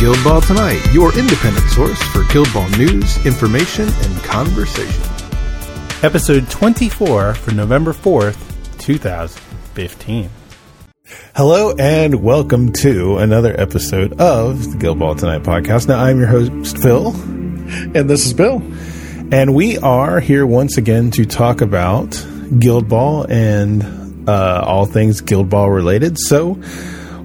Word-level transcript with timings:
It's 0.00 0.04
Guild 0.04 0.22
Ball 0.22 0.40
Tonight, 0.40 0.80
your 0.92 1.12
independent 1.18 1.68
source 1.70 2.00
for 2.12 2.22
Guild 2.32 2.46
Ball 2.54 2.68
news, 2.78 3.26
information, 3.26 3.88
and 3.88 4.16
conversation. 4.22 5.02
Episode 6.04 6.48
24 6.48 7.34
for 7.34 7.50
November 7.52 7.92
4th, 7.92 8.38
2015. 8.78 10.30
Hello 11.34 11.74
and 11.80 12.22
welcome 12.22 12.72
to 12.74 13.16
another 13.16 13.60
episode 13.60 14.20
of 14.20 14.70
the 14.70 14.78
Guild 14.78 15.00
Ball 15.00 15.16
Tonight 15.16 15.42
podcast. 15.42 15.88
Now, 15.88 15.98
I'm 15.98 16.20
your 16.20 16.28
host, 16.28 16.78
Phil. 16.78 17.08
And 17.08 18.08
this 18.08 18.24
is 18.24 18.32
Bill. 18.32 18.62
And 19.32 19.52
we 19.52 19.78
are 19.78 20.20
here 20.20 20.46
once 20.46 20.76
again 20.76 21.10
to 21.12 21.24
talk 21.24 21.60
about 21.60 22.24
Guild 22.56 22.88
Ball 22.88 23.26
and 23.28 24.28
uh, 24.28 24.62
all 24.64 24.86
things 24.86 25.22
Guild 25.22 25.50
Ball 25.50 25.68
related. 25.68 26.18
So, 26.20 26.62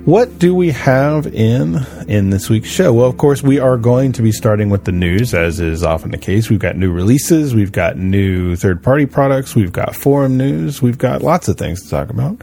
what 0.05 0.38
do 0.38 0.53
we 0.53 0.71
have 0.71 1.27
in 1.27 1.77
in 2.07 2.30
this 2.30 2.49
week's 2.49 2.70
show? 2.70 2.91
Well, 2.91 3.07
of 3.07 3.17
course, 3.17 3.41
we 3.41 3.59
are 3.59 3.77
going 3.77 4.12
to 4.13 4.21
be 4.21 4.31
starting 4.31 4.70
with 4.70 4.84
the 4.84 4.91
news, 4.91 5.34
as 5.34 5.59
is 5.59 5.84
often 5.84 6.12
the 6.12 6.17
case. 6.17 6.49
We've 6.49 6.59
got 6.59 6.76
new 6.76 6.91
releases, 6.91 7.55
we've 7.55 7.71
got 7.71 7.98
new 7.98 8.55
third 8.55 8.84
party 8.84 9.05
products, 9.05 9.55
we've 9.55 9.71
got 9.71 9.95
forum 9.95 10.38
news, 10.38 10.81
we've 10.81 10.98
got 10.98 11.21
lots 11.21 11.48
of 11.48 11.57
things 11.57 11.84
to 11.84 11.89
talk 11.89 12.09
about. 12.09 12.41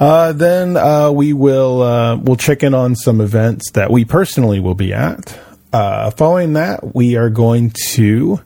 Uh, 0.00 0.32
then 0.32 0.76
uh, 0.76 1.12
we 1.12 1.32
will 1.32 1.82
uh, 1.82 2.16
we'll 2.16 2.36
check 2.36 2.62
in 2.62 2.74
on 2.74 2.96
some 2.96 3.20
events 3.20 3.70
that 3.72 3.90
we 3.90 4.04
personally 4.04 4.58
will 4.58 4.74
be 4.74 4.92
at. 4.92 5.38
Uh, 5.72 6.10
following 6.10 6.54
that, 6.54 6.94
we 6.94 7.16
are 7.16 7.30
going 7.30 7.70
to 7.70 8.40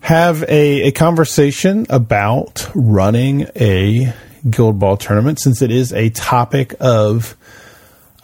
have 0.00 0.44
a, 0.44 0.84
a 0.84 0.92
conversation 0.92 1.84
about 1.90 2.70
running 2.74 3.48
a 3.56 4.14
Guild 4.48 4.78
Ball 4.78 4.96
tournament, 4.96 5.40
since 5.40 5.60
it 5.60 5.70
is 5.70 5.92
a 5.92 6.08
topic 6.10 6.74
of 6.80 7.36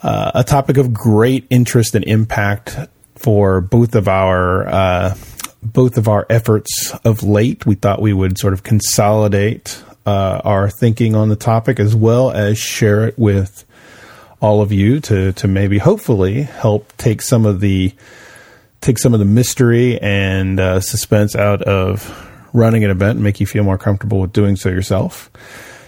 uh, 0.03 0.31
a 0.35 0.43
topic 0.43 0.77
of 0.77 0.93
great 0.93 1.47
interest 1.49 1.95
and 1.95 2.05
impact 2.05 2.77
for 3.15 3.61
both 3.61 3.95
of 3.95 4.07
our 4.07 4.67
uh, 4.67 5.15
both 5.61 5.97
of 5.97 6.07
our 6.07 6.25
efforts 6.29 6.93
of 7.05 7.23
late. 7.23 7.65
We 7.65 7.75
thought 7.75 8.01
we 8.01 8.13
would 8.13 8.37
sort 8.37 8.53
of 8.53 8.63
consolidate 8.63 9.81
uh, 10.05 10.41
our 10.43 10.69
thinking 10.69 11.15
on 11.15 11.29
the 11.29 11.35
topic 11.35 11.79
as 11.79 11.95
well 11.95 12.31
as 12.31 12.57
share 12.57 13.07
it 13.07 13.17
with 13.17 13.65
all 14.41 14.61
of 14.61 14.73
you 14.73 14.99
to 14.99 15.31
to 15.33 15.47
maybe 15.47 15.77
hopefully 15.77 16.43
help 16.43 16.95
take 16.97 17.21
some 17.21 17.45
of 17.45 17.61
the 17.61 17.93
take 18.81 18.99
some 18.99 19.13
of 19.13 19.19
the 19.19 19.25
mystery 19.25 19.99
and 20.01 20.59
uh, 20.59 20.81
suspense 20.81 21.35
out 21.35 21.61
of 21.61 22.29
running 22.51 22.83
an 22.83 22.91
event 22.91 23.15
and 23.15 23.23
make 23.23 23.39
you 23.39 23.47
feel 23.47 23.63
more 23.63 23.77
comfortable 23.77 24.19
with 24.19 24.33
doing 24.33 24.57
so 24.57 24.67
yourself. 24.67 25.31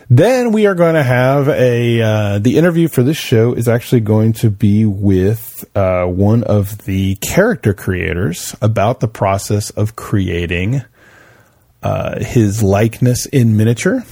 Then 0.09 0.51
we 0.51 0.67
are 0.67 0.75
going 0.75 0.93
to 0.93 1.03
have 1.03 1.49
a 1.49 2.01
uh, 2.01 2.39
the 2.39 2.57
interview 2.57 2.87
for 2.87 3.01
this 3.01 3.17
show 3.17 3.53
is 3.53 3.67
actually 3.67 4.01
going 4.01 4.33
to 4.33 4.51
be 4.51 4.85
with 4.85 5.65
uh, 5.75 6.05
one 6.05 6.43
of 6.43 6.77
the 6.85 7.15
character 7.15 7.73
creators 7.73 8.55
about 8.61 8.99
the 8.99 9.07
process 9.07 9.71
of 9.71 9.95
creating 9.95 10.83
uh, 11.81 12.23
his 12.23 12.61
likeness 12.61 13.25
in 13.25 13.57
miniature. 13.57 14.03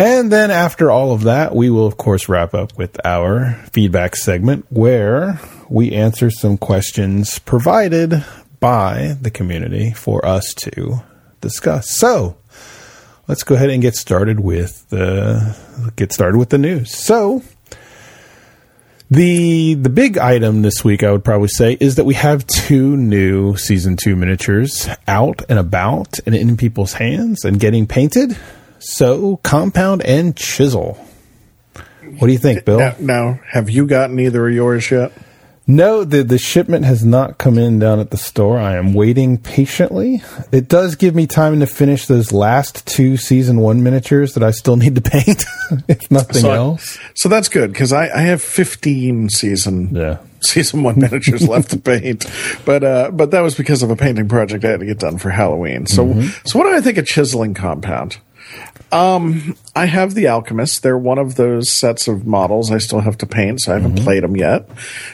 And 0.00 0.32
then 0.32 0.50
after 0.50 0.90
all 0.90 1.12
of 1.12 1.22
that, 1.24 1.54
we 1.54 1.70
will 1.70 1.86
of 1.86 1.96
course 1.96 2.28
wrap 2.28 2.52
up 2.52 2.76
with 2.76 3.04
our 3.04 3.54
feedback 3.72 4.16
segment 4.16 4.66
where 4.68 5.40
we 5.68 5.92
answer 5.92 6.30
some 6.30 6.58
questions 6.58 7.38
provided 7.38 8.24
by 8.58 9.16
the 9.20 9.30
community 9.30 9.92
for 9.92 10.24
us 10.26 10.54
to 10.54 11.02
discuss. 11.40 11.90
So, 11.90 12.36
let's 13.28 13.44
go 13.44 13.54
ahead 13.54 13.70
and 13.70 13.80
get 13.82 13.94
started 13.94 14.40
with 14.40 14.88
the 14.88 15.56
get 15.96 16.12
started 16.12 16.38
with 16.38 16.48
the 16.48 16.58
news. 16.58 16.90
So 16.96 17.42
the 19.10 19.74
the 19.74 19.90
big 19.90 20.18
item 20.18 20.62
this 20.62 20.82
week, 20.82 21.02
I 21.02 21.12
would 21.12 21.24
probably 21.24 21.48
say, 21.48 21.76
is 21.78 21.94
that 21.96 22.04
we 22.04 22.14
have 22.14 22.46
two 22.46 22.96
new 22.96 23.56
season 23.56 23.96
two 23.96 24.16
miniatures 24.16 24.88
out 25.06 25.42
and 25.48 25.58
about 25.58 26.18
and 26.26 26.34
in 26.34 26.56
people's 26.56 26.94
hands 26.94 27.44
and 27.44 27.60
getting 27.60 27.86
painted. 27.86 28.36
So 28.80 29.36
compound 29.38 30.02
and 30.02 30.36
chisel. 30.36 31.04
What 32.18 32.26
do 32.26 32.32
you 32.32 32.38
think, 32.38 32.64
Bill? 32.64 32.78
Now, 32.78 32.94
now, 32.98 33.40
have 33.50 33.68
you 33.68 33.86
gotten 33.86 34.18
either 34.18 34.48
of 34.48 34.54
yours 34.54 34.90
yet? 34.90 35.12
No, 35.70 36.02
the 36.02 36.24
the 36.24 36.38
shipment 36.38 36.86
has 36.86 37.04
not 37.04 37.36
come 37.36 37.58
in 37.58 37.78
down 37.78 38.00
at 38.00 38.10
the 38.10 38.16
store. 38.16 38.58
I 38.58 38.76
am 38.76 38.94
waiting 38.94 39.36
patiently. 39.36 40.22
It 40.50 40.66
does 40.66 40.94
give 40.96 41.14
me 41.14 41.26
time 41.26 41.60
to 41.60 41.66
finish 41.66 42.06
those 42.06 42.32
last 42.32 42.86
two 42.86 43.18
season 43.18 43.60
one 43.60 43.82
miniatures 43.82 44.32
that 44.32 44.42
I 44.42 44.50
still 44.50 44.76
need 44.76 44.94
to 44.94 45.00
paint, 45.10 45.44
if 45.86 46.10
nothing 46.10 46.40
so 46.40 46.50
else. 46.52 46.96
I, 46.98 47.10
so 47.14 47.28
that's 47.28 47.48
good 47.50 47.70
because 47.70 47.92
I, 47.92 48.08
I 48.08 48.20
have 48.22 48.40
fifteen 48.42 49.28
season 49.28 49.94
Yeah. 49.94 50.18
season 50.40 50.82
one 50.84 50.98
miniatures 50.98 51.46
left 51.48 51.70
to 51.72 51.78
paint, 51.78 52.24
but 52.64 52.82
uh, 52.82 53.10
but 53.12 53.30
that 53.32 53.40
was 53.42 53.54
because 53.54 53.82
of 53.82 53.90
a 53.90 53.96
painting 53.96 54.26
project 54.26 54.64
I 54.64 54.70
had 54.70 54.80
to 54.80 54.86
get 54.86 54.98
done 54.98 55.18
for 55.18 55.28
Halloween. 55.28 55.84
So 55.86 56.06
Mm-hmm. 56.06 56.28
so 56.46 56.58
what 56.58 56.64
do 56.64 56.74
I 56.74 56.80
think 56.80 56.96
of 56.96 57.06
chiseling 57.06 57.52
compound? 57.52 58.16
Um, 58.90 59.54
I 59.76 59.84
have 59.86 60.14
the 60.14 60.28
Alchemist. 60.28 60.82
They're 60.82 60.96
one 60.98 61.18
of 61.18 61.34
those 61.34 61.68
sets 61.70 62.08
of 62.08 62.26
models 62.26 62.70
I 62.70 62.78
still 62.78 63.00
have 63.00 63.18
to 63.18 63.26
paint, 63.26 63.60
so 63.60 63.72
I 63.72 63.74
haven't 63.76 63.96
Mm-hmm. 63.96 64.04
played 64.04 64.22
them 64.22 64.36
yet. 64.36 64.68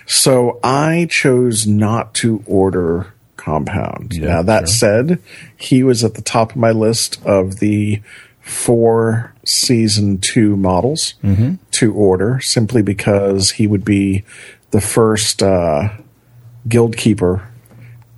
So 0.07 0.61
I 0.63 1.07
chose 1.11 1.67
not 1.67 2.15
to 2.15 2.43
order 2.47 3.13
Compound. 3.37 4.15
Yeah, 4.15 4.27
now 4.29 4.43
that 4.43 4.69
sure. 4.69 4.77
said, 4.77 5.23
he 5.57 5.83
was 5.83 6.03
at 6.05 6.15
the 6.15 6.23
top 6.23 6.51
of 6.53 6.57
my 6.57 6.71
list 6.71 7.23
of 7.27 7.59
the 7.59 8.01
four 8.41 9.35
season 9.45 10.19
two 10.19 10.57
models 10.57 11.15
Mm-hmm. 11.23 11.55
to 11.73 11.93
order, 11.93 12.41
simply 12.41 12.81
because 12.83 13.51
he 13.53 13.67
would 13.67 13.85
be 13.85 14.25
the 14.71 14.81
first 14.81 15.43
uh, 15.43 15.89
guild 16.69 16.97
keeper 16.97 17.47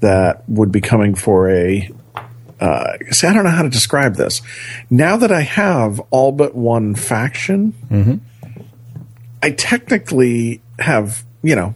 that 0.01 0.49
would 0.49 0.71
be 0.71 0.81
coming 0.81 1.15
for 1.15 1.51
a 1.51 1.91
uh, 2.61 2.93
see, 3.11 3.27
I 3.27 3.33
don't 3.33 3.45
know 3.45 3.51
how 3.51 3.63
to 3.63 3.69
describe 3.69 4.17
this. 4.17 4.43
Now 4.91 5.17
that 5.17 5.31
I 5.33 5.43
have 5.43 6.01
all 6.11 6.33
but 6.33 6.55
one 6.55 6.95
faction, 6.95 7.75
I 9.43 9.51
technically 9.51 10.61
have, 10.79 11.25
you 11.43 11.55
know, 11.55 11.75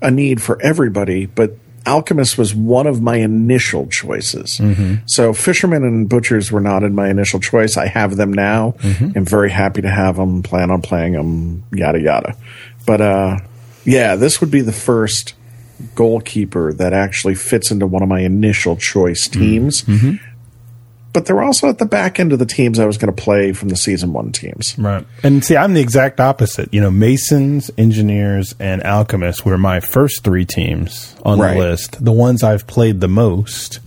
a 0.00 0.10
need 0.10 0.42
for 0.42 0.60
everybody, 0.62 1.26
but 1.26 1.56
Alchemist 1.86 2.38
was 2.38 2.54
one 2.54 2.86
of 2.86 3.00
my 3.02 3.16
initial 3.16 3.86
choices. 3.88 4.60
So 5.06 5.32
Fishermen 5.32 5.82
and 5.82 6.08
Butchers 6.08 6.52
were 6.52 6.60
not 6.60 6.84
in 6.84 6.94
my 6.94 7.08
initial 7.08 7.40
choice. 7.40 7.76
I 7.76 7.86
have 7.86 8.16
them 8.16 8.32
now. 8.32 8.74
I'm 9.16 9.24
very 9.24 9.50
happy 9.50 9.82
to 9.82 9.90
have 9.90 10.16
them, 10.16 10.42
plan 10.42 10.70
on 10.70 10.82
playing 10.82 11.14
them, 11.14 11.64
yada, 11.72 12.00
yada. 12.00 12.36
But, 12.86 13.00
uh, 13.00 13.38
yeah, 13.84 14.14
this 14.16 14.40
would 14.40 14.50
be 14.50 14.60
the 14.60 14.72
first 14.72 15.34
goalkeeper 15.94 16.72
that 16.74 16.92
actually 16.92 17.34
fits 17.34 17.70
into 17.70 17.86
one 17.86 18.02
of 18.02 18.08
my 18.08 18.20
initial 18.20 18.76
choice 18.76 19.28
mm-hmm. 19.28 19.40
teams. 19.40 19.82
Mm-hmm. 19.82 20.24
But 21.12 21.26
they're 21.26 21.42
also 21.42 21.68
at 21.68 21.78
the 21.78 21.84
back 21.84 22.18
end 22.18 22.32
of 22.32 22.38
the 22.38 22.46
teams 22.46 22.78
I 22.78 22.86
was 22.86 22.96
going 22.96 23.14
to 23.14 23.22
play 23.22 23.52
from 23.52 23.68
the 23.68 23.76
season 23.76 24.14
one 24.14 24.32
teams. 24.32 24.74
Right. 24.78 25.06
And 25.22 25.44
see, 25.44 25.56
I'm 25.56 25.74
the 25.74 25.82
exact 25.82 26.20
opposite. 26.20 26.72
You 26.72 26.80
know, 26.80 26.90
Masons, 26.90 27.70
Engineers, 27.76 28.54
and 28.58 28.82
Alchemists 28.82 29.44
were 29.44 29.58
my 29.58 29.80
first 29.80 30.24
three 30.24 30.46
teams 30.46 31.14
on 31.22 31.38
Right. 31.38 31.52
the 31.52 31.58
list, 31.58 32.02
the 32.02 32.12
ones 32.12 32.42
I've 32.42 32.66
played 32.66 33.00
the 33.00 33.08
most. 33.08 33.80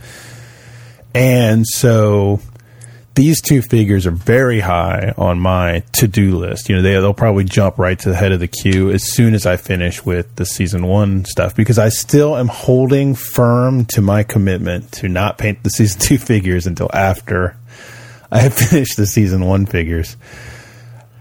And 1.15 1.65
so 1.65 2.41
these 3.15 3.41
two 3.41 3.61
figures 3.61 4.05
are 4.05 4.11
very 4.11 4.59
high 4.59 5.13
on 5.17 5.39
my 5.39 5.83
to 5.93 6.07
do 6.07 6.37
list. 6.37 6.69
You 6.69 6.75
know, 6.75 6.81
they, 6.81 6.91
they'll 6.91 7.13
probably 7.13 7.45
jump 7.45 7.79
right 7.79 7.97
to 7.99 8.09
the 8.09 8.15
head 8.15 8.31
of 8.31 8.39
the 8.39 8.47
queue 8.47 8.91
as 8.91 9.09
soon 9.09 9.33
as 9.33 9.45
I 9.45 9.57
finish 9.57 10.05
with 10.05 10.35
the 10.35 10.45
season 10.45 10.85
one 10.85 11.25
stuff 11.25 11.55
because 11.55 11.79
I 11.79 11.89
still 11.89 12.35
am 12.35 12.49
holding 12.49 13.15
firm 13.15 13.85
to 13.85 14.01
my 14.01 14.23
commitment 14.23 14.91
to 14.93 15.07
not 15.07 15.37
paint 15.37 15.63
the 15.63 15.69
season 15.69 16.01
two 16.01 16.17
figures 16.19 16.67
until 16.67 16.89
after 16.93 17.57
I 18.31 18.39
have 18.39 18.53
finished 18.53 18.97
the 18.97 19.07
season 19.07 19.45
one 19.45 19.65
figures. 19.65 20.17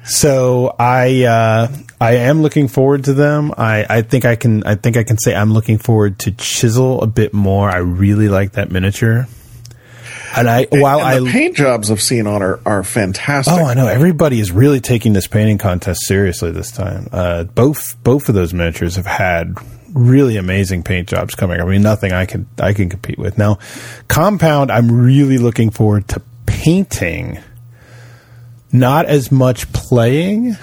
So 0.04 0.74
I 0.78 1.22
uh, 1.22 1.68
I 2.00 2.16
am 2.16 2.42
looking 2.42 2.68
forward 2.68 3.04
to 3.04 3.14
them. 3.14 3.52
I, 3.56 3.86
I 3.88 4.02
think 4.02 4.24
I 4.24 4.36
can 4.36 4.64
I 4.64 4.74
think 4.74 4.96
I 4.96 5.04
can 5.04 5.16
say 5.16 5.34
I'm 5.34 5.52
looking 5.52 5.78
forward 5.78 6.18
to 6.20 6.32
chisel 6.32 7.00
a 7.02 7.06
bit 7.06 7.32
more. 7.32 7.70
I 7.70 7.78
really 7.78 8.28
like 8.28 8.52
that 8.52 8.70
miniature. 8.70 9.26
And 10.36 10.48
I 10.48 10.66
while 10.70 11.00
and 11.00 11.28
I 11.28 11.30
paint 11.30 11.56
jobs 11.56 11.90
I've 11.90 12.02
seen 12.02 12.26
on 12.26 12.42
are, 12.42 12.60
are 12.66 12.82
fantastic. 12.82 13.54
Oh, 13.54 13.64
I 13.64 13.74
know. 13.74 13.86
Everybody 13.86 14.40
is 14.40 14.50
really 14.50 14.80
taking 14.80 15.12
this 15.12 15.26
painting 15.26 15.58
contest 15.58 16.06
seriously 16.06 16.50
this 16.50 16.70
time. 16.70 17.08
Uh, 17.12 17.44
both 17.44 18.02
both 18.02 18.28
of 18.28 18.34
those 18.34 18.52
miniatures 18.52 18.96
have 18.96 19.06
had 19.06 19.54
really 19.92 20.36
amazing 20.36 20.82
paint 20.82 21.08
jobs 21.08 21.34
coming. 21.34 21.60
I 21.60 21.64
mean, 21.64 21.82
nothing 21.82 22.12
I 22.12 22.26
can 22.26 22.48
I 22.58 22.72
can 22.72 22.88
compete 22.88 23.18
with. 23.18 23.38
Now, 23.38 23.58
compound, 24.08 24.70
I'm 24.70 24.90
really 24.90 25.38
looking 25.38 25.70
forward 25.70 26.08
to 26.08 26.22
painting. 26.46 27.38
Not 28.72 29.06
as 29.06 29.30
much 29.30 29.72
playing. 29.72 30.56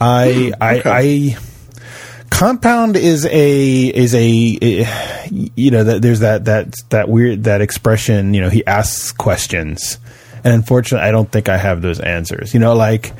I 0.00 0.52
I 0.60 0.82
I 0.84 1.38
compound 2.30 2.96
is 2.96 3.26
a 3.26 3.86
is 3.86 4.14
a 4.14 4.28
you 5.30 5.70
know 5.70 5.84
that 5.84 6.02
there's 6.02 6.20
that 6.20 6.44
that 6.44 6.74
that 6.90 7.08
weird 7.08 7.44
that 7.44 7.60
expression 7.60 8.34
you 8.34 8.40
know 8.40 8.48
he 8.48 8.64
asks 8.66 9.12
questions 9.12 9.98
and 10.44 10.54
unfortunately 10.54 11.06
i 11.06 11.10
don't 11.10 11.32
think 11.32 11.48
i 11.48 11.56
have 11.56 11.82
those 11.82 12.00
answers 12.00 12.54
you 12.54 12.60
know 12.60 12.74
like 12.74 13.12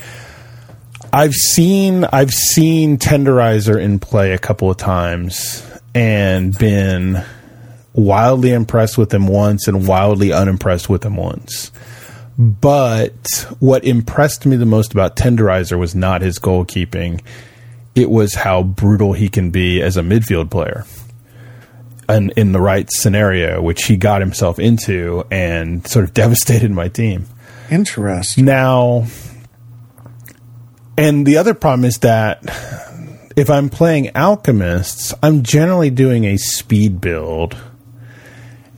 I've 1.13 1.35
seen 1.35 2.05
I've 2.05 2.33
seen 2.33 2.99
Tenderizer 2.99 3.81
in 3.81 3.99
play 3.99 4.33
a 4.33 4.39
couple 4.39 4.71
of 4.71 4.77
times 4.77 5.67
and 5.95 6.57
been 6.59 7.25
wildly 7.95 8.53
impressed 8.53 8.99
with 8.99 9.13
him 9.13 9.27
once 9.27 9.69
and 9.69 9.87
wildly 9.87 10.33
unimpressed 10.33 10.89
with 10.89 11.05
him 11.05 11.17
once. 11.17 11.73
But 12.39 13.47
what 13.59 13.85
impressed 13.85 14.47
me 14.47 14.57
the 14.57 14.67
most 14.67 14.93
about 14.93 15.17
Tenderizer 15.17 15.79
was 15.79 15.95
not 15.95 16.21
his 16.21 16.39
goalkeeping. 16.39 17.23
It 17.95 18.11
was 18.11 18.35
how 18.35 18.63
brutal 18.63 19.13
he 19.13 19.29
can 19.29 19.51
be 19.51 19.83
as 19.83 19.97
a 19.97 20.03
midfield 20.03 20.51
player. 20.51 20.85
And 22.09 22.33
in 22.37 22.53
the 22.53 22.61
right 22.61 22.91
scenario, 22.91 23.61
which 23.61 23.85
he 23.85 23.97
got 23.97 24.21
himself 24.21 24.59
into 24.59 25.25
and 25.31 25.87
sort 25.87 26.05
of 26.05 26.15
devastated 26.15 26.71
my 26.71 26.89
team. 26.89 27.27
Interesting. 27.71 28.47
Now, 28.47 29.07
and 30.97 31.27
the 31.27 31.37
other 31.37 31.55
problem 31.55 31.85
is 31.85 31.99
that 31.99 32.43
if 33.37 33.51
I'm 33.51 33.69
playing 33.69 34.17
alchemists, 34.17 35.15
I'm 35.23 35.45
generally 35.45 35.91
doing 35.91 36.25
a 36.25 36.37
speed 36.39 37.01
build, 37.01 37.57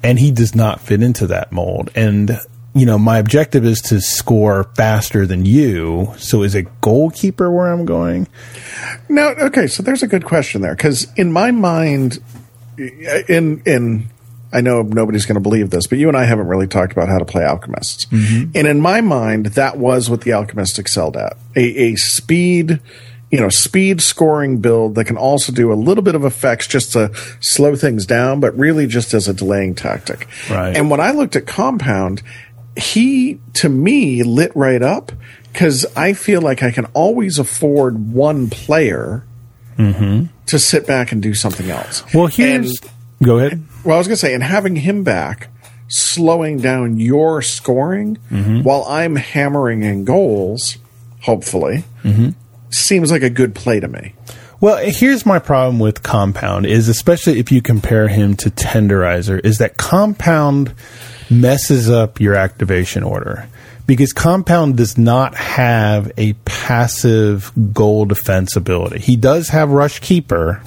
and 0.02 0.18
he 0.18 0.30
does 0.30 0.54
not 0.54 0.80
fit 0.80 1.02
into 1.02 1.26
that 1.28 1.50
mold. 1.50 1.90
And 1.94 2.38
you 2.74 2.86
know, 2.86 2.98
my 2.98 3.18
objective 3.18 3.64
is 3.64 3.80
to 3.82 4.00
score 4.00 4.64
faster 4.76 5.26
than 5.26 5.44
you. 5.44 6.14
So, 6.18 6.42
is 6.42 6.54
a 6.54 6.62
goalkeeper 6.62 7.50
where 7.50 7.72
I'm 7.72 7.84
going? 7.84 8.28
No. 9.08 9.28
Okay. 9.30 9.66
So 9.66 9.82
there's 9.82 10.02
a 10.02 10.08
good 10.08 10.24
question 10.24 10.62
there 10.62 10.74
because 10.74 11.12
in 11.14 11.32
my 11.32 11.50
mind, 11.50 12.22
in 12.78 13.62
in 13.66 14.08
I 14.52 14.60
know 14.60 14.82
nobody's 14.82 15.26
going 15.26 15.34
to 15.34 15.40
believe 15.40 15.70
this, 15.70 15.86
but 15.86 15.98
you 15.98 16.08
and 16.08 16.16
I 16.16 16.24
haven't 16.24 16.48
really 16.48 16.66
talked 16.66 16.92
about 16.92 17.08
how 17.08 17.18
to 17.18 17.24
play 17.24 17.44
alchemists. 17.44 18.06
Mm-hmm. 18.06 18.50
And 18.54 18.66
in 18.66 18.80
my 18.80 19.00
mind, 19.00 19.46
that 19.46 19.76
was 19.76 20.10
what 20.10 20.22
the 20.22 20.32
alchemist 20.32 20.78
excelled 20.78 21.16
at 21.16 21.36
a, 21.54 21.60
a 21.60 21.96
speed, 21.96 22.80
you 23.30 23.40
know, 23.40 23.48
speed 23.48 24.00
scoring 24.00 24.60
build 24.60 24.96
that 24.96 25.04
can 25.04 25.16
also 25.16 25.52
do 25.52 25.72
a 25.72 25.74
little 25.74 26.02
bit 26.02 26.16
of 26.16 26.24
effects 26.24 26.66
just 26.66 26.92
to 26.94 27.12
slow 27.40 27.76
things 27.76 28.06
down, 28.06 28.40
but 28.40 28.56
really 28.58 28.88
just 28.88 29.14
as 29.14 29.28
a 29.28 29.34
delaying 29.34 29.74
tactic. 29.76 30.26
Right. 30.50 30.76
And 30.76 30.90
when 30.90 31.00
I 31.00 31.12
looked 31.12 31.36
at 31.36 31.46
Compound, 31.46 32.22
he 32.76 33.40
to 33.54 33.68
me 33.68 34.22
lit 34.22 34.52
right 34.54 34.82
up 34.82 35.12
because 35.52 35.86
I 35.96 36.12
feel 36.12 36.40
like 36.40 36.62
I 36.62 36.70
can 36.70 36.86
always 36.86 37.38
afford 37.38 38.12
one 38.12 38.48
player 38.48 39.24
mm-hmm. 39.76 40.26
to 40.46 40.58
sit 40.58 40.86
back 40.86 41.12
and 41.12 41.22
do 41.22 41.34
something 41.34 41.70
else. 41.70 42.02
Well, 42.14 42.26
here's. 42.26 42.80
And- 42.80 42.90
go 43.22 43.38
ahead. 43.38 43.62
well, 43.84 43.96
I 43.96 43.98
was 43.98 44.06
going 44.06 44.14
to 44.14 44.20
say, 44.20 44.34
and 44.34 44.42
having 44.42 44.76
him 44.76 45.04
back, 45.04 45.48
slowing 45.88 46.58
down 46.58 46.98
your 46.98 47.42
scoring 47.42 48.18
mm-hmm. 48.30 48.62
while 48.62 48.84
I'm 48.84 49.16
hammering 49.16 49.82
in 49.82 50.04
goals, 50.04 50.78
hopefully, 51.22 51.84
mm-hmm. 52.02 52.30
seems 52.70 53.10
like 53.10 53.22
a 53.22 53.30
good 53.30 53.54
play 53.54 53.80
to 53.80 53.88
me. 53.88 54.14
Well, 54.60 54.76
here's 54.76 55.24
my 55.24 55.38
problem 55.38 55.78
with 55.78 56.02
Compound 56.02 56.66
is 56.66 56.88
especially 56.88 57.38
if 57.38 57.50
you 57.50 57.62
compare 57.62 58.08
him 58.08 58.36
to 58.36 58.50
Tenderizer 58.50 59.42
is 59.42 59.56
that 59.56 59.78
Compound 59.78 60.74
messes 61.30 61.88
up 61.88 62.20
your 62.20 62.34
activation 62.34 63.02
order 63.02 63.48
because 63.86 64.12
Compound 64.12 64.76
does 64.76 64.98
not 64.98 65.34
have 65.34 66.10
a 66.16 66.32
passive 66.44 67.52
goal 67.72 68.04
defense 68.04 68.56
ability. 68.56 68.98
He 69.00 69.16
does 69.16 69.48
have 69.48 69.70
Rush 69.70 70.00
Keeper, 70.00 70.62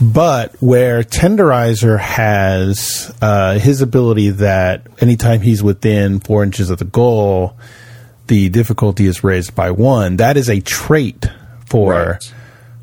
but 0.00 0.54
where 0.60 1.02
Tenderizer 1.02 1.98
has 1.98 3.14
uh, 3.20 3.58
his 3.58 3.80
ability 3.82 4.30
that 4.30 4.86
anytime 5.00 5.40
he's 5.40 5.62
within 5.62 6.20
four 6.20 6.42
inches 6.42 6.70
of 6.70 6.78
the 6.78 6.84
goal, 6.84 7.56
the 8.28 8.48
difficulty 8.48 9.06
is 9.06 9.22
raised 9.22 9.54
by 9.54 9.70
one. 9.70 10.16
That 10.16 10.36
is 10.36 10.48
a 10.48 10.60
trait 10.60 11.28
for 11.66 11.92
Right. 11.92 12.34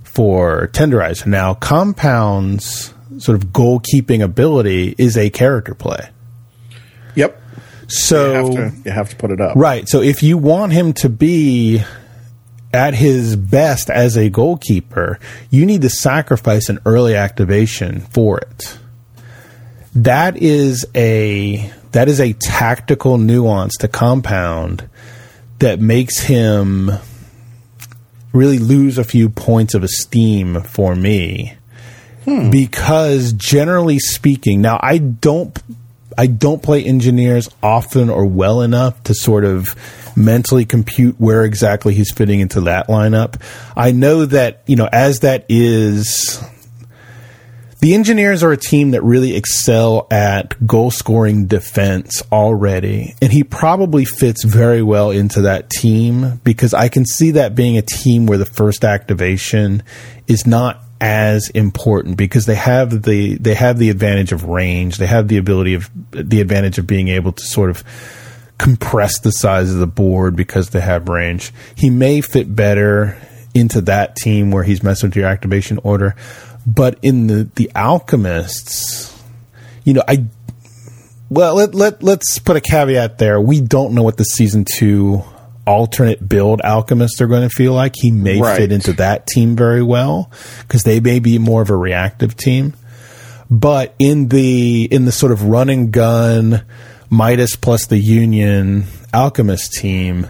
for 0.03 0.67
Tenderizer. 0.73 1.25
Now, 1.25 1.53
Compound's 1.53 2.93
sort 3.17 3.41
of 3.41 3.49
goalkeeping 3.49 4.21
ability 4.23 4.93
is 4.97 5.17
a 5.17 5.29
character 5.29 5.73
play. 5.73 6.09
Yep. 7.17 7.41
So 7.87 8.31
You 8.31 8.33
have 8.33 8.73
to, 8.73 8.81
you 8.85 8.91
have 8.91 9.09
to 9.09 9.15
put 9.15 9.31
it 9.31 9.41
up. 9.41 9.55
Right. 9.55 9.87
So 9.87 10.01
if 10.01 10.23
you 10.23 10.37
want 10.37 10.73
him 10.73 10.93
to 10.93 11.09
be 11.09 11.83
at 12.73 12.93
his 12.93 13.35
best 13.35 13.89
as 13.89 14.17
a 14.17 14.29
goalkeeper, 14.29 15.19
you 15.49 15.65
need 15.65 15.81
to 15.81 15.89
sacrifice 15.89 16.69
an 16.69 16.79
early 16.85 17.15
activation 17.15 18.01
for 18.01 18.39
it. 18.39 18.77
That 19.95 20.37
is 20.37 20.85
a 20.93 21.71
that 21.93 22.07
is 22.07 22.19
a 22.19 22.33
tactical 22.33 23.17
nuance 23.17 23.77
to 23.77 23.87
compound 23.87 24.87
that 25.59 25.79
makes 25.79 26.19
him 26.19 26.91
really 28.33 28.59
lose 28.59 28.97
a 28.97 29.03
few 29.03 29.29
points 29.29 29.73
of 29.73 29.83
esteem 29.83 30.61
for 30.61 30.95
me 30.95 31.55
hmm. 32.25 32.51
because 32.51 33.33
generally 33.33 33.97
speaking 33.97 34.61
now 34.61 34.79
i 34.83 34.97
don't 34.97 35.57
i 36.17 36.27
don't 36.27 36.63
play 36.63 36.83
engineers 36.83 37.49
often 37.61 38.09
or 38.09 38.25
well 38.25 38.61
enough 38.61 39.01
to 39.03 39.13
sort 39.13 39.45
of 39.45 39.75
mentally 40.17 40.65
compute 40.65 41.15
where 41.19 41.45
exactly 41.45 41.93
he's 41.93 42.11
fitting 42.11 42.39
into 42.39 42.61
that 42.61 42.87
lineup. 42.87 43.39
I 43.75 43.91
know 43.91 44.25
that 44.25 44.63
you 44.65 44.75
know 44.75 44.89
as 44.91 45.21
that 45.21 45.45
is 45.47 46.43
the 47.79 47.93
engineers 47.93 48.41
are 48.41 48.51
a 48.51 48.57
team 48.57 48.91
that 48.91 49.03
really 49.03 49.35
excel 49.35 50.07
at 50.09 50.65
goal 50.65 50.89
scoring 50.89 51.45
defense 51.45 52.23
already 52.31 53.13
and 53.21 53.31
he 53.31 53.43
probably 53.43 54.03
fits 54.03 54.43
very 54.43 54.81
well 54.81 55.11
into 55.11 55.41
that 55.41 55.69
team 55.69 56.41
because 56.43 56.73
i 56.73 56.89
can 56.89 57.05
see 57.05 57.31
that 57.31 57.53
being 57.53 57.77
a 57.77 57.83
team 57.83 58.25
where 58.25 58.39
the 58.39 58.45
first 58.45 58.83
activation 58.83 59.83
is 60.25 60.47
not 60.47 60.81
as 60.99 61.49
important 61.49 62.17
because 62.17 62.45
they 62.45 62.55
have 62.55 63.03
the 63.03 63.37
they 63.37 63.53
have 63.53 63.77
the 63.77 63.89
advantage 63.89 64.31
of 64.31 64.45
range. 64.45 64.97
They 64.97 65.07
have 65.07 65.27
the 65.27 65.37
ability 65.37 65.73
of 65.75 65.89
the 66.11 66.41
advantage 66.41 66.77
of 66.77 66.87
being 66.87 67.07
able 67.09 67.31
to 67.33 67.43
sort 67.43 67.69
of 67.69 67.83
compress 68.57 69.19
the 69.19 69.31
size 69.31 69.71
of 69.71 69.79
the 69.79 69.87
board 69.87 70.35
because 70.35 70.69
they 70.69 70.81
have 70.81 71.09
range. 71.09 71.51
He 71.75 71.89
may 71.89 72.21
fit 72.21 72.55
better 72.55 73.17
into 73.53 73.81
that 73.81 74.15
team 74.15 74.51
where 74.51 74.63
he's 74.63 74.83
messing 74.83 75.09
with 75.09 75.15
your 75.15 75.27
activation 75.27 75.79
order 75.83 76.15
but 76.67 76.99
in 77.01 77.25
the 77.25 77.49
the 77.55 77.71
alchemists 77.73 79.17
you 79.83 79.93
know 79.93 80.03
i 80.07 80.23
well 81.29 81.55
let, 81.55 81.75
let 81.75 82.03
let's 82.03 82.39
put 82.39 82.55
a 82.55 82.61
caveat 82.61 83.17
there. 83.17 83.39
We 83.39 83.61
don't 83.61 83.93
know 83.93 84.03
what 84.03 84.17
the 84.17 84.23
season 84.23 84.65
2 84.65 85.23
alternate 85.67 86.27
build 86.27 86.61
alchemists 86.63 87.21
are 87.21 87.27
going 87.27 87.43
to 87.47 87.49
feel 87.53 87.73
like. 87.73 87.93
He 87.95 88.09
may 88.09 88.39
Right. 88.41 88.57
fit 88.57 88.71
into 88.71 88.93
that 88.93 89.27
team 89.27 89.55
very 89.55 89.83
well 89.83 90.31
because 90.61 90.83
they 90.83 90.99
may 90.99 91.19
be 91.19 91.37
more 91.37 91.61
of 91.61 91.69
a 91.69 91.75
reactive 91.75 92.35
team. 92.35 92.73
But 93.51 93.93
in 93.99 94.29
the 94.29 94.85
in 94.85 95.05
the 95.05 95.11
sort 95.11 95.31
of 95.31 95.43
run 95.43 95.69
and 95.69 95.91
gun 95.91 96.63
midas 97.09 97.55
plus 97.55 97.85
the 97.85 97.97
union 97.97 98.85
alchemist 99.13 99.71
team 99.73 100.27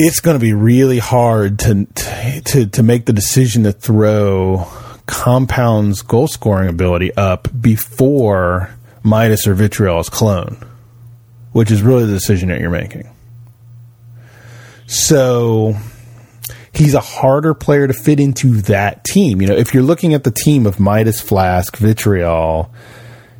it's 0.00 0.20
going 0.20 0.34
to 0.36 0.40
be 0.40 0.52
really 0.52 0.98
hard 0.98 1.58
to 1.60 1.86
to 2.44 2.66
to 2.66 2.82
make 2.82 3.06
the 3.06 3.12
decision 3.12 3.62
to 3.64 3.72
throw 3.72 4.66
compound's 5.06 6.02
goal 6.02 6.26
scoring 6.28 6.68
ability 6.68 7.14
up 7.16 7.48
before 7.60 8.70
midas 9.04 9.46
or 9.46 9.54
vitriol's 9.54 10.08
clone 10.08 10.56
which 11.52 11.70
is 11.70 11.80
really 11.82 12.04
the 12.04 12.12
decision 12.12 12.48
that 12.48 12.60
you're 12.60 12.70
making 12.70 13.08
so 14.88 15.76
he's 16.72 16.94
a 16.94 17.00
harder 17.00 17.52
player 17.52 17.86
to 17.86 17.92
fit 17.92 18.18
into 18.18 18.62
that 18.62 19.04
team. 19.04 19.42
You 19.42 19.48
know, 19.48 19.54
if 19.54 19.74
you're 19.74 19.82
looking 19.82 20.14
at 20.14 20.24
the 20.24 20.30
team 20.30 20.64
of 20.64 20.80
Midas, 20.80 21.20
Flask, 21.20 21.76
Vitriol, 21.76 22.72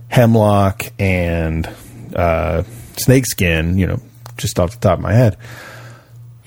Hemlock, 0.08 0.82
and 0.98 1.66
uh, 2.14 2.64
Snakeskin, 2.96 3.78
you 3.78 3.86
know, 3.86 4.00
just 4.36 4.60
off 4.60 4.72
the 4.72 4.78
top 4.78 4.98
of 4.98 5.02
my 5.02 5.14
head, 5.14 5.38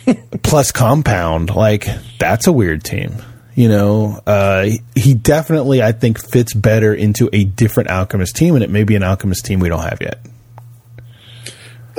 plus 0.44 0.72
Compound, 0.72 1.56
like 1.56 1.88
that's 2.20 2.46
a 2.46 2.52
weird 2.52 2.84
team. 2.84 3.16
You 3.56 3.70
know, 3.70 4.22
uh, 4.26 4.70
he 4.96 5.14
definitely, 5.16 5.82
I 5.82 5.94
think, 5.94 6.24
fits 6.24 6.54
better 6.54 6.94
into 6.94 7.28
a 7.34 7.44
different 7.44 7.90
Alchemist 7.90 8.36
team, 8.36 8.54
and 8.56 8.64
it 8.64 8.70
may 8.70 8.84
be 8.84 8.96
an 8.96 9.04
Alchemist 9.04 9.46
team 9.46 9.60
we 9.60 9.68
don't 9.68 9.84
have 9.84 10.00
yet. 10.00 10.20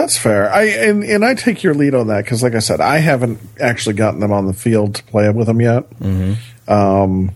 That's 0.03 0.19
fair. 0.19 0.53
I 0.53 0.65
and, 0.65 1.05
and 1.05 1.25
I 1.25 1.35
take 1.35 1.63
your 1.63 1.75
lead 1.75 1.95
on 1.95 2.09
that 2.09 2.25
because, 2.25 2.43
like 2.43 2.57
I 2.57 2.59
said, 2.59 2.81
I 2.81 2.99
haven't 2.99 3.39
actually 3.61 3.95
gotten 3.95 4.19
them 4.19 4.33
on 4.33 4.47
the 4.47 4.53
field 4.53 4.97
to 4.97 5.05
play 5.05 5.31
with 5.31 5.47
them 5.47 5.61
yet. 5.61 5.85
Um, 6.67 7.31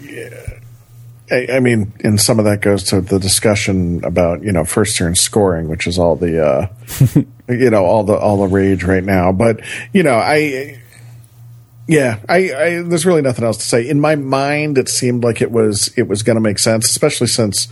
yeah, 0.00 0.58
I, 1.30 1.46
I 1.52 1.60
mean, 1.60 1.92
and 2.02 2.20
some 2.20 2.40
of 2.40 2.46
that 2.46 2.62
goes 2.62 2.82
to 2.84 3.00
the 3.00 3.20
discussion 3.20 4.04
about 4.04 4.42
you 4.42 4.50
know 4.50 4.64
first 4.64 4.96
turn 4.96 5.14
scoring, 5.14 5.68
which 5.68 5.86
is 5.86 6.00
all 6.00 6.16
the 6.16 6.44
uh, 6.44 6.66
you 7.48 7.70
know 7.70 7.84
all 7.84 8.02
the 8.02 8.16
all 8.16 8.38
the 8.38 8.48
rage 8.48 8.82
right 8.82 9.04
now. 9.04 9.30
But 9.30 9.60
you 9.92 10.02
know, 10.02 10.16
I 10.16 10.80
yeah, 11.86 12.18
I, 12.28 12.36
I 12.36 12.82
there's 12.82 13.06
really 13.06 13.22
nothing 13.22 13.44
else 13.44 13.58
to 13.58 13.64
say. 13.64 13.88
In 13.88 14.00
my 14.00 14.16
mind, 14.16 14.78
it 14.78 14.88
seemed 14.88 15.22
like 15.22 15.40
it 15.40 15.52
was 15.52 15.96
it 15.96 16.08
was 16.08 16.24
going 16.24 16.34
to 16.34 16.40
make 16.40 16.58
sense, 16.58 16.86
especially 16.86 17.28
since 17.28 17.68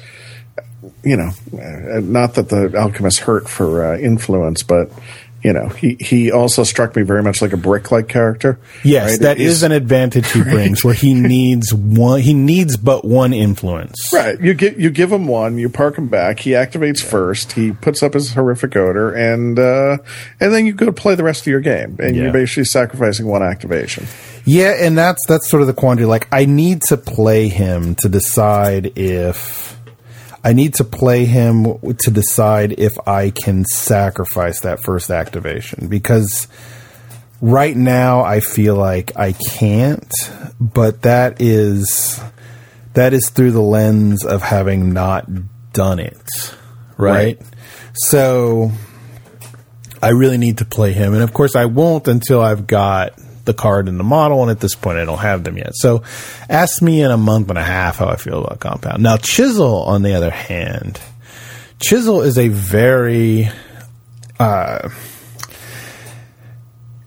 you 1.05 1.17
know, 1.17 1.31
uh, 1.55 2.01
not 2.01 2.35
that 2.35 2.49
the 2.49 2.77
alchemist 2.79 3.21
hurt 3.21 3.49
for 3.49 3.85
uh, 3.85 3.99
influence, 3.99 4.63
but 4.63 4.91
you 5.43 5.53
know, 5.53 5.67
he, 5.71 5.97
he 5.99 6.31
also 6.31 6.63
struck 6.63 6.95
me 6.95 7.03
very 7.03 7.21
much 7.21 7.43
like 7.43 7.53
a 7.53 7.57
brick 7.57 7.91
like 7.91 8.07
character. 8.07 8.61
Yes, 8.85 9.11
right? 9.11 9.21
that 9.23 9.39
He's- 9.39 9.51
is 9.55 9.63
an 9.65 9.73
advantage 9.73 10.31
he 10.31 10.41
brings, 10.45 10.85
where 10.85 10.95
he 10.95 11.15
needs 11.21 11.75
one. 11.75 12.21
He 12.21 12.33
needs 12.33 12.77
but 12.77 13.05
one 13.05 13.33
influence. 13.33 13.99
Right. 14.13 14.41
You 14.41 14.55
give 14.55 14.81
you 14.81 14.89
give 14.91 15.11
him 15.11 15.27
one, 15.27 15.59
you 15.59 15.69
park 15.69 15.99
him 15.99 16.07
back, 16.07 16.39
he 16.39 16.51
activates 16.51 17.03
first, 17.03 17.53
he 17.53 17.73
puts 17.73 18.05
up 18.05 18.15
his 18.15 18.35
horrific 18.35 18.77
odor, 18.77 19.13
and 19.13 19.59
uh, 19.59 19.99
and 20.39 20.53
then 20.55 20.65
you 20.65 20.73
go 20.75 20.87
to 20.87 20.93
play 20.93 21.17
the 21.17 21.25
rest 21.25 21.41
of 21.41 21.49
your 21.49 21.61
game. 21.61 21.97
And 21.99 22.15
Yeah. 22.15 22.23
you're 22.23 22.33
basically 22.33 22.67
sacrificing 22.67 23.27
one 23.27 23.43
activation. 23.43 24.07
Yeah, 24.45 24.77
and 24.79 24.97
that's 24.97 25.27
that's 25.27 25.51
sort 25.51 25.63
of 25.63 25.67
the 25.67 25.75
quandary. 25.75 26.07
Like, 26.07 26.29
I 26.31 26.45
need 26.45 26.83
to 26.83 26.97
play 26.97 27.49
him 27.49 27.97
to 27.97 28.09
decide 28.09 28.97
if 28.97 29.72
I 30.45 30.53
need 30.53 30.75
to 30.75 30.85
play 30.85 31.25
him 31.25 31.65
to 31.81 32.11
decide 32.11 32.75
if 32.79 32.93
I 33.07 33.31
can 33.31 33.65
sacrifice 33.65 34.61
that 34.61 34.83
first 34.83 35.11
activation 35.11 35.89
because 35.89 36.49
right 37.41 37.77
now 37.77 38.23
I 38.23 38.41
feel 38.41 38.75
like 38.75 39.17
I 39.17 39.33
can't, 39.33 40.13
but 40.59 41.03
that 41.03 41.41
is 41.41 42.21
that 42.95 43.13
is 43.13 43.31
through 43.31 43.53
the 43.53 43.63
lens 43.63 44.25
of 44.25 44.43
having 44.43 44.93
not 44.93 45.29
done 45.73 45.99
it, 45.99 46.23
right? 46.97 47.39
Right. 47.39 47.41
So 47.95 48.73
I 50.03 50.11
really 50.11 50.39
need 50.39 50.59
to 50.59 50.65
play 50.65 50.93
him, 50.93 51.15
and 51.15 51.23
of 51.23 51.33
course 51.33 51.55
I 51.55 51.67
won't 51.67 52.09
until 52.09 52.41
I've 52.41 52.67
got 52.67 53.13
the 53.45 53.55
card 53.55 53.89
and 53.89 53.99
the 53.99 54.05
model, 54.05 54.43
and 54.43 54.51
at 54.51 54.61
this 54.61 54.75
point 54.75 54.99
I 54.99 55.05
don't 55.05 55.19
have 55.19 55.45
them 55.45 55.57
yet. 55.57 55.75
So 55.75 56.03
ask 56.49 56.83
me 56.83 57.03
in 57.03 57.11
a 57.11 57.17
month 57.17 57.49
and 57.49 57.59
a 57.59 57.63
half 57.63 57.99
how 57.99 58.07
I 58.07 58.17
feel 58.17 58.45
about 58.45 58.61
Compound. 58.61 59.03
Now 59.03 59.17
Chisel, 59.17 59.83
on 59.83 60.03
the 60.03 60.15
other 60.15 60.31
hand, 60.31 61.01
Chisel 61.81 62.23
is 62.23 62.39
a 62.39 62.49
very 62.49 63.51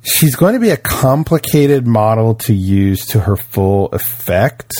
she's 0.04 0.36
going 0.36 0.54
to 0.54 0.60
be 0.60 0.70
a 0.70 0.77
complicated 0.77 1.86
model 1.86 2.36
to 2.36 2.54
use 2.54 3.08
to 3.08 3.20
her 3.22 3.36
full 3.36 3.88
effect, 3.88 4.74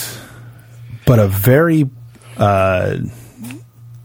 but 1.06 1.20
a 1.20 1.28
very 1.28 1.90
uh, 2.38 2.98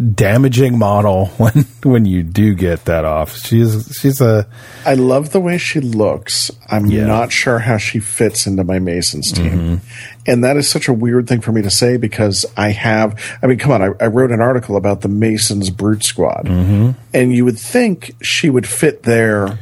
damaging 0.00 0.78
model 0.78 1.26
when 1.37 1.66
when 1.83 2.04
you 2.07 2.23
do 2.23 2.54
get 2.54 2.87
that 2.87 3.04
off. 3.04 3.37
She's 3.37 3.97
she's 4.00 4.21
a 4.21 4.47
I 4.87 4.95
love 4.95 5.30
the 5.33 5.40
way 5.40 5.59
she 5.59 5.80
looks. 5.80 6.50
I'm 6.69 6.87
Yeah. 6.87 7.07
not 7.07 7.33
sure 7.33 7.59
how 7.59 7.76
she 7.76 7.99
fits 8.00 8.47
into 8.47 8.64
my 8.64 8.78
Masons 8.78 9.30
team. 9.33 9.50
Mm-hmm. 9.52 9.75
And 10.26 10.45
that 10.45 10.57
is 10.57 10.69
such 10.69 10.88
a 10.88 10.92
weird 10.92 11.28
thing 11.28 11.40
for 11.40 11.52
me 11.52 11.62
to 11.62 11.71
say 11.71 11.97
because 11.97 12.47
I 12.57 12.71
have, 12.71 13.19
I 13.42 13.47
mean, 13.47 13.59
come 13.59 13.73
on, 13.73 13.83
I, 13.83 13.88
I 14.00 14.07
wrote 14.07 14.30
an 14.30 14.40
article 14.40 14.76
about 14.76 15.00
the 15.00 15.09
Masons 15.09 15.71
Brute 15.71 16.04
Squad. 16.04 16.45
Mm-hmm. 16.47 16.90
And 17.12 17.35
you 17.35 17.45
would 17.45 17.59
think 17.59 18.14
she 18.23 18.49
would 18.50 18.66
fit 18.66 19.02
there 19.02 19.59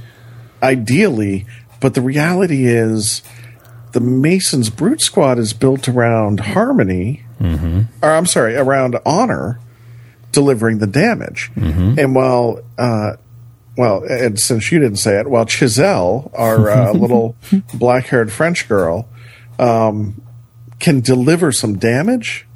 ideally, 0.63 1.47
but 1.81 1.95
the 1.95 2.01
reality 2.03 2.67
is 2.67 3.23
the 3.93 4.01
Masons 4.01 4.69
Brute 4.71 5.01
Squad 5.01 5.39
is 5.39 5.53
built 5.53 5.89
around 5.89 6.41
harmony, 6.41 7.25
mm-hmm. 7.41 7.83
or 8.03 8.11
I'm 8.11 8.27
sorry, 8.27 8.55
around 8.57 8.99
honor 9.07 9.61
delivering 10.33 10.79
the 10.79 10.87
damage. 10.87 11.51
And 11.99 12.15
while, 12.15 12.61
uh, 12.77 13.13
well, 13.77 14.05
and 14.05 14.39
since 14.39 14.71
you 14.73 14.79
didn't 14.79 14.99
say 14.99 15.19
it, 15.19 15.29
while 15.29 15.47
Chisel, 15.47 16.31
our 16.35 16.71
uh, 16.71 16.93
little 16.95 17.37
black 17.75 18.07
haired 18.07 18.33
French 18.33 18.69
girl, 18.69 19.09
um, 19.59 20.21
can 20.79 21.01
deliver 21.01 21.53
some 21.53 21.79
damage, 21.79 22.47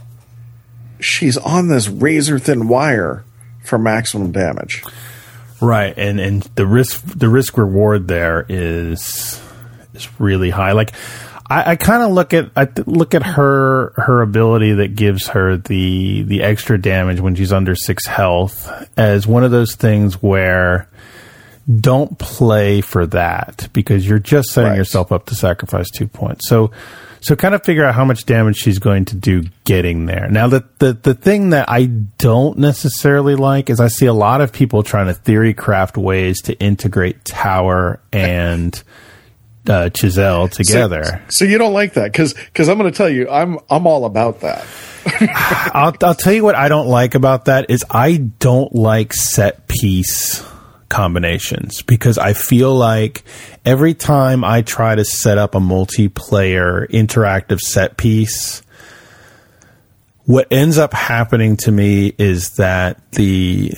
she's 1.01 1.37
on 1.37 1.69
this 1.69 1.89
razor 1.89 2.39
thin 2.39 2.69
wire 2.69 3.25
for 3.65 3.79
maximum 3.79 4.33
damage. 4.33 4.83
right, 5.61 5.95
and 5.97 6.21
and 6.21 6.43
the 6.55 6.67
risk 6.67 7.03
the 7.05 7.29
risk 7.29 7.57
reward 7.57 8.09
there 8.09 8.45
is 8.49 9.41
is 9.95 10.09
really 10.21 10.51
high. 10.51 10.73
Like 10.73 10.93
I, 11.49 11.73
I 11.73 11.77
kind 11.77 12.03
of 12.03 12.13
look 12.13 12.33
at 12.35 12.51
I 12.57 12.65
th- 12.67 12.87
look 12.87 13.15
at 13.15 13.23
her 13.23 13.93
her 13.97 14.23
ability 14.23 14.73
that 14.75 14.95
gives 14.95 15.29
her 15.29 15.57
the 15.57 16.23
the 16.23 16.43
extra 16.43 16.81
damage 16.81 17.21
when 17.21 17.35
she's 17.35 17.53
under 17.53 17.75
six 17.75 18.07
health 18.07 18.71
as 18.97 19.27
one 19.27 19.45
of 19.45 19.51
those 19.51 19.75
things 19.75 20.23
where 20.23 20.89
don't 21.81 22.19
play 22.19 22.81
for 22.81 23.07
that 23.07 23.69
because 23.73 24.07
you're 24.09 24.19
just 24.19 24.51
setting 24.51 24.71
Right. 24.71 24.77
yourself 24.79 25.13
up 25.13 25.27
to 25.27 25.35
sacrifice 25.35 25.91
two 25.91 26.09
points. 26.09 26.49
So 26.49 26.71
so 27.21 27.37
kind 27.37 27.55
of 27.55 27.63
figure 27.65 27.85
out 27.85 27.95
how 27.95 28.05
much 28.05 28.25
damage 28.27 28.57
she's 28.57 28.81
going 28.81 29.05
to 29.07 29.17
do 29.17 29.45
getting 29.65 30.07
there. 30.07 30.29
Now 30.29 30.49
the 30.49 30.65
the 30.79 30.93
the 30.95 31.15
thing 31.15 31.51
that 31.51 31.69
I 31.69 31.87
don't 31.87 32.59
necessarily 32.59 33.37
like 33.37 33.71
is 33.71 33.79
I 33.79 33.87
see 33.89 34.07
a 34.07 34.13
lot 34.13 34.41
of 34.41 34.53
people 34.53 34.83
trying 34.83 35.07
to 35.07 35.15
theory 35.15 35.55
craft 35.55 35.97
ways 35.97 36.43
to 36.43 36.59
integrate 36.59 37.25
Tower 37.25 38.01
and 38.13 38.83
uh, 39.69 39.91
Chisel 39.91 40.49
together. 40.49 41.25
So 41.29 41.45
you 41.45 41.59
don't 41.59 41.73
like 41.73 41.95
that 41.95 42.13
because 42.13 42.35
because 42.35 42.69
I'm 42.69 42.79
going 42.79 42.91
to 42.91 42.97
tell 42.97 43.09
you 43.09 43.29
I'm 43.29 43.59
I'm 43.71 43.87
all 43.87 44.05
about 44.05 44.41
that. 44.41 44.67
I'll, 45.75 45.95
I'll 46.03 46.15
tell 46.15 46.33
you 46.33 46.45
what 46.45 46.55
I 46.55 46.69
don't 46.69 46.87
like 46.87 47.15
about 47.15 47.47
that 47.47 47.71
is 47.71 47.85
I 47.91 48.17
don't 48.17 48.75
like 48.75 49.13
set 49.13 49.67
piece 49.67 50.45
combinations 50.89 51.83
because 51.83 52.19
I 52.19 52.35
feel 52.35 52.75
like 52.75 53.25
every 53.65 53.95
time 53.95 54.45
I 54.45 54.63
try 54.63 54.95
to 54.95 55.05
set 55.05 55.39
up 55.39 55.55
a 55.55 55.59
multiplayer 55.59 56.89
interactive 56.91 57.61
set 57.61 57.97
piece, 57.97 58.63
what 60.25 60.49
ends 60.53 60.79
up 60.79 60.93
happening 60.93 61.57
to 61.59 61.73
me 61.73 62.13
is 62.19 62.57
that 62.57 63.11
the 63.13 63.73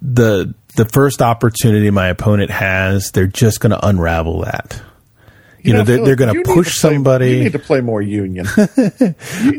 the 0.00 0.54
the 0.76 0.84
first 0.84 1.20
opportunity 1.20 1.90
my 1.90 2.08
opponent 2.08 2.50
has, 2.50 3.10
they're 3.10 3.26
just 3.26 3.60
going 3.60 3.70
to 3.70 3.86
unravel 3.86 4.40
that. 4.42 4.80
You, 5.64 5.74
know, 5.74 5.84
they're, 5.84 6.04
they're 6.04 6.16
going 6.16 6.34
to 6.34 6.42
push 6.42 6.80
play- 6.80 6.90
somebody. 6.90 7.30
You 7.30 7.44
need 7.44 7.52
to 7.52 7.58
play 7.58 7.80
more 7.80 8.02
Union. 8.02 8.46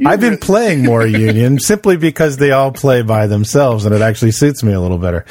I've 0.06 0.20
been 0.20 0.38
playing 0.38 0.84
more 0.84 1.06
Union 1.08 1.60
simply 1.60 1.98
because 1.98 2.38
they 2.38 2.52
all 2.52 2.72
play 2.72 3.02
by 3.02 3.28
themselves 3.28 3.86
and 3.86 3.94
it 3.94 4.02
actually 4.02 4.32
suits 4.32 4.64
me 4.64 4.74
a 4.74 4.82
little 4.82 4.98
better. 4.98 5.26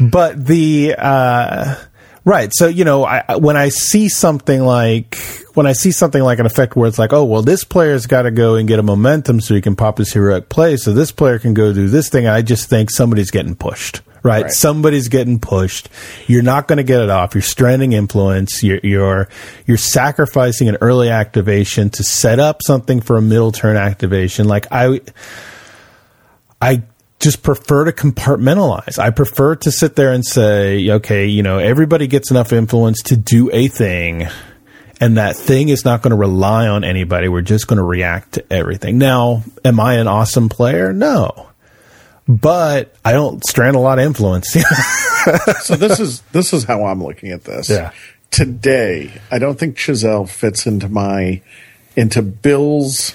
But 0.00 0.44
the 0.44 0.94
uh, 0.96 1.76
right, 2.24 2.50
so 2.52 2.68
you 2.68 2.84
know, 2.84 3.04
I, 3.04 3.36
when 3.36 3.56
I 3.56 3.68
see 3.68 4.08
something 4.08 4.60
like 4.62 5.16
when 5.54 5.66
I 5.66 5.74
see 5.74 5.92
something 5.92 6.22
like 6.22 6.38
an 6.38 6.46
effect 6.46 6.76
where 6.76 6.88
it's 6.88 6.98
like, 6.98 7.12
oh 7.12 7.24
well, 7.24 7.42
this 7.42 7.64
player's 7.64 8.06
got 8.06 8.22
to 8.22 8.30
go 8.30 8.56
and 8.56 8.66
get 8.66 8.78
a 8.78 8.82
momentum 8.82 9.40
so 9.40 9.54
he 9.54 9.60
can 9.60 9.76
pop 9.76 9.98
his 9.98 10.12
heroic 10.12 10.48
play, 10.48 10.76
so 10.76 10.92
this 10.92 11.12
player 11.12 11.38
can 11.38 11.54
go 11.54 11.72
do 11.72 11.88
this 11.88 12.08
thing. 12.08 12.26
I 12.26 12.42
just 12.42 12.68
think 12.68 12.90
somebody's 12.90 13.30
getting 13.30 13.54
pushed. 13.54 14.00
Right? 14.22 14.44
Right. 14.44 14.52
somebody's 14.52 15.08
getting 15.08 15.40
pushed. 15.40 15.88
You're 16.28 16.42
not 16.42 16.68
going 16.68 16.76
to 16.76 16.84
get 16.84 17.00
it 17.00 17.10
off. 17.10 17.34
You're 17.34 17.42
stranding 17.42 17.92
influence. 17.92 18.62
You're, 18.62 18.80
you're 18.82 19.28
you're 19.66 19.76
sacrificing 19.76 20.68
an 20.68 20.76
early 20.80 21.10
activation 21.10 21.90
to 21.90 22.04
set 22.04 22.38
up 22.38 22.60
something 22.64 23.00
for 23.00 23.16
a 23.16 23.22
middle 23.22 23.50
turn 23.50 23.76
activation. 23.76 24.46
Like 24.46 24.66
I, 24.70 25.00
I 26.60 26.82
just 27.22 27.42
prefer 27.42 27.84
to 27.84 27.92
compartmentalize. 27.92 28.98
I 28.98 29.10
prefer 29.10 29.54
to 29.56 29.70
sit 29.70 29.96
there 29.96 30.12
and 30.12 30.24
say, 30.26 30.90
okay, 30.90 31.26
you 31.26 31.42
know, 31.42 31.58
everybody 31.58 32.06
gets 32.06 32.30
enough 32.30 32.52
influence 32.52 33.02
to 33.04 33.16
do 33.16 33.48
a 33.52 33.68
thing. 33.68 34.28
And 35.00 35.16
that 35.16 35.34
thing 35.36 35.68
is 35.68 35.84
not 35.84 36.02
going 36.02 36.10
to 36.10 36.16
rely 36.16 36.68
on 36.68 36.84
anybody. 36.84 37.28
We're 37.28 37.42
just 37.42 37.66
going 37.66 37.78
to 37.78 37.84
react 37.84 38.34
to 38.34 38.52
everything. 38.52 38.98
Now, 38.98 39.42
am 39.64 39.80
I 39.80 39.94
an 39.94 40.06
awesome 40.06 40.48
player? 40.48 40.92
No. 40.92 41.48
But 42.28 42.94
I 43.04 43.12
don't 43.12 43.44
strand 43.46 43.76
a 43.76 43.80
lot 43.80 43.98
of 43.98 44.04
influence. 44.04 44.52
so 45.62 45.76
this 45.76 45.98
is 45.98 46.20
this 46.32 46.52
is 46.52 46.64
how 46.64 46.84
I'm 46.84 47.02
looking 47.02 47.30
at 47.30 47.44
this. 47.44 47.68
Yeah. 47.68 47.92
Today, 48.30 49.20
I 49.30 49.38
don't 49.38 49.58
think 49.58 49.76
Chisel 49.76 50.26
fits 50.26 50.66
into 50.66 50.88
my 50.88 51.42
into 51.96 52.22
Bill's 52.22 53.14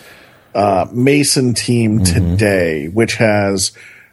uh, 0.54 0.88
Mason 0.92 1.54
team 1.54 2.04
today, 2.04 2.88
which 2.88 3.16
has 3.16 3.72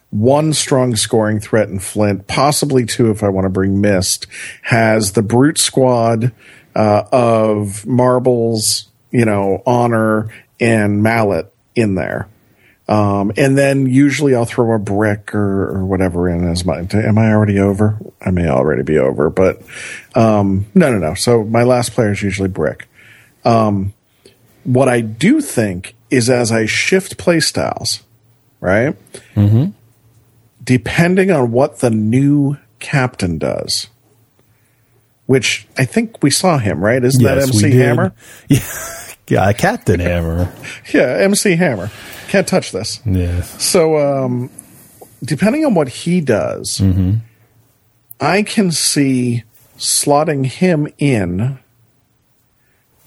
one 0.09 0.53
strong 0.53 0.95
scoring 0.95 1.39
threat 1.39 1.69
in 1.69 1.79
Flint, 1.79 2.27
possibly 2.27 2.85
two 2.85 3.11
if 3.11 3.21
I 3.21 3.29
want 3.29 3.45
to 3.45 3.49
bring 3.49 3.81
Mist. 3.81 4.27
Has 4.63 5.11
the 5.11 5.21
brute 5.21 5.57
squad 5.57 6.31
uh, 6.75 7.03
of 7.11 7.85
marbles, 7.85 8.87
you 9.11 9.25
know, 9.25 9.61
honor 9.65 10.29
and 10.59 11.03
mallet 11.03 11.53
in 11.75 11.95
there. 11.95 12.29
Um, 12.87 13.31
and 13.35 13.57
then 13.57 13.87
usually 13.87 14.35
I'll 14.35 14.45
throw 14.45 14.75
a 14.75 14.79
brick 14.79 15.33
or, 15.33 15.69
or 15.69 15.85
whatever 15.85 16.29
in 16.29 16.47
as 16.47 16.63
my, 16.65 16.85
am 16.93 17.17
I 17.17 17.31
already 17.31 17.59
over? 17.59 17.97
I 18.21 18.29
may 18.29 18.47
already 18.47 18.83
be 18.83 18.99
over, 18.99 19.29
but, 19.29 19.61
um, 20.13 20.67
no, 20.75 20.91
no, 20.91 20.99
no. 20.99 21.15
So 21.15 21.43
my 21.43 21.63
last 21.63 21.93
player 21.93 22.11
is 22.11 22.21
usually 22.21 22.49
brick. 22.49 22.87
Um, 23.43 23.93
what 24.63 24.87
I 24.87 25.01
do 25.01 25.41
think 25.41 25.95
is 26.11 26.29
as 26.29 26.51
I 26.51 26.65
shift 26.67 27.17
play 27.17 27.39
styles, 27.39 28.03
right? 28.59 28.95
Mm-hmm. 29.35 29.71
Depending 30.63 31.31
on 31.31 31.51
what 31.51 31.79
the 31.79 31.89
new 31.89 32.57
captain 32.79 33.37
does, 33.37 33.87
which 35.25 35.67
I 35.77 35.85
think 35.85 36.21
we 36.21 36.29
saw 36.29 36.57
him, 36.57 36.83
right? 36.83 37.03
Isn't 37.03 37.23
that 37.23 37.37
Yes, 37.37 37.51
we 37.51 37.65
MC. 37.65 37.77
Hammer? 37.77 38.13
yeah, 38.49 38.59
Captain 39.53 39.99
Hammer. 39.99 40.53
Yeah, 40.93 41.17
MC 41.19 41.55
Hammer. 41.55 41.89
Can't 42.27 42.47
touch 42.47 42.71
this. 42.71 43.01
Yeah. 43.05 43.41
So, 43.41 43.97
um, 43.97 44.49
depending 45.23 45.65
on 45.65 45.73
what 45.73 45.89
he 45.89 46.21
does, 46.21 46.79
mm-hmm. 46.79 47.17
I 48.19 48.43
can 48.43 48.71
see 48.71 49.43
slotting 49.77 50.45
him 50.45 50.87
in, 50.97 51.59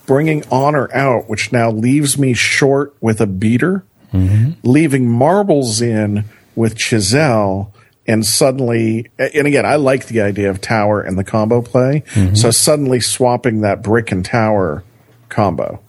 bringing 0.06 0.44
Honor 0.50 0.92
out, 0.94 1.28
which 1.28 1.52
now 1.52 1.70
leaves 1.70 2.18
me 2.18 2.34
short 2.34 2.96
with 3.00 3.20
a 3.20 3.26
beater, 3.26 3.84
mm-hmm. 4.12 4.52
leaving 4.62 5.08
Marbles 5.08 5.80
in 5.80 6.24
with 6.54 6.76
Chisel, 6.76 7.72
and 8.06 8.24
suddenly, 8.24 9.10
and 9.18 9.46
again, 9.46 9.66
I 9.66 9.76
like 9.76 10.06
the 10.06 10.22
idea 10.22 10.50
of 10.50 10.60
tower 10.60 11.00
and 11.00 11.18
the 11.18 11.24
combo 11.24 11.60
play. 11.60 12.04
Mm-hmm. 12.14 12.34
So 12.34 12.50
suddenly 12.50 13.00
swapping 13.00 13.60
that 13.60 13.82
brick 13.82 14.10
and 14.10 14.24
tower 14.24 14.82
combo. 15.28 15.80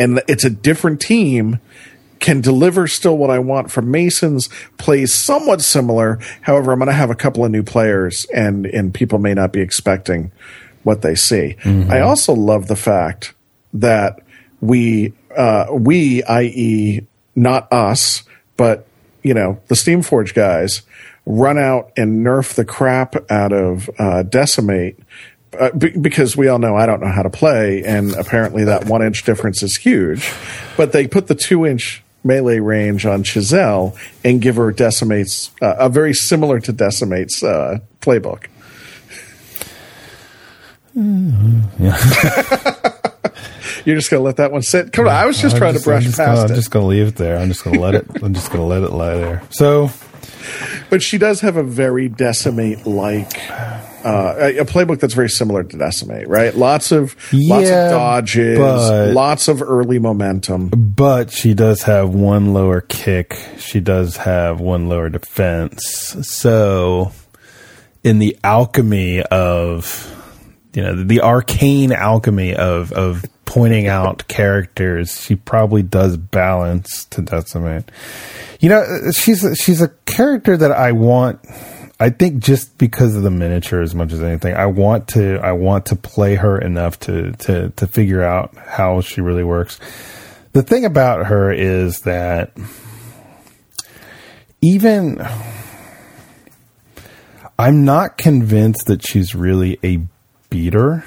And 0.00 0.22
it's 0.26 0.44
a 0.44 0.50
different 0.50 1.00
team 1.00 1.60
can 2.20 2.40
deliver 2.40 2.86
still 2.86 3.16
what 3.16 3.30
I 3.30 3.38
want 3.38 3.70
from 3.70 3.90
Masons, 3.90 4.48
plays 4.76 5.12
somewhat 5.12 5.62
similar. 5.62 6.18
However, 6.42 6.72
I'm 6.72 6.78
going 6.78 6.88
to 6.88 6.92
have 6.92 7.10
a 7.10 7.14
couple 7.14 7.44
of 7.44 7.50
new 7.50 7.62
players 7.62 8.26
and, 8.26 8.66
and 8.66 8.92
people 8.92 9.18
may 9.18 9.34
not 9.34 9.52
be 9.52 9.60
expecting 9.60 10.30
what 10.82 11.02
they 11.02 11.14
see. 11.14 11.56
I 11.90 12.00
also 12.00 12.34
love 12.34 12.66
the 12.68 12.76
fact 12.76 13.34
that 13.72 14.20
we, 14.60 15.14
uh, 15.36 15.66
we, 15.72 16.22
i.e., 16.24 17.06
not 17.34 17.72
us, 17.72 18.22
but, 18.56 18.86
you 19.22 19.32
know, 19.32 19.60
the 19.68 19.74
Steamforge 19.74 20.34
guys 20.34 20.82
run 21.24 21.58
out 21.58 21.92
and 21.96 22.24
nerf 22.24 22.54
the 22.54 22.64
crap 22.64 23.30
out 23.30 23.52
of, 23.52 23.88
uh, 23.98 24.22
Decimate. 24.24 24.98
Uh, 25.58 25.70
be- 25.72 25.90
because 25.90 26.36
we 26.36 26.46
all 26.48 26.58
know 26.60 26.76
I 26.76 26.86
don't 26.86 27.00
know 27.00 27.10
how 27.10 27.22
to 27.22 27.30
play, 27.30 27.82
and 27.84 28.12
apparently 28.14 28.64
that 28.64 28.84
one 28.86 29.02
inch 29.02 29.24
difference 29.24 29.62
is 29.64 29.74
huge. 29.76 30.32
But 30.76 30.92
they 30.92 31.08
put 31.08 31.26
the 31.26 31.34
two 31.34 31.66
inch 31.66 32.02
melee 32.22 32.60
range 32.60 33.04
on 33.04 33.22
Chisel 33.24 33.96
and 34.24 34.40
give 34.40 34.56
her 34.56 34.70
Decimate's, 34.70 35.50
uh, 35.60 35.74
a 35.78 35.88
very 35.88 36.14
similar 36.14 36.60
to 36.60 36.72
Decimate's 36.72 37.42
uh, 37.42 37.78
playbook. 38.00 38.44
You're 43.84 43.96
just 43.96 44.10
gonna 44.10 44.22
let 44.22 44.36
that 44.36 44.52
one 44.52 44.62
sit. 44.62 44.92
Come 44.92 45.06
on, 45.06 45.12
I 45.14 45.26
was 45.26 45.40
just 45.40 45.54
I'm 45.54 45.60
trying 45.60 45.72
just- 45.72 45.84
to 45.84 45.90
brush 45.90 46.04
past 46.04 46.16
gonna, 46.18 46.40
it. 46.40 46.48
I'm 46.50 46.54
just 46.54 46.70
going 46.70 46.82
to 46.84 46.88
leave 46.88 47.06
it 47.08 47.16
there. 47.16 47.38
I'm 47.38 47.48
just 47.48 47.64
going 47.64 47.74
to 47.76 47.80
let 47.82 47.94
it. 47.94 48.06
I'm 48.22 48.34
just 48.34 48.50
to 48.52 48.60
let 48.62 48.82
it 48.82 48.90
lie 48.92 49.14
there. 49.16 49.42
So 49.50 49.90
But 50.90 51.02
she 51.02 51.16
does 51.18 51.40
have 51.40 51.56
a 51.56 51.62
very 51.62 52.08
decimate 52.08 52.86
like 52.86 53.32
uh, 54.04 54.34
a 54.58 54.64
playbook 54.64 55.00
that's 55.00 55.14
very 55.14 55.28
similar 55.30 55.62
to 55.62 55.76
decimate, 55.76 56.28
right? 56.28 56.54
Lots 56.54 56.92
of 56.92 57.14
lots 57.32 57.68
Yeah, 57.68 57.86
of 57.86 57.90
dodges, 57.92 58.58
but- 58.58 59.12
lots 59.12 59.48
of 59.48 59.62
early 59.62 59.98
momentum. 59.98 60.68
But 60.68 61.30
she 61.32 61.54
does 61.54 61.82
have 61.82 62.10
one 62.10 62.52
lower 62.52 62.80
kick. 62.80 63.38
She 63.58 63.80
does 63.80 64.16
have 64.18 64.60
one 64.60 64.88
lower 64.88 65.08
defense. 65.08 66.16
So, 66.22 67.12
in 68.02 68.18
the 68.18 68.36
alchemy 68.42 69.22
of, 69.22 70.06
you 70.72 70.82
know, 70.82 71.02
the 71.04 71.20
arcane 71.20 71.92
alchemy 71.92 72.54
of 72.54 72.92
of 72.92 73.24
pointing 73.44 73.88
out 73.88 74.28
characters, 74.28 75.20
she 75.20 75.34
probably 75.34 75.82
does 75.82 76.16
balance 76.16 77.04
to 77.06 77.20
decimate. 77.20 77.90
You 78.60 78.68
know, 78.68 78.84
she's 79.12 79.44
she's 79.60 79.80
a 79.82 79.88
character 80.06 80.56
that 80.56 80.70
I 80.72 80.92
want. 80.92 81.40
I 82.00 82.08
think 82.10 82.42
just 82.42 82.78
because 82.78 83.14
of 83.14 83.22
the 83.22 83.30
miniature, 83.30 83.82
as 83.82 83.94
much 83.94 84.12
as 84.12 84.22
anything, 84.22 84.54
I 84.54 84.66
want 84.66 85.08
to 85.08 85.38
I 85.38 85.52
want 85.52 85.86
to 85.86 85.96
play 85.96 86.34
her 86.34 86.58
enough 86.58 86.98
to 87.00 87.32
to 87.32 87.70
to 87.70 87.86
figure 87.86 88.22
out 88.22 88.56
how 88.56 89.02
she 89.02 89.20
really 89.20 89.44
works 89.44 89.78
the 90.52 90.62
thing 90.62 90.84
about 90.84 91.26
her 91.26 91.52
is 91.52 92.00
that 92.00 92.52
even 94.60 95.24
I'm 97.58 97.84
not 97.84 98.18
convinced 98.18 98.86
that 98.86 99.06
she's 99.06 99.34
really 99.34 99.78
a 99.84 100.00
beater. 100.48 101.04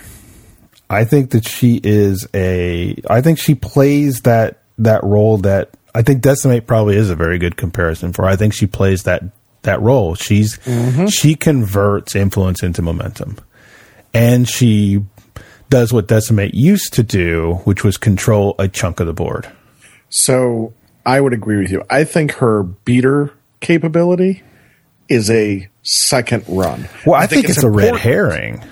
I 0.90 1.06
think 1.06 1.32
that 1.32 1.48
she 1.48 1.80
is 1.84 2.28
a 2.34 2.96
I 3.10 3.22
think 3.22 3.40
she 3.40 3.56
plays 3.56 4.22
that 4.22 4.60
that 4.78 5.04
role 5.04 5.40
that 5.40 5.72
I 5.94 6.02
think 6.02 6.22
Decimate 6.22 6.66
probably 6.66 6.96
is 6.96 7.10
a 7.10 7.16
very 7.16 7.38
good 7.38 7.58
comparison 7.58 8.14
for. 8.14 8.26
I 8.26 8.36
think 8.36 8.54
she 8.54 8.66
plays 8.66 9.04
that 9.04 9.24
that 9.64 9.82
role. 9.82 10.16
She's 10.16 10.58
mm-hmm. 10.60 11.08
she 11.08 11.36
converts 11.36 12.16
influence 12.16 12.64
into 12.64 12.82
momentum. 12.82 13.38
And 14.14 14.48
she 14.48 15.04
does 15.70 15.92
what 15.92 16.08
Decimate 16.08 16.54
used 16.54 16.94
to 16.94 17.04
do, 17.04 17.62
which 17.64 17.84
was 17.84 17.98
control 17.98 18.56
a 18.60 18.68
chunk 18.68 19.00
of 19.00 19.08
the 19.08 19.14
board. 19.14 19.52
So 20.10 20.74
I 21.06 21.20
would 21.20 21.34
agree 21.34 21.58
with 21.58 21.72
you. 21.72 21.84
I 21.90 22.04
think 22.04 22.34
her 22.34 22.64
beater 22.64 23.34
capability 23.60 24.44
is 25.10 25.32
a 25.32 25.68
second 25.82 26.46
run. 26.48 26.88
Well, 27.06 27.20
I, 27.20 27.28
think, 27.28 27.50
it's, 27.50 27.64
a 27.64 27.70
red 27.70 27.96
herring. 27.96 28.64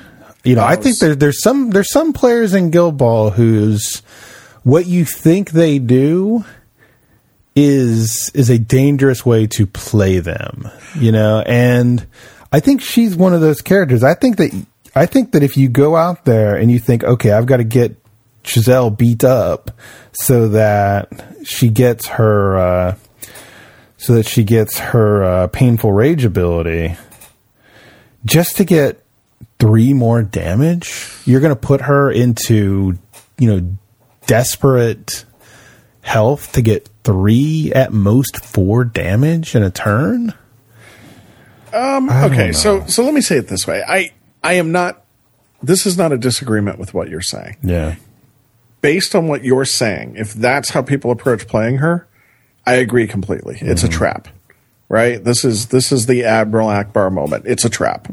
You 0.44 0.56
know, 0.56 0.64
I 0.64 0.76
think 0.76 1.00
there, 1.00 1.16
there's 1.16 1.42
some 1.42 1.72
there's 1.72 1.92
some 1.92 2.14
players 2.14 2.54
in 2.54 2.72
Guild 2.72 2.98
Ball 2.98 3.32
whose 3.32 3.98
what 4.64 4.86
you 4.86 5.06
think 5.06 5.52
they 5.52 5.80
do 5.80 6.46
is 7.56 8.32
is 8.34 8.50
a 8.50 8.58
dangerous 8.58 9.26
way 9.26 9.48
to 9.48 9.66
play 9.66 10.20
them. 10.20 10.70
You 10.96 11.12
know, 11.12 11.44
and 11.46 12.06
I 12.52 12.60
think 12.60 12.82
she's 12.82 13.16
one 13.16 13.34
of 13.34 13.42
those 13.42 13.62
characters. 13.62 14.04
I 14.04 14.14
think 14.14 14.38
that 14.38 14.66
I 14.96 15.06
think 15.06 15.32
that 15.32 15.44
if 15.44 15.58
you 15.58 15.70
go 15.70 15.96
out 15.96 16.26
there 16.26 16.56
and 16.56 16.72
you 16.72 16.80
think, 16.80 17.04
okay, 17.04 17.32
I've 17.32 17.46
got 17.46 17.58
to 17.58 17.64
get 17.64 17.96
Chisel 18.44 18.90
beat 18.90 19.24
up 19.24 19.72
so 20.14 20.50
that 20.50 21.10
she 21.44 21.70
gets 21.70 22.08
her 22.08 22.58
uh, 22.58 22.96
so 23.98 24.14
that 24.14 24.26
she 24.26 24.44
gets 24.44 24.80
her 24.80 25.24
uh, 25.24 25.48
painful 25.48 25.92
rage 25.92 26.26
ability 26.26 26.98
just 28.26 28.58
to 28.58 28.66
get 28.66 29.04
three 29.60 29.94
more 29.94 30.24
damage, 30.24 31.10
you're 31.26 31.42
going 31.42 31.54
to 31.54 31.60
put 31.60 31.82
her 31.82 32.12
into, 32.12 32.98
you 33.38 33.48
know, 33.48 33.78
desperate 34.28 35.26
health 36.02 36.52
to 36.54 36.62
get 36.62 36.90
three 37.04 37.72
at 37.74 37.94
most 37.94 38.44
four 38.44 38.84
damage 38.84 39.56
in 39.56 39.64
a 39.64 39.72
turn. 39.72 40.34
Um, 41.74 42.10
Okay, 42.10 42.52
so 42.52 42.86
so 42.88 43.04
let 43.04 43.14
me 43.14 43.22
say 43.22 43.38
it 43.38 43.48
this 43.48 43.66
way. 43.66 43.84
I 43.88 44.12
I 44.44 44.54
am 44.54 44.72
not 44.72 45.04
this 45.64 45.86
is 45.86 45.98
not 45.98 46.12
a 46.12 46.18
disagreement 46.18 46.80
with 46.80 46.94
what 46.94 47.10
you're 47.10 47.22
saying. 47.22 47.58
Yeah. 47.64 47.96
Based 48.82 49.14
on 49.16 49.28
what 49.28 49.44
you're 49.44 49.66
saying, 49.66 50.16
if 50.18 50.34
that's 50.34 50.72
how 50.72 50.82
people 50.82 51.12
approach 51.12 51.48
playing 51.48 51.78
her, 51.78 52.08
I 52.66 52.76
agree 52.76 53.08
completely. 53.08 53.58
It's 53.62 53.84
a 53.84 53.90
trap. 53.90 54.28
Right? 54.90 55.24
This 55.24 55.46
is 55.46 55.68
this 55.68 55.92
is 55.92 56.08
the 56.08 56.26
Admiral 56.26 56.68
Ackbar 56.68 57.12
moment. 57.12 57.46
It's 57.48 57.64
a 57.64 57.70
trap. 57.70 58.08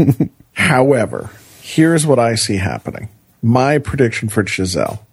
However, 0.52 1.30
here's 1.62 2.04
what 2.06 2.18
I 2.18 2.34
see 2.34 2.56
happening. 2.56 3.08
My 3.40 3.78
prediction 3.78 4.28
for 4.28 4.42
Chisel. 4.42 5.06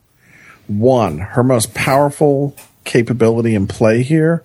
One, 0.68 1.20
her 1.20 1.44
most 1.44 1.74
powerful 1.74 2.56
capability 2.84 3.56
in 3.56 3.68
play 3.68 4.04
here 4.04 4.42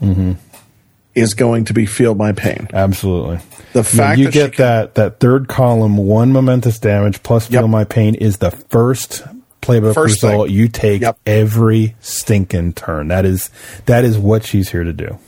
is 1.14 1.34
going 1.34 1.64
to 1.66 1.74
be 1.74 1.84
feel 1.86 2.14
my 2.14 2.32
pain. 2.32 2.68
Absolutely. 2.72 3.38
The 3.74 3.84
fact 3.84 4.18
you 4.18 4.30
get 4.30 4.54
can- 4.54 4.64
that 4.64 4.94
that 4.96 5.20
third 5.20 5.48
column, 5.48 5.96
one 5.96 6.32
momentous 6.32 6.78
damage 6.78 7.22
plus 7.22 7.46
feel 7.46 7.62
Yep. 7.62 7.70
my 7.70 7.84
pain 7.84 8.14
is 8.14 8.38
the 8.38 8.50
first 8.50 9.22
playbook 9.60 9.94
First 9.94 10.22
result 10.22 10.48
thing. 10.48 10.56
you 10.56 10.68
take 10.68 11.02
Yep. 11.02 11.18
every 11.26 11.94
stinking 12.00 12.72
turn. 12.72 13.08
That 13.08 13.24
is 13.24 13.50
that 13.86 14.04
is 14.04 14.18
what 14.18 14.44
she's 14.44 14.70
here 14.70 14.84
to 14.84 14.92
do. 14.92 15.18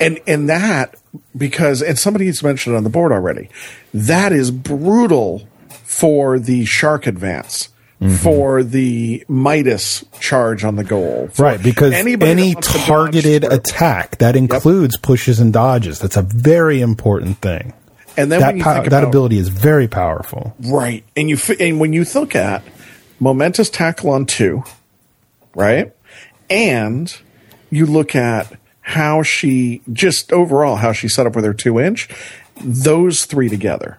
and 0.00 0.18
and 0.26 0.48
that 0.48 0.94
because 1.36 1.82
and 1.82 1.98
somebody's 1.98 2.42
mentioned 2.42 2.74
it 2.74 2.78
on 2.78 2.84
the 2.84 2.90
board 2.90 3.10
already 3.12 3.48
that 3.92 4.32
is 4.32 4.50
brutal 4.52 5.48
for 5.84 6.38
the 6.38 6.64
shark 6.64 7.06
advance 7.06 7.68
Mm-hmm. 8.04 8.16
for 8.16 8.62
the 8.62 9.24
midas 9.28 10.04
charge 10.20 10.62
on 10.62 10.76
the 10.76 10.84
goal 10.84 11.28
for 11.32 11.44
Right, 11.44 11.62
because 11.62 11.92
any 11.94 12.16
to 12.16 12.60
dodge 12.60 12.84
targeted 12.86 13.44
attack 13.44 14.18
that 14.18 14.36
includes 14.36 14.98
pushes 14.98 15.40
and 15.40 15.52
dodges. 15.54 16.00
That's 16.00 16.18
a 16.18 16.22
very 16.22 16.82
important 16.82 17.38
thing. 17.38 17.72
and 18.18 18.30
then 18.30 18.40
That 18.40 18.46
when 18.48 18.56
you 18.58 18.62
pow- 18.62 18.74
think 18.74 18.90
that 18.90 19.04
ability 19.04 19.38
is 19.38 19.48
very 19.48 19.88
powerful. 19.88 20.54
right 20.60 21.02
and 21.16 21.30
you 21.30 21.38
fi- 21.38 21.56
and 21.58 21.80
when 21.80 21.94
you 21.94 22.04
look 22.14 22.34
at 22.36 22.62
momentous 23.20 23.70
tackle 23.70 24.10
on 24.10 24.26
two 24.26 24.62
right 25.54 25.90
and 26.50 27.16
you 27.70 27.86
look 27.86 28.14
at 28.14 28.52
how 28.82 29.22
she 29.22 29.80
just 29.94 30.30
overall 30.30 30.76
how 30.76 30.92
she 30.92 31.08
set 31.08 31.26
up 31.26 31.34
with 31.34 31.44
her 31.46 31.54
two 31.54 31.80
inch 31.80 32.08
those 32.62 33.24
three 33.24 33.48
together 33.48 33.96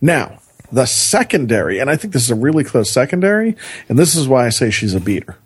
Now, 0.00 0.38
the 0.70 0.86
secondary, 0.86 1.78
and 1.78 1.90
I 1.90 1.96
think 1.96 2.12
this 2.12 2.24
is 2.24 2.30
a 2.30 2.34
really 2.34 2.64
close 2.64 2.90
secondary, 2.90 3.56
and 3.88 3.98
this 3.98 4.14
is 4.14 4.28
why 4.28 4.46
I 4.46 4.50
say 4.50 4.70
she's 4.70 4.94
a 4.94 5.00
beater. 5.00 5.38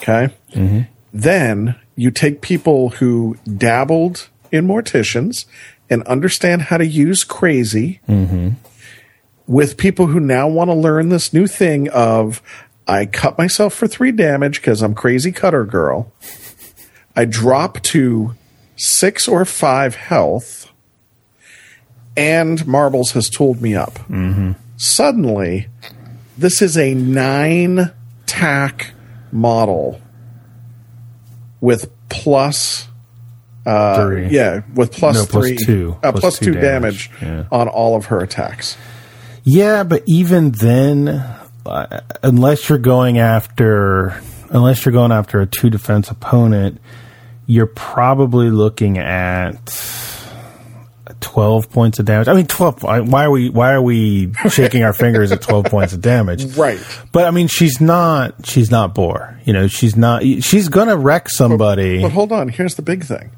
Okay? 0.00 0.34
Mm-hmm. 0.52 0.80
Then 1.12 1.76
you 1.94 2.10
take 2.10 2.40
people 2.40 2.90
who 2.90 3.36
dabbled 3.44 4.28
in 4.52 4.66
morticians 4.66 5.46
and 5.88 6.02
understand 6.02 6.62
how 6.62 6.76
to 6.76 6.86
use 6.86 7.24
crazy 7.24 8.00
mm-hmm. 8.08 8.50
with 9.46 9.76
people 9.76 10.06
who 10.06 10.20
now 10.20 10.48
want 10.48 10.68
to 10.68 10.74
learn 10.74 11.08
this 11.08 11.32
new 11.32 11.46
thing 11.46 11.88
of 11.90 12.42
I 12.86 13.06
cut 13.06 13.38
myself 13.38 13.74
for 13.74 13.86
three 13.86 14.12
damage 14.12 14.60
because 14.60 14.82
I'm 14.82 14.94
crazy 14.94 15.32
cutter 15.32 15.64
girl. 15.64 16.12
I 17.16 17.24
drop 17.24 17.82
to 17.84 18.34
six 18.76 19.26
or 19.26 19.44
five 19.44 19.94
health 19.94 20.70
and 22.16 22.66
Marbles 22.66 23.12
has 23.12 23.28
tooled 23.28 23.60
me 23.62 23.74
up. 23.74 23.98
Suddenly, 24.76 25.68
this 26.36 26.60
is 26.62 26.76
a 26.76 26.94
nine 26.94 27.92
tack 28.26 28.92
model 29.32 30.00
with 31.60 31.90
plus 32.08 32.88
uh, 33.64 34.04
Three. 34.06 34.28
yeah, 34.28 34.60
with 34.74 34.92
plus 34.92 35.16
No, 35.16 35.26
plus 35.26 35.46
three, 35.46 35.56
two. 35.56 35.96
uh, 36.02 36.12
Plus 36.12 36.20
plus 36.20 36.38
two 36.38 36.52
two 36.54 36.60
damage. 36.60 37.10
damage, 37.20 37.22
Yeah. 37.22 37.44
on 37.50 37.68
all 37.68 37.96
of 37.96 38.06
her 38.06 38.20
attacks. 38.20 38.76
Yeah, 39.42 39.82
but 39.84 40.02
even 40.06 40.52
then, 40.52 41.08
uh, 41.66 42.00
unless 42.22 42.68
you're 42.68 42.78
going 42.78 43.18
after, 43.18 44.20
unless 44.50 44.84
you're 44.84 44.92
going 44.92 45.10
after 45.12 45.40
a 45.40 45.46
two 45.46 45.70
defense 45.70 46.10
opponent, 46.10 46.80
you're 47.46 47.66
probably 47.66 48.50
looking 48.50 48.98
at 48.98 49.68
twelve 51.20 51.70
points 51.70 51.98
of 51.98 52.04
damage. 52.04 52.28
I 52.28 52.34
mean, 52.34 52.46
twelve. 52.46 52.82
Why 52.82 53.24
are 53.24 53.30
we? 53.30 53.50
Why 53.50 53.72
are 53.72 53.82
we 53.82 54.32
shaking 54.48 54.82
our 54.82 54.92
fingers 54.92 55.32
at 55.32 55.42
twelve 55.42 55.66
points 55.66 55.92
of 55.92 56.00
damage? 56.00 56.44
Right. 56.56 56.80
But 57.12 57.24
I 57.26 57.30
mean, 57.32 57.48
she's 57.48 57.80
not. 57.80 58.46
She's 58.46 58.70
not 58.70 58.94
Boar. 58.94 59.38
You 59.44 59.52
know, 59.52 59.66
she's 59.66 59.96
not. 59.96 60.22
She's 60.22 60.68
gonna 60.68 60.96
wreck 60.96 61.28
somebody. 61.28 62.00
But 62.02 62.12
hold 62.12 62.32
on, 62.32 62.48
here's 62.48 62.76
the 62.76 62.82
big 62.82 63.04
thing. 63.04 63.30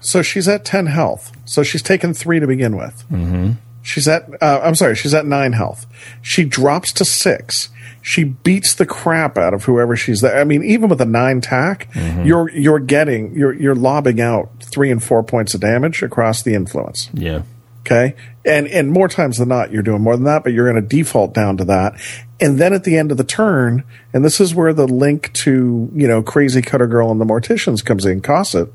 So 0.00 0.22
she's 0.22 0.46
at 0.48 0.64
ten 0.64 0.86
health. 0.86 1.32
So 1.44 1.62
she's 1.62 1.82
taken 1.82 2.14
three 2.14 2.38
to 2.40 2.46
begin 2.46 2.76
with. 2.76 3.04
Mm-hmm. 3.10 3.52
She's 3.82 4.06
at. 4.08 4.28
Uh, 4.42 4.60
I'm 4.62 4.74
sorry, 4.74 4.94
she's 4.94 5.12
at 5.14 5.26
nine 5.26 5.52
health. 5.52 5.86
She 6.22 6.44
drops 6.44 6.92
to 6.94 7.04
six. 7.04 7.68
She 8.00 8.24
beats 8.24 8.74
the 8.74 8.86
crap 8.86 9.36
out 9.38 9.54
of 9.54 9.64
whoever 9.64 9.96
she's 9.96 10.20
there. 10.22 10.40
I 10.40 10.44
mean, 10.44 10.62
even 10.64 10.88
with 10.88 11.00
a 11.00 11.04
nine 11.06 11.40
tack, 11.40 11.88
you're 12.24 12.48
you're 12.50 12.78
getting 12.80 13.34
you're 13.34 13.52
you're 13.54 13.74
lobbing 13.74 14.20
out 14.20 14.50
three 14.62 14.90
and 14.90 15.02
four 15.02 15.22
points 15.22 15.54
of 15.54 15.60
damage 15.60 16.02
across 16.02 16.42
the 16.42 16.54
influence. 16.54 17.10
yeah. 17.12 17.42
Okay. 17.84 18.14
And 18.44 18.68
and 18.68 18.92
more 18.92 19.08
times 19.08 19.38
than 19.38 19.48
not, 19.48 19.72
you're 19.72 19.82
doing 19.82 20.02
more 20.02 20.14
than 20.16 20.24
that, 20.26 20.44
but 20.44 20.52
you're 20.52 20.70
going 20.70 20.80
to 20.80 20.88
default 20.96 21.34
down 21.34 21.56
to 21.56 21.64
that. 21.64 21.94
And 22.40 22.58
then 22.58 22.72
at 22.72 22.84
the 22.84 22.96
end 22.96 23.10
of 23.10 23.16
the 23.18 23.24
turn, 23.24 23.82
and 24.12 24.24
this 24.24 24.40
is 24.40 24.54
where 24.54 24.72
the 24.72 24.86
link 24.86 25.32
to, 25.34 25.90
you 25.92 26.06
know, 26.06 26.22
Crazy 26.22 26.62
Cutter 26.62 26.86
Girl 26.86 27.10
and 27.10 27.20
the 27.20 27.24
Morticians 27.24 27.84
comes 27.84 28.04
in, 28.06 28.20
Cosset. 28.20 28.68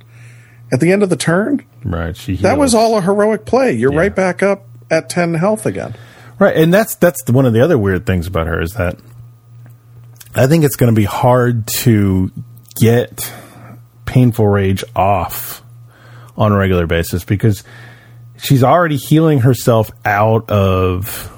At 0.73 0.81
the 0.81 0.91
end 0.91 1.03
of 1.03 1.09
the 1.09 1.15
turn, 1.15 1.63
Right. 1.85 2.15
She. 2.17 2.35
that 2.37 2.57
was 2.57 2.75
all 2.75 2.97
a 2.97 3.01
heroic 3.01 3.45
play. 3.45 3.71
You're 3.71 3.93
Yeah. 3.93 3.99
right 3.99 4.15
back 4.15 4.43
up 4.43 4.65
at 4.89 5.09
10 5.09 5.35
health 5.35 5.65
again. 5.65 5.95
Right, 6.39 6.55
and 6.55 6.71
that's 6.71 6.95
that's 6.95 7.27
one 7.29 7.45
of 7.45 7.53
the 7.53 7.63
other 7.63 7.77
weird 7.77 8.05
things 8.05 8.27
about 8.27 8.45
her 8.45 8.61
is 8.61 8.73
that 8.73 8.99
I 10.35 10.45
think 10.45 10.63
it's 10.63 10.75
going 10.75 10.93
to 10.93 10.95
be 10.95 11.05
hard 11.05 11.65
to 11.67 12.31
get 12.79 13.33
painful 14.05 14.47
rage 14.47 14.83
off 14.95 15.63
on 16.37 16.51
a 16.51 16.57
regular 16.57 16.85
basis 16.85 17.23
because 17.23 17.63
she's 18.37 18.63
already 18.63 18.97
healing 18.97 19.39
herself 19.39 19.89
out 20.05 20.49
of 20.51 21.33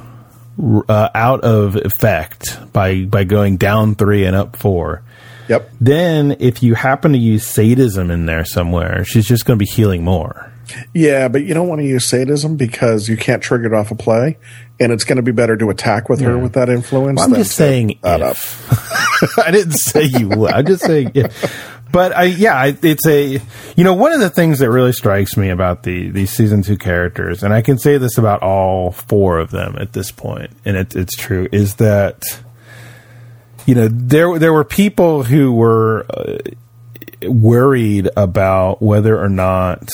uh, 0.59 1.09
out 1.15 1.41
of 1.41 1.77
effect 1.77 2.59
by 2.73 3.05
by 3.05 3.23
going 3.23 3.55
down 3.55 3.95
three 3.95 4.25
and 4.25 4.35
up 4.35 4.57
four. 4.57 5.03
Yep. 5.47 5.71
Then, 5.81 6.35
if 6.39 6.61
you 6.61 6.75
happen 6.75 7.13
to 7.13 7.17
use 7.17 7.45
sadism 7.45 8.11
in 8.11 8.27
there 8.27 8.45
somewhere, 8.45 9.03
she's 9.03 9.27
just 9.27 9.45
going 9.45 9.57
to 9.57 9.65
be 9.65 9.69
healing 9.69 10.03
more. 10.03 10.51
Yeah, 10.93 11.27
but 11.27 11.43
you 11.43 11.53
don't 11.53 11.67
want 11.67 11.81
to 11.81 11.87
use 11.87 12.05
sadism 12.05 12.57
because 12.57 13.07
you 13.09 13.17
can't 13.17 13.41
trigger 13.41 13.67
it 13.67 13.73
off 13.73 13.91
a 13.91 13.95
play, 13.95 14.37
and 14.79 14.91
it's 14.91 15.03
going 15.03 15.17
to 15.17 15.21
be 15.23 15.31
better 15.31 15.57
to 15.57 15.69
attack 15.69 16.09
with 16.09 16.21
her 16.21 16.37
with 16.37 16.53
that 16.53 16.69
influence. 16.69 17.21
I'm 17.21 17.31
than 17.31 17.41
just 17.41 17.55
saying 17.55 17.99
that 18.01 18.21
if. 18.21 19.37
I 19.37 19.51
didn't 19.51 19.73
say 19.73 20.03
you 20.03 20.29
would. 20.29 20.51
I'm 20.51 20.65
just 20.65 20.83
saying 20.83 21.11
if. 21.15 21.77
But 21.91 22.15
I, 22.15 22.23
yeah, 22.25 22.71
it's 22.83 23.07
a, 23.07 23.41
you 23.75 23.83
know, 23.83 23.93
one 23.93 24.13
of 24.13 24.19
the 24.19 24.29
things 24.29 24.59
that 24.59 24.69
really 24.69 24.91
strikes 24.93 25.35
me 25.35 25.49
about 25.49 25.83
the 25.83 26.09
these 26.09 26.31
season 26.31 26.61
two 26.61 26.77
characters, 26.77 27.41
and 27.41 27.53
I 27.53 27.61
can 27.61 27.79
say 27.79 27.97
this 27.97 28.17
about 28.17 28.43
all 28.43 28.91
four 28.91 29.39
of 29.39 29.49
them 29.49 29.75
at 29.79 29.93
this 29.93 30.11
point, 30.11 30.51
and 30.65 30.77
it, 30.77 30.95
it's 30.95 31.15
true, 31.15 31.47
is 31.51 31.75
that, 31.75 32.21
you 33.65 33.73
know, 33.73 33.87
there 33.87 34.37
there 34.37 34.53
were 34.53 34.63
people 34.63 35.23
who 35.23 35.51
were 35.51 36.05
uh, 36.11 36.37
worried 37.23 38.09
about 38.15 38.81
whether 38.83 39.19
or 39.19 39.29
not 39.29 39.89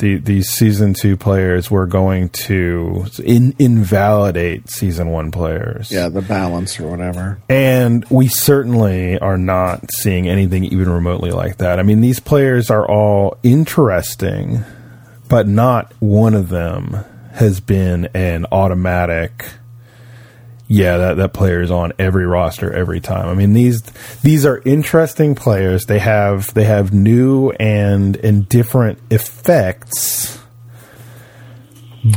the, 0.00 0.16
these 0.16 0.48
season 0.48 0.94
two 0.94 1.16
players 1.16 1.70
were 1.70 1.86
going 1.86 2.30
to 2.30 3.06
in, 3.22 3.54
invalidate 3.58 4.68
season 4.68 5.10
one 5.10 5.30
players. 5.30 5.92
Yeah, 5.92 6.08
the 6.08 6.22
balance 6.22 6.80
or 6.80 6.88
whatever. 6.88 7.38
And 7.48 8.04
we 8.10 8.26
certainly 8.26 9.18
are 9.18 9.38
not 9.38 9.92
seeing 9.92 10.26
anything 10.26 10.64
even 10.64 10.90
remotely 10.90 11.30
like 11.30 11.58
that. 11.58 11.78
I 11.78 11.82
mean, 11.82 12.00
these 12.00 12.18
players 12.18 12.70
are 12.70 12.88
all 12.88 13.38
interesting, 13.42 14.64
but 15.28 15.46
not 15.46 15.92
one 16.00 16.34
of 16.34 16.48
them 16.48 17.04
has 17.32 17.60
been 17.60 18.06
an 18.14 18.46
automatic. 18.50 19.46
Yeah, 20.72 20.98
that, 20.98 21.16
that 21.16 21.32
player 21.32 21.60
is 21.60 21.72
on 21.72 21.92
every 21.98 22.26
roster 22.26 22.72
every 22.72 23.00
time. 23.00 23.28
I 23.28 23.34
mean 23.34 23.54
these 23.54 23.82
these 24.22 24.46
are 24.46 24.62
interesting 24.64 25.34
players. 25.34 25.86
They 25.86 25.98
have 25.98 26.54
they 26.54 26.62
have 26.62 26.92
new 26.92 27.50
and 27.50 28.14
and 28.14 28.48
different 28.48 29.00
effects, 29.10 30.38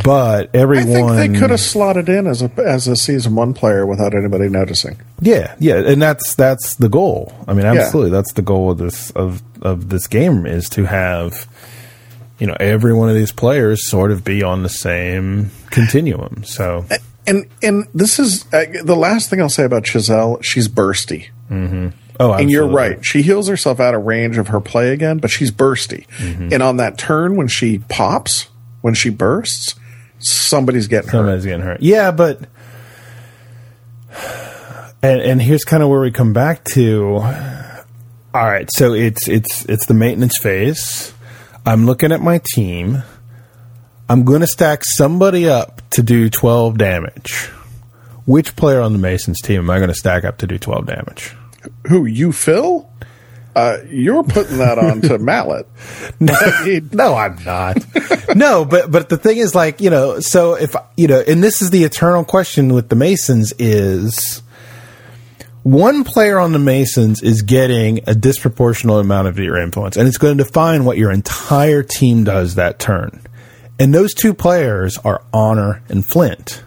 but 0.04 0.52
I 0.54 0.60
everyone 0.60 1.16
think 1.16 1.34
they 1.34 1.40
could 1.40 1.50
have 1.50 1.62
slotted 1.62 2.10
in 2.10 2.28
as 2.28 2.44
a 2.44 2.52
as 2.64 2.88
a 2.88 2.96
season 2.96 3.36
one 3.36 3.56
player 3.56 3.88
without 3.88 4.14
anybody 4.14 4.50
noticing. 4.50 5.02
Yeah, 5.20 5.56
yeah, 5.58 5.80
and 5.80 6.00
that's 6.00 6.36
that's 6.36 6.76
the 6.76 6.90
goal. 6.90 7.34
I 7.48 7.56
mean, 7.56 7.66
absolutely, 7.66 8.12
that's 8.12 8.34
the 8.34 8.44
goal 8.44 8.70
of 8.70 8.78
this 8.78 9.10
of 9.12 9.42
of 9.64 9.90
this 9.90 10.06
game 10.06 10.46
is 10.46 10.70
to 10.70 10.86
have 10.86 11.48
you 12.38 12.46
know 12.46 12.56
every 12.60 12.94
one 12.94 13.10
of 13.10 13.16
these 13.16 13.32
players 13.32 13.90
sort 13.90 14.12
of 14.12 14.24
be 14.24 14.44
on 14.44 14.62
the 14.62 14.70
same 14.70 15.50
continuum. 15.72 16.44
So 16.44 16.86
And 17.26 17.48
and 17.62 17.88
this 17.94 18.20
is 18.20 18.46
uh, 18.54 18.66
the 18.84 18.96
last 18.96 19.30
thing 19.30 19.42
I'll 19.42 19.50
say 19.50 19.64
about 19.64 19.86
Chisel. 19.86 20.42
She's 20.42 20.68
bursty, 20.68 21.30
oh, 22.20 22.34
and 22.34 22.52
you're 22.52 22.68
right. 22.68 23.04
She 23.06 23.22
heals 23.22 23.48
herself 23.48 23.80
out 23.80 23.96
of 23.96 24.04
range 24.04 24.38
of 24.38 24.50
her 24.50 24.60
play 24.60 24.92
again, 24.92 25.20
but 25.20 25.30
she's 25.30 25.52
bursty. 25.52 26.06
Mm-hmm. 26.18 26.50
And 26.52 26.62
on 26.62 26.78
that 26.78 26.98
turn, 26.98 27.36
when 27.36 27.48
she 27.48 27.80
pops, 27.80 28.48
when 28.82 28.94
she 28.94 29.10
bursts, 29.10 29.76
somebody's 30.20 30.88
getting 30.88 31.10
hurt. 31.10 31.20
Somebody's 31.20 31.46
getting 31.46 31.62
hurt. 31.62 31.82
Yeah, 31.82 32.12
but 32.12 32.42
and 35.02 35.22
and 35.22 35.42
here's 35.42 35.64
kind 35.64 35.84
of 35.84 35.90
where 35.90 36.02
we 36.02 36.12
come 36.12 36.34
back 36.34 36.64
to. 36.66 37.16
All 38.36 38.46
right, 38.46 38.68
so 38.72 38.94
it's 38.94 39.28
it's 39.28 39.64
it's 39.66 39.86
the 39.86 39.94
maintenance 39.94 40.40
phase. 40.40 41.14
I'm 41.66 41.86
looking 41.86 42.12
at 42.12 42.20
my 42.20 42.42
team. 42.54 43.04
I'm 44.10 44.26
going 44.26 44.42
to 44.42 44.48
stack 44.48 44.82
somebody 44.84 45.48
up 45.48 45.82
to 45.94 46.04
do 46.04 46.30
12 46.30 46.78
damage. 46.78 47.50
Which 48.26 48.56
player 48.56 48.82
on 48.82 48.94
the 48.94 49.00
Masons 49.00 49.42
team 49.42 49.60
am 49.60 49.70
I 49.70 49.78
going 49.78 49.90
to 49.90 49.96
stack 49.96 50.24
up 50.24 50.38
to 50.40 50.48
do 50.48 50.58
12 50.58 50.86
damage? 50.86 51.36
Who 51.88 52.06
you, 52.06 52.32
Phil? 52.32 52.90
Uh, 53.56 53.78
you're 53.88 54.24
putting 54.24 54.58
that 54.58 54.80
on 54.80 55.02
to 55.02 55.18
Mallet. 55.20 55.68
No, 56.20 57.16
I'm 57.16 57.44
not. 57.44 57.78
no, 58.36 58.66
but 58.66 58.90
but 58.90 59.10
the 59.10 59.18
thing 59.18 59.38
is, 59.38 59.54
like 59.54 59.82
you 59.82 59.90
know, 59.90 60.20
so 60.20 60.56
if 60.56 60.76
you 60.96 61.08
know, 61.08 61.22
and 61.28 61.44
this 61.44 61.62
is 61.62 61.70
the 61.70 61.84
eternal 61.84 62.24
question 62.24 62.74
with 62.74 62.90
the 62.90 62.96
Masons 62.96 63.54
is 63.60 64.42
one 65.64 66.04
player 66.04 66.40
on 66.40 66.52
the 66.52 66.60
Masons 66.60 67.22
is 67.22 67.42
getting 67.42 68.02
a 68.08 68.16
disproportionate 68.16 69.00
amount 69.00 69.28
of 69.28 69.38
your 69.40 69.58
influence, 69.58 69.98
and 69.98 70.08
it's 70.08 70.18
going 70.18 70.38
to 70.38 70.44
define 70.44 70.86
what 70.86 70.98
your 70.98 71.12
entire 71.12 71.84
team 71.84 72.24
does 72.24 72.56
that 72.56 72.80
turn. 72.80 73.22
And 73.80 73.94
those 73.94 74.14
two 74.14 74.34
players 74.34 74.98
are 75.00 75.24
Honor 75.34 75.84
and 75.90 76.06
Flint. 76.06 76.64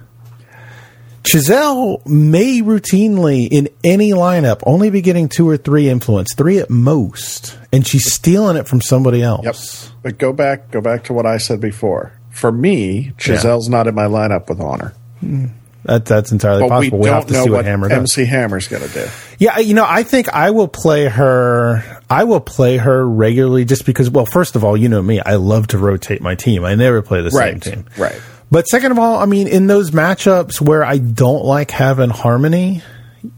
Chisel 1.27 2.03
may 2.07 2.61
routinely 2.63 3.49
in 3.51 3.69
any 3.83 4.11
lineup 4.11 4.63
only 4.65 4.91
be 4.91 5.01
getting 5.01 5.29
two 5.29 5.49
or 5.49 5.57
three 5.57 5.89
influence, 5.89 6.33
three 6.37 6.59
at 6.59 6.71
most, 6.71 7.59
and 7.73 7.85
she's 7.85 8.13
stealing 8.13 8.57
it 8.57 8.69
from 8.69 8.81
somebody 8.81 9.23
else. 9.23 9.91
Yep. 9.91 9.95
But 10.03 10.19
go 10.19 10.33
back, 10.33 10.71
go 10.71 10.81
back 10.81 11.05
to 11.05 11.13
what 11.13 11.27
I 11.27 11.39
said 11.39 11.61
before. 11.61 12.13
For 12.31 12.53
me, 12.53 13.13
Chisel's 13.19 13.69
not 13.69 13.89
in 13.89 13.95
my 13.95 14.05
lineup 14.05 14.49
with 14.49 14.61
honor. 14.61 14.95
Hmm. 15.19 15.47
That, 15.87 16.05
that's 16.05 16.33
entirely 16.33 16.63
But 16.63 16.69
possible. 16.69 16.99
we 16.99 17.05
We, 17.05 17.09
have 17.11 17.27
to 17.27 17.35
see 17.35 17.41
what, 17.49 17.51
what 17.59 17.65
Hammer 17.65 17.89
does. 17.89 17.99
MC 17.99 18.25
Hammer's 18.27 18.69
going 18.69 18.83
to 18.83 18.89
do. 18.93 19.07
Yeah, 19.39 19.59
you 19.61 19.73
know, 19.75 19.85
I 19.87 20.03
think 20.03 20.29
I 20.29 20.51
will 20.51 20.69
play 20.69 21.07
her. 21.07 21.83
I 22.11 22.25
will 22.25 22.41
play 22.41 22.77
her 22.77 23.07
regularly 23.09 23.65
just 23.65 23.87
because. 23.87 24.11
Well, 24.11 24.27
first 24.27 24.57
of 24.57 24.65
all, 24.65 24.77
you 24.77 24.89
know 24.89 25.01
me. 25.01 25.21
I 25.21 25.37
love 25.37 25.69
to 25.69 25.79
rotate 25.79 26.21
my 26.21 26.35
team. 26.35 26.65
I 26.65 26.75
never 26.75 27.03
play 27.03 27.23
the 27.23 27.31
Right. 27.31 27.63
same 27.63 27.75
team. 27.85 27.87
Right. 27.97 28.21
But 28.51 28.67
second 28.69 28.93
of 28.93 28.99
all, 28.99 29.17
I 29.19 29.27
mean, 29.27 29.49
in 29.49 29.67
those 29.67 29.91
matchups 29.93 30.61
where 30.61 30.85
I 30.85 30.99
don't 30.99 31.45
like 31.45 31.71
having 31.71 32.11
harmony, 32.11 32.83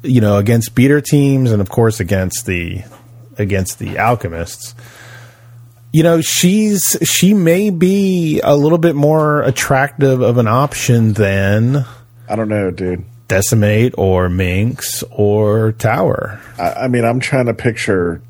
you 0.03 0.21
know, 0.21 0.37
against 0.39 0.75
beater 0.75 1.01
teams 1.01 1.51
and 1.53 1.61
of 1.63 1.69
course 1.71 2.01
against 2.01 2.45
the 2.47 2.83
against 3.39 3.79
the 3.79 3.97
alchemists, 3.99 4.75
you 5.93 6.03
know, 6.03 6.21
she's 6.21 6.97
she 7.03 7.33
may 7.35 7.71
be 7.71 8.41
a 8.45 8.55
little 8.55 8.77
bit 8.79 8.95
more 8.95 9.43
attractive 9.43 10.21
of 10.21 10.37
an 10.37 10.47
option 10.49 11.15
than 11.15 11.87
I 12.29 12.37
don't 12.37 12.49
know, 12.49 12.71
dude. 12.71 13.05
decimate 13.29 13.95
or 13.97 14.29
minx 14.29 15.03
or 15.11 15.73
tower. 15.73 16.41
I, 16.59 16.73
I 16.73 16.89
mean, 16.89 17.05
I'm 17.05 17.21
trying 17.21 17.47
to 17.47 17.55
picture 17.55 18.23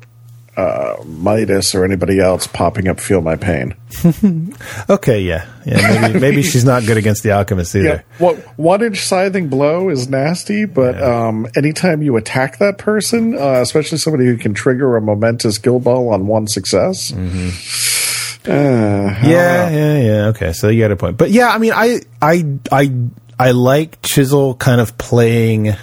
uh, 0.59 1.01
Midas 1.05 1.73
or 1.73 1.85
anybody 1.85 2.19
else 2.19 2.45
popping 2.45 2.87
up 2.89 2.99
feel 2.99 3.21
my 3.21 3.35
pain. 3.37 3.75
okay, 4.89 5.21
yeah, 5.21 5.47
yeah. 5.65 6.01
Maybe, 6.01 6.19
maybe 6.27 6.43
she's 6.43 6.65
not 6.65 6.83
good 6.85 6.97
against 6.97 7.23
the 7.23 7.31
alchemist 7.31 7.75
either. 7.75 7.87
Yeah, 7.87 8.01
well, 8.19 8.35
one 8.57 8.83
inch 8.83 8.99
scything 8.99 9.47
blow 9.47 9.89
is 9.89 10.09
nasty, 10.09 10.65
but 10.65 10.95
yeah. 10.95 11.27
um, 11.27 11.47
anytime 11.55 12.01
you 12.01 12.17
attack 12.17 12.59
that 12.59 12.77
person, 12.77 13.35
uh, 13.35 13.61
especially 13.61 13.99
somebody 13.99 14.25
who 14.25 14.37
can 14.37 14.53
trigger 14.53 14.97
a 14.97 15.01
momentous 15.01 15.57
guild 15.57 15.85
ball 15.85 16.09
on 16.09 16.27
one 16.27 16.47
success. 16.47 17.11
Mm-hmm. 17.11 18.49
Uh, 18.49 19.27
yeah, 19.29 19.69
yeah, 19.69 19.97
yeah. 19.97 20.25
Okay, 20.27 20.53
so 20.53 20.69
you 20.69 20.81
got 20.81 20.91
a 20.91 20.95
point, 20.95 21.17
but 21.17 21.29
yeah, 21.29 21.49
I 21.49 21.57
mean, 21.57 21.73
I, 21.73 22.01
I, 22.21 22.57
I, 22.71 22.91
I 23.39 23.51
like 23.51 24.01
Chisel 24.01 24.53
kind 24.55 24.81
of 24.81 24.97
playing 24.97 25.73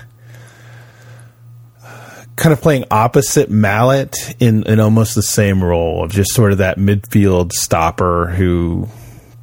kind 2.36 2.52
of 2.52 2.60
playing 2.60 2.84
opposite 2.90 3.50
Mallet 3.50 4.34
in, 4.38 4.62
in 4.64 4.78
almost 4.78 5.14
the 5.14 5.22
same 5.22 5.64
role 5.64 6.04
of 6.04 6.12
just 6.12 6.34
sort 6.34 6.52
of 6.52 6.58
that 6.58 6.76
midfield 6.76 7.52
stopper 7.52 8.26
who 8.26 8.88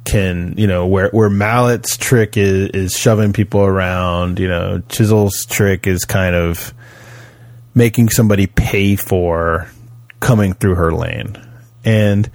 can, 0.04 0.54
you 0.56 0.68
know, 0.68 0.86
where, 0.86 1.10
where 1.10 1.28
Mallet's 1.28 1.96
trick 1.96 2.36
is, 2.36 2.68
is 2.70 2.96
shoving 2.96 3.32
people 3.32 3.62
around, 3.62 4.38
you 4.38 4.46
know, 4.46 4.80
Chisel's 4.88 5.44
trick 5.46 5.88
is 5.88 6.04
kind 6.04 6.36
of 6.36 6.72
making 7.74 8.10
somebody 8.10 8.46
pay 8.46 8.94
for 8.94 9.68
coming 10.20 10.52
through 10.52 10.76
her 10.76 10.92
lane. 10.92 11.36
And 11.84 12.30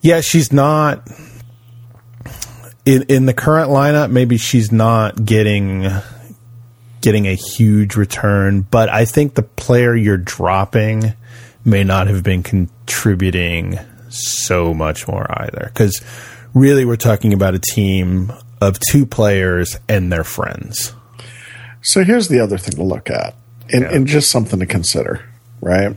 yeah, 0.00 0.20
she's 0.20 0.52
not 0.52 1.08
in 2.86 3.02
in 3.08 3.26
the 3.26 3.34
current 3.34 3.70
lineup, 3.70 4.10
maybe 4.10 4.38
she's 4.38 4.72
not 4.72 5.26
getting 5.26 5.90
getting 7.02 7.26
a 7.26 7.34
huge 7.34 7.96
return, 7.96 8.62
but 8.62 8.88
I 8.88 9.04
think 9.04 9.34
the 9.34 9.42
player 9.42 9.94
you're 9.94 10.16
dropping 10.16 11.12
may 11.64 11.84
not 11.84 12.06
have 12.06 12.22
been 12.22 12.42
contributing 12.42 13.78
so 14.08 14.72
much 14.72 15.06
more 15.06 15.26
either. 15.42 15.70
Because 15.72 16.00
really, 16.54 16.84
we're 16.84 16.96
talking 16.96 17.32
about 17.32 17.54
a 17.54 17.58
team 17.58 18.32
of 18.60 18.78
two 18.90 19.04
players 19.04 19.78
and 19.88 20.10
their 20.10 20.24
friends. 20.24 20.94
So 21.82 22.02
here's 22.02 22.28
the 22.28 22.40
other 22.40 22.56
thing 22.58 22.74
to 22.76 22.82
look 22.82 23.10
at, 23.10 23.34
and, 23.72 23.82
yeah. 23.82 23.94
and 23.94 24.06
just 24.06 24.30
something 24.30 24.58
to 24.58 24.66
consider, 24.66 25.24
right? 25.60 25.96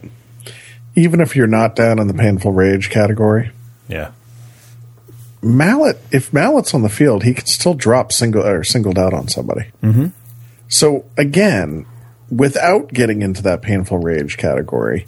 Even 0.95 1.21
if 1.21 1.35
you're 1.35 1.47
not 1.47 1.75
down 1.75 1.99
in 1.99 2.07
the 2.07 2.13
painful 2.13 2.51
rage 2.51 2.89
category, 2.89 3.51
yeah. 3.87 4.11
Mallet, 5.41 6.01
if 6.11 6.33
Mallet's 6.33 6.73
on 6.73 6.81
the 6.81 6.89
field, 6.89 7.23
he 7.23 7.33
can 7.33 7.45
still 7.45 7.73
drop 7.73 8.11
single 8.11 8.45
or 8.45 8.63
singled 8.63 8.97
out 8.97 9.13
on 9.13 9.27
somebody. 9.27 9.71
Mm-hmm. 9.81 10.07
So 10.67 11.05
again, 11.17 11.85
without 12.29 12.93
getting 12.93 13.21
into 13.21 13.41
that 13.43 13.61
painful 13.61 13.99
rage 13.99 14.37
category, 14.37 15.05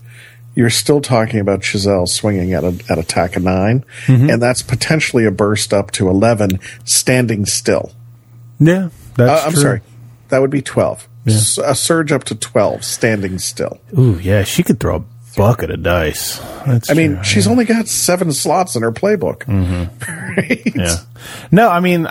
you're 0.56 0.70
still 0.70 1.02
talking 1.02 1.40
about 1.40 1.62
Chisel 1.62 2.08
swinging 2.08 2.54
at 2.54 2.64
a, 2.64 2.80
at 2.90 2.98
attack 2.98 3.36
of 3.36 3.44
9 3.44 3.86
mm-hmm. 4.06 4.30
and 4.30 4.42
that's 4.42 4.62
potentially 4.62 5.26
a 5.26 5.32
burst 5.32 5.74
up 5.74 5.92
to 5.92 6.10
eleven 6.10 6.60
standing 6.84 7.46
still. 7.46 7.92
Yeah, 8.60 8.90
uh, 9.18 9.44
I'm 9.46 9.54
true. 9.54 9.62
sorry, 9.62 9.82
that 10.30 10.40
would 10.40 10.52
be 10.52 10.62
twelve. 10.62 11.08
Yeah. 11.26 11.36
S- 11.36 11.58
a 11.58 11.74
surge 11.74 12.12
up 12.12 12.26
to 12.26 12.36
twelve 12.36 12.84
standing 12.84 13.40
still. 13.40 13.80
Ooh, 13.98 14.20
yeah, 14.20 14.44
she 14.44 14.62
could 14.62 14.80
throw 14.80 14.98
a 14.98 15.04
bucket 15.36 15.72
of 15.72 15.84
dice. 15.84 16.40
That's 16.66 16.90
I 16.90 16.94
mean, 16.94 17.22
she's 17.24 17.48
only 17.48 17.66
got 17.66 17.88
seven 17.88 18.32
slots 18.32 18.76
in 18.76 18.82
her 18.84 18.92
playbook. 18.92 19.40
Mm-hmm. 19.46 20.38
right? 20.38 20.76
Yeah. 20.76 20.96
No, 21.52 21.70
I 21.70 21.80
mean, 21.80 22.08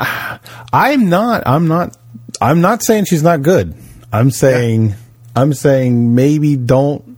I'm 0.73 1.09
not. 1.09 1.43
I'm 1.47 1.69
not 1.69 1.97
I'm 2.41 2.61
not 2.61 2.83
saying 2.83 3.05
she's 3.05 3.23
not 3.23 3.43
good. 3.43 3.75
I'm 4.13 4.31
saying 4.31 4.91
yeah. 4.91 4.97
I'm 5.37 5.53
saying 5.53 6.15
maybe 6.15 6.57
don't 6.57 7.17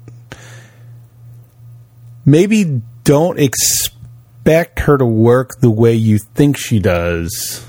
maybe 2.24 2.82
don't 3.04 3.38
expect 3.38 4.80
her 4.80 4.98
to 4.98 5.06
work 5.06 5.60
the 5.60 5.70
way 5.70 5.94
you 5.94 6.18
think 6.18 6.56
she 6.56 6.78
does, 6.78 7.64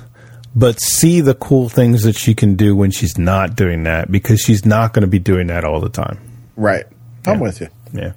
but 0.55 0.79
see 0.79 1.21
the 1.21 1.35
cool 1.35 1.69
things 1.69 2.03
that 2.03 2.15
she 2.15 2.33
can 2.33 2.55
do 2.55 2.75
when 2.75 2.91
she's 2.91 3.17
not 3.17 3.55
doing 3.55 3.83
that 3.83 4.11
because 4.11 4.41
she's 4.41 4.65
not 4.65 4.93
going 4.93 5.01
to 5.01 5.07
be 5.07 5.19
doing 5.19 5.47
that 5.47 5.63
all 5.63 5.79
the 5.79 5.89
time. 5.89 6.19
Right. 6.55 6.85
I'm 7.25 7.35
yeah. 7.35 7.41
with 7.41 7.61
you. 7.61 7.69
Yeah. 7.93 8.13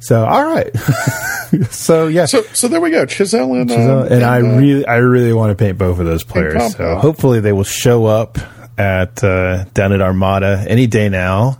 So 0.00 0.24
all 0.24 0.44
right. 0.44 0.74
so 1.70 2.06
yeah. 2.06 2.24
So 2.24 2.42
so 2.54 2.68
there 2.68 2.80
we 2.80 2.90
go. 2.90 3.06
Chisel 3.06 3.54
and 3.54 3.68
Chisel, 3.68 4.02
and, 4.02 4.14
and, 4.14 4.24
I 4.24 4.38
uh, 4.38 4.58
really 4.58 4.86
I 4.86 4.96
really 4.96 5.32
want 5.32 5.56
to 5.56 5.62
paint 5.62 5.78
both 5.78 5.98
of 5.98 6.06
those 6.06 6.24
players. 6.24 6.74
So 6.74 6.96
hopefully 6.96 7.40
they 7.40 7.52
will 7.52 7.64
show 7.64 8.06
up 8.06 8.38
at 8.78 9.22
uh, 9.22 9.64
down 9.74 9.92
at 9.92 10.00
Armada 10.00 10.64
any 10.66 10.86
day 10.86 11.08
now. 11.08 11.58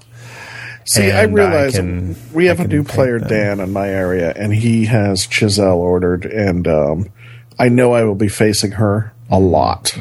See, 0.86 1.12
I 1.12 1.24
realize 1.24 1.76
I 1.76 1.82
can, 1.82 2.16
we 2.32 2.46
have 2.46 2.58
a 2.58 2.66
new 2.66 2.82
player, 2.82 3.20
them. 3.20 3.28
Dan, 3.28 3.60
in 3.60 3.72
my 3.72 3.88
area, 3.88 4.32
and 4.34 4.52
he 4.52 4.86
has 4.86 5.24
Chisel 5.24 5.78
ordered, 5.78 6.24
and 6.24 6.66
um, 6.66 7.12
I 7.60 7.68
know 7.68 7.92
I 7.92 8.02
will 8.02 8.16
be 8.16 8.28
facing 8.28 8.72
her 8.72 9.12
a 9.30 9.38
lot 9.38 9.92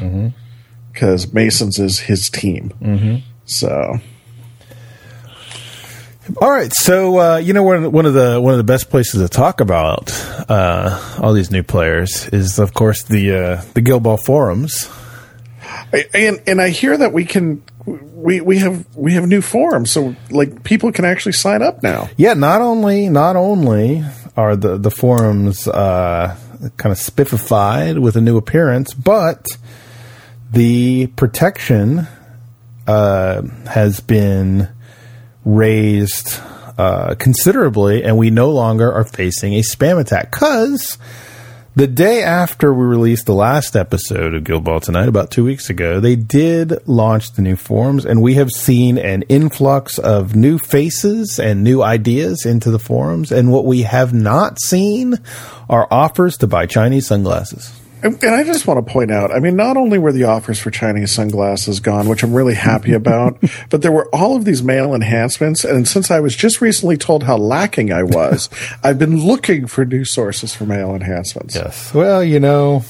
because 0.92 1.26
mm-hmm. 1.26 1.36
Masons 1.36 1.78
is 1.78 2.00
his 2.00 2.28
team. 2.28 2.72
Mm-hmm. 2.80 3.16
So 3.44 4.00
all 6.36 6.50
right, 6.50 6.72
so 6.72 7.18
uh, 7.18 7.36
you 7.38 7.52
know 7.52 7.62
one 7.62 8.06
of 8.06 8.14
the 8.14 8.40
one 8.40 8.52
of 8.52 8.58
the 8.58 8.64
best 8.64 8.90
places 8.90 9.20
to 9.20 9.28
talk 9.28 9.60
about 9.60 10.10
uh, 10.48 11.18
all 11.20 11.32
these 11.32 11.50
new 11.50 11.62
players 11.62 12.28
is, 12.28 12.58
of 12.58 12.74
course, 12.74 13.02
the 13.04 13.34
uh, 13.34 13.62
the 13.74 13.80
Guild 13.80 14.02
Ball 14.02 14.16
forums. 14.16 14.90
And 16.14 16.42
and 16.46 16.60
I 16.60 16.70
hear 16.70 16.96
that 16.96 17.12
we 17.12 17.24
can 17.24 17.62
we 17.84 18.40
we 18.40 18.58
have 18.58 18.84
we 18.96 19.14
have 19.14 19.26
new 19.26 19.42
forums, 19.42 19.90
so 19.90 20.14
like 20.30 20.62
people 20.62 20.92
can 20.92 21.04
actually 21.04 21.32
sign 21.32 21.62
up 21.62 21.82
now. 21.82 22.08
Yeah, 22.16 22.34
not 22.34 22.60
only 22.60 23.08
not 23.08 23.36
only 23.36 24.04
are 24.36 24.56
the 24.56 24.78
the 24.78 24.90
forums 24.90 25.66
uh, 25.66 26.36
kind 26.76 26.92
of 26.92 26.98
spiffified 26.98 27.98
with 28.00 28.16
a 28.16 28.20
new 28.20 28.36
appearance, 28.36 28.94
but 28.94 29.46
the 30.50 31.06
protection 31.08 32.06
uh, 32.86 33.42
has 33.68 34.00
been 34.00 34.68
raised 35.44 36.40
uh, 36.78 37.14
considerably, 37.18 38.04
and 38.04 38.16
we 38.16 38.30
no 38.30 38.50
longer 38.50 38.92
are 38.92 39.04
facing 39.04 39.54
a 39.54 39.60
spam 39.60 40.00
attack. 40.00 40.30
Because 40.30 40.98
the 41.76 41.86
day 41.86 42.22
after 42.22 42.74
we 42.74 42.84
released 42.84 43.26
the 43.26 43.34
last 43.34 43.76
episode 43.76 44.34
of 44.34 44.44
Guild 44.44 44.64
Ball 44.64 44.80
Tonight, 44.80 45.08
about 45.08 45.30
two 45.30 45.44
weeks 45.44 45.70
ago, 45.70 46.00
they 46.00 46.16
did 46.16 46.86
launch 46.88 47.32
the 47.32 47.42
new 47.42 47.56
forums, 47.56 48.04
and 48.04 48.20
we 48.20 48.34
have 48.34 48.50
seen 48.50 48.98
an 48.98 49.22
influx 49.28 49.98
of 49.98 50.34
new 50.34 50.58
faces 50.58 51.38
and 51.38 51.62
new 51.62 51.82
ideas 51.82 52.44
into 52.44 52.70
the 52.70 52.78
forums. 52.78 53.30
And 53.30 53.52
what 53.52 53.66
we 53.66 53.82
have 53.82 54.12
not 54.12 54.60
seen 54.60 55.14
are 55.68 55.86
offers 55.90 56.36
to 56.38 56.46
buy 56.46 56.66
Chinese 56.66 57.06
sunglasses. 57.06 57.79
And, 58.02 58.22
I 58.24 58.44
just 58.44 58.66
want 58.66 58.84
to 58.84 58.92
point 58.92 59.10
out, 59.10 59.30
I 59.30 59.40
mean, 59.40 59.56
not 59.56 59.76
only 59.76 59.98
were 59.98 60.12
the 60.12 60.24
offers 60.24 60.58
for 60.58 60.70
Chinese 60.70 61.12
sunglasses 61.12 61.80
gone, 61.80 62.08
which 62.08 62.22
I'm 62.22 62.32
really 62.32 62.54
happy 62.54 62.92
about, 62.92 63.38
but 63.70 63.82
there 63.82 63.92
were 63.92 64.08
all 64.14 64.36
of 64.36 64.44
these 64.44 64.62
male 64.62 64.94
enhancements. 64.94 65.64
And 65.64 65.86
since 65.86 66.10
I 66.10 66.20
was 66.20 66.34
just 66.34 66.60
recently 66.60 66.96
told 66.96 67.24
how 67.24 67.36
lacking 67.36 67.92
I 67.92 68.02
was, 68.02 68.48
I've 68.82 68.98
been 68.98 69.18
looking 69.18 69.66
for 69.66 69.84
new 69.84 70.04
sources 70.04 70.54
for 70.54 70.64
male 70.64 70.94
enhancements. 70.94 71.54
Yes. 71.54 71.92
Well, 71.92 72.24
you 72.24 72.40
know, 72.40 72.84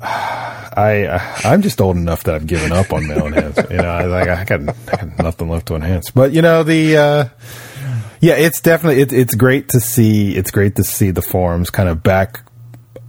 I 0.02 1.04
uh, 1.04 1.18
I'm 1.44 1.62
just 1.62 1.80
old 1.80 1.96
enough 1.96 2.24
that 2.24 2.34
I've 2.34 2.46
given 2.46 2.72
up 2.72 2.92
on 2.92 3.06
male 3.06 3.26
enhancement. 3.26 3.70
You 3.70 3.78
know, 3.78 3.90
I 3.90 4.04
like 4.04 4.28
I 4.28 4.44
got, 4.44 4.60
I 4.92 4.96
got 4.96 5.18
nothing 5.18 5.48
left 5.50 5.66
to 5.66 5.74
enhance. 5.74 6.10
But 6.10 6.32
you 6.32 6.42
know 6.42 6.62
the. 6.62 6.96
Uh, 6.96 7.28
yeah, 8.20 8.34
it's 8.34 8.60
definitely 8.60 9.00
it, 9.00 9.12
it's 9.12 9.34
great 9.34 9.70
to 9.70 9.80
see. 9.80 10.36
It's 10.36 10.50
great 10.50 10.76
to 10.76 10.84
see 10.84 11.10
the 11.10 11.22
forums 11.22 11.70
kind 11.70 11.88
of 11.88 12.02
back 12.02 12.42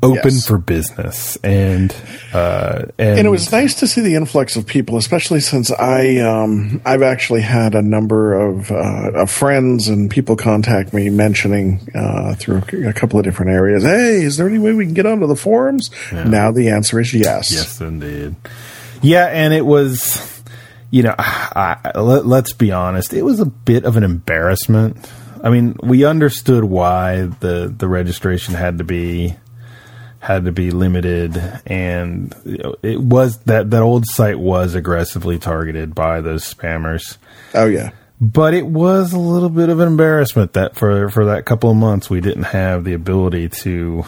open 0.04 0.34
yes. 0.34 0.48
for 0.48 0.58
business 0.58 1.36
and, 1.38 1.96
uh, 2.34 2.84
and, 2.98 3.20
and 3.20 3.28
it 3.28 3.30
was 3.30 3.52
nice 3.52 3.76
to 3.76 3.88
see 3.88 4.02
the 4.02 4.16
influx 4.16 4.56
of 4.56 4.66
people 4.66 4.98
especially 4.98 5.40
since 5.40 5.72
i 5.72 6.18
um, 6.18 6.82
i've 6.86 7.02
actually 7.02 7.42
had 7.42 7.76
a 7.76 7.82
number 7.82 8.34
of, 8.34 8.72
uh, 8.72 9.12
of 9.14 9.30
friends 9.30 9.88
and 9.88 10.10
people 10.10 10.36
contact 10.36 10.94
me 10.94 11.10
mentioning 11.10 11.80
uh, 11.94 12.34
through 12.36 12.62
a 12.88 12.94
couple 12.94 13.20
of 13.20 13.26
different 13.26 13.52
areas 13.52 13.84
hey 13.84 14.24
is 14.24 14.38
there 14.38 14.48
any 14.48 14.58
way 14.58 14.74
we 14.74 14.86
can 14.86 14.94
get 14.94 15.06
onto 15.06 15.28
the 15.28 15.36
forums 15.36 15.92
yeah. 16.12 16.24
now 16.24 16.52
the 16.52 16.70
answer 16.70 17.00
is 17.00 17.14
yes 17.14 17.52
yes 17.52 17.80
indeed 17.80 18.36
yeah 19.02 19.28
and 19.28 19.54
it 19.54 19.66
was 19.66 20.42
you 20.90 21.04
know 21.04 21.16
I, 21.18 21.92
let, 21.96 22.26
let's 22.26 22.54
be 22.54 22.72
honest 22.72 23.14
it 23.14 23.24
was 23.24 23.40
a 23.40 23.46
bit 23.46 23.86
of 23.86 23.98
an 23.98 24.04
embarrassment 24.04 24.98
I 25.44 25.50
mean, 25.50 25.76
we 25.82 26.06
understood 26.06 26.64
why 26.64 27.24
the 27.40 27.74
the 27.76 27.88
registration 27.88 28.54
had 28.54 28.78
to 28.78 28.84
be 28.84 29.36
had 30.22 30.46
to 30.46 30.52
be 30.52 30.70
limited, 30.70 31.36
and 31.66 32.34
it 32.84 33.02
was 33.02 33.40
that 33.40 33.72
that 33.72 33.82
old 33.82 34.06
site 34.06 34.40
was 34.40 34.76
aggressively 34.76 35.40
targeted 35.40 35.96
by 35.96 36.22
those 36.22 36.44
spammers. 36.44 37.18
Oh 37.56 37.66
yeah, 37.66 37.90
but 38.22 38.54
it 38.54 38.68
was 38.68 39.14
a 39.14 39.20
little 39.20 39.50
bit 39.50 39.70
of 39.70 39.80
an 39.80 39.88
embarrassment 39.88 40.54
that 40.54 40.76
for 40.76 41.10
for 41.10 41.26
that 41.26 41.46
couple 41.46 41.72
of 41.72 41.76
months 41.76 42.10
we 42.10 42.22
didn't 42.22 42.44
have 42.44 42.84
the 42.84 42.94
ability 42.94 43.50
to 43.50 44.06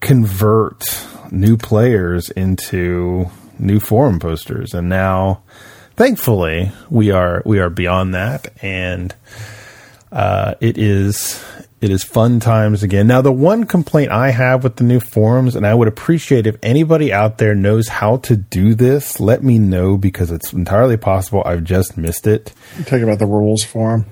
convert 0.00 0.84
new 1.32 1.56
players 1.56 2.30
into 2.30 3.26
new 3.58 3.80
forum 3.80 4.20
posters, 4.20 4.72
and 4.72 4.88
now, 4.88 5.42
thankfully, 5.96 6.70
we 6.88 7.10
are 7.10 7.42
we 7.44 7.58
are 7.58 7.70
beyond 7.70 8.14
that. 8.14 8.52
And 8.62 9.12
uh, 10.12 10.54
it 10.60 10.78
is 10.78 11.44
it 11.86 11.92
is 11.92 12.02
fun 12.02 12.40
times 12.40 12.82
again. 12.82 13.06
Now, 13.06 13.22
the 13.22 13.30
one 13.30 13.64
complaint 13.64 14.10
I 14.10 14.30
have 14.30 14.64
with 14.64 14.74
the 14.74 14.82
new 14.82 14.98
forums, 14.98 15.54
and 15.54 15.64
I 15.64 15.72
would 15.72 15.86
appreciate 15.86 16.44
if 16.44 16.56
anybody 16.60 17.12
out 17.12 17.38
there 17.38 17.54
knows 17.54 17.86
how 17.86 18.16
to 18.18 18.36
do 18.36 18.74
this, 18.74 19.20
let 19.20 19.44
me 19.44 19.60
know 19.60 19.96
because 19.96 20.32
it's 20.32 20.52
entirely 20.52 20.96
possible 20.96 21.44
I've 21.46 21.62
just 21.62 21.96
missed 21.96 22.26
it. 22.26 22.52
You're 22.74 22.86
talking 22.86 23.04
about 23.04 23.20
the 23.20 23.26
rules 23.26 23.62
forum? 23.62 24.04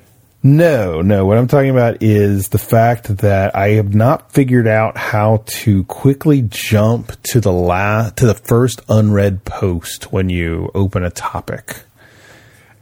No, 0.44 1.00
no. 1.00 1.26
What 1.26 1.36
I'm 1.36 1.48
talking 1.48 1.70
about 1.70 2.00
is 2.00 2.50
the 2.50 2.58
fact 2.58 3.16
that 3.18 3.56
I 3.56 3.70
have 3.70 3.92
not 3.92 4.30
figured 4.30 4.68
out 4.68 4.96
how 4.96 5.42
to 5.46 5.82
quickly 5.84 6.42
jump 6.42 7.20
to 7.30 7.40
the 7.40 7.50
la- 7.50 8.10
to 8.10 8.26
the 8.26 8.34
first 8.34 8.82
unread 8.88 9.44
post 9.44 10.12
when 10.12 10.28
you 10.28 10.70
open 10.76 11.02
a 11.02 11.10
topic. 11.10 11.80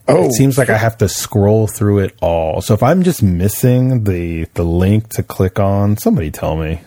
Oh, 0.08 0.26
It 0.26 0.32
seems 0.32 0.58
like 0.58 0.68
I 0.70 0.76
have 0.76 0.98
to 0.98 1.08
scroll 1.08 1.66
through 1.66 2.00
it 2.00 2.16
all. 2.20 2.60
So 2.60 2.74
if 2.74 2.82
I'm 2.82 3.02
just 3.02 3.22
missing 3.22 4.04
the 4.04 4.46
the 4.54 4.64
link 4.64 5.08
to 5.10 5.22
click 5.22 5.58
on, 5.60 5.96
somebody 5.96 6.30
tell 6.30 6.56
me. 6.56 6.80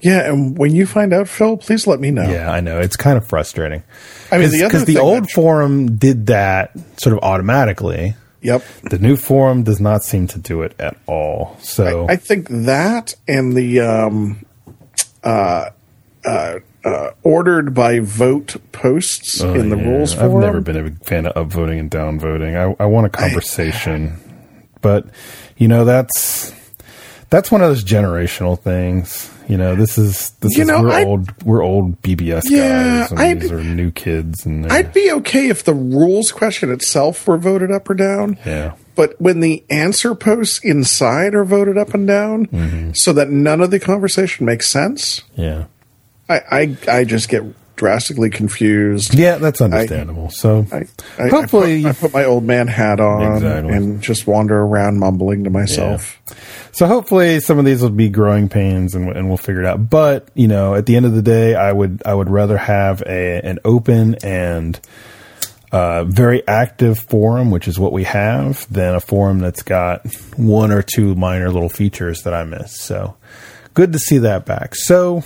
yeah. 0.00 0.30
And 0.30 0.56
when 0.56 0.74
you 0.74 0.86
find 0.86 1.12
out, 1.12 1.28
Phil, 1.28 1.56
please 1.58 1.86
let 1.86 2.00
me 2.00 2.10
know. 2.10 2.28
Yeah, 2.28 2.50
I 2.50 2.60
know 2.60 2.78
it's 2.80 2.96
kind 2.96 3.18
of 3.18 3.26
frustrating. 3.28 3.82
I 4.32 4.38
mean, 4.38 4.50
because 4.50 4.84
the 4.86 4.94
thing 4.94 5.02
old 5.02 5.30
forum 5.30 5.96
did 5.96 6.26
that 6.26 6.72
sort 6.98 7.16
of 7.16 7.22
automatically. 7.22 8.14
Yep. 8.42 8.64
The 8.90 8.98
new 8.98 9.16
forum 9.16 9.64
does 9.64 9.80
not 9.80 10.04
seem 10.04 10.26
to 10.28 10.38
do 10.38 10.62
it 10.62 10.74
at 10.78 10.96
all. 11.06 11.56
So 11.60 12.06
I 12.08 12.16
think 12.16 12.48
that 12.48 13.14
and 13.26 13.54
the 13.56 13.80
um, 13.80 14.44
uh, 15.24 15.70
uh, 16.24 16.58
uh, 16.86 17.10
ordered 17.22 17.74
by 17.74 17.98
vote 18.00 18.56
posts 18.72 19.42
Oh, 19.42 19.52
in 19.54 19.68
the 19.70 19.76
yeah. 19.76 19.88
rules 19.88 20.12
I've 20.16 20.30
forum. 20.30 20.40
never 20.40 20.60
been 20.60 20.76
a 20.76 20.82
big 20.84 21.04
fan 21.04 21.26
of 21.26 21.48
upvoting 21.48 21.80
and 21.80 21.90
downvoting. 21.90 22.56
I, 22.56 22.82
I 22.82 22.86
want 22.86 23.06
a 23.06 23.10
conversation, 23.10 24.16
but 24.80 25.06
you 25.56 25.68
know 25.68 25.84
that's 25.84 26.54
that's 27.30 27.50
one 27.50 27.60
of 27.60 27.68
those 27.68 27.84
generational 27.84 28.58
things. 28.60 29.30
You 29.48 29.56
know, 29.56 29.76
this 29.76 29.96
is 29.98 30.30
this 30.40 30.56
You 30.56 30.62
is 30.62 30.68
know, 30.68 30.82
we're 30.82 30.90
I- 30.92 31.04
old 31.04 31.44
we're 31.44 31.62
old 31.62 32.00
BBS 32.02 32.42
Yeah, 32.46 33.00
guys, 33.00 33.10
and 33.10 33.20
I'd- 33.20 33.40
these 33.40 33.52
are 33.52 33.62
new 33.62 33.90
kids, 33.90 34.44
and 34.46 34.66
I'd 34.72 34.92
be 34.92 35.10
okay 35.12 35.48
if 35.48 35.64
the 35.64 35.74
rules 35.74 36.32
question 36.32 36.70
itself 36.72 37.26
were 37.28 37.38
voted 37.38 37.70
up 37.70 37.88
or 37.90 37.94
down. 37.94 38.38
yeah. 38.46 38.72
But 38.96 39.20
when 39.20 39.40
the 39.40 39.62
answer 39.70 40.14
posts 40.14 40.58
inside 40.64 41.34
are 41.34 41.44
voted 41.44 41.76
up 41.76 41.92
and 41.94 42.06
down, 42.08 42.46
Mm-hmm. 42.46 42.90
so 42.94 43.12
that 43.12 43.28
none 43.28 43.60
of 43.60 43.70
the 43.70 43.78
conversation 43.78 44.46
makes 44.46 44.68
sense, 44.70 45.22
Yeah. 45.36 45.64
I, 46.28 46.40
I, 46.50 46.76
I 46.88 47.04
just 47.04 47.28
get 47.28 47.42
drastically 47.76 48.30
confused. 48.30 49.14
Yeah, 49.14 49.36
that's 49.36 49.60
understandable. 49.60 50.30
so 50.30 50.66
I, 50.72 50.84
I, 51.22 51.28
hopefully, 51.28 51.86
I 51.86 51.92
put, 51.92 51.98
I 51.98 52.00
put 52.00 52.12
my 52.14 52.24
old 52.24 52.42
man 52.42 52.68
hat 52.68 53.00
on 53.00 53.34
Exactly. 53.36 53.72
and 53.74 54.02
just 54.02 54.26
wander 54.26 54.58
around 54.58 54.98
mumbling 54.98 55.44
to 55.44 55.50
myself. 55.50 56.20
so 56.72 56.86
hopefully 56.86 57.38
some 57.40 57.58
of 57.58 57.64
these 57.64 57.82
will 57.82 57.90
be 57.90 58.08
growing 58.08 58.48
pains, 58.48 58.94
and, 58.94 59.10
and 59.10 59.28
we'll 59.28 59.36
figure 59.36 59.60
it 59.60 59.66
out. 59.66 59.88
But 59.90 60.28
you 60.34 60.48
know, 60.48 60.74
at 60.74 60.86
the 60.86 60.96
end 60.96 61.06
of 61.06 61.14
the 61.14 61.22
day, 61.22 61.54
I 61.54 61.70
would 61.70 62.02
I 62.04 62.14
would 62.14 62.30
rather 62.30 62.56
have 62.56 63.02
a 63.02 63.40
an 63.42 63.58
open 63.64 64.16
and 64.24 64.80
uh, 65.70 66.04
very 66.04 66.46
active 66.48 66.98
forum, 66.98 67.50
which 67.50 67.68
is 67.68 67.78
what 67.78 67.92
we 67.92 68.04
have, 68.04 68.66
than 68.72 68.94
a 68.94 69.00
forum 69.00 69.40
that's 69.40 69.62
got 69.62 70.06
one 70.36 70.72
or 70.72 70.80
two 70.80 71.14
minor 71.14 71.50
little 71.50 71.68
features 71.68 72.22
that 72.22 72.32
I 72.32 72.44
miss. 72.44 72.80
So 72.80 73.16
good 73.74 73.92
to 73.92 73.98
see 73.98 74.18
that 74.18 74.46
back. 74.46 74.74
So. 74.74 75.22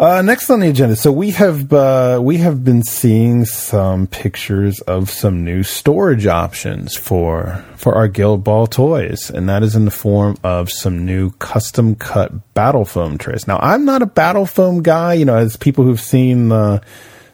Uh, 0.00 0.22
next 0.22 0.48
on 0.48 0.60
the 0.60 0.68
agenda, 0.70 0.96
so 0.96 1.12
we 1.12 1.30
have 1.30 1.70
uh, 1.74 2.18
we 2.22 2.38
have 2.38 2.64
been 2.64 2.82
seeing 2.82 3.44
some 3.44 4.06
pictures 4.06 4.80
of 4.80 5.10
some 5.10 5.44
new 5.44 5.62
storage 5.62 6.26
options 6.26 6.96
for 6.96 7.62
for 7.76 7.94
our 7.94 8.08
Guild 8.08 8.42
Ball 8.42 8.66
toys, 8.66 9.28
and 9.28 9.46
that 9.50 9.62
is 9.62 9.76
in 9.76 9.84
the 9.84 9.90
form 9.90 10.38
of 10.42 10.70
some 10.70 11.04
new 11.04 11.32
custom 11.32 11.96
cut 11.96 12.54
battle 12.54 12.86
foam 12.86 13.18
trays. 13.18 13.46
Now, 13.46 13.58
I'm 13.60 13.84
not 13.84 14.00
a 14.00 14.06
battle 14.06 14.46
foam 14.46 14.82
guy, 14.82 15.12
you 15.12 15.26
know, 15.26 15.36
as 15.36 15.58
people 15.58 15.84
who've 15.84 16.00
seen 16.00 16.50
uh, 16.50 16.80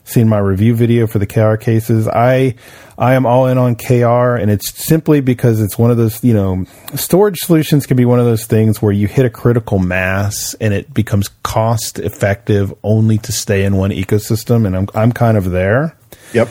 seen 0.06 0.28
my 0.28 0.38
review 0.38 0.74
video 0.74 1.06
for 1.06 1.18
the 1.18 1.26
KR 1.26 1.56
cases, 1.56 2.08
I 2.08 2.54
I 2.96 3.14
am 3.14 3.26
all 3.26 3.46
in 3.46 3.58
on 3.58 3.76
KR, 3.76 4.36
and 4.36 4.50
it's 4.50 4.72
simply 4.72 5.20
because 5.20 5.60
it's 5.60 5.78
one 5.78 5.90
of 5.90 5.98
those, 5.98 6.24
you 6.24 6.32
know, 6.32 6.64
storage 6.94 7.38
solutions 7.38 7.84
can 7.84 7.96
be 7.96 8.06
one 8.06 8.18
of 8.18 8.24
those 8.24 8.46
things 8.46 8.80
where 8.80 8.92
you 8.92 9.06
hit 9.06 9.26
a 9.26 9.30
critical 9.30 9.78
mass 9.78 10.54
and 10.60 10.72
it 10.72 10.94
becomes 10.94 11.28
cost 11.42 11.98
effective 11.98 12.72
only 12.82 13.18
to 13.18 13.32
stay 13.32 13.64
in 13.64 13.76
one 13.76 13.90
ecosystem, 13.90 14.66
and 14.66 14.76
I'm 14.76 14.88
I'm 14.94 15.12
kind 15.12 15.36
of 15.36 15.50
there. 15.50 15.96
Yep. 16.32 16.48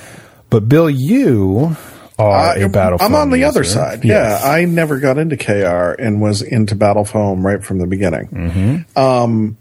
But 0.49 0.69
Bill, 0.69 0.89
you 0.89 1.75
are 2.19 2.57
a 2.57 2.69
battle. 2.69 2.99
I'm 3.01 3.15
on 3.15 3.31
the 3.31 3.43
other 3.45 3.63
side. 3.63 4.05
Yes. 4.05 4.41
Yeah, 4.43 4.49
I 4.49 4.65
never 4.65 4.99
got 4.99 5.17
into 5.17 5.37
KR 5.37 5.99
and 6.01 6.21
was 6.21 6.41
into 6.41 6.75
Battle 6.75 7.05
Foam 7.05 7.45
right 7.45 7.63
from 7.63 7.79
the 7.79 7.87
beginning. 7.87 8.27
Mm-hmm. 8.27 8.99
Um, 8.99 9.57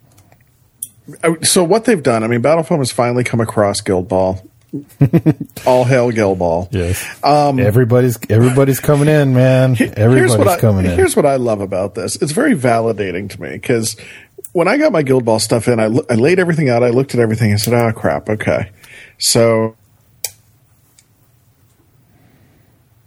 Uh, 1.23 1.35
so 1.43 1.65
what 1.65 1.85
they've 1.85 2.03
done, 2.03 2.25
I 2.25 2.29
mean, 2.29 2.41
Battle 2.41 2.65
Foam 2.65 2.79
has 2.79 2.93
finally 2.93 3.25
come 3.25 3.41
across 3.41 3.81
Guild 3.81 4.09
Ball. 4.09 4.43
All 5.67 5.85
hail 5.85 6.11
Guild 6.11 6.39
Ball. 6.39 6.69
Yes. 6.73 7.05
Um, 7.23 7.61
everybody's 7.61 8.19
everybody's 8.29 8.81
coming 8.81 9.09
in, 9.09 9.33
man. 9.33 9.75
here's 9.75 9.93
Everybody's 9.93 10.47
I, 10.47 10.61
coming 10.61 10.85
in. 10.85 10.97
Here's 10.97 11.15
what 11.15 11.27
I 11.27 11.37
love 11.37 11.61
about 11.61 11.95
this. 11.95 12.17
It's 12.17 12.33
very 12.33 12.55
validating 12.55 13.31
to 13.31 13.41
me 13.41 13.51
because 13.51 13.97
when 14.53 14.67
I 14.67 14.77
got 14.77 14.91
my 14.91 15.03
Guild 15.03 15.25
Ball 15.25 15.39
stuff 15.39 15.69
in, 15.69 15.79
I, 15.79 15.85
I 15.85 16.15
laid 16.17 16.41
everything 16.41 16.71
out. 16.71 16.83
I 16.83 16.91
looked 16.91 17.15
at 17.15 17.21
everything 17.21 17.53
and 17.53 17.61
said, 17.61 17.73
"Oh 17.75 17.93
crap, 17.93 18.29
okay." 18.29 18.73
So 19.19 19.77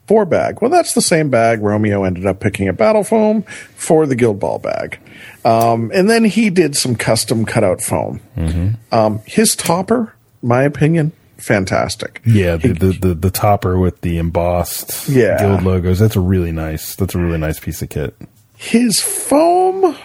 four 0.08 0.26
bag. 0.26 0.62
Well, 0.62 0.72
that's 0.72 0.94
the 0.94 1.02
same 1.02 1.30
bag 1.30 1.62
Romeo 1.62 2.04
ended 2.04 2.26
up 2.26 2.40
picking 2.40 2.68
at 2.68 2.78
Battle 2.78 3.04
Foam 3.04 3.44
for 3.44 4.06
the 4.08 4.16
Guild 4.16 4.40
Ball 4.40 4.60
bag, 4.60 5.00
um, 5.46 5.92
and 5.94 6.10
then 6.10 6.24
he 6.24 6.50
did 6.50 6.76
some 6.76 6.96
custom 6.96 7.46
cutout 7.46 7.82
foam. 7.82 8.22
Mm-hmm. 8.36 8.94
Um, 8.96 9.20
his 9.26 9.56
topper, 9.56 10.14
my 10.42 10.64
opinion, 10.64 11.12
fantastic. 11.38 12.22
Yeah, 12.26 12.58
the, 12.58 12.70
the, 12.74 12.92
the, 13.08 13.14
the 13.16 13.30
topper 13.32 13.78
with 13.78 14.02
the 14.02 14.18
embossed 14.18 15.08
Yeah. 15.10 15.38
guild 15.40 15.64
logos. 15.64 16.00
That's 16.00 16.16
a 16.16 16.20
really 16.22 16.52
nice. 16.52 16.96
That's 16.96 17.14
a 17.16 17.20
really 17.20 17.38
nice 17.38 17.60
piece 17.60 17.82
of 17.82 17.90
kit. 17.90 18.16
his 18.56 19.02
foam 19.02 19.96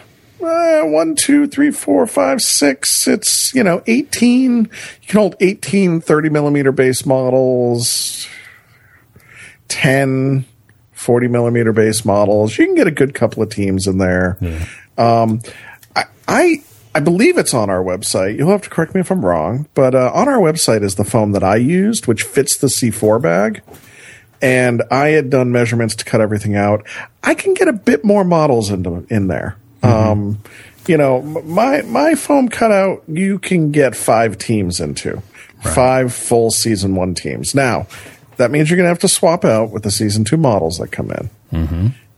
uh, 0.45 0.83
one 0.83 1.15
two 1.15 1.47
three 1.47 1.71
four 1.71 2.05
five 2.07 2.41
six 2.43 3.07
it's 3.07 3.55
you 3.55 3.62
know 3.62 3.81
18 3.87 4.65
you 4.65 4.69
can 5.07 5.21
hold 5.21 5.37
18 5.38 6.01
30 6.01 6.29
millimeter 6.31 6.73
base 6.73 7.07
models 7.07 8.27
10 9.72 10.44
40 10.92 11.28
millimeter 11.28 11.72
base 11.72 12.04
models 12.04 12.56
you 12.58 12.66
can 12.66 12.74
get 12.74 12.87
a 12.87 12.92
good 12.92 13.14
couple 13.14 13.42
of 13.42 13.50
teams 13.50 13.87
in 13.87 13.98
there 13.98 14.38
um, 14.98 15.40
I, 15.96 16.04
I 16.28 16.62
I 16.94 17.00
believe 17.00 17.38
it's 17.38 17.54
on 17.54 17.70
our 17.70 17.82
website. 17.82 18.37
You'll 18.37 18.50
have 18.50 18.61
to 18.64 18.68
correct 18.68 18.94
me 18.94 19.00
if 19.00 19.11
I'm 19.11 19.24
wrong, 19.24 19.66
but 19.72 19.94
uh, 19.94 20.11
on 20.12 20.28
our 20.28 20.37
website 20.37 20.82
is 20.82 20.96
the 20.96 21.04
foam 21.04 21.32
that 21.32 21.42
I 21.42 21.56
used, 21.56 22.06
which 22.06 22.22
fits 22.22 22.58
the 22.58 22.66
C4 22.66 23.22
bag 23.22 23.62
and 24.42 24.82
I 24.90 25.08
had 25.11 25.30
done 25.30 25.52
measurements 25.52 25.94
to 25.94 26.04
cut 26.04 26.20
everything 26.20 26.56
out. 26.56 26.85
I 27.22 27.35
can 27.35 27.54
get 27.54 27.68
a 27.68 27.72
bit 27.72 28.04
more 28.04 28.24
models 28.24 28.70
into 28.70 29.06
in 29.08 29.28
there. 29.28 29.56
Um, 29.85 30.42
you 30.87 30.96
know, 30.96 31.22
my 31.22 31.82
my 31.82 32.14
foam 32.16 32.48
cutout 32.48 33.04
you 33.06 33.38
can 33.38 33.70
get 33.70 33.96
five 33.96 34.37
teams 34.37 34.80
into, 34.80 35.22
five 35.62 36.12
full 36.12 36.50
season 36.50 36.96
one 36.96 37.14
teams. 37.14 37.54
Now, 37.54 37.87
that 38.37 38.51
means 38.51 38.71
you're 38.71 38.77
going 38.77 38.85
to 38.87 38.90
have 38.90 38.99
to 39.01 39.09
swap 39.09 39.45
out 39.45 39.71
with 39.71 39.83
the 39.83 39.90
season 39.90 40.25
two 40.25 40.37
models 40.37 40.79
that 40.79 40.92
come 40.92 41.11
in, 41.11 41.31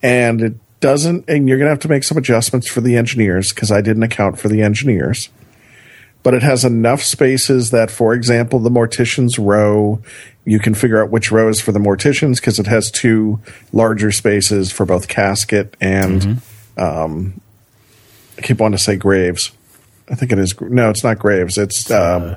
and 0.03 0.40
it 0.40 0.55
doesn't. 0.81 1.24
And 1.29 1.48
you're 1.48 1.59
going 1.59 1.66
to 1.66 1.70
have 1.72 1.81
to 1.81 1.88
make 1.88 2.05
some 2.05 2.18
adjustments 2.18 2.66
for 2.68 2.81
the 2.81 2.96
engineers 2.96 3.53
because 3.53 3.70
I 3.72 3.81
didn't 3.81 4.03
account 4.03 4.38
for 4.38 4.48
the 4.48 4.62
engineers 4.62 5.29
but 6.22 6.33
it 6.33 6.42
has 6.42 6.64
enough 6.64 7.03
spaces 7.03 7.70
that, 7.70 7.90
for 7.90 8.14
example, 8.14 8.59
the 8.59 8.70
mortician's 8.70 9.38
row, 9.38 10.01
you 10.47 10.59
can 10.59 10.72
figure 10.72 11.03
out 11.03 11.11
which 11.11 11.30
row 11.30 11.51
is 11.51 11.61
for 11.61 11.70
the 11.70 11.78
morticians 11.78 12.36
because 12.36 12.59
it 12.59 12.66
has 12.66 12.91
two 12.91 13.38
larger 13.74 14.11
spaces 14.11 14.72
for 14.72 14.86
both 14.86 15.07
casket 15.07 15.76
and, 15.82 16.41
um, 16.78 17.38
I 18.38 18.41
keep 18.41 18.59
wanting 18.59 18.78
to 18.78 18.82
say 18.82 18.97
graves. 18.97 19.53
I 20.11 20.14
think 20.14 20.32
it 20.32 20.38
is. 20.38 20.59
No, 20.62 20.88
it's 20.88 21.05
not 21.05 21.18
graves. 21.18 21.59
It's 21.59 21.91
um, 21.91 22.36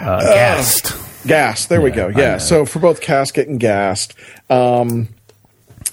Uh, 0.00 0.20
Ghast. 0.20 0.94
Ghast. 1.26 1.68
There 1.68 1.80
we 1.80 1.90
go. 1.90 2.08
Yeah. 2.08 2.38
So 2.38 2.64
for 2.64 2.78
both 2.78 3.00
casket 3.00 3.48
and 3.48 3.60
Ghast. 3.60 4.14
Um, 4.50 5.08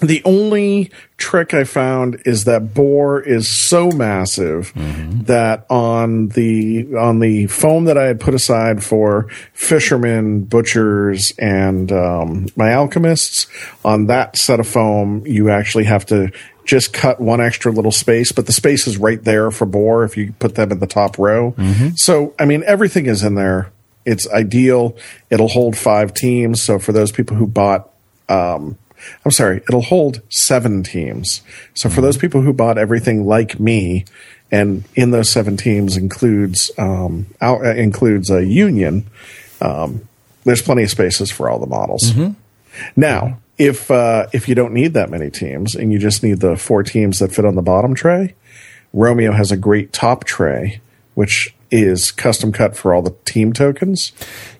the 0.00 0.22
only 0.24 0.90
trick 1.18 1.52
I 1.52 1.64
found 1.64 2.22
is 2.24 2.44
that 2.44 2.72
Boar 2.72 3.20
is 3.20 3.48
so 3.48 3.90
massive 3.90 4.72
that 5.26 5.66
on 5.68 6.28
the 6.28 6.94
on 6.96 7.18
the 7.18 7.48
foam 7.48 7.84
that 7.84 7.98
I 7.98 8.04
had 8.04 8.18
put 8.18 8.32
aside 8.32 8.82
for 8.82 9.28
fishermen, 9.52 10.44
butchers, 10.44 11.32
and 11.38 11.92
um, 11.92 12.46
my 12.56 12.70
alchemists, 12.72 13.46
on 13.84 14.06
that 14.06 14.38
set 14.38 14.58
of 14.58 14.66
foam, 14.66 15.26
you 15.26 15.50
actually 15.50 15.84
have 15.84 16.06
to 16.06 16.32
just 16.64 16.94
cut 16.94 17.20
one 17.20 17.40
extra 17.42 17.70
little 17.70 17.92
space, 17.92 18.32
but 18.32 18.46
the 18.46 18.52
space 18.52 18.86
is 18.86 18.96
right 18.96 19.22
there 19.22 19.50
for 19.50 19.66
Boar 19.66 20.04
if 20.04 20.16
you 20.16 20.32
put 20.38 20.54
them 20.54 20.72
in 20.72 20.78
the 20.78 20.86
top 20.86 21.18
row. 21.18 21.54
So 21.96 22.34
I 22.38 22.46
mean 22.46 22.62
everything 22.64 23.04
is 23.04 23.22
in 23.22 23.34
there. 23.34 23.70
It's 24.04 24.28
ideal. 24.30 24.96
It'll 25.28 25.48
hold 25.48 25.76
five 25.76 26.14
teams. 26.14 26.62
So 26.62 26.78
for 26.78 26.92
those 26.92 27.12
people 27.12 27.36
who 27.36 27.46
bought 27.46 27.90
um, 28.28 28.78
I'm 29.24 29.30
sorry, 29.30 29.58
it'll 29.68 29.82
hold 29.82 30.22
seven 30.28 30.82
teams. 30.82 31.42
So 31.74 31.88
for 31.88 32.00
those 32.00 32.16
people 32.16 32.42
who 32.42 32.52
bought 32.52 32.78
everything 32.78 33.26
like 33.26 33.58
me, 33.58 34.04
and 34.50 34.84
in 34.94 35.10
those 35.10 35.28
seven 35.28 35.56
teams 35.56 35.96
includes 35.96 36.70
um, 36.78 37.26
out, 37.40 37.64
uh, 37.64 37.74
includes 37.74 38.30
a 38.30 38.44
union. 38.44 39.06
Um, 39.60 40.08
there's 40.44 40.62
plenty 40.62 40.82
of 40.82 40.90
spaces 40.90 41.30
for 41.30 41.48
all 41.48 41.58
the 41.58 41.66
models. 41.66 42.14
Now, 42.96 43.38
if 43.58 43.90
uh, 43.90 44.26
if 44.32 44.48
you 44.48 44.54
don't 44.54 44.72
need 44.72 44.94
that 44.94 45.10
many 45.10 45.30
teams 45.30 45.74
and 45.74 45.92
you 45.92 45.98
just 45.98 46.22
need 46.22 46.40
the 46.40 46.56
four 46.56 46.82
teams 46.82 47.18
that 47.18 47.32
fit 47.32 47.44
on 47.44 47.54
the 47.54 47.62
bottom 47.62 47.94
tray, 47.94 48.34
Romeo 48.92 49.32
has 49.32 49.52
a 49.52 49.56
great 49.56 49.92
top 49.92 50.24
tray, 50.24 50.80
which 51.14 51.54
is 51.70 52.10
custom 52.10 52.52
cut 52.52 52.76
for 52.76 52.94
all 52.94 53.02
the 53.02 53.14
team 53.24 53.52
tokens. 53.52 54.12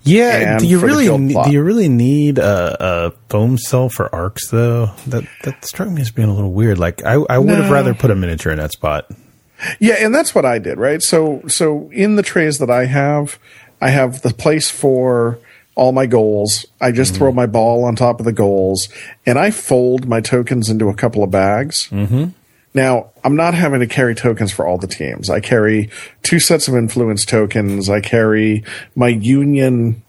Yeah, 0.03 0.59
do 0.59 0.67
you 0.67 0.79
really 0.79 1.17
ne- 1.17 1.35
do 1.45 1.51
you 1.51 1.63
really 1.63 1.89
need 1.89 2.39
a, 2.39 2.77
a 2.81 3.11
foam 3.29 3.59
cell 3.59 3.89
for 3.89 4.15
arcs 4.15 4.49
though? 4.51 4.91
That 5.07 5.25
that 5.43 5.65
struck 5.65 5.89
me 5.91 6.01
as 6.01 6.11
being 6.11 6.29
a 6.29 6.35
little 6.35 6.53
weird. 6.53 6.79
Like 6.79 7.05
I, 7.05 7.15
I 7.15 7.39
would 7.39 7.59
have 7.59 7.71
rather 7.71 7.95
put 7.95 8.11
a 8.11 8.15
miniature 8.15 8.53
in 8.53 8.59
that 8.59 8.73
spot. 8.73 9.11
Yeah, 9.79 9.97
and 9.99 10.15
that's 10.15 10.35
what 10.35 10.47
I 10.47 10.59
did, 10.59 10.79
right? 10.79 11.03
So 11.03 11.43
so 11.49 11.91
in 11.93 12.17
the 12.17 12.23
trays 12.23 12.59
that 12.59 12.71
I 12.71 12.87
have, 12.87 13.39
I 13.81 13.91
have 13.91 14.23
the 14.23 14.33
place 14.33 14.71
for 14.71 15.39
all 15.75 15.93
my 15.93 16.07
goals. 16.07 16.67
I 16.81 16.93
just 16.93 17.15
throw 17.15 17.33
my 17.33 17.47
ball 17.47 17.85
on 17.85 17.97
top 17.97 18.21
of 18.21 18.27
the 18.27 18.33
goals 18.33 18.89
and 19.25 19.39
I 19.39 19.51
fold 19.51 20.07
my 20.07 20.21
tokens 20.21 20.69
into 20.69 20.89
a 20.89 20.95
couple 20.95 21.23
of 21.23 21.31
bags. 21.31 21.89
Mm-hmm. 21.91 22.31
Now, 22.73 23.11
I'm 23.25 23.35
not 23.35 23.55
having 23.55 23.81
to 23.81 23.87
carry 23.87 24.15
tokens 24.15 24.53
for 24.53 24.67
all 24.67 24.79
the 24.79 24.87
teams. 24.87 25.29
I 25.29 25.41
carry 25.41 25.91
two 26.23 26.39
sets 26.39 26.69
of 26.69 26.75
influence 26.77 27.25
tokens. 27.25 27.91
I 27.91 28.01
carry 28.01 28.65
my 28.95 29.09
union 29.09 30.03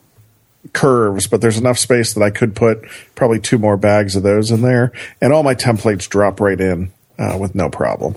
curves, 0.73 1.25
but 1.27 1.41
there's 1.41 1.57
enough 1.57 1.79
space 1.79 2.13
that 2.13 2.21
I 2.21 2.29
could 2.29 2.55
put 2.55 2.83
probably 3.15 3.39
two 3.39 3.57
more 3.57 3.77
bags 3.77 4.15
of 4.15 4.23
those 4.23 4.51
in 4.51 4.61
there, 4.61 4.91
and 5.19 5.33
all 5.33 5.41
my 5.43 5.55
templates 5.55 6.07
drop 6.07 6.39
right 6.39 6.59
in 6.59 6.91
uh, 7.17 7.37
with 7.39 7.55
no 7.55 7.69
problem. 7.69 8.15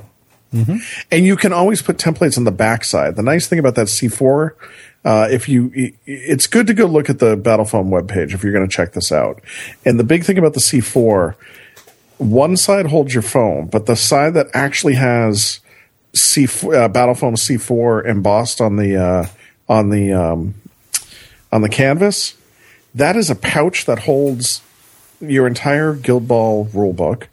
And 1.10 1.26
you 1.26 1.36
can 1.36 1.52
always 1.52 1.82
put 1.82 1.96
templates 1.96 2.38
on 2.38 2.44
the 2.44 2.52
backside. 2.52 3.16
The 3.16 3.22
nice 3.22 3.48
thing 3.48 3.58
about 3.58 3.74
that 3.74 3.88
C4, 3.88 4.50
uh, 5.04 5.28
if 5.30 5.48
you, 5.48 5.72
it's 6.06 6.46
good 6.46 6.66
to 6.68 6.74
go 6.74 6.86
look 6.86 7.10
at 7.10 7.18
the 7.18 7.36
Battle 7.36 7.64
Foam 7.64 7.90
webpage 7.90 8.34
if 8.34 8.44
you're 8.44 8.52
going 8.52 8.68
to 8.68 8.72
check 8.72 8.92
this 8.92 9.10
out. 9.10 9.42
And 9.84 9.98
the 9.98 10.04
big 10.04 10.22
thing 10.22 10.38
about 10.38 10.54
the 10.54 10.60
C4, 10.60 11.34
one 12.18 12.56
side 12.56 12.86
holds 12.86 13.12
your 13.12 13.22
foam, 13.22 13.66
but 13.66 13.86
the 13.86 13.96
side 13.96 14.34
that 14.34 14.46
actually 14.54 14.94
has 14.94 15.60
C 16.14 16.46
uh, 16.72 16.88
Battle 16.88 17.14
Foam 17.14 17.34
C4 17.34 18.06
embossed 18.06 18.60
on 18.60 18.76
the 18.76 18.96
uh, 18.96 19.26
on 19.68 19.90
the 19.90 20.12
um, 20.12 20.54
on 21.52 21.62
the 21.62 21.68
canvas, 21.68 22.34
that 22.94 23.16
is 23.16 23.30
a 23.30 23.34
pouch 23.34 23.84
that 23.86 24.00
holds 24.00 24.62
your 25.20 25.46
entire 25.46 25.94
Guild 25.94 26.28
Ball 26.28 26.66
rulebook, 26.66 27.26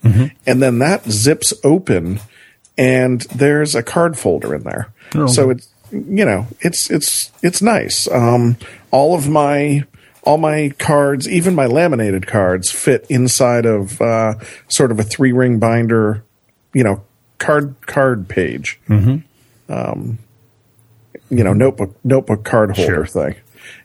and 0.46 0.62
then 0.62 0.80
that 0.80 1.04
zips 1.10 1.54
open, 1.64 2.20
and 2.78 3.22
there's 3.36 3.76
a 3.76 3.84
card 3.84 4.18
folder 4.18 4.56
in 4.56 4.64
there. 4.64 4.94
So 5.28 5.50
it's 5.52 5.68
you 5.92 6.26
know 6.26 6.48
it's 6.62 6.90
it's 6.90 7.32
it's 7.44 7.62
nice. 7.62 8.10
Um, 8.10 8.58
all 8.92 9.14
of 9.14 9.28
my 9.30 9.86
all 10.24 10.38
my 10.38 10.74
cards, 10.78 11.28
even 11.28 11.56
my 11.56 11.66
laminated 11.66 12.28
cards, 12.28 12.70
fit 12.72 13.06
inside 13.10 13.66
of 13.66 14.02
uh, 14.02 14.36
sort 14.68 14.92
of 14.92 15.00
a 15.00 15.04
three 15.04 15.32
ring 15.32 15.60
binder, 15.60 16.24
you 16.74 16.84
know, 16.84 17.04
card 17.40 17.76
card 17.88 18.28
page. 18.28 18.80
Um, 19.70 20.20
you 21.30 21.44
know, 21.44 21.54
notebook 21.54 21.96
notebook 22.04 22.44
card 22.44 22.76
holder 22.76 23.06
thing. 23.06 23.36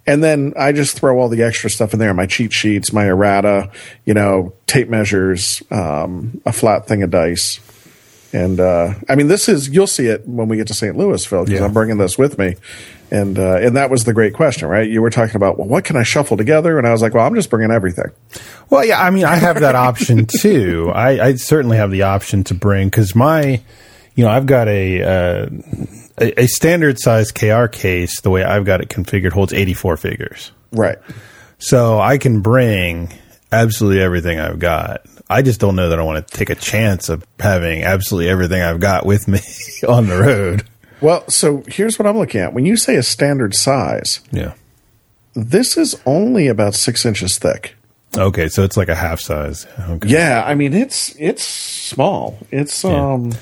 And 0.07 0.23
then 0.23 0.53
I 0.59 0.73
just 0.73 0.99
throw 0.99 1.19
all 1.19 1.29
the 1.29 1.43
extra 1.43 1.71
stuff 1.71 1.93
in 1.93 1.99
there, 1.99 2.13
my 2.15 2.27
cheat 2.27 2.53
sheets, 2.53 2.93
my 2.93 3.07
errata, 3.07 3.71
you 4.05 4.15
know, 4.15 4.53
tape 4.67 4.89
measures, 4.89 5.63
um, 5.71 6.41
a 6.47 6.53
flat 6.53 6.87
thing 6.87 7.03
of 7.03 7.11
dice. 7.11 7.61
And 8.33 8.59
uh, 8.61 8.95
I 9.09 9.15
mean, 9.15 9.29
this 9.29 9.49
is 9.49 9.69
you'll 9.69 9.87
see 9.87 10.07
it 10.07 10.27
when 10.27 10.49
we 10.49 10.57
get 10.57 10.67
to 10.69 10.75
St. 10.75 10.97
Louis, 10.97 11.25
Phil, 11.25 11.45
because 11.45 11.61
Yeah. 11.61 11.65
I'm 11.67 11.73
bringing 11.73 11.97
this 11.99 12.19
with 12.19 12.39
me. 12.39 12.57
And 13.11 13.39
uh, 13.39 13.59
and 13.61 13.77
that 13.77 13.89
was 13.89 14.03
the 14.05 14.13
great 14.13 14.35
question, 14.35 14.69
right? 14.69 14.89
You 14.91 15.01
were 15.01 15.11
talking 15.11 15.37
about, 15.37 15.59
well, 15.59 15.69
what 15.69 15.85
can 15.85 15.97
I 15.97 16.03
shuffle 16.03 16.37
together? 16.37 16.77
And 16.77 16.87
I 16.89 16.91
was 16.93 17.03
like, 17.03 17.15
well, 17.15 17.25
I'm 17.25 17.37
just 17.37 17.51
bringing 17.51 17.71
everything. 17.71 18.11
Well, 18.69 18.85
yeah, 18.85 19.01
I 19.01 19.11
mean, 19.11 19.25
I 19.25 19.37
have 19.37 19.61
that 19.61 19.77
option 19.77 20.27
too. 20.41 20.91
I, 20.93 21.25
I 21.25 21.35
certainly 21.37 21.77
have 21.77 21.93
the 21.93 22.03
option 22.03 22.43
to 22.45 22.55
bring 22.55 22.89
because 22.89 23.15
my, 23.15 23.63
you 24.17 24.25
know, 24.25 24.29
I've 24.31 24.47
got 24.47 24.67
a, 24.67 25.03
uh, 25.03 25.47
a 26.19 26.43
a 26.43 26.47
standard 26.49 26.99
size 26.99 27.31
KR 27.31 27.67
case. 27.67 28.21
The 28.23 28.31
way 28.31 28.43
I've 28.43 28.65
got 28.65 28.81
it 28.81 28.89
configured 28.89 29.33
holds 29.33 29.53
eighty 29.53 29.73
four 29.75 29.97
figures, 29.97 30.51
Right. 30.73 30.99
so 31.59 32.01
I 32.01 32.19
can 32.19 32.41
bring 32.41 33.13
absolutely 33.53 34.03
everything 34.03 34.41
I've 34.41 34.59
got. 34.59 35.03
I 35.29 35.43
just 35.43 35.61
don't 35.61 35.75
know 35.77 35.89
that 35.89 35.99
I 35.99 36.03
want 36.03 36.27
to 36.27 36.37
take 36.37 36.51
a 36.51 36.55
chance 36.55 37.09
of 37.09 37.27
having 37.41 37.83
absolutely 37.83 38.31
everything 38.31 38.63
I've 38.63 38.81
got 38.81 39.05
with 39.07 39.27
me 39.29 39.41
on 39.89 40.07
the 40.07 40.17
road. 40.19 40.65
Well, 41.01 41.29
so 41.29 41.63
here's 41.69 41.99
what 41.99 42.07
I'm 42.07 42.17
looking 42.17 42.41
at. 42.41 42.53
When 42.55 42.65
you 42.65 42.77
say 42.77 42.97
a 42.97 43.03
standard 43.03 43.55
size, 43.55 44.21
Yeah. 44.31 44.53
this 45.35 45.77
is 45.77 46.01
only 46.07 46.47
about 46.49 46.75
six 46.75 47.05
inches 47.05 47.39
thick. 47.39 47.75
Okay, 48.17 48.49
so 48.49 48.63
it's 48.63 48.77
like 48.79 48.89
a 48.89 48.95
half 48.95 49.21
size. 49.21 49.67
Okay. 49.79 50.09
Yeah, 50.09 50.43
I 50.47 50.55
mean 50.55 50.73
it's 50.73 51.15
it's 51.19 51.43
small. 51.43 52.39
It's 52.51 52.83
um 52.85 53.33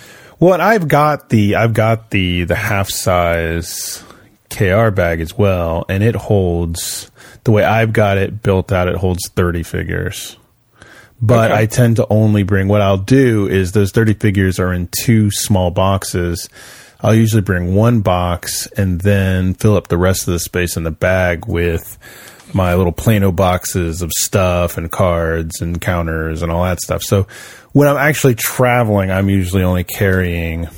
Well, 0.41 0.61
I've 0.61 0.89
got 0.89 1.29
the 1.29 1.55
I've 1.55 1.75
got 1.75 2.11
the 2.11 2.43
the 2.45 2.57
half 2.57 2.89
size 2.91 4.03
KR 4.51 4.91
bag 4.91 5.21
as 5.21 5.37
well, 5.39 5.85
and 5.89 6.03
it 6.03 6.17
holds 6.17 7.11
the 7.45 7.53
way 7.53 7.63
I've 7.63 7.93
got 7.93 8.19
it 8.19 8.43
built 8.43 8.73
out. 8.73 8.89
It 8.89 8.97
holds 8.97 9.29
thirty 9.29 9.63
figures, 9.63 10.37
but 11.27 11.51
Okay. 11.51 11.61
I 11.63 11.67
tend 11.67 11.97
to 11.97 12.07
only 12.11 12.43
bring. 12.43 12.69
What 12.69 12.81
I'll 12.81 12.97
do 12.99 13.47
is 13.49 13.73
those 13.73 13.91
thirty 13.91 14.15
figures 14.15 14.59
are 14.59 14.73
in 14.73 14.89
two 15.01 15.31
small 15.31 15.71
boxes. 15.71 16.49
I'll 17.01 17.15
usually 17.15 17.43
bring 17.43 17.75
one 17.75 18.01
box 18.01 18.67
and 18.77 19.01
then 19.01 19.55
fill 19.55 19.77
up 19.77 19.89
the 19.89 19.99
rest 19.99 20.27
of 20.27 20.33
the 20.33 20.39
space 20.39 20.77
in 20.77 20.85
the 20.85 20.91
bag 20.91 21.47
with 21.47 21.99
my 22.55 22.75
little 22.75 22.93
Plano 22.93 23.31
boxes 23.33 24.01
of 24.01 24.11
stuff 24.13 24.79
and 24.79 24.91
cards 24.91 25.61
and 25.61 25.81
counters 25.81 26.41
and 26.43 26.51
all 26.53 26.65
that 26.65 26.81
stuff. 26.81 27.03
So 27.03 27.27
when 27.73 27.89
I'm 27.89 27.97
actually 27.97 28.37
traveling, 28.37 29.11
I'm 29.11 29.29
usually 29.29 29.63
only 29.65 29.85
carrying 29.85 30.69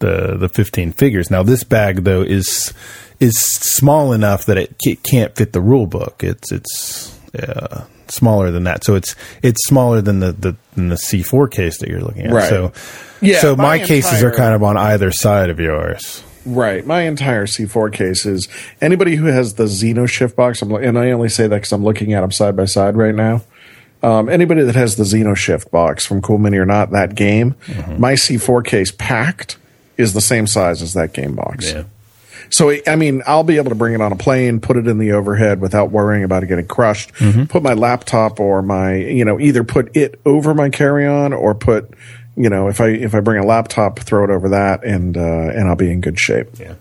the 0.00 0.36
the 0.36 0.48
15 0.48 0.92
figures. 0.92 1.30
Now 1.30 1.42
this 1.42 1.64
bag 1.64 2.04
though 2.04 2.22
is 2.22 2.74
is 3.20 3.38
small 3.40 4.12
enough 4.12 4.44
that 4.46 4.58
it 4.58 4.74
ca- 4.84 4.96
can't 4.96 5.34
fit 5.36 5.52
the 5.52 5.60
rule 5.60 5.86
book. 5.86 6.22
It's 6.24 6.50
it's 6.52 7.18
uh, 7.34 7.84
smaller 8.08 8.50
than 8.50 8.64
that. 8.64 8.84
So 8.84 8.94
it's 8.94 9.14
it's 9.42 9.64
smaller 9.66 10.00
than 10.00 10.20
the, 10.20 10.32
the 10.32 10.56
than 10.74 10.88
the 10.88 10.96
C4 10.96 11.50
case 11.50 11.78
that 11.78 11.88
you're 11.88 12.00
looking 12.00 12.26
at. 12.26 12.32
Right. 12.32 12.48
So 12.48 12.72
Yeah, 13.20 13.40
so 13.40 13.56
my, 13.56 13.78
my 13.78 13.86
cases 13.86 14.22
are 14.22 14.30
kind 14.30 14.54
of 14.54 14.62
on 14.62 14.76
either 14.76 15.10
side 15.10 15.50
of 15.50 15.58
yours. 15.60 16.22
right. 16.46 16.86
My 16.86 17.02
entire 17.02 17.46
C4 17.46 17.92
case 17.92 18.26
is 18.26 18.48
anybody 18.80 19.16
who 19.16 19.26
has 19.26 19.54
the 19.54 19.64
Xeno 19.64 20.08
Shift 20.08 20.36
box. 20.36 20.62
I'm, 20.62 20.72
and 20.74 20.98
I 20.98 21.10
only 21.10 21.28
say 21.28 21.46
that 21.46 21.56
because 21.56 21.72
I'm 21.72 21.84
looking 21.84 22.12
at 22.12 22.20
them 22.20 22.30
side 22.32 22.56
by 22.56 22.66
side 22.66 22.96
right 22.96 23.14
now. 23.14 23.42
Um, 24.02 24.28
anybody 24.28 24.62
that 24.64 24.74
has 24.74 24.96
the 24.96 25.04
Xeno 25.04 25.34
Shift 25.34 25.70
box 25.70 26.04
from 26.04 26.20
Cool 26.20 26.36
Mini 26.36 26.58
or 26.58 26.66
not, 26.66 26.90
that 26.90 27.14
game, 27.14 27.54
my 27.96 28.12
C4 28.12 28.62
case 28.62 28.92
packed 28.92 29.56
is 29.96 30.12
the 30.12 30.20
same 30.20 30.46
size 30.46 30.82
as 30.82 30.92
that 30.92 31.14
game 31.14 31.34
box. 31.34 31.72
So, 32.50 32.74
I 32.86 32.96
mean, 32.96 33.22
I'll 33.26 33.44
be 33.44 33.56
able 33.56 33.70
to 33.70 33.74
bring 33.74 33.94
it 33.94 34.00
on 34.00 34.12
a 34.12 34.16
plane, 34.16 34.60
put 34.60 34.76
it 34.76 34.86
in 34.86 34.98
the 34.98 35.12
overhead 35.12 35.60
without 35.60 35.90
worrying 35.90 36.24
about 36.24 36.42
it 36.42 36.46
getting 36.46 36.66
crushed. 36.66 37.12
Put 37.48 37.62
my 37.62 37.74
laptop 37.74 38.40
or 38.40 38.62
my, 38.62 38.94
you 38.96 39.24
know, 39.24 39.40
either 39.40 39.64
put 39.64 39.96
it 39.96 40.20
over 40.24 40.54
my 40.54 40.70
carry 40.70 41.06
on 41.06 41.32
or 41.32 41.54
put, 41.54 41.90
you 42.36 42.48
know, 42.50 42.68
if 42.68 42.80
I 42.80 42.88
if 42.88 43.14
I 43.14 43.20
bring 43.20 43.42
a 43.42 43.46
laptop, 43.46 44.00
throw 44.00 44.24
it 44.24 44.30
over 44.30 44.50
that, 44.50 44.84
and 44.84 45.16
uh, 45.16 45.20
and 45.20 45.68
I'll 45.68 45.76
be 45.76 45.90
in 45.90 46.00
good 46.00 46.18
shape. 46.18 46.48
Yeah. 46.58 46.74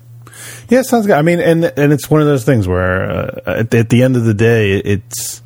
Yeah, 0.70 0.82
sounds 0.82 1.06
good. 1.06 1.16
I 1.16 1.22
mean, 1.22 1.40
and 1.40 1.66
and 1.66 1.94
it's 1.94 2.10
one 2.10 2.22
of 2.22 2.28
those 2.28 2.44
things 2.44 2.68
where 2.68 3.10
uh, 3.10 3.42
at, 3.46 3.74
at 3.74 3.90
the 3.90 4.04
end 4.04 4.16
of 4.16 4.26
the 4.26 4.34
day, 4.34 4.74
it's 4.74 5.42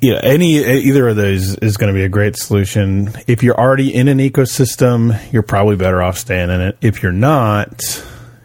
yeah, 0.00 0.18
any 0.22 0.56
either 0.56 1.08
of 1.08 1.16
those 1.16 1.54
is 1.56 1.76
going 1.76 1.92
to 1.92 1.96
be 1.96 2.04
a 2.04 2.08
great 2.08 2.36
solution. 2.36 3.10
If 3.26 3.42
you're 3.42 3.58
already 3.58 3.94
in 3.94 4.08
an 4.08 4.18
ecosystem, 4.18 5.16
you're 5.32 5.44
probably 5.44 5.76
better 5.76 6.02
off 6.02 6.18
staying 6.18 6.50
in 6.50 6.60
it. 6.60 6.78
If 6.80 7.02
you're 7.02 7.12
not, 7.12 7.80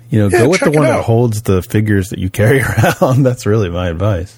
you 0.10 0.20
know, 0.20 0.30
Yeah, 0.30 0.40
go 0.40 0.50
with 0.50 0.62
the 0.62 0.72
one 0.72 0.84
that 0.84 1.04
holds 1.04 1.44
the 1.44 1.62
figures 1.62 2.10
that 2.10 2.20
you 2.20 2.30
carry 2.30 2.62
around. 3.02 3.24
That's 3.24 3.46
really 3.46 3.70
my 3.70 3.90
advice. 3.90 4.38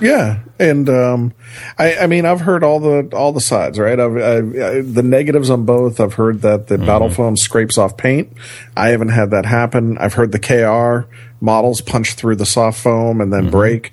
Yeah, 0.00 0.40
and 0.58 0.88
um, 0.88 1.34
I, 1.78 1.96
I 1.96 2.06
mean, 2.06 2.26
I've 2.26 2.40
heard 2.40 2.64
all 2.64 2.80
the 2.80 3.08
all 3.16 3.32
the 3.32 3.40
sides, 3.40 3.78
right? 3.78 3.98
I've, 3.98 4.16
I, 4.16 4.36
I, 4.36 4.80
the 4.82 5.04
negatives 5.04 5.50
on 5.50 5.64
both. 5.64 6.00
I've 6.00 6.14
heard 6.14 6.42
that 6.42 6.66
the 6.66 6.76
mm-hmm. 6.76 6.86
battle 6.86 7.10
foam 7.10 7.36
scrapes 7.36 7.78
off 7.78 7.96
paint. 7.96 8.32
I 8.76 8.88
haven't 8.88 9.10
had 9.10 9.30
that 9.30 9.46
happen. 9.46 9.96
I've 9.98 10.14
heard 10.14 10.32
the 10.32 10.38
KR 10.38 11.08
models 11.40 11.80
punch 11.80 12.14
through 12.14 12.36
the 12.36 12.46
soft 12.46 12.80
foam 12.80 13.20
and 13.20 13.32
then 13.32 13.42
mm-hmm. 13.42 13.50
break. 13.50 13.92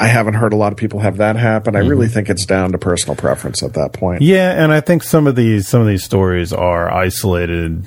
I 0.00 0.06
haven't 0.06 0.34
heard 0.34 0.52
a 0.52 0.56
lot 0.56 0.72
of 0.72 0.78
people 0.78 1.00
have 1.00 1.16
that 1.16 1.36
happen. 1.36 1.74
I 1.74 1.80
really 1.80 2.06
mm-hmm. 2.06 2.14
think 2.14 2.30
it's 2.30 2.46
down 2.46 2.72
to 2.72 2.78
personal 2.78 3.16
preference 3.16 3.62
at 3.62 3.74
that 3.74 3.92
point. 3.92 4.22
Yeah, 4.22 4.62
and 4.62 4.70
I 4.72 4.80
think 4.80 5.02
some 5.02 5.26
of 5.26 5.34
these 5.34 5.66
some 5.66 5.80
of 5.80 5.88
these 5.88 6.04
stories 6.04 6.52
are 6.52 6.92
isolated, 6.92 7.84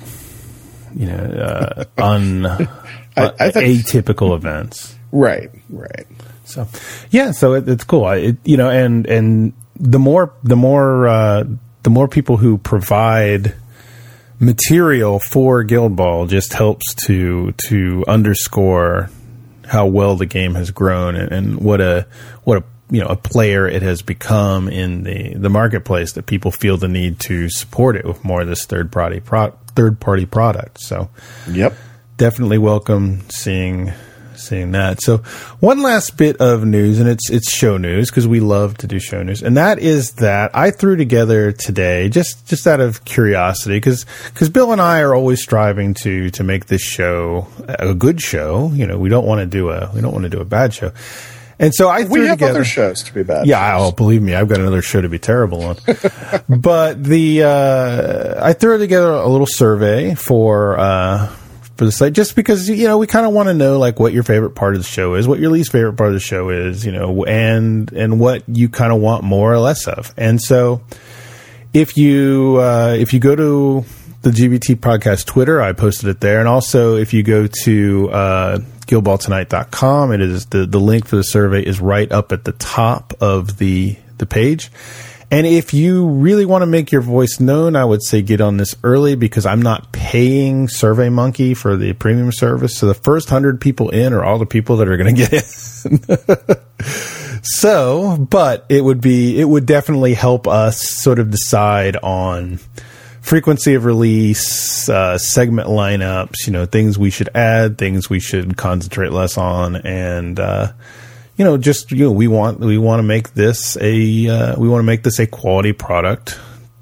you 0.94 1.06
know, 1.06 1.14
uh, 1.16 1.84
un 1.98 2.46
I 3.16 3.50
think- 3.50 3.84
atypical 3.86 4.34
events. 4.34 4.96
Right, 5.10 5.50
right. 5.68 6.06
So, 6.44 6.66
yeah, 7.10 7.30
so 7.32 7.54
it, 7.54 7.68
it's 7.68 7.84
cool. 7.84 8.04
I, 8.04 8.16
it, 8.16 8.36
you 8.44 8.56
know, 8.56 8.68
and 8.70 9.06
and 9.06 9.52
the 9.76 9.98
more 9.98 10.32
the 10.42 10.56
more 10.56 11.06
uh, 11.08 11.44
the 11.82 11.90
more 11.90 12.08
people 12.08 12.36
who 12.36 12.58
provide 12.58 13.54
material 14.38 15.18
for 15.18 15.62
Guild 15.62 15.96
Ball 15.96 16.26
just 16.26 16.52
helps 16.52 16.94
to 17.06 17.52
to 17.68 18.04
underscore 18.08 19.10
how 19.66 19.86
well 19.86 20.16
the 20.16 20.26
game 20.26 20.54
has 20.54 20.70
grown 20.70 21.14
and, 21.14 21.32
and 21.32 21.60
what 21.60 21.80
a 21.80 22.06
what 22.44 22.58
a 22.58 22.64
you 22.90 23.00
know 23.00 23.06
a 23.06 23.16
player 23.16 23.66
it 23.68 23.82
has 23.82 24.02
become 24.02 24.68
in 24.68 25.04
the 25.04 25.34
the 25.34 25.48
marketplace 25.48 26.12
that 26.12 26.26
people 26.26 26.50
feel 26.50 26.76
the 26.76 26.88
need 26.88 27.18
to 27.20 27.48
support 27.48 27.96
it 27.96 28.04
with 28.04 28.24
more 28.24 28.42
of 28.42 28.48
this 28.48 28.66
third 28.66 28.90
party 28.92 29.20
pro- 29.20 29.54
third 29.74 30.00
party 30.00 30.26
product. 30.26 30.80
So, 30.80 31.08
yep, 31.48 31.74
definitely 32.16 32.58
welcome 32.58 33.28
seeing 33.30 33.92
seeing 34.42 34.72
that. 34.72 35.02
So, 35.02 35.18
one 35.60 35.82
last 35.82 36.16
bit 36.16 36.36
of 36.38 36.64
news, 36.64 37.00
and 37.00 37.08
it's 37.08 37.30
it's 37.30 37.50
show 37.50 37.76
news 37.76 38.10
because 38.10 38.26
we 38.26 38.40
love 38.40 38.76
to 38.78 38.86
do 38.86 38.98
show 38.98 39.22
news, 39.22 39.42
and 39.42 39.56
that 39.56 39.78
is 39.78 40.12
that 40.14 40.50
I 40.54 40.70
threw 40.70 40.96
together 40.96 41.52
today 41.52 42.08
just 42.08 42.46
just 42.46 42.66
out 42.66 42.80
of 42.80 43.04
curiosity 43.04 43.76
because 43.76 44.04
because 44.26 44.48
Bill 44.48 44.72
and 44.72 44.80
I 44.80 45.00
are 45.00 45.14
always 45.14 45.42
striving 45.42 45.94
to 46.02 46.30
to 46.30 46.44
make 46.44 46.66
this 46.66 46.82
show 46.82 47.48
a 47.68 47.94
good 47.94 48.20
show. 48.20 48.70
You 48.74 48.86
know, 48.86 48.98
we 48.98 49.08
don't 49.08 49.26
want 49.26 49.40
to 49.40 49.46
do 49.46 49.70
a 49.70 49.90
we 49.94 50.00
don't 50.00 50.12
want 50.12 50.24
to 50.24 50.30
do 50.30 50.40
a 50.40 50.44
bad 50.44 50.74
show. 50.74 50.92
And 51.62 51.72
so 51.72 51.88
I 51.88 52.02
we 52.02 52.26
have 52.26 52.38
together, 52.38 52.50
other 52.50 52.64
shows 52.64 53.04
to 53.04 53.14
be 53.14 53.22
bad. 53.22 53.46
Yeah, 53.46 53.78
oh, 53.78 53.92
believe 53.92 54.20
me, 54.20 54.34
I've 54.34 54.48
got 54.48 54.58
another 54.58 54.82
show 54.82 55.00
to 55.00 55.08
be 55.08 55.20
terrible 55.20 55.62
on. 55.62 55.76
but 56.48 57.02
the 57.04 57.44
uh, 57.44 58.44
I 58.44 58.52
threw 58.52 58.78
together 58.78 59.12
a 59.12 59.28
little 59.28 59.46
survey 59.46 60.16
for 60.16 60.76
uh, 60.76 61.28
for 61.76 61.84
the 61.84 61.92
site 61.92 62.14
just 62.14 62.34
because 62.34 62.68
you 62.68 62.88
know 62.88 62.98
we 62.98 63.06
kind 63.06 63.26
of 63.26 63.32
want 63.32 63.48
to 63.48 63.54
know 63.54 63.78
like 63.78 64.00
what 64.00 64.12
your 64.12 64.24
favorite 64.24 64.56
part 64.56 64.74
of 64.74 64.80
the 64.80 64.88
show 64.88 65.14
is, 65.14 65.28
what 65.28 65.38
your 65.38 65.52
least 65.52 65.70
favorite 65.70 65.92
part 65.92 66.08
of 66.08 66.14
the 66.14 66.20
show 66.20 66.50
is, 66.50 66.84
you 66.84 66.90
know, 66.90 67.24
and 67.26 67.92
and 67.92 68.18
what 68.18 68.42
you 68.48 68.68
kind 68.68 68.92
of 68.92 69.00
want 69.00 69.22
more 69.22 69.52
or 69.52 69.60
less 69.60 69.86
of. 69.86 70.12
And 70.16 70.42
so 70.42 70.82
if 71.72 71.96
you 71.96 72.56
uh, 72.60 72.96
if 72.98 73.12
you 73.12 73.20
go 73.20 73.36
to 73.36 73.84
the 74.22 74.30
GBT 74.30 74.76
podcast 74.76 75.26
Twitter. 75.26 75.60
I 75.60 75.72
posted 75.72 76.08
it 76.08 76.20
there. 76.20 76.38
And 76.38 76.48
also, 76.48 76.96
if 76.96 77.12
you 77.12 77.22
go 77.22 77.48
to 77.64 78.10
uh, 78.10 78.58
guildballtonight.com, 78.86 80.12
it 80.12 80.20
is 80.20 80.46
the, 80.46 80.64
the 80.64 80.80
link 80.80 81.06
for 81.06 81.16
the 81.16 81.24
survey 81.24 81.62
is 81.62 81.80
right 81.80 82.10
up 82.10 82.32
at 82.32 82.44
the 82.44 82.52
top 82.52 83.14
of 83.20 83.58
the 83.58 83.96
the 84.18 84.26
page. 84.26 84.70
And 85.32 85.46
if 85.46 85.72
you 85.72 86.08
really 86.08 86.44
want 86.44 86.60
to 86.60 86.66
make 86.66 86.92
your 86.92 87.00
voice 87.00 87.40
known, 87.40 87.74
I 87.74 87.84
would 87.84 88.02
say 88.02 88.20
get 88.20 88.42
on 88.42 88.58
this 88.58 88.76
early 88.84 89.14
because 89.14 89.46
I'm 89.46 89.62
not 89.62 89.90
paying 89.90 90.66
SurveyMonkey 90.66 91.56
for 91.56 91.74
the 91.74 91.94
premium 91.94 92.30
service. 92.32 92.76
So 92.76 92.86
the 92.86 92.94
first 92.94 93.30
hundred 93.30 93.58
people 93.58 93.88
in 93.88 94.12
are 94.12 94.22
all 94.22 94.38
the 94.38 94.46
people 94.46 94.76
that 94.76 94.88
are 94.88 94.96
going 94.98 95.16
to 95.16 95.22
get 95.22 95.32
in. 95.32 97.42
so, 97.42 98.18
but 98.18 98.66
it 98.68 98.84
would 98.84 99.00
be, 99.00 99.40
it 99.40 99.46
would 99.46 99.64
definitely 99.64 100.12
help 100.12 100.46
us 100.46 100.86
sort 100.86 101.18
of 101.18 101.30
decide 101.30 101.96
on 101.96 102.60
frequency 103.22 103.74
of 103.74 103.86
release, 103.86 104.88
uh, 104.88 105.16
segment 105.16 105.68
lineups, 105.68 106.46
you 106.46 106.52
know, 106.52 106.66
things 106.66 106.98
we 106.98 107.08
should 107.08 107.30
add, 107.34 107.78
things 107.78 108.10
we 108.10 108.20
should 108.20 108.56
concentrate 108.58 109.12
less 109.12 109.38
on, 109.38 109.76
and 109.76 110.38
uh, 110.38 110.72
you 111.36 111.44
know, 111.44 111.56
just 111.56 111.90
you 111.90 112.04
know, 112.04 112.12
we 112.12 112.28
want 112.28 112.60
we 112.60 112.76
want 112.76 112.98
to 112.98 113.04
make 113.04 113.32
this 113.32 113.78
a 113.80 114.28
uh, 114.28 114.60
we 114.60 114.68
want 114.68 114.80
to 114.80 114.86
make 114.86 115.02
this 115.02 115.18
a 115.18 115.26
quality 115.26 115.72
product 115.72 116.38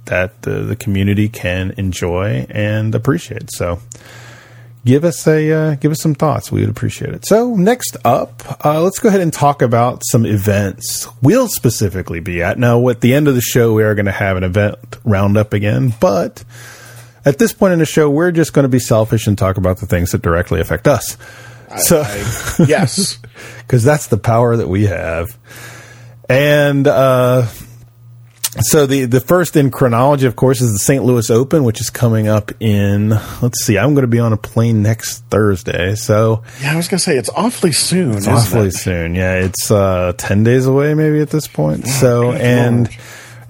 that 0.07 0.43
the, 0.43 0.63
the 0.63 0.75
community 0.75 1.29
can 1.29 1.73
enjoy 1.77 2.47
and 2.51 2.95
appreciate. 2.95 3.53
So 3.53 3.79
give 4.85 5.05
us 5.05 5.27
a 5.27 5.51
uh, 5.51 5.75
give 5.77 5.93
us 5.93 6.01
some 6.01 6.15
thoughts. 6.15 6.51
We 6.51 6.61
would 6.61 6.71
appreciate 6.71 7.15
it. 7.15 7.27
So 7.27 7.55
next 7.55 7.97
up, 8.05 8.65
uh, 8.65 8.83
let's 8.83 8.99
go 8.99 9.09
ahead 9.09 9.21
and 9.21 9.33
talk 9.33 9.63
about 9.63 10.03
some 10.05 10.25
events 10.25 11.09
we'll 11.23 11.49
specifically 11.49 12.21
be 12.21 12.43
at. 12.43 12.59
Now, 12.59 12.89
at 12.89 13.01
the 13.01 13.15
end 13.15 13.29
of 13.29 13.35
the 13.35 13.41
show, 13.41 13.73
we 13.73 13.83
are 13.83 13.95
going 13.95 14.07
to 14.07 14.13
have 14.13 14.37
an 14.37 14.45
event 14.45 14.79
roundup 15.05 15.53
again, 15.53 15.93
but 16.01 16.45
at 17.25 17.39
this 17.39 17.53
point 17.53 17.73
in 17.73 17.79
the 17.79 17.87
show, 17.87 18.09
we're 18.09 18.33
just 18.33 18.53
going 18.53 18.65
to 18.65 18.69
be 18.69 18.79
selfish 18.81 19.27
and 19.27 19.37
talk 19.37 19.57
about 19.57 19.79
the 19.79 19.87
things 19.87 20.13
that 20.13 20.23
directly 20.23 20.61
affect 20.61 20.89
us. 20.89 21.17
I, 21.71 21.79
so 21.79 22.01
I, 22.01 22.65
yes, 22.67 23.19
because 23.59 23.85
that's 23.85 24.09
the 24.09 24.19
power 24.19 24.57
that 24.57 24.69
we 24.69 24.87
have, 24.87 25.29
and. 26.29 26.87
uh 26.87 27.47
so 28.59 28.87
the 28.87 29.05
the 29.05 29.21
first 29.21 29.57
in 29.57 29.71
chronology, 29.71 30.27
of 30.27 30.37
course, 30.37 30.61
is 30.61 30.73
the 30.73 30.79
St. 30.79 31.05
Louis 31.05 31.31
Open, 31.31 31.65
which 31.65 31.81
is 31.81 31.91
coming 31.91 32.29
up 32.29 32.51
in. 32.61 33.11
Let's 33.41 33.65
see, 33.65 33.79
I'm 33.79 33.95
going 33.95 34.03
to 34.03 34.09
be 34.09 34.19
on 34.19 34.33
a 34.33 34.37
plane 34.37 34.83
next 34.83 35.21
Thursday. 35.27 35.95
So 35.95 36.43
yeah, 36.61 36.73
I 36.73 36.77
was 36.77 36.89
going 36.89 36.99
to 36.99 37.05
say 37.05 37.17
it's 37.17 37.31
awfully 37.31 37.73
soon. 37.73 38.17
It's 38.17 38.27
awfully 38.27 38.69
it? 38.69 38.75
soon. 38.75 39.15
Yeah, 39.15 39.35
it's 39.35 39.71
uh, 39.71 40.15
ten 40.17 40.43
days 40.43 40.67
away, 40.67 40.95
maybe 40.95 41.21
at 41.21 41.31
this 41.31 41.47
point. 41.47 41.85
Oh, 41.87 41.91
so 41.91 42.33
and. 42.33 42.89
Lord 42.89 43.01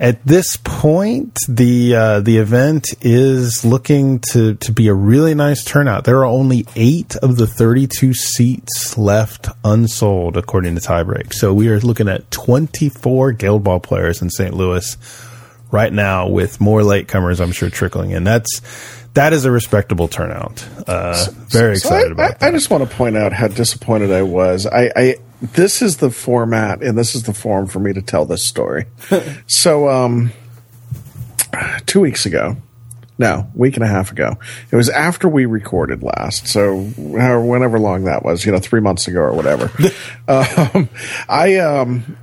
at 0.01 0.24
this 0.24 0.57
point, 0.57 1.38
the 1.46 1.94
uh, 1.94 2.20
the 2.20 2.38
event 2.38 2.86
is 3.03 3.66
looking 3.66 4.20
to 4.32 4.55
to 4.55 4.72
be 4.72 4.88
a 4.88 4.94
really 4.94 5.34
nice 5.34 5.62
turnout. 5.62 6.05
There 6.05 6.16
are 6.20 6.24
only 6.24 6.66
eight 6.74 7.16
of 7.16 7.36
the 7.36 7.46
32 7.46 8.14
seats 8.14 8.96
left 8.96 9.48
unsold, 9.62 10.38
according 10.38 10.74
to 10.76 10.80
Tiebreak. 10.80 11.34
So 11.34 11.53
we 11.53 11.68
are 11.68 11.78
looking 11.80 12.09
at 12.09 12.30
24 12.30 13.32
Guild 13.32 13.62
Ball 13.62 13.78
players 13.78 14.22
in 14.22 14.30
St. 14.30 14.55
Louis 14.55 14.96
right 15.70 15.92
now, 15.92 16.28
with 16.28 16.62
more 16.62 16.80
latecomers, 16.80 17.38
I'm 17.38 17.53
sure, 17.53 17.68
trickling 17.68 18.12
in. 18.12 18.24
That's 18.24 18.62
that 19.14 19.32
is 19.32 19.44
a 19.44 19.50
respectable 19.50 20.08
turnout. 20.08 20.66
Uh, 20.86 21.26
very 21.48 21.72
excited 21.72 22.16
so 22.16 22.22
I, 22.22 22.28
about. 22.28 22.42
I, 22.42 22.48
I, 22.48 22.50
just 22.52 22.70
want 22.70 22.88
to 22.88 22.96
point 22.96 23.16
out 23.16 23.32
how 23.32 23.48
disappointed 23.48 24.12
I 24.12 24.22
was. 24.22 24.66
I, 24.66 24.90
I 24.94 25.16
this 25.40 25.82
is 25.82 25.96
the 25.96 26.11
format 26.11 26.82
and 26.82 26.96
this 26.96 27.14
is 27.14 27.24
the 27.24 27.34
form 27.34 27.66
for 27.66 27.80
me 27.80 27.92
to 27.92 28.02
tell 28.02 28.24
this 28.24 28.42
story. 28.42 28.86
so, 29.46 29.88
um, 29.88 30.32
two 31.86 32.00
weeks 32.00 32.26
ago, 32.26 32.56
no, 33.18 33.50
week 33.54 33.76
and 33.76 33.84
a 33.84 33.88
half 33.88 34.12
ago, 34.12 34.38
it 34.70 34.76
was 34.76 34.88
after 34.88 35.28
we 35.28 35.44
recorded 35.44 36.02
last. 36.02 36.46
So, 36.46 36.90
however, 36.96 37.42
whenever 37.42 37.78
long 37.78 38.04
that 38.04 38.24
was, 38.24 38.46
you 38.46 38.52
know, 38.52 38.58
three 38.58 38.80
months 38.80 39.08
ago 39.08 39.20
or 39.20 39.34
whatever. 39.34 39.70
um, 40.28 40.88
I, 41.28 41.56
um, 41.56 42.16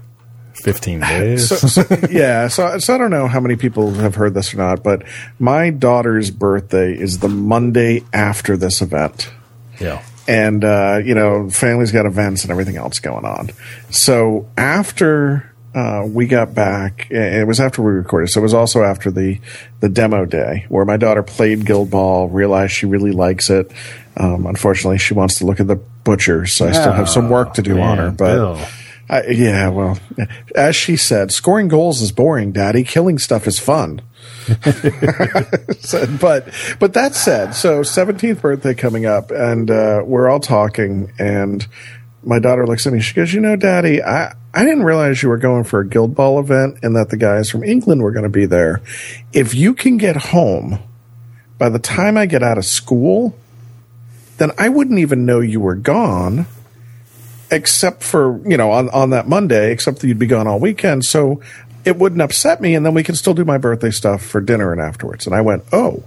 15 0.68 1.00
days. 1.02 1.48
So, 1.48 1.56
so, 1.56 1.98
yeah. 2.10 2.48
So, 2.50 2.78
so 2.80 2.94
I 2.94 2.98
don't 2.98 3.12
know 3.12 3.28
how 3.28 3.40
many 3.40 3.56
people 3.56 3.92
have 3.94 4.16
heard 4.16 4.34
this 4.34 4.54
or 4.54 4.58
not, 4.58 4.84
but 4.84 5.04
my 5.40 5.70
daughter's 5.70 6.30
birthday 6.30 6.94
is 6.94 7.20
the 7.20 7.30
Monday 7.30 8.04
after 8.14 8.58
this 8.58 8.82
event. 8.82 9.32
Yeah 9.80 10.04
and 10.28 10.66
uh, 10.66 11.00
you 11.04 11.16
know, 11.16 11.50
family's 11.50 11.94
got 11.94 12.06
events 12.06 12.44
and 12.44 12.52
everything 12.52 12.76
else 12.76 13.00
going 13.00 13.24
on. 13.24 13.50
So 13.90 14.50
after 14.58 15.54
uh, 15.74 16.04
we 16.06 16.28
got 16.28 16.54
back, 16.54 17.10
it 17.10 17.48
was 17.48 17.60
after 17.60 17.82
we 17.82 17.94
recorded. 17.94 18.28
So 18.30 18.42
it 18.42 18.44
was 18.44 18.54
also 18.54 18.84
after 18.84 19.12
the 19.12 19.40
the 19.80 19.90
demo 19.90 20.26
day 20.26 20.66
where 20.70 20.84
my 20.86 20.98
daughter 20.98 21.24
played 21.24 21.66
Guild 21.66 21.92
Ball, 21.92 22.28
realized 22.28 22.74
she 22.74 22.86
really 22.86 23.12
likes 23.12 23.50
it. 23.50 23.72
Um, 24.18 24.46
unfortunately, 24.48 24.98
she 24.98 25.14
wants 25.14 25.38
to 25.40 25.46
look 25.46 25.60
at 25.60 25.68
the 25.68 25.76
butcher, 25.76 26.46
so 26.46 26.68
I 26.68 26.72
still 26.72 26.92
have 26.92 27.08
some 27.08 27.30
work 27.30 27.54
to 27.54 27.62
do 27.62 27.76
man, 27.76 27.84
on 27.84 27.98
her. 28.00 28.12
But 28.12 28.70
I, 29.10 29.28
yeah, 29.28 29.70
well, 29.70 29.98
as 30.54 30.76
she 30.76 30.98
said, 30.98 31.32
scoring 31.32 31.70
goals 31.70 32.02
is 32.02 32.12
boring, 32.12 32.52
Daddy. 32.52 32.84
Killing 32.84 33.18
stuff 33.18 33.48
is 33.48 33.58
fun. 33.58 34.02
so, 35.80 36.06
but 36.20 36.50
but 36.80 36.94
that 36.94 37.16
said, 37.16 37.52
so 37.52 37.82
17th 37.82 38.42
birthday 38.42 38.74
coming 38.74 39.06
up, 39.06 39.32
and 39.32 39.72
uh, 39.72 40.02
we're 40.06 40.28
all 40.30 40.42
talking, 40.42 41.14
and 41.18 41.66
my 42.22 42.40
daughter 42.40 42.68
looks 42.68 42.86
at 42.86 42.92
me. 42.92 43.00
She 43.00 43.14
goes, 43.14 43.34
"You 43.34 43.40
know, 43.40 43.56
Daddy, 43.56 44.04
I 44.04 44.36
I 44.54 44.64
didn't 44.64 44.84
realize 44.84 45.24
you 45.24 45.30
were 45.30 45.38
going 45.38 45.64
for 45.64 45.80
a 45.80 45.88
Guild 45.88 46.14
Ball 46.14 46.40
event, 46.40 46.80
and 46.84 46.96
that 46.98 47.10
the 47.10 47.18
guys 47.18 47.50
from 47.50 47.64
England 47.64 48.02
were 48.02 48.12
going 48.12 48.24
to 48.24 48.30
be 48.30 48.46
there. 48.46 48.82
If 49.32 49.56
you 49.56 49.74
can 49.74 49.96
get 49.96 50.18
home 50.18 50.80
by 51.58 51.70
the 51.70 51.80
time 51.80 52.18
I 52.18 52.26
get 52.26 52.44
out 52.44 52.58
of 52.58 52.66
school, 52.66 53.38
then 54.38 54.52
I 54.58 54.68
wouldn't 54.68 55.00
even 55.00 55.26
know 55.26 55.40
you 55.40 55.62
were 55.62 55.76
gone." 55.76 56.46
Except 57.52 58.04
for 58.04 58.42
you 58.48 58.58
know 58.58 58.72
on 58.72 58.90
on 58.90 59.12
that 59.12 59.28
Monday, 59.28 59.72
except 59.72 60.00
that 60.00 60.08
you'd 60.08 60.20
be 60.20 60.28
gone 60.28 60.48
all 60.48 60.60
weekend. 60.60 61.06
So 61.06 61.42
it 61.86 61.98
wouldn't 61.98 62.22
upset 62.22 62.62
me, 62.62 62.76
and 62.76 62.86
then 62.86 62.94
we 62.94 63.04
can 63.04 63.16
still 63.16 63.34
do 63.34 63.46
my 63.46 63.58
birthday 63.58 63.92
stuff 63.92 64.22
for 64.22 64.42
dinner 64.42 64.72
and 64.72 64.82
afterwards. 64.82 65.26
And 65.26 65.36
I 65.36 65.42
went, 65.42 65.64
oh, 65.72 66.04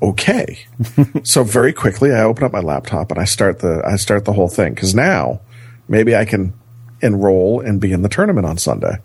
okay. 0.00 0.66
so 1.24 1.42
very 1.42 1.72
quickly, 1.72 2.12
I 2.12 2.22
open 2.22 2.44
up 2.44 2.52
my 2.52 2.60
laptop 2.60 3.10
and 3.10 3.20
I 3.20 3.24
start 3.24 3.58
the 3.58 3.82
I 3.84 3.96
start 3.96 4.24
the 4.24 4.32
whole 4.32 4.48
thing 4.48 4.74
because 4.74 4.94
now 4.94 5.40
maybe 5.88 6.14
I 6.14 6.24
can 6.24 6.52
enroll 7.00 7.60
and 7.60 7.80
be 7.80 7.92
in 7.92 8.02
the 8.02 8.08
tournament 8.08 8.46
on 8.46 8.58
Sunday. 8.58 8.98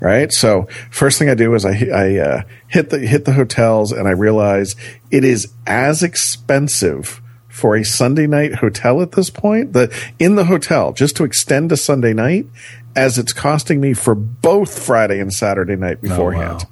Right. 0.00 0.32
So 0.32 0.66
first 0.90 1.20
thing 1.20 1.28
I 1.28 1.34
do 1.34 1.54
is 1.54 1.64
I, 1.64 1.86
I 1.94 2.16
uh, 2.18 2.42
hit 2.66 2.90
the 2.90 2.98
hit 2.98 3.24
the 3.24 3.32
hotels 3.32 3.92
and 3.92 4.08
I 4.08 4.10
realize 4.10 4.74
it 5.12 5.22
is 5.22 5.52
as 5.64 6.02
expensive 6.02 7.22
for 7.52 7.76
a 7.76 7.84
Sunday 7.84 8.26
night 8.26 8.54
hotel 8.56 9.02
at 9.02 9.12
this 9.12 9.28
point. 9.28 9.74
The 9.74 9.94
in 10.18 10.36
the 10.36 10.46
hotel 10.46 10.92
just 10.92 11.16
to 11.16 11.24
extend 11.24 11.68
to 11.68 11.76
Sunday 11.76 12.14
night 12.14 12.46
as 12.96 13.18
it's 13.18 13.34
costing 13.34 13.78
me 13.80 13.92
for 13.92 14.14
both 14.14 14.82
Friday 14.82 15.20
and 15.20 15.32
Saturday 15.32 15.76
night 15.76 16.00
beforehand. 16.00 16.62
Oh, 16.62 16.64
wow. 16.64 16.70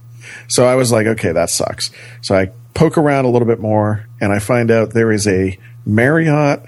So 0.49 0.67
I 0.67 0.77
was 0.77 0.91
like, 0.91 1.07
okay, 1.07 1.33
that 1.33 1.51
sucks. 1.51 1.91
So 2.23 2.35
I 2.35 2.47
poke 2.73 2.97
around 2.97 3.27
a 3.27 3.29
little 3.29 3.47
bit 3.47 3.61
more 3.61 4.07
and 4.21 4.33
I 4.33 4.39
find 4.39 4.71
out 4.71 4.91
there 4.91 5.13
is 5.13 5.27
a 5.29 5.59
Marriott 5.85 6.63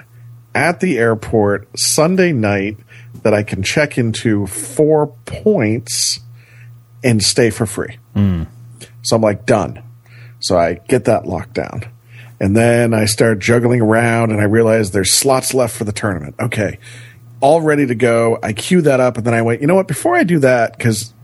at 0.54 0.80
the 0.80 0.98
airport 0.98 1.78
Sunday 1.78 2.32
night 2.32 2.76
that 3.22 3.32
I 3.32 3.42
can 3.42 3.62
check 3.62 3.96
into 3.96 4.46
four 4.46 5.06
points 5.24 6.20
and 7.02 7.22
stay 7.22 7.48
for 7.48 7.64
free. 7.64 7.98
Hmm. 8.14 8.44
So 9.00 9.16
I'm 9.16 9.22
like, 9.22 9.46
done. 9.46 9.82
So 10.40 10.58
I 10.58 10.74
get 10.74 11.06
that 11.06 11.26
locked 11.26 11.54
down. 11.54 11.84
And 12.42 12.56
then 12.56 12.92
I 12.92 13.04
start 13.04 13.38
juggling 13.38 13.80
around 13.80 14.32
and 14.32 14.40
I 14.40 14.44
realize 14.44 14.90
there's 14.90 15.12
slots 15.12 15.54
left 15.54 15.76
for 15.76 15.84
the 15.84 15.92
tournament. 15.92 16.34
Okay. 16.40 16.80
All 17.40 17.62
ready 17.62 17.86
to 17.86 17.94
go. 17.94 18.36
I 18.42 18.52
queue 18.52 18.82
that 18.82 18.98
up 18.98 19.16
and 19.16 19.24
then 19.24 19.32
I 19.32 19.42
went, 19.42 19.60
you 19.60 19.68
know 19.68 19.76
what? 19.76 19.86
Before 19.86 20.16
I 20.16 20.24
do 20.24 20.40
that, 20.40 20.76
because 20.76 21.14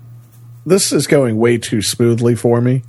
this 0.65 0.93
is 0.93 1.09
going 1.09 1.37
way 1.37 1.59
too 1.59 1.83
smoothly 1.83 2.37
for 2.37 2.61
me, 2.61 2.85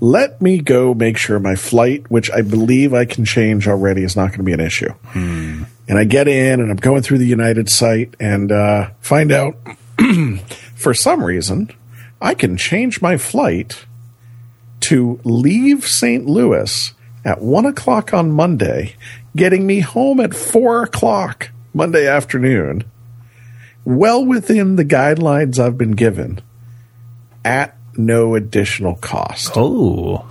let 0.00 0.42
me 0.42 0.58
go 0.58 0.92
make 0.92 1.16
sure 1.16 1.38
my 1.38 1.54
flight, 1.54 2.10
which 2.10 2.32
I 2.32 2.42
believe 2.42 2.92
I 2.92 3.04
can 3.04 3.24
change 3.24 3.68
already, 3.68 4.02
is 4.02 4.16
not 4.16 4.30
going 4.30 4.38
to 4.38 4.44
be 4.44 4.52
an 4.52 4.58
issue. 4.58 4.92
And 5.88 5.98
I 5.98 6.02
get 6.02 6.26
in 6.26 6.58
and 6.58 6.68
I'm 6.68 6.76
going 6.76 7.02
through 7.02 7.18
the 7.18 7.26
United 7.26 7.70
site 7.70 8.16
and 8.18 8.50
uh, 8.50 8.90
find 9.00 9.30
out 9.30 9.56
for 10.74 10.92
some 10.94 11.22
reason 11.22 11.70
I 12.20 12.34
can 12.34 12.56
change 12.56 13.00
my 13.00 13.16
flight 13.16 13.86
to 14.80 15.20
leave 15.22 15.86
St. 15.86 16.26
Louis 16.26 16.92
at 17.26 17.42
one 17.42 17.66
o'clock 17.66 18.14
on 18.14 18.30
Monday, 18.30 18.94
getting 19.34 19.66
me 19.66 19.80
home 19.80 20.20
at 20.20 20.32
four 20.32 20.84
o'clock 20.84 21.50
Monday 21.74 22.06
afternoon, 22.06 22.84
well 23.84 24.24
within 24.24 24.76
the 24.76 24.84
guidelines 24.84 25.58
I've 25.58 25.76
been 25.76 25.90
given 25.90 26.40
at 27.44 27.76
no 27.96 28.34
additional 28.36 28.94
cost 28.94 29.52
Oh, 29.56 30.26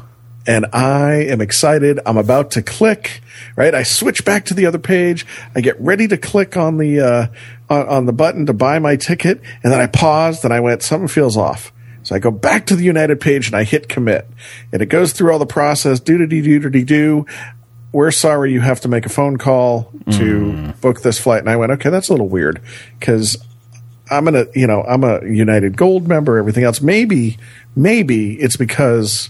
and 0.48 0.68
I 0.72 1.26
am 1.26 1.42
excited. 1.42 2.00
I'm 2.06 2.18
about 2.18 2.52
to 2.52 2.62
click. 2.62 3.22
Right, 3.56 3.74
I 3.74 3.84
switch 3.84 4.24
back 4.24 4.46
to 4.46 4.54
the 4.54 4.68
other 4.68 4.80
page. 4.80 5.26
I 5.56 5.62
get 5.62 5.80
ready 5.82 6.08
to 6.08 6.18
click 6.18 6.56
on 6.56 6.78
the 6.78 7.02
uh, 7.02 7.28
on, 7.70 7.88
on 7.88 8.06
the 8.06 8.14
button 8.14 8.46
to 8.46 8.54
buy 8.54 8.80
my 8.80 8.96
ticket, 8.96 9.42
and 9.64 9.74
then 9.74 9.82
I 9.82 9.88
paused 9.88 10.46
and 10.46 10.54
I 10.54 10.62
went, 10.62 10.82
something 10.82 11.10
feels 11.10 11.36
off. 11.36 11.74
So 12.06 12.16
I 12.16 12.20
go 12.20 12.30
back 12.30 12.68
to 12.68 12.76
the 12.76 12.84
United 12.84 13.20
page 13.20 13.48
and 13.48 13.56
I 13.56 13.64
hit 13.64 13.90
commit, 13.90 14.28
and 14.72 14.82
it 14.82 14.86
goes 14.86 15.12
through 15.12 15.34
all 15.34 15.40
the 15.40 15.46
process. 15.48 16.00
Do 16.00 16.20
do 16.20 16.28
do 16.28 16.60
do 16.60 16.70
do 16.70 16.86
do. 16.86 17.26
We're 17.92 18.12
sorry, 18.12 18.54
you 18.54 18.62
have 18.62 18.82
to 18.82 18.88
make 18.88 19.06
a 19.06 19.10
phone 19.10 19.38
call 19.38 19.92
to 20.12 20.74
book 20.82 21.02
this 21.02 21.18
flight. 21.20 21.40
And 21.40 21.50
I 21.50 21.56
went, 21.56 21.72
okay, 21.74 21.90
that's 21.90 22.10
a 22.10 22.14
little 22.14 22.28
weird 22.28 22.62
because 23.00 23.38
I'm 24.12 24.26
gonna, 24.26 24.46
you 24.54 24.68
know, 24.68 24.84
I'm 24.84 25.04
a 25.04 25.26
United 25.26 25.78
Gold 25.78 26.08
member. 26.08 26.38
Everything 26.38 26.64
else, 26.64 26.80
maybe, 26.80 27.38
maybe 27.76 28.34
it's 28.34 28.58
because 28.58 29.30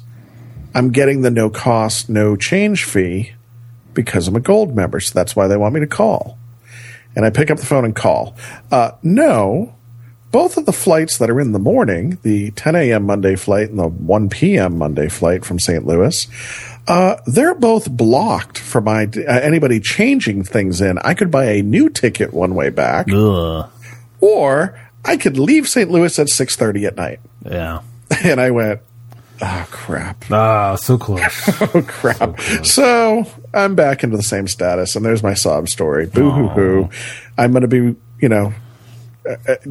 I'm 0.73 0.91
getting 0.91 1.21
the 1.21 1.31
no 1.31 1.49
cost, 1.49 2.09
no 2.09 2.35
change 2.35 2.83
fee 2.83 3.33
because 3.93 4.27
I'm 4.27 4.35
a 4.35 4.41
gold 4.41 4.75
member. 4.75 4.99
So 4.99 5.13
that's 5.13 5.35
why 5.35 5.47
they 5.47 5.55
want 5.55 5.75
me 5.75 5.79
to 5.79 5.87
call. 5.87 6.37
And 7.15 7.23
I 7.23 7.29
pick 7.29 7.49
up 7.49 7.59
the 7.59 7.65
phone 7.65 7.85
and 7.85 7.95
call. 7.95 8.35
Uh, 8.71 8.91
no, 9.01 9.74
both 10.35 10.57
of 10.57 10.65
the 10.65 10.73
flights 10.73 11.17
that 11.19 11.29
are 11.29 11.39
in 11.39 11.53
the 11.53 11.59
morning, 11.59 12.17
the 12.23 12.51
10 12.51 12.75
a.m. 12.75 13.05
Monday 13.05 13.37
flight 13.37 13.69
and 13.69 13.79
the 13.79 13.87
1 13.87 14.27
p.m. 14.27 14.77
Monday 14.77 15.07
flight 15.07 15.45
from 15.45 15.59
St. 15.59 15.87
Louis, 15.87 16.27
uh, 16.89 17.15
they're 17.25 17.55
both 17.55 17.89
blocked 17.89 18.57
for 18.57 18.81
my 18.81 19.03
uh, 19.15 19.21
anybody 19.31 19.79
changing 19.79 20.43
things 20.43 20.81
in. 20.81 20.97
I 20.97 21.13
could 21.13 21.31
buy 21.31 21.45
a 21.45 21.61
new 21.61 21.89
ticket 21.89 22.33
one 22.33 22.53
way 22.53 22.69
back, 22.69 23.07
ugh. 23.13 23.71
or 24.19 24.77
I 25.05 25.15
could 25.15 25.37
leave 25.37 25.69
St. 25.69 25.89
Louis 25.89 26.19
at 26.19 26.27
6:30 26.27 26.85
at 26.85 26.97
night. 26.97 27.21
yeah. 27.49 27.79
And 28.25 28.41
I 28.41 28.51
went, 28.51 28.81
oh 29.41 29.67
crap. 29.71 30.25
Ah, 30.29 30.75
so 30.75 30.97
close. 30.97 31.21
Oh 31.61 31.81
crap! 31.87 32.41
So 32.65 33.25
I'm 33.53 33.73
back 33.75 34.03
into 34.03 34.17
the 34.17 34.23
same 34.23 34.49
status, 34.49 34.97
and 34.97 35.05
there's 35.05 35.23
my 35.23 35.33
sob 35.33 35.69
story. 35.69 36.07
Boo 36.07 36.29
hoo 36.29 36.49
hoo! 36.49 36.89
I'm 37.37 37.51
going 37.53 37.61
to 37.61 37.69
be, 37.69 37.95
you 38.19 38.27
know, 38.27 38.53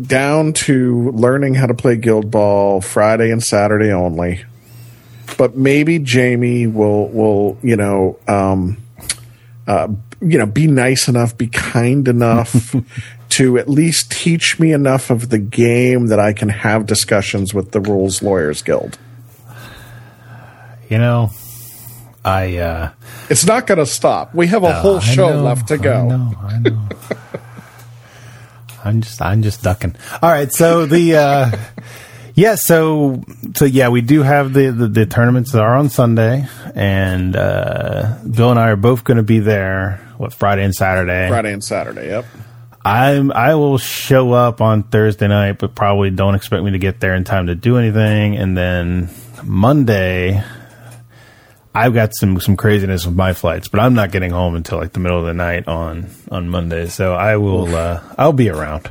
down 0.02 0.52
to 0.52 1.10
learning 1.12 1.54
how 1.54 1.66
to 1.66 1.74
play 1.74 1.96
Guild 1.96 2.30
Ball 2.30 2.80
Friday 2.80 3.30
and 3.30 3.42
Saturday 3.42 3.92
only. 3.92 4.44
But 5.38 5.56
maybe 5.56 5.98
Jamie 5.98 6.66
will 6.66 7.08
will 7.08 7.58
you 7.62 7.76
know 7.76 8.18
um, 8.28 8.78
uh, 9.66 9.88
you 10.20 10.38
know 10.38 10.46
be 10.46 10.66
nice 10.66 11.08
enough, 11.08 11.36
be 11.36 11.46
kind 11.48 12.06
enough 12.08 12.74
to 13.30 13.58
at 13.58 13.68
least 13.68 14.12
teach 14.12 14.60
me 14.60 14.72
enough 14.72 15.10
of 15.10 15.30
the 15.30 15.38
game 15.38 16.06
that 16.08 16.20
I 16.20 16.32
can 16.32 16.48
have 16.50 16.86
discussions 16.86 17.52
with 17.52 17.72
the 17.72 17.80
Rules 17.80 18.22
Lawyers 18.22 18.62
Guild. 18.62 18.98
you 20.88 20.98
know, 20.98 21.30
I 22.24 22.58
uh, 22.58 22.90
It's 23.28 23.44
not 23.44 23.66
going 23.66 23.78
to 23.78 23.86
stop. 23.86 24.34
We 24.34 24.46
have 24.48 24.62
a 24.62 24.72
whole 24.72 25.00
show 25.00 25.30
know, 25.30 25.42
left 25.42 25.68
to 25.68 25.74
I 25.74 25.78
go. 25.78 26.08
know. 26.08 26.32
I 26.40 26.58
know. 26.58 26.88
I'm 28.84 29.00
just 29.00 29.20
I'm 29.22 29.42
just 29.42 29.62
ducking. 29.62 29.96
All 30.22 30.30
right, 30.30 30.52
so 30.52 30.86
the 30.86 31.16
uh 31.16 31.50
yeah, 32.34 32.54
so 32.56 33.22
so 33.54 33.64
yeah, 33.64 33.88
we 33.88 34.00
do 34.00 34.22
have 34.22 34.52
the 34.52 34.70
the, 34.70 34.88
the 34.88 35.06
tournaments 35.06 35.52
that 35.52 35.62
are 35.62 35.76
on 35.76 35.88
Sunday 35.88 36.46
and 36.74 37.34
uh 37.36 38.18
Bill 38.30 38.50
and 38.50 38.58
I 38.58 38.70
are 38.70 38.76
both 38.76 39.04
going 39.04 39.16
to 39.16 39.22
be 39.22 39.38
there 39.38 40.00
what 40.18 40.32
Friday 40.32 40.64
and 40.64 40.74
Saturday. 40.74 41.28
Friday 41.28 41.52
and 41.52 41.64
Saturday. 41.64 42.08
Yep. 42.08 42.24
I'm 42.84 43.32
I 43.32 43.54
will 43.54 43.78
show 43.78 44.32
up 44.32 44.60
on 44.60 44.82
Thursday 44.82 45.26
night, 45.26 45.58
but 45.58 45.74
probably 45.74 46.10
don't 46.10 46.34
expect 46.34 46.62
me 46.64 46.72
to 46.72 46.78
get 46.78 47.00
there 47.00 47.14
in 47.14 47.24
time 47.24 47.46
to 47.46 47.54
do 47.54 47.78
anything. 47.78 48.36
And 48.36 48.56
then 48.56 49.08
Monday, 49.42 50.44
I've 51.74 51.94
got 51.94 52.14
some 52.14 52.38
some 52.40 52.56
craziness 52.56 53.04
with 53.04 53.16
my 53.16 53.32
flights, 53.32 53.68
but 53.68 53.80
I'm 53.80 53.94
not 53.94 54.12
getting 54.12 54.30
home 54.30 54.54
until 54.54 54.78
like 54.78 54.92
the 54.92 55.00
middle 55.00 55.18
of 55.18 55.26
the 55.26 55.34
night 55.34 55.66
on 55.66 56.08
on 56.30 56.48
Monday. 56.48 56.86
So 56.86 57.14
I 57.14 57.36
will 57.36 57.74
uh, 57.74 58.00
I'll 58.16 58.32
be 58.32 58.48
around. 58.48 58.90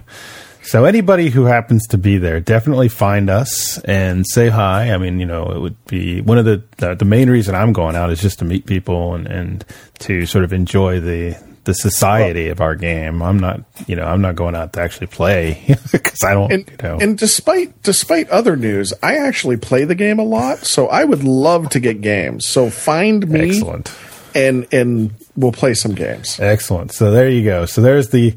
So 0.64 0.86
anybody 0.86 1.30
who 1.30 1.44
happens 1.44 1.88
to 1.88 1.98
be 1.98 2.18
there, 2.18 2.40
definitely 2.40 2.88
find 2.88 3.30
us 3.30 3.80
and 3.80 4.26
say 4.26 4.48
hi. 4.48 4.94
I 4.94 4.98
mean, 4.98 5.20
you 5.20 5.26
know, 5.26 5.52
it 5.52 5.60
would 5.60 5.86
be 5.86 6.22
one 6.22 6.38
of 6.38 6.46
the 6.46 6.64
the, 6.78 6.96
the 6.96 7.06
main 7.06 7.30
reason 7.30 7.56
I'm 7.56 7.74
going 7.74 7.96
out 7.96 8.10
is 8.12 8.22
just 8.22 8.40
to 8.40 8.46
meet 8.46 8.66
people 8.66 9.16
and 9.16 9.28
and 9.28 9.66
to 10.00 10.26
sort 10.26 10.44
of 10.44 10.52
enjoy 10.52 11.00
the 11.00 11.38
the 11.66 11.74
society 11.74 12.50
of 12.50 12.60
our 12.62 12.76
game. 12.76 13.22
I'm 13.22 13.40
not, 13.40 13.62
you 13.88 13.96
know, 13.96 14.04
I'm 14.06 14.22
not 14.22 14.36
going 14.36 14.54
out 14.56 14.74
to 14.74 14.82
actually 14.82 15.08
play 15.08 15.64
because 15.92 16.24
I 16.24 16.34
don't, 16.34 16.52
And 16.52 16.70
you 16.70 16.78
know. 16.84 16.98
and 17.00 17.18
despite 17.18 17.82
despite 17.84 18.30
other 18.30 18.56
news, 18.56 18.94
I 19.02 19.16
actually 19.18 19.58
play 19.58 19.86
the 19.86 19.96
game 19.96 20.20
a 20.20 20.24
lot, 20.24 20.60
so 20.66 20.88
I 20.88 21.04
would 21.04 21.24
love 21.24 21.70
to 21.70 21.80
get 21.80 22.02
games. 22.02 22.46
So 22.46 22.70
find 22.70 23.28
me 23.30 23.50
Excellent. 23.50 23.96
and 24.36 24.68
and 24.74 25.12
we'll 25.36 25.52
play 25.54 25.74
some 25.74 25.96
games. 25.96 26.40
Excellent. 26.40 26.92
So 26.92 27.12
there 27.12 27.30
you 27.30 27.44
go. 27.44 27.66
So 27.66 27.82
there's 27.82 28.10
the 28.10 28.36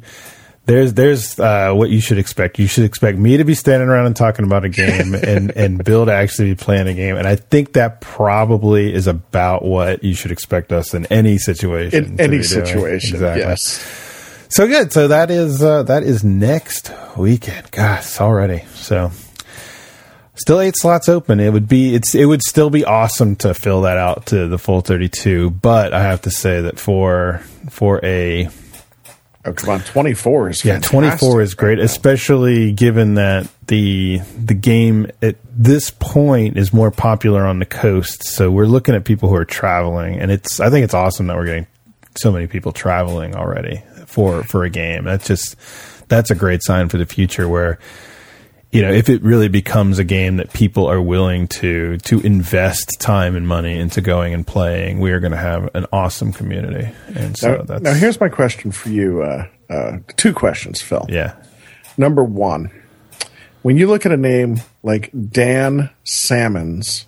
there's 0.67 0.95
there's 0.95 1.39
uh, 1.39 1.73
what 1.73 1.91
you 1.91 2.01
should 2.01 2.19
expect. 2.19 2.59
You 2.59 2.67
should 2.67 2.85
expect 2.85 3.19
me 3.19 3.37
to 3.37 3.45
be 3.45 3.55
standing 3.55 3.89
around 3.89 4.07
and 4.07 4.17
talking 4.17 4.45
about 4.45 4.65
a 4.65 4.69
game, 4.69 5.15
and 5.27 5.51
and 5.53 5.83
Bill 5.85 6.05
to 6.07 6.13
actually 6.13 6.51
be 6.51 6.57
playing 6.57 6.89
a 6.89 6.95
game. 6.95 7.17
And 7.17 7.27
I 7.27 7.37
think 7.37 7.73
that 7.75 8.01
probably 8.01 8.93
is 8.93 9.07
about 9.07 9.65
what 9.65 10.03
you 10.05 10.15
should 10.15 10.33
expect 10.33 10.73
us 10.73 10.93
in 10.93 11.07
any 11.07 11.39
situation. 11.39 12.05
In 12.05 12.21
any 12.21 12.43
situation, 12.43 13.15
Exactly. 13.17 13.43
yes. 13.43 14.03
So 14.49 14.67
good. 14.67 14.93
So 14.93 15.09
that 15.09 15.31
is 15.31 15.63
uh, 15.63 15.85
that 15.85 16.03
is 16.03 16.23
next 16.25 16.91
weekend. 17.17 17.71
Gosh, 17.71 18.21
already 18.21 18.65
so. 18.75 19.11
Still 20.39 20.61
eight 20.61 20.75
slots 20.77 21.09
open. 21.09 21.41
It 21.41 21.51
would 21.53 21.67
be 21.67 21.95
it's 21.95 22.15
it 22.15 22.27
would 22.27 22.43
still 22.43 22.69
be 22.71 22.85
awesome 22.85 23.37
to 23.37 23.55
fill 23.55 23.83
that 23.83 23.97
out 23.97 24.27
to 24.27 24.49
the 24.49 24.59
full 24.59 24.83
thirty 24.83 25.09
two. 25.09 25.49
But 25.51 25.95
I 25.95 26.03
have 26.03 26.23
to 26.23 26.31
say 26.31 26.61
that 26.61 26.79
for 26.79 27.41
for 27.71 28.05
a 28.05 28.49
Oh, 29.47 29.53
come 29.53 29.71
on, 29.71 29.81
twenty 29.81 30.13
four 30.13 30.51
is 30.51 30.65
yeah, 30.65 30.81
twenty 30.81 31.17
four 31.17 31.41
is 31.41 31.55
great, 31.55 31.79
especially 31.79 32.73
given 32.73 33.15
that 33.15 33.49
the 33.69 34.19
the 34.37 34.55
game 34.55 35.11
at 35.23 35.37
this 35.57 35.91
point 35.91 36.57
is 36.57 36.73
more 36.73 36.91
popular 36.91 37.47
on 37.47 37.61
the 37.61 37.67
coast. 37.67 38.25
So 38.25 38.51
we're 38.51 38.67
looking 38.67 38.95
at 38.95 39.05
people 39.05 39.29
who 39.29 39.37
are 39.37 39.45
traveling, 39.45 40.19
and 40.19 40.31
it's 40.33 40.59
I 40.59 40.69
think 40.69 40.85
it's 40.85 40.95
awesome 40.95 41.29
that 41.29 41.37
we're 41.37 41.47
getting 41.47 41.67
so 42.17 42.33
many 42.33 42.47
people 42.49 42.73
traveling 42.73 43.37
already 43.37 43.83
for 44.07 44.43
for 44.43 44.65
a 44.65 44.71
game. 44.71 45.05
That's 45.05 45.27
just 45.27 45.55
that's 46.09 46.31
a 46.31 46.35
great 46.35 46.63
sign 46.65 46.89
for 46.89 46.99
the 46.99 47.07
future 47.07 47.49
where 47.49 47.79
you 48.73 48.83
know 48.83 48.91
if 48.93 49.09
it 49.09 49.23
really 49.23 49.49
becomes 49.49 49.99
a 49.99 50.05
game 50.05 50.37
that 50.37 50.53
people 50.53 50.87
are 50.87 51.01
willing 51.01 51.47
to 51.49 51.97
to 51.99 52.21
invest 52.21 52.97
time 53.01 53.37
and 53.37 53.47
money 53.47 53.79
into 53.79 54.01
going 54.01 54.35
and 54.35 54.47
playing 54.47 54.99
we 54.99 55.13
are 55.13 55.21
going 55.21 55.31
to 55.33 55.39
have 55.39 55.71
an 55.75 55.87
awesome 55.93 56.33
community 56.33 56.91
and 57.15 57.37
so 57.39 57.57
Now, 57.57 57.63
that's 57.63 57.83
now 57.83 57.95
here's 57.95 58.21
my 58.21 58.29
question 58.29 58.73
for 58.73 58.89
you. 58.91 59.23
Uh, 59.23 59.47
uh, 59.71 59.99
two 60.17 60.33
questions, 60.33 60.81
Phil. 60.83 61.07
yeah 61.09 61.35
Number 61.99 62.23
one, 62.23 62.71
when 63.63 63.77
you 63.79 63.87
look 63.87 64.05
at 64.05 64.13
a 64.13 64.17
name 64.19 64.61
like 64.83 65.11
Dan 65.31 65.89
Salmons 66.05 67.07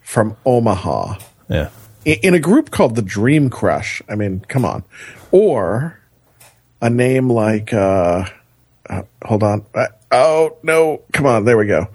from 0.00 0.36
Omaha, 0.44 1.18
yeah 1.48 1.68
i- 2.06 2.18
in 2.22 2.34
a 2.34 2.40
group 2.40 2.70
called 2.70 2.96
the 2.96 3.02
Dream 3.02 3.48
Crush, 3.50 4.02
I 4.08 4.14
mean, 4.16 4.40
come 4.48 4.64
on, 4.64 4.82
or 5.30 6.00
a 6.82 6.90
name 6.90 7.30
like, 7.30 7.72
uh, 7.72 8.24
uh, 8.88 9.02
hold 9.24 9.42
on, 9.42 9.64
uh, 9.74 9.86
oh 10.12 10.56
no, 10.62 11.02
come 11.12 11.26
on, 11.26 11.44
there 11.44 11.58
we 11.58 11.66
go, 11.66 11.88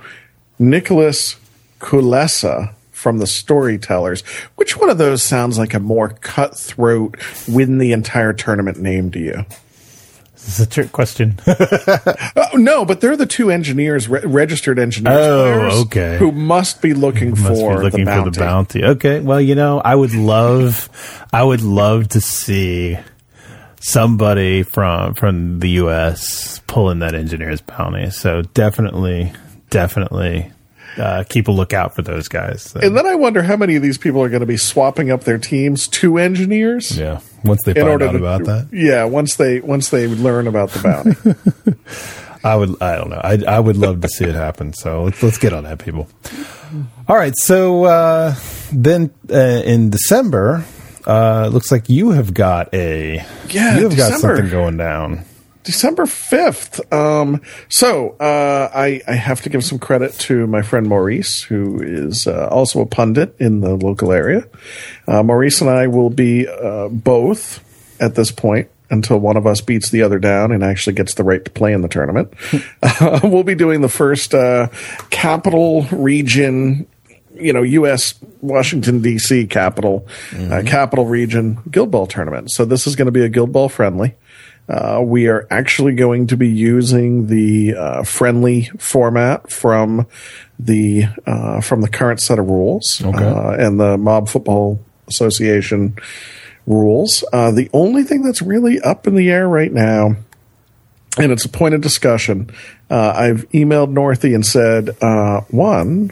Nicholas 0.59 1.37
Kulesa 1.79 2.73
from 2.91 3.17
the 3.17 3.27
Storytellers. 3.27 4.21
Which 4.55 4.77
one 4.77 4.89
of 4.89 4.99
those 4.99 5.23
sounds 5.23 5.57
like 5.57 5.73
a 5.73 5.79
more 5.79 6.09
cutthroat, 6.09 7.17
win 7.47 7.79
the 7.79 7.91
entire 7.93 8.31
tournament 8.31 8.79
name 8.79 9.11
to 9.11 9.19
you? 9.19 9.45
This 10.35 10.59
is 10.59 10.65
a 10.65 10.69
trick 10.69 10.91
question? 10.91 11.39
uh, 11.47 12.47
no, 12.55 12.83
but 12.83 12.99
they're 12.99 13.17
the 13.17 13.27
two 13.27 13.51
engineers, 13.51 14.07
re- 14.07 14.21
registered 14.23 14.79
engineers. 14.79 15.15
Oh, 15.15 15.81
okay. 15.83 16.17
Who 16.17 16.31
must 16.31 16.81
be 16.81 16.95
looking 16.95 17.31
Must 17.31 17.43
for 17.43 17.77
be 17.77 17.83
looking 17.83 18.05
the 18.05 18.23
for 18.23 18.29
the 18.31 18.39
bounty. 18.39 18.83
Okay. 18.83 19.19
Well, 19.19 19.39
you 19.39 19.53
know, 19.53 19.79
I 19.79 19.93
would 19.93 20.15
love, 20.15 20.89
I 21.31 21.43
would 21.43 21.61
love 21.61 22.09
to 22.09 22.21
see 22.21 22.97
somebody 23.81 24.63
from 24.63 25.13
from 25.15 25.59
the 25.59 25.69
U.S. 25.71 26.59
pulling 26.67 26.99
that 26.99 27.13
engineer's 27.13 27.61
bounty. 27.61 28.09
So 28.11 28.41
definitely, 28.41 29.33
definitely. 29.69 30.51
Uh, 30.97 31.23
keep 31.29 31.47
a 31.47 31.51
lookout 31.51 31.95
for 31.95 32.01
those 32.01 32.27
guys. 32.27 32.63
So, 32.63 32.81
And 32.81 32.97
then 32.97 33.05
I 33.05 33.15
wonder 33.15 33.43
how 33.43 33.55
many 33.55 33.77
of 33.77 33.81
these 33.81 33.97
people 33.97 34.21
are 34.21 34.27
going 34.27 34.41
to 34.41 34.45
be 34.45 34.57
swapping 34.57 35.09
up 35.09 35.23
their 35.23 35.37
teams 35.37 35.87
to 35.87 36.17
engineers. 36.17 36.97
yeah. 36.99 37.21
Once 37.45 37.61
they 37.63 37.71
In 37.71 37.77
find 37.87 38.01
out 38.03 38.11
to, 38.11 38.17
about 38.17 38.43
that, 38.43 38.67
yeah, 38.73 39.05
once 39.05 39.37
they 39.37 39.61
once 39.61 39.87
they 39.87 40.07
learn 40.07 40.47
about 40.47 40.71
the 40.71 40.83
bounty, 40.83 41.75
I 42.43 42.55
would. 42.57 42.79
I 42.81 42.97
don't 42.97 43.09
know. 43.09 43.21
I 43.23 43.41
I 43.47 43.59
would 43.59 43.77
love 43.77 44.01
to 44.01 44.09
see 44.09 44.25
it 44.25 44.35
happen. 44.35 44.73
So 44.73 45.03
let's 45.03 45.23
let's 45.23 45.37
get 45.37 45.53
on 45.53 45.63
that, 45.63 45.79
people. 45.79 46.09
All 47.07 47.15
right. 47.15 47.33
So 47.37 47.85
uh, 47.85 48.35
then 48.73 49.11
uh, 49.31 49.37
in 49.65 49.91
December, 49.91 50.65
uh, 51.11 51.47
looks 51.47 51.71
like 51.71 51.89
you 51.89 52.11
have 52.11 52.33
got 52.33 52.73
a 52.73 53.25
Yeah, 53.49 53.77
you 53.77 53.83
have 53.89 53.97
got 53.97 54.19
something 54.19 54.49
going 54.49 54.77
down. 54.77 55.25
December 55.63 56.05
fifth. 56.05 56.91
Um, 56.91 57.41
so 57.69 58.15
uh, 58.19 58.71
I 58.73 59.01
I 59.07 59.13
have 59.13 59.41
to 59.41 59.49
give 59.49 59.63
some 59.63 59.77
credit 59.77 60.13
to 60.19 60.47
my 60.47 60.61
friend 60.61 60.87
Maurice, 60.87 61.43
who 61.43 61.81
is 61.81 62.27
uh, 62.27 62.47
also 62.47 62.81
a 62.81 62.85
pundit 62.85 63.35
in 63.39 63.59
the 63.59 63.75
local 63.75 64.11
area. 64.11 64.47
Uh, 65.07 65.21
Maurice 65.21 65.61
and 65.61 65.69
I 65.69 65.87
will 65.87 66.09
be 66.09 66.47
uh, 66.47 66.87
both 66.87 67.63
at 67.99 68.15
this 68.15 68.31
point 68.31 68.69
until 68.89 69.19
one 69.19 69.37
of 69.37 69.45
us 69.45 69.61
beats 69.61 69.89
the 69.89 70.01
other 70.01 70.19
down 70.19 70.51
and 70.51 70.63
actually 70.63 70.93
gets 70.93 71.13
the 71.13 71.23
right 71.23 71.43
to 71.45 71.51
play 71.51 71.73
in 71.73 71.81
the 71.81 71.87
tournament. 71.87 72.33
uh, 72.83 73.19
we'll 73.23 73.43
be 73.43 73.55
doing 73.55 73.81
the 73.81 73.89
first 73.89 74.33
uh, 74.33 74.67
capital 75.09 75.83
region 75.91 76.87
you 77.35 77.53
know, 77.53 77.63
U.S. 77.63 78.15
Washington 78.41 79.01
D.C. 79.01 79.47
capital, 79.47 80.07
uh, 80.35 80.63
capital 80.65 81.05
region 81.05 81.59
Guild 81.69 81.91
Ball 81.91 82.07
tournament. 82.07 82.51
So 82.51 82.65
this 82.65 82.87
is 82.87 82.95
going 82.95 83.07
to 83.07 83.11
be 83.11 83.23
a 83.23 83.29
Guild 83.29 83.51
Ball 83.51 83.69
friendly. 83.69 84.15
Uh, 84.69 85.01
we 85.03 85.27
are 85.27 85.47
actually 85.49 85.93
going 85.93 86.27
to 86.27 86.37
be 86.37 86.47
using 86.47 87.27
the 87.27 87.75
uh, 87.75 88.03
friendly 88.03 88.65
format 88.77 89.51
from 89.51 90.07
the 90.59 91.05
uh, 91.25 91.59
from 91.61 91.81
the 91.81 91.89
current 91.89 92.21
set 92.21 92.39
of 92.39 92.47
rules 92.47 93.01
uh, 93.03 93.55
and 93.59 93.79
the 93.79 93.97
Mob 93.97 94.29
Football 94.29 94.79
Association 95.07 95.95
rules. 96.67 97.23
Uh, 97.33 97.51
the 97.51 97.69
only 97.73 98.03
thing 98.03 98.21
that's 98.21 98.41
really 98.41 98.79
up 98.79 99.07
in 99.07 99.15
the 99.15 99.29
air 99.29 99.47
right 99.47 99.73
now 99.73 100.15
and 101.17 101.31
it's 101.31 101.45
a 101.45 101.49
point 101.49 101.75
of 101.75 101.81
discussion. 101.81 102.49
Uh, 102.89 103.13
I've 103.15 103.49
emailed 103.49 103.93
Northy 103.93 104.33
and 104.33 104.45
said, 104.45 104.95
uh, 105.01 105.41
one, 105.49 106.11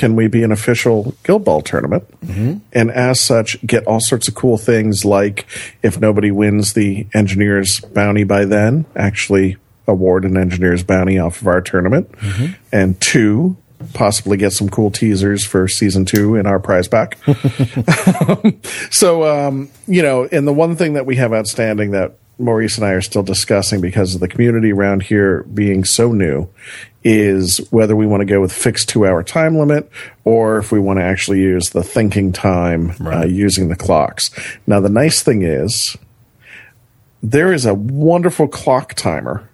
can 0.00 0.16
we 0.16 0.28
be 0.28 0.42
an 0.42 0.50
official 0.50 1.14
Guild 1.24 1.44
Ball 1.44 1.60
tournament? 1.60 2.04
And 2.72 2.90
as 2.90 3.20
such, 3.20 3.60
get 3.66 3.86
all 3.86 4.00
sorts 4.00 4.28
of 4.28 4.34
cool 4.34 4.56
things 4.56 5.04
like 5.04 5.44
if 5.82 6.00
nobody 6.00 6.30
wins 6.30 6.72
the 6.72 7.06
Engineer's 7.12 7.80
bounty 7.80 8.24
by 8.24 8.46
then, 8.46 8.86
actually 8.96 9.58
award 9.86 10.24
an 10.24 10.38
Engineer's 10.38 10.82
bounty 10.82 11.18
off 11.18 11.42
of 11.42 11.48
our 11.48 11.60
tournament. 11.60 12.08
And 12.72 12.98
two, 12.98 13.58
possibly 13.92 14.38
get 14.38 14.54
some 14.54 14.70
cool 14.70 14.90
teasers 14.90 15.44
for 15.44 15.68
season 15.68 16.06
two 16.06 16.34
in 16.34 16.46
our 16.46 16.58
prize 16.58 16.88
pack. 16.88 17.18
So, 18.90 19.24
um, 19.24 19.68
you 19.86 20.00
know, 20.00 20.24
and 20.32 20.48
the 20.48 20.52
one 20.54 20.76
thing 20.76 20.94
that 20.94 21.04
we 21.04 21.16
have 21.16 21.34
outstanding 21.34 21.90
that 21.90 22.16
Maurice 22.40 22.76
and 22.76 22.86
I 22.86 22.90
are 22.90 23.00
still 23.00 23.22
discussing 23.22 23.80
because 23.80 24.14
of 24.14 24.20
the 24.20 24.28
community 24.28 24.72
around 24.72 25.02
here 25.02 25.42
being 25.44 25.84
so 25.84 26.12
new 26.12 26.48
is 27.04 27.58
whether 27.70 27.94
we 27.94 28.06
want 28.06 28.20
to 28.20 28.26
go 28.26 28.40
with 28.40 28.52
fixed 28.52 28.88
two 28.88 29.06
hour 29.06 29.22
time 29.22 29.56
limit 29.56 29.90
or 30.24 30.58
if 30.58 30.72
we 30.72 30.78
want 30.78 30.98
to 30.98 31.04
actually 31.04 31.40
use 31.40 31.70
the 31.70 31.82
thinking 31.82 32.32
time 32.32 32.94
uh, 33.06 33.24
using 33.24 33.68
the 33.68 33.76
clocks. 33.76 34.30
Now, 34.66 34.80
the 34.80 34.88
nice 34.88 35.22
thing 35.22 35.42
is 35.42 35.96
there 37.22 37.52
is 37.52 37.66
a 37.66 37.74
wonderful 37.74 38.48
clock 38.48 38.94
timer 38.94 39.48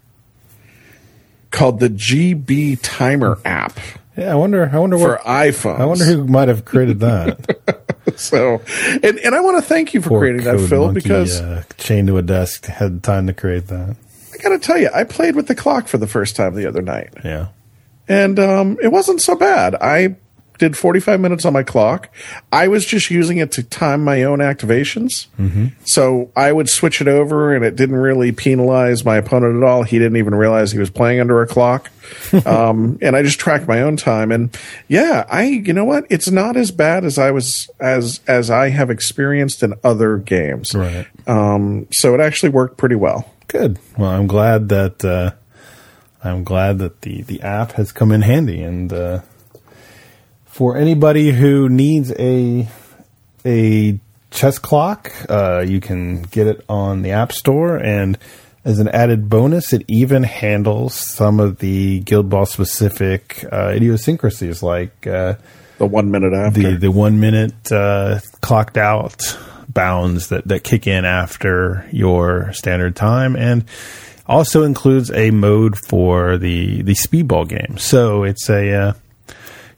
called 1.51 1.81
the 1.81 1.89
GB 1.89 2.79
Timer 2.83 3.39
app 3.45 3.79
Yeah, 4.17 4.33
I 4.33 4.35
wonder. 4.35 4.71
I 4.73 4.79
wonder 4.79 4.97
for 4.99 5.11
what. 5.17 5.21
iPhones. 5.25 5.81
I 5.81 5.85
wonder 5.85 6.05
who 6.05 6.25
might 6.27 6.49
have 6.49 6.65
created 6.65 7.01
that. 7.01 7.83
So, 8.15 8.63
and, 9.03 9.19
and 9.19 9.35
I 9.35 9.41
want 9.41 9.59
to 9.63 9.69
thank 9.69 9.93
you 9.93 10.01
for 10.01 10.11
Poor 10.11 10.21
creating 10.21 10.45
that, 10.45 10.61
Phil, 10.69 10.85
Monkey, 10.87 11.01
because 11.01 11.41
uh, 11.41 11.65
chained 11.77 12.07
to 12.07 12.17
a 12.19 12.23
desk 12.23 12.65
had 12.67 13.03
time 13.03 13.27
to 13.27 13.35
create 13.35 13.67
that. 13.67 13.97
I 14.33 14.37
got 14.39 14.51
to 14.51 14.59
tell 14.61 14.79
you, 14.79 14.89
I 14.95 15.03
played 15.03 15.35
with 15.35 15.49
the 15.49 15.57
clock 15.57 15.89
for 15.89 15.99
the 15.99 16.07
first 16.07 16.37
time 16.37 16.55
the 16.55 16.67
other 16.67 16.81
night, 16.83 17.13
Yeah. 17.25 17.49
and 18.09 18.39
um, 18.39 18.79
it 18.81 18.93
wasn't 18.93 19.21
so 19.21 19.35
bad. 19.35 19.75
I 19.75 20.17
did 20.59 20.77
45 20.77 21.21
minutes 21.21 21.45
on 21.45 21.53
my 21.53 21.63
clock. 21.63 22.09
I 22.53 22.69
was 22.69 22.85
just 22.85 23.11
using 23.11 23.39
it 23.39 23.53
to 23.53 23.63
time 23.63 24.05
my 24.05 24.23
own 24.23 24.39
activations. 24.39 25.27
Mm-hmm. 25.39 25.67
So 25.85 26.31
I 26.37 26.53
would 26.53 26.69
switch 26.69 27.01
it 27.01 27.09
over, 27.09 27.55
and 27.55 27.65
it 27.65 27.77
didn't 27.77 27.97
really 27.97 28.33
penalize 28.33 29.05
my 29.05 29.17
opponent 29.17 29.57
at 29.57 29.63
all. 29.63 29.83
He 29.83 29.99
didn't 29.99 30.17
even 30.17 30.35
realize 30.35 30.73
he 30.73 30.79
was 30.79 30.91
playing 30.91 31.21
under 31.21 31.43
a 31.43 31.47
clock. 31.47 31.91
um, 32.47 32.99
and 33.03 33.17
I 33.17 33.23
just 33.23 33.41
tracked 33.41 33.67
my 33.67 33.83
own 33.83 33.97
time. 33.97 34.31
And 34.31 34.57
yeah, 34.89 35.27
I, 35.29 35.45
you 35.45 35.73
know 35.73 35.85
what? 35.85 36.07
It's 36.09 36.31
not 36.31 36.57
as 36.57 36.71
bad 36.71 37.05
as 37.05 37.19
I 37.19 37.31
was, 37.31 37.69
as, 37.81 38.21
as 38.27 38.51
I 38.51 38.69
have 38.71 38.91
experienced 38.91 39.63
in 39.63 39.75
other 39.83 40.19
games. 40.19 40.75
Right. 40.75 41.07
Um, 41.27 41.89
so 41.91 42.15
it 42.15 42.21
actually 42.21 42.51
worked 42.51 42.77
pretty 42.77 42.95
well. 42.95 43.33
Good. 43.49 43.79
Well, 43.97 44.11
I'm 44.11 44.27
glad 44.27 44.69
that 44.71 45.05
uh, 45.05 45.33
I'm 46.27 46.45
glad 46.45 46.79
that 46.79 47.03
the 47.03 47.23
the 47.23 47.41
app 47.43 47.73
has 47.73 47.93
come 47.93 48.11
in 48.11 48.23
handy, 48.23 48.63
and 48.63 48.93
uh, 48.93 49.21
for 50.57 50.77
anybody 50.77 51.33
who 51.33 51.69
needs 51.69 52.11
a 52.19 52.67
a 53.45 53.99
chess 54.31 54.59
clock, 54.59 55.13
uh, 55.29 55.61
you 55.67 55.81
can 55.81 56.23
get 56.23 56.47
it 56.47 56.65
on 56.69 57.03
the 57.03 57.11
App 57.13 57.31
Store, 57.33 57.77
and 57.77 58.17
as 58.65 58.79
an 58.81 58.89
added 58.89 59.29
bonus, 59.29 59.73
it 59.73 59.85
even 59.87 60.23
handles 60.25 60.95
some 60.95 61.39
of 61.41 61.59
the 61.59 62.01
Guild 62.01 62.29
Ball 62.29 62.47
specific 62.47 63.45
uh, 63.53 63.73
idiosyncrasies, 63.77 64.63
like. 64.63 65.07
Uh, 65.07 65.35
The 65.79 65.87
one 65.87 66.11
minute 66.11 66.33
after. 66.33 66.61
the 66.63 66.77
the 66.79 66.91
one 66.91 67.21
minute 67.21 67.71
uh, 67.71 68.21
clocked 68.41 68.79
out 68.79 69.39
bounds 69.69 70.29
that 70.29 70.49
that 70.49 70.65
kick 70.65 70.87
in 70.87 71.05
after 71.05 71.85
your 71.93 72.51
standard 72.55 72.97
time, 72.97 73.37
and 73.37 73.65
also 74.27 74.65
includes 74.65 75.11
a 75.13 75.31
mode 75.31 75.77
for 75.89 76.39
the 76.39 76.83
the 76.83 76.95
speedball 76.95 77.47
game. 77.47 77.77
So 77.79 78.25
it's 78.25 78.49
a 78.49 78.73
uh, 78.73 78.93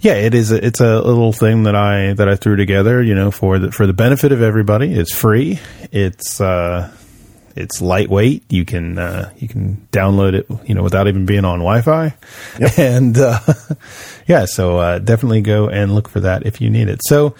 yeah, 0.00 0.14
it 0.14 0.34
is. 0.34 0.52
A, 0.52 0.64
it's 0.64 0.80
a 0.80 1.00
little 1.00 1.32
thing 1.32 1.64
that 1.64 1.74
I 1.74 2.12
that 2.14 2.28
I 2.28 2.36
threw 2.36 2.56
together, 2.56 3.02
you 3.02 3.14
know, 3.14 3.30
for 3.30 3.58
the 3.58 3.72
for 3.72 3.86
the 3.86 3.92
benefit 3.92 4.32
of 4.32 4.42
everybody. 4.42 4.92
It's 4.92 5.12
free. 5.12 5.58
It's 5.90 6.40
uh, 6.40 6.92
it's 7.58 7.80
lightweight. 7.80 8.50
You 8.50 8.64
can 8.64 8.98
uh, 8.98 9.32
you 9.36 9.48
can 9.48 9.86
download 9.92 10.34
it, 10.34 10.46
you 10.66 10.74
know, 10.74 10.82
without 10.82 11.08
even 11.08 11.26
being 11.26 11.44
on 11.44 11.58
Wi-Fi. 11.58 12.14
And 12.78 13.16
uh, 13.18 13.40
yeah, 14.26 14.44
so 14.44 14.78
uh, 14.78 14.98
definitely 14.98 15.40
go 15.42 15.68
and 15.68 15.94
look 15.94 16.08
for 16.08 16.20
that 16.20 16.46
if 16.46 16.60
you 16.60 16.70
need 16.70 16.88
it. 16.88 17.00
So 17.04 17.34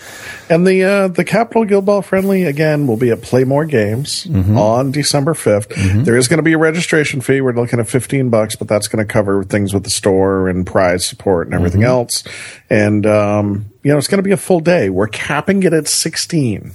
And 0.51 0.67
the 0.67 0.85
uh, 0.85 1.09
the 1.09 1.25
Capital 1.25 1.65
Guild 1.65 1.87
Ball 1.87 2.03
friendly 2.03 2.45
again 2.45 2.87
will 2.87 2.97
be 2.97 3.11
at 3.11 3.23
Play 3.23 3.45
More 3.45 3.65
Games 3.65 4.27
on 4.57 4.91
December 4.91 5.35
5th 5.35 6.05
There 6.05 6.17
is 6.17 6.29
going 6.29 6.39
to 6.39 6.43
be 6.43 6.53
a 6.55 6.59
registration 6.59 7.21
fee. 7.21 7.41
We're 7.41 7.53
looking 7.53 7.79
at 7.81 7.89
fifteen 7.89 8.31
bucks, 8.31 8.57
but 8.57 8.69
that's 8.69 8.89
going 8.89 9.05
to 9.07 9.11
cover 9.11 9.45
things 9.45 9.73
with 9.73 9.85
the 9.85 9.91
store 9.91 10.49
and 10.49 10.67
prize 10.67 11.07
support 11.07 11.47
and 11.47 11.55
everything 11.55 11.83
else. 11.85 12.25
And 12.71 13.07
um, 13.07 13.67
you 13.83 13.93
know, 13.93 13.99
it's 13.99 14.09
going 14.09 14.19
to 14.19 14.23
be 14.23 14.33
a 14.33 14.37
full 14.37 14.61
day. 14.61 14.91
We're 14.91 15.09
capping 15.09 15.63
it 15.63 15.73
at 15.73 15.89
16 15.89 16.73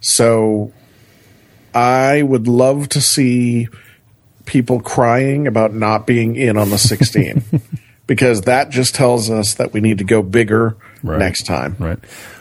So 0.00 0.72
I 1.76 2.22
would 2.22 2.48
love 2.48 2.88
to 2.90 3.00
see 3.00 3.68
people 4.46 4.80
crying 4.80 5.46
about 5.46 5.74
not 5.74 6.06
being 6.06 6.36
in 6.36 6.56
on 6.56 6.70
the 6.70 6.78
16 6.78 7.42
because 8.06 8.42
that 8.42 8.70
just 8.70 8.94
tells 8.94 9.28
us 9.30 9.54
that 9.54 9.72
we 9.72 9.80
need 9.80 9.98
to 9.98 10.04
go 10.04 10.22
bigger 10.22 10.76
Right. 11.02 11.18
next 11.18 11.44
time. 11.46 11.76
Right. 11.78 11.98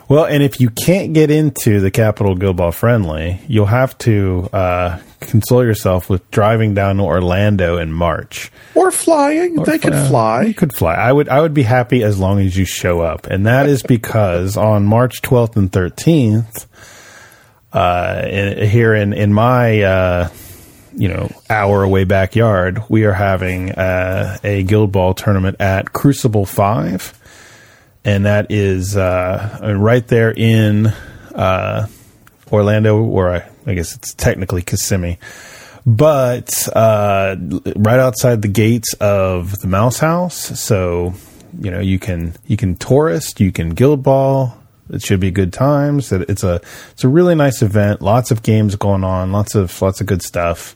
Well, 0.08 0.26
and 0.26 0.42
if 0.42 0.60
you 0.60 0.70
can't 0.70 1.14
get 1.14 1.30
into 1.30 1.80
the 1.82 1.92
Capital 1.92 2.36
Guild 2.36 2.58
Ball 2.58 2.72
friendly, 2.72 3.40
you'll 3.48 3.66
have 3.66 3.96
to 4.00 4.50
uh, 4.54 5.00
console 5.20 5.64
yourself 5.64 6.10
with 6.10 6.30
driving 6.32 6.74
down 6.74 6.98
to 6.98 7.04
Orlando 7.04 7.78
in 7.78 7.92
March. 7.92 8.52
Or 8.76 8.92
flying. 8.92 9.56
they 9.64 9.78
could 9.80 9.94
Uh, 9.94 10.08
fly. 10.08 10.44
You 10.44 10.54
could 10.54 10.76
fly. 10.76 10.94
I 10.94 11.12
would. 11.12 11.28
I 11.30 11.42
would 11.42 11.54
be 11.56 11.64
happy 11.64 12.04
as 12.04 12.20
long 12.20 12.40
as 12.40 12.56
you 12.58 12.66
show 12.66 13.02
up, 13.02 13.26
and 13.28 13.46
that 13.48 13.68
is 13.68 13.82
because 13.84 14.56
on 14.58 14.86
March 14.86 15.22
twelfth 15.22 15.58
and 15.58 15.72
thirteenth, 15.72 16.66
uh, 17.76 18.66
here 18.66 18.96
in 18.96 19.12
in 19.12 19.34
my 19.34 19.82
uh, 19.82 20.30
you 20.96 21.10
know 21.10 21.30
hour 21.50 21.84
away 21.84 22.06
backyard, 22.06 22.82
we 22.88 23.04
are 23.04 23.12
having 23.14 23.72
uh, 23.72 24.38
a 24.44 24.64
Guild 24.64 24.94
Ball 24.94 25.14
tournament 25.14 25.58
at 25.60 25.92
Crucible 25.92 26.46
Five, 26.46 27.14
and 28.06 28.26
that 28.26 28.48
is 28.50 28.96
uh, 28.96 29.76
right 29.78 30.08
there 30.08 30.32
in 30.32 30.88
uh, 31.36 31.88
Orlando, 32.50 33.04
or 33.04 33.30
I, 33.36 33.50
I 33.68 33.74
guess 33.74 33.94
it's 33.96 34.14
technically 34.14 34.62
Kissimmee. 34.62 35.18
but 35.86 36.68
uh, 36.76 37.36
right 37.76 38.00
outside 38.00 38.42
the 38.42 38.48
gates 38.48 38.94
of 39.02 39.60
the 39.60 39.68
Mouse 39.68 40.00
House. 40.00 40.60
So 40.60 41.14
you 41.60 41.72
know 41.72 41.80
you 41.80 42.00
can 42.00 42.36
you 42.48 42.58
can 42.58 42.76
tourist, 42.76 43.40
you 43.40 43.52
can 43.52 43.72
guild 43.72 44.02
ball. 44.02 44.58
It 44.90 45.04
should 45.04 45.20
be 45.20 45.32
good 45.32 45.52
times. 45.52 46.12
It's 46.12 46.44
a 46.44 46.62
it's 46.92 47.04
a 47.04 47.08
really 47.08 47.36
nice 47.36 47.62
event. 47.62 48.02
Lots 48.02 48.32
of 48.32 48.44
games 48.44 48.76
going 48.76 49.04
on. 49.04 49.32
Lots 49.32 49.56
of 49.56 49.82
lots 49.82 50.02
of 50.02 50.08
good 50.08 50.22
stuff. 50.22 50.76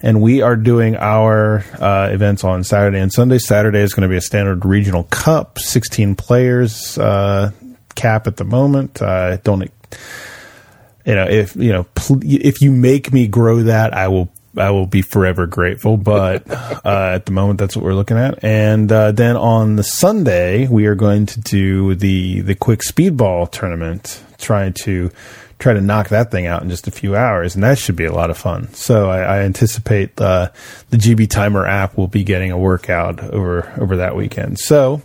And 0.00 0.20
we 0.20 0.42
are 0.42 0.56
doing 0.56 0.96
our 0.96 1.64
uh, 1.80 2.10
events 2.12 2.44
on 2.44 2.62
Saturday 2.64 3.00
and 3.00 3.12
Sunday. 3.12 3.38
Saturday 3.38 3.80
is 3.80 3.94
going 3.94 4.02
to 4.02 4.08
be 4.08 4.18
a 4.18 4.20
standard 4.20 4.66
regional 4.66 5.04
cup, 5.04 5.58
16 5.58 6.14
players 6.14 6.98
uh, 6.98 7.52
cap 7.94 8.26
at 8.26 8.36
the 8.36 8.44
moment. 8.44 9.00
Uh, 9.00 9.38
don't 9.38 9.70
you 11.06 11.14
know 11.14 11.26
if 11.28 11.54
you 11.56 11.72
know 11.72 11.84
pl- 11.94 12.20
if 12.22 12.60
you 12.60 12.70
make 12.70 13.12
me 13.12 13.26
grow 13.26 13.62
that, 13.62 13.92
I 13.92 14.08
will 14.08 14.30
I 14.56 14.70
will 14.70 14.86
be 14.86 15.02
forever 15.02 15.46
grateful. 15.46 15.96
But 15.96 16.50
uh, 16.50 17.12
at 17.14 17.26
the 17.26 17.32
moment, 17.32 17.58
that's 17.58 17.76
what 17.76 17.84
we're 17.84 17.94
looking 17.94 18.16
at. 18.16 18.42
And 18.44 18.90
uh, 18.90 19.12
then 19.12 19.36
on 19.36 19.76
the 19.76 19.84
Sunday, 19.84 20.66
we 20.68 20.86
are 20.86 20.94
going 20.94 21.26
to 21.26 21.40
do 21.40 21.94
the 21.94 22.40
the 22.40 22.54
quick 22.54 22.80
speedball 22.80 23.50
tournament, 23.50 24.22
trying 24.38 24.72
to 24.84 25.10
try 25.58 25.72
to 25.72 25.80
knock 25.80 26.08
that 26.08 26.30
thing 26.30 26.46
out 26.46 26.62
in 26.62 26.68
just 26.68 26.86
a 26.86 26.90
few 26.90 27.16
hours, 27.16 27.54
and 27.54 27.64
that 27.64 27.78
should 27.78 27.96
be 27.96 28.04
a 28.04 28.12
lot 28.12 28.30
of 28.30 28.36
fun. 28.36 28.72
So 28.74 29.08
I, 29.08 29.20
I 29.20 29.38
anticipate 29.40 30.20
uh, 30.20 30.50
the 30.90 30.96
GB 30.96 31.30
Timer 31.30 31.66
app 31.66 31.96
will 31.96 32.08
be 32.08 32.24
getting 32.24 32.50
a 32.50 32.58
workout 32.58 33.22
over 33.22 33.72
over 33.78 33.96
that 33.96 34.16
weekend. 34.16 34.58
So, 34.58 35.02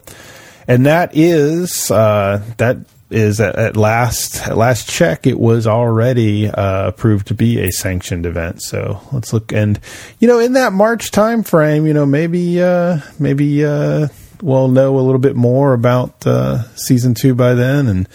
and 0.68 0.86
that 0.86 1.12
is 1.16 1.90
uh, 1.92 2.44
that 2.58 2.78
is 3.10 3.40
at, 3.40 3.56
at, 3.56 3.78
last 3.78 4.48
at 4.48 4.58
last 4.58 4.88
check 4.88 5.26
it 5.26 5.40
was 5.40 5.66
already 5.66 6.48
uh, 6.48 6.88
approved 6.88 7.28
to 7.28 7.34
be 7.34 7.60
a 7.60 7.72
sanctioned 7.72 8.26
event 8.26 8.62
so 8.62 9.02
let's 9.12 9.34
look 9.34 9.52
and 9.52 9.80
you 10.20 10.28
know 10.28 10.40
in 10.40 10.54
that 10.54 10.74
march 10.74 11.12
time 11.12 11.44
frame 11.44 11.88
you 11.88 11.94
know 11.94 12.06
maybe 12.06 12.62
uh, 12.62 13.00
maybe 13.18 13.66
uh, 13.66 14.08
we'll 14.42 14.68
know 14.68 14.98
a 14.98 15.02
little 15.02 15.20
bit 15.20 15.36
more 15.36 15.74
about 15.74 16.26
uh, 16.28 16.64
season 16.76 17.14
two 17.14 17.34
by 17.34 17.54
then 17.54 17.88
and 17.88 18.08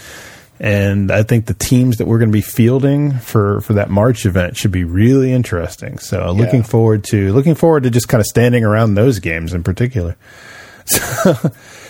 and 0.61 1.11
I 1.11 1.25
think 1.25 1.47
the 1.47 1.55
teams 1.55 1.97
that 1.97 2.07
we're 2.07 2.19
going 2.19 2.31
to 2.31 2.33
be 2.33 2.41
fielding 2.41 3.13
for 3.19 3.61
for 3.63 3.75
that 3.75 3.91
March 3.91 4.25
event 4.25 4.57
should 4.57 4.71
be 4.71 4.85
really 4.85 5.33
interesting. 5.33 5.99
So 5.99 6.25
yeah. 6.25 6.31
looking 6.31 6.63
forward 6.63 7.05
to 7.05 7.33
looking 7.33 7.57
forward 7.57 7.83
to 7.83 7.91
just 7.91 8.09
kind 8.09 8.21
of 8.21 8.27
standing 8.27 8.65
around 8.65 8.95
those 8.95 9.19
games 9.19 9.53
in 9.53 9.63
particular. 9.63 10.17
So, 10.87 11.35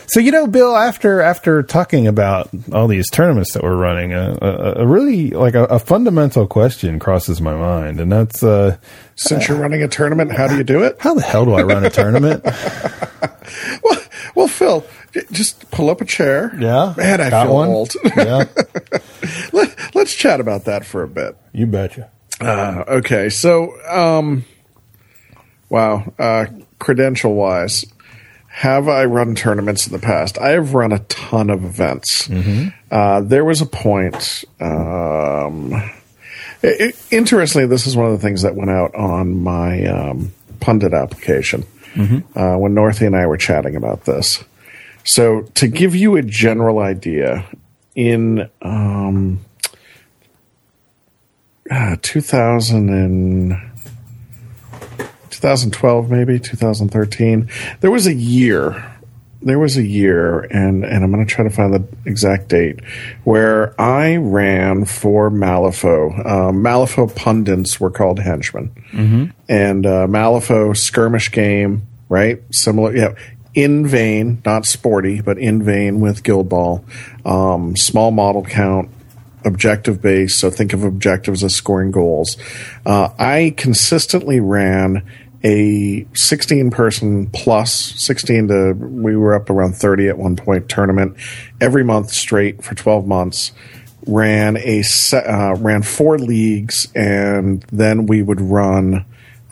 so 0.07 0.21
you 0.21 0.31
know, 0.31 0.47
Bill, 0.47 0.77
after 0.77 1.21
after 1.21 1.63
talking 1.63 2.07
about 2.07 2.51
all 2.73 2.89
these 2.89 3.11
tournaments 3.11 3.53
that 3.55 3.63
we're 3.63 3.77
running, 3.77 4.13
a, 4.13 4.39
a, 4.41 4.73
a 4.83 4.87
really 4.87 5.31
like 5.31 5.55
a, 5.55 5.65
a, 5.65 5.79
fundamental 5.79 6.47
question 6.47 6.99
crosses 6.99 7.41
my 7.41 7.55
mind, 7.55 8.01
and 8.01 8.11
that's 8.11 8.43
uh, 8.43 8.77
since 9.17 9.49
you're 9.49 9.59
running 9.59 9.83
a 9.83 9.89
tournament, 9.89 10.33
how 10.33 10.47
do 10.47 10.57
you 10.57 10.65
do 10.65 10.83
it? 10.83 10.97
How 11.01 11.15
the 11.15 11.23
hell 11.23 11.45
do 11.45 11.55
I 11.55 11.63
run 11.63 11.85
a 11.85 11.91
tournament? 11.91 12.45
well, 13.83 14.01
well, 14.35 14.49
Phil, 14.49 14.85
just 15.31 15.71
pull 15.71 15.91
up 15.91 16.01
a 16.01 16.05
chair. 16.05 16.53
Yeah, 16.59 16.95
man, 16.97 17.21
I 17.21 17.31
feel 17.31 17.55
one. 17.55 17.69
old. 17.69 17.95
Yeah, 18.17 18.45
Let, 19.53 19.97
us 19.97 20.15
chat 20.15 20.41
about 20.41 20.65
that 20.65 20.85
for 20.85 21.03
a 21.03 21.09
bit. 21.09 21.37
You 21.53 21.67
betcha. 21.67 22.11
Uh, 22.41 22.85
okay, 22.89 23.29
so 23.29 23.75
um, 23.89 24.45
wow, 25.69 26.13
uh, 26.19 26.47
credential 26.79 27.35
wise, 27.35 27.85
have 28.55 28.87
I 28.89 29.05
run 29.07 29.35
tournaments 29.35 29.87
in 29.89 29.93
the 29.93 29.99
past? 29.99 30.39
I 30.39 30.51
have 30.51 30.75
run 30.75 30.93
a 30.93 31.01
ton 31.01 31.51
of 31.51 31.65
events. 31.65 32.29
Mm-hmm. 32.29 32.69
Uh, 32.89 33.21
there 33.23 33.45
was 33.45 33.61
a 33.61 33.67
point. 33.67 34.45
Um, 34.61 35.73
it, 36.63 36.95
it, 36.95 37.07
interestingly, 37.11 37.67
this 37.67 37.89
is 37.89 37.97
one 37.97 38.07
of 38.07 38.13
the 38.13 38.19
things 38.19 38.43
that 38.43 38.55
went 38.55 38.71
out 38.71 38.95
on 38.95 39.43
my 39.43 39.85
um, 39.87 40.33
pundit 40.61 40.95
application 40.95 41.65
mm-hmm. 41.95 42.39
uh, 42.39 42.57
when 42.57 42.77
Northy 42.77 43.09
and 43.09 43.17
I 43.17 43.27
were 43.27 43.37
chatting 43.37 43.75
about 43.75 44.05
this. 44.05 44.45
So, 45.03 45.43
to 45.57 45.67
give 45.67 45.97
you 45.97 46.15
a 46.15 46.23
general 46.23 46.79
idea, 46.79 47.45
in 47.97 48.49
um, 48.63 49.45
uh, 51.69 51.97
2000 52.03 52.89
and 52.89 53.74
2012, 55.45 56.11
maybe 56.11 56.39
2013. 56.39 57.51
There 57.81 57.91
was 57.91 58.07
a 58.07 58.15
year. 58.15 58.91
There 59.43 59.59
was 59.59 59.77
a 59.77 59.83
year, 59.83 60.41
and, 60.41 60.87
and 60.87 61.05
I'm 61.05 61.13
going 61.13 61.27
to 61.27 61.31
try 61.31 61.45
to 61.45 61.51
find 61.51 61.75
the 61.75 61.87
exact 62.07 62.49
date 62.49 62.83
where 63.25 63.79
I 63.79 64.17
ran 64.17 64.87
for 64.87 65.29
Malifaux. 65.29 66.19
Uh, 66.19 66.51
Malifaux 66.51 67.15
pundits 67.15 67.79
were 67.79 67.91
called 67.91 68.21
henchmen, 68.21 68.71
mm-hmm. 68.91 69.25
and 69.47 69.85
uh, 69.85 70.07
Malifaux 70.07 70.75
skirmish 70.75 71.31
game, 71.31 71.87
right? 72.09 72.41
Similar, 72.51 72.97
yeah, 72.97 73.15
in 73.53 73.87
vein, 73.87 74.41
not 74.47 74.65
sporty, 74.65 75.21
but 75.21 75.37
in 75.37 75.63
vein 75.63 76.01
with 76.01 76.23
Guild 76.23 76.49
Ball. 76.49 76.83
Um, 77.27 77.77
small 77.77 78.13
model 78.13 78.45
count, 78.45 78.89
objective 79.45 80.01
based. 80.01 80.39
So 80.39 80.49
think 80.49 80.73
of 80.73 80.85
objectives 80.85 81.45
as 81.45 81.55
scoring 81.55 81.91
goals. 81.91 82.39
Uh, 82.87 83.11
I 83.19 83.53
consistently 83.59 84.41
ran 84.41 85.07
a 85.45 86.07
16 86.15 86.71
person 86.71 87.27
plus 87.27 87.73
16 87.73 88.49
to 88.49 88.73
we 88.73 89.15
were 89.15 89.35
up 89.35 89.51
around 89.51 89.75
30 89.75 90.09
at 90.09 90.17
one 90.17 90.37
point 90.37 90.69
tournament 90.69 91.17
every 91.61 91.85
month 91.85 92.11
straight 92.11 92.65
for 92.65 92.75
12 92.75 93.07
months 93.07 93.53
ran 94.07 94.57
a 94.57 94.83
uh, 95.13 95.55
ran 95.57 95.83
four 95.83 96.19
leagues 96.19 96.89
and 96.95 97.63
then 97.71 98.07
we 98.07 98.23
would 98.23 98.41
run 98.41 99.05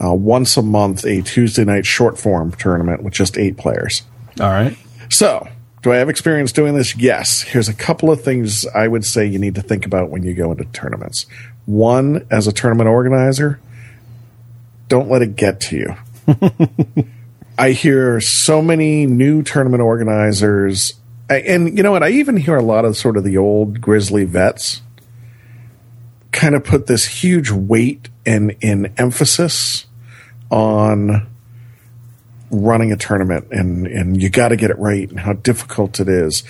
uh, 0.03 0.13
once 0.13 0.57
a 0.57 0.61
month 0.61 1.05
a 1.05 1.21
Tuesday 1.21 1.63
night 1.63 1.85
short 1.85 2.17
form 2.17 2.51
tournament 2.51 3.03
with 3.03 3.13
just 3.13 3.37
eight 3.37 3.57
players. 3.57 4.03
All 4.39 4.49
right. 4.49 4.77
So, 5.09 5.47
do 5.81 5.91
I 5.91 5.97
have 5.97 6.09
experience 6.09 6.51
doing 6.51 6.75
this? 6.75 6.95
Yes. 6.95 7.41
Here's 7.41 7.69
a 7.69 7.73
couple 7.73 8.11
of 8.11 8.23
things 8.23 8.65
I 8.67 8.87
would 8.87 9.05
say 9.05 9.25
you 9.25 9.39
need 9.39 9.55
to 9.55 9.61
think 9.61 9.85
about 9.85 10.09
when 10.09 10.23
you 10.23 10.33
go 10.33 10.51
into 10.51 10.65
tournaments. 10.65 11.25
One, 11.65 12.25
as 12.31 12.47
a 12.47 12.51
tournament 12.51 12.89
organizer, 12.89 13.59
don't 14.93 15.09
let 15.09 15.23
it 15.23 15.35
get 15.35 15.59
to 15.59 15.75
you. 15.75 15.95
I 17.57 17.71
hear 17.71 18.21
so 18.21 18.61
many 18.61 19.07
new 19.07 19.41
tournament 19.41 19.81
organizers, 19.81 20.93
and 21.27 21.75
you 21.75 21.81
know 21.81 21.89
what? 21.89 22.03
I 22.03 22.09
even 22.09 22.37
hear 22.37 22.55
a 22.55 22.61
lot 22.61 22.85
of 22.85 22.95
sort 22.95 23.17
of 23.17 23.23
the 23.23 23.35
old 23.35 23.81
Grizzly 23.81 24.23
vets 24.23 24.83
kind 26.31 26.53
of 26.53 26.63
put 26.63 26.85
this 26.85 27.05
huge 27.05 27.49
weight 27.49 28.09
and, 28.23 28.55
and 28.61 28.93
emphasis 28.97 29.87
on 30.51 31.27
running 32.51 32.91
a 32.91 32.95
tournament 32.95 33.47
and, 33.49 33.87
and 33.87 34.21
you 34.21 34.29
got 34.29 34.49
to 34.49 34.55
get 34.55 34.69
it 34.69 34.77
right 34.77 35.09
and 35.09 35.21
how 35.21 35.33
difficult 35.33 35.99
it 35.99 36.07
is. 36.07 36.43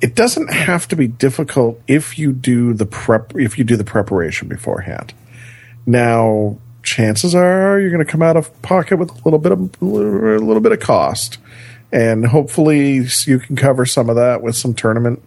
It 0.00 0.14
doesn't 0.14 0.52
have 0.52 0.86
to 0.86 0.94
be 0.94 1.08
difficult 1.08 1.80
if 1.88 2.16
you 2.16 2.32
do 2.32 2.74
the 2.74 2.86
prep, 2.86 3.34
if 3.34 3.58
you 3.58 3.64
do 3.64 3.76
the 3.76 3.82
preparation 3.82 4.46
beforehand. 4.46 5.12
Now, 5.84 6.58
chances 6.84 7.34
are 7.34 7.80
you're 7.80 7.90
going 7.90 8.04
to 8.04 8.10
come 8.10 8.22
out 8.22 8.36
of 8.36 8.62
pocket 8.62 8.98
with 8.98 9.10
a 9.10 9.24
little 9.24 9.38
bit 9.38 9.52
of 9.52 9.82
a 9.82 9.84
little 9.84 10.60
bit 10.60 10.70
of 10.70 10.78
cost, 10.78 11.38
and 11.90 12.26
hopefully 12.26 13.06
you 13.24 13.38
can 13.40 13.56
cover 13.56 13.84
some 13.86 14.08
of 14.08 14.16
that 14.16 14.42
with 14.42 14.54
some 14.54 14.74
tournament, 14.74 15.22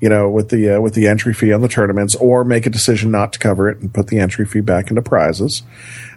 you 0.00 0.08
know, 0.08 0.28
with 0.28 0.48
the 0.48 0.76
uh, 0.76 0.80
with 0.80 0.94
the 0.94 1.06
entry 1.06 1.34
fee 1.34 1.52
on 1.52 1.60
the 1.60 1.68
tournaments, 1.68 2.16
or 2.16 2.44
make 2.44 2.66
a 2.66 2.70
decision 2.70 3.10
not 3.10 3.32
to 3.34 3.38
cover 3.38 3.68
it 3.68 3.78
and 3.78 3.94
put 3.94 4.08
the 4.08 4.18
entry 4.18 4.44
fee 4.44 4.60
back 4.60 4.88
into 4.88 5.02
prizes. 5.02 5.62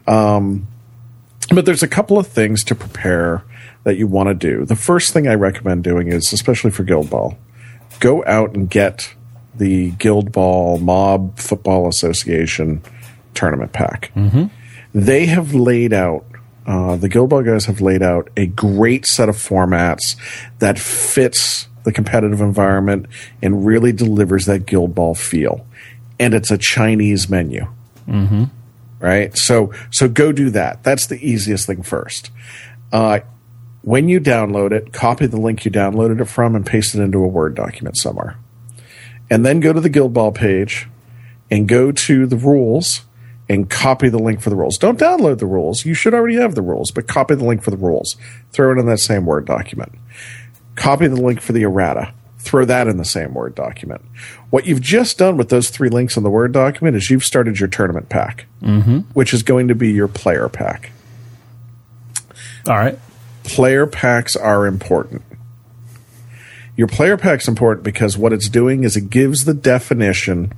Um, 0.07 0.67
but 1.53 1.65
there's 1.65 1.83
a 1.83 1.87
couple 1.87 2.17
of 2.17 2.25
things 2.25 2.63
to 2.63 2.75
prepare 2.75 3.43
that 3.83 3.97
you 3.97 4.07
want 4.07 4.29
to 4.29 4.33
do. 4.33 4.65
The 4.65 4.75
first 4.75 5.13
thing 5.13 5.27
I 5.27 5.35
recommend 5.35 5.83
doing 5.83 6.07
is, 6.07 6.33
especially 6.33 6.71
for 6.71 6.83
Guild 6.83 7.11
Ball, 7.11 7.37
go 7.99 8.25
out 8.25 8.55
and 8.55 8.67
get 8.67 9.13
the 9.53 9.91
Guild 9.91 10.31
Ball 10.31 10.79
Mob 10.79 11.37
Football 11.37 11.87
Association 11.87 12.81
tournament 13.35 13.73
pack. 13.73 14.11
Mm-hmm 14.15 14.45
they 14.95 15.27
have 15.27 15.53
laid 15.53 15.93
out 15.93 16.25
uh, 16.65 16.95
the 16.95 17.09
Guild 17.09 17.29
Ball 17.29 17.43
guys 17.43 17.65
have 17.65 17.79
laid 17.79 18.01
out 18.01 18.29
a 18.35 18.47
great 18.47 19.05
set 19.05 19.29
of 19.29 19.35
formats 19.35 20.15
that 20.59 20.79
fits 20.79 21.67
the 21.83 21.91
competitive 21.91 22.41
environment 22.41 23.05
and 23.41 23.65
really 23.65 23.91
delivers 23.91 24.47
that 24.47 24.65
Guild 24.65 24.95
Ball 24.95 25.13
feel. 25.13 25.65
And 26.19 26.33
it's 26.33 26.49
a 26.49 26.57
Chinese 26.57 27.29
menu. 27.29 27.67
Mm-hmm. 28.07 28.45
Right? 28.99 29.37
So, 29.37 29.71
so 29.91 30.07
go 30.07 30.31
do 30.31 30.49
that. 30.51 30.83
That's 30.83 31.05
the 31.05 31.23
easiest 31.23 31.67
thing 31.67 31.83
first. 31.83 32.31
Uh, 32.91 33.19
when 33.83 34.09
you 34.09 34.19
download 34.19 34.71
it, 34.71 34.91
copy 34.91 35.27
the 35.27 35.37
link 35.39 35.65
you 35.65 35.69
downloaded 35.69 36.19
it 36.19 36.25
from 36.25 36.55
and 36.55 36.65
paste 36.65 36.95
it 36.95 37.01
into 37.01 37.19
a 37.19 37.27
Word 37.27 37.53
document 37.53 37.97
somewhere. 37.97 38.37
And 39.29 39.45
then 39.45 39.59
go 39.59 39.73
to 39.73 39.81
the 39.81 39.89
Guild 39.89 40.13
Ball 40.13 40.31
page 40.31 40.87
and 41.51 41.67
go 41.67 41.91
to 41.91 42.25
the 42.25 42.37
rules 42.37 43.03
and 43.47 43.69
copy 43.69 44.09
the 44.09 44.19
link 44.19 44.41
for 44.41 44.49
the 44.49 44.55
rules. 44.55 44.77
Don't 44.77 44.99
download 44.99 45.39
the 45.39 45.45
rules. 45.45 45.85
You 45.85 45.93
should 45.93 46.13
already 46.13 46.35
have 46.35 46.55
the 46.55 46.61
rules, 46.61 46.91
but 46.91 47.07
copy 47.07 47.35
the 47.35 47.45
link 47.45 47.61
for 47.61 47.71
the 47.71 47.77
rules. 47.77 48.15
Throw 48.51 48.71
it 48.71 48.79
in 48.79 48.85
that 48.87 48.99
same 48.99 49.25
Word 49.25 49.45
document. 49.45 49.93
Copy 50.75 51.07
the 51.07 51.21
link 51.21 51.41
for 51.41 51.53
the 51.53 51.63
errata. 51.63 52.13
throw 52.45 52.63
that 52.63 52.87
in 52.87 52.97
the 52.97 53.05
same 53.05 53.33
Word 53.33 53.55
document. 53.55 54.01
What 54.51 54.65
you've 54.65 54.81
just 54.81 55.17
done 55.17 55.35
with 55.35 55.49
those 55.49 55.69
three 55.69 55.89
links 55.89 56.15
in 56.15 56.23
the 56.23 56.29
Word 56.29 56.51
document 56.51 56.95
is 56.95 57.09
you've 57.09 57.25
started 57.25 57.59
your 57.59 57.67
tournament 57.67 58.07
pack, 58.07 58.45
mm-hmm. 58.61 58.99
which 59.13 59.33
is 59.33 59.43
going 59.43 59.67
to 59.67 59.75
be 59.75 59.91
your 59.91 60.07
player 60.07 60.47
pack. 60.47 60.91
All 62.67 62.75
right. 62.75 62.97
Player 63.43 63.85
packs 63.87 64.35
are 64.35 64.65
important. 64.65 65.23
Your 66.77 66.87
player 66.87 67.17
pack's 67.17 67.47
important 67.47 67.83
because 67.83 68.17
what 68.17 68.33
it's 68.33 68.49
doing 68.49 68.83
is 68.83 68.95
it 68.95 69.09
gives 69.09 69.45
the 69.45 69.53
definition 69.53 70.51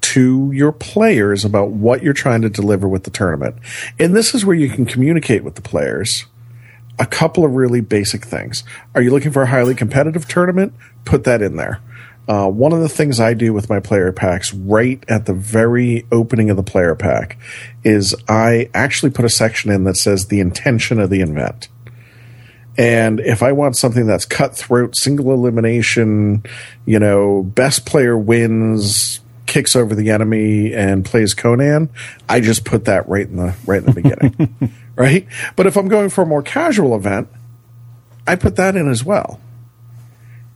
to 0.00 0.50
your 0.52 0.72
players 0.72 1.44
about 1.44 1.70
what 1.70 2.02
you're 2.02 2.12
trying 2.12 2.42
to 2.42 2.50
deliver 2.50 2.88
with 2.88 3.04
the 3.04 3.10
tournament. 3.10 3.56
And 3.98 4.14
this 4.14 4.34
is 4.34 4.44
where 4.44 4.56
you 4.56 4.68
can 4.68 4.86
communicate 4.86 5.44
with 5.44 5.54
the 5.54 5.62
players 5.62 6.26
a 6.98 7.06
couple 7.06 7.44
of 7.44 7.54
really 7.54 7.80
basic 7.80 8.24
things. 8.24 8.62
Are 8.94 9.00
you 9.00 9.10
looking 9.10 9.32
for 9.32 9.42
a 9.42 9.46
highly 9.46 9.74
competitive 9.74 10.28
tournament? 10.28 10.74
Put 11.04 11.24
that 11.24 11.40
in 11.40 11.56
there. 11.56 11.80
Uh, 12.28 12.48
one 12.48 12.72
of 12.72 12.80
the 12.80 12.88
things 12.88 13.18
I 13.18 13.34
do 13.34 13.52
with 13.52 13.68
my 13.68 13.80
player 13.80 14.12
packs 14.12 14.52
right 14.52 15.02
at 15.08 15.26
the 15.26 15.32
very 15.32 16.06
opening 16.12 16.50
of 16.50 16.56
the 16.56 16.62
player 16.62 16.94
pack 16.94 17.38
is 17.82 18.14
I 18.28 18.68
actually 18.74 19.10
put 19.10 19.24
a 19.24 19.30
section 19.30 19.70
in 19.70 19.84
that 19.84 19.96
says 19.96 20.26
the 20.26 20.40
intention 20.40 21.00
of 21.00 21.10
the 21.10 21.22
event. 21.22 21.68
And 22.76 23.18
if 23.20 23.42
I 23.42 23.52
want 23.52 23.76
something 23.76 24.06
that's 24.06 24.24
cutthroat, 24.24 24.96
single 24.96 25.32
elimination, 25.32 26.44
you 26.86 26.98
know, 26.98 27.42
best 27.42 27.84
player 27.84 28.16
wins, 28.16 29.19
kicks 29.50 29.74
over 29.76 29.94
the 29.94 30.10
enemy 30.10 30.72
and 30.72 31.04
plays 31.04 31.34
Conan, 31.34 31.90
I 32.28 32.40
just 32.40 32.64
put 32.64 32.86
that 32.86 33.06
right 33.08 33.26
in 33.26 33.36
the 33.36 33.54
right 33.66 33.80
in 33.80 33.86
the 33.86 33.92
beginning. 33.92 34.74
right? 34.96 35.26
But 35.56 35.66
if 35.66 35.76
I'm 35.76 35.88
going 35.88 36.08
for 36.08 36.22
a 36.22 36.26
more 36.26 36.42
casual 36.42 36.94
event, 36.94 37.28
I 38.26 38.36
put 38.36 38.56
that 38.56 38.76
in 38.76 38.88
as 38.88 39.04
well. 39.04 39.40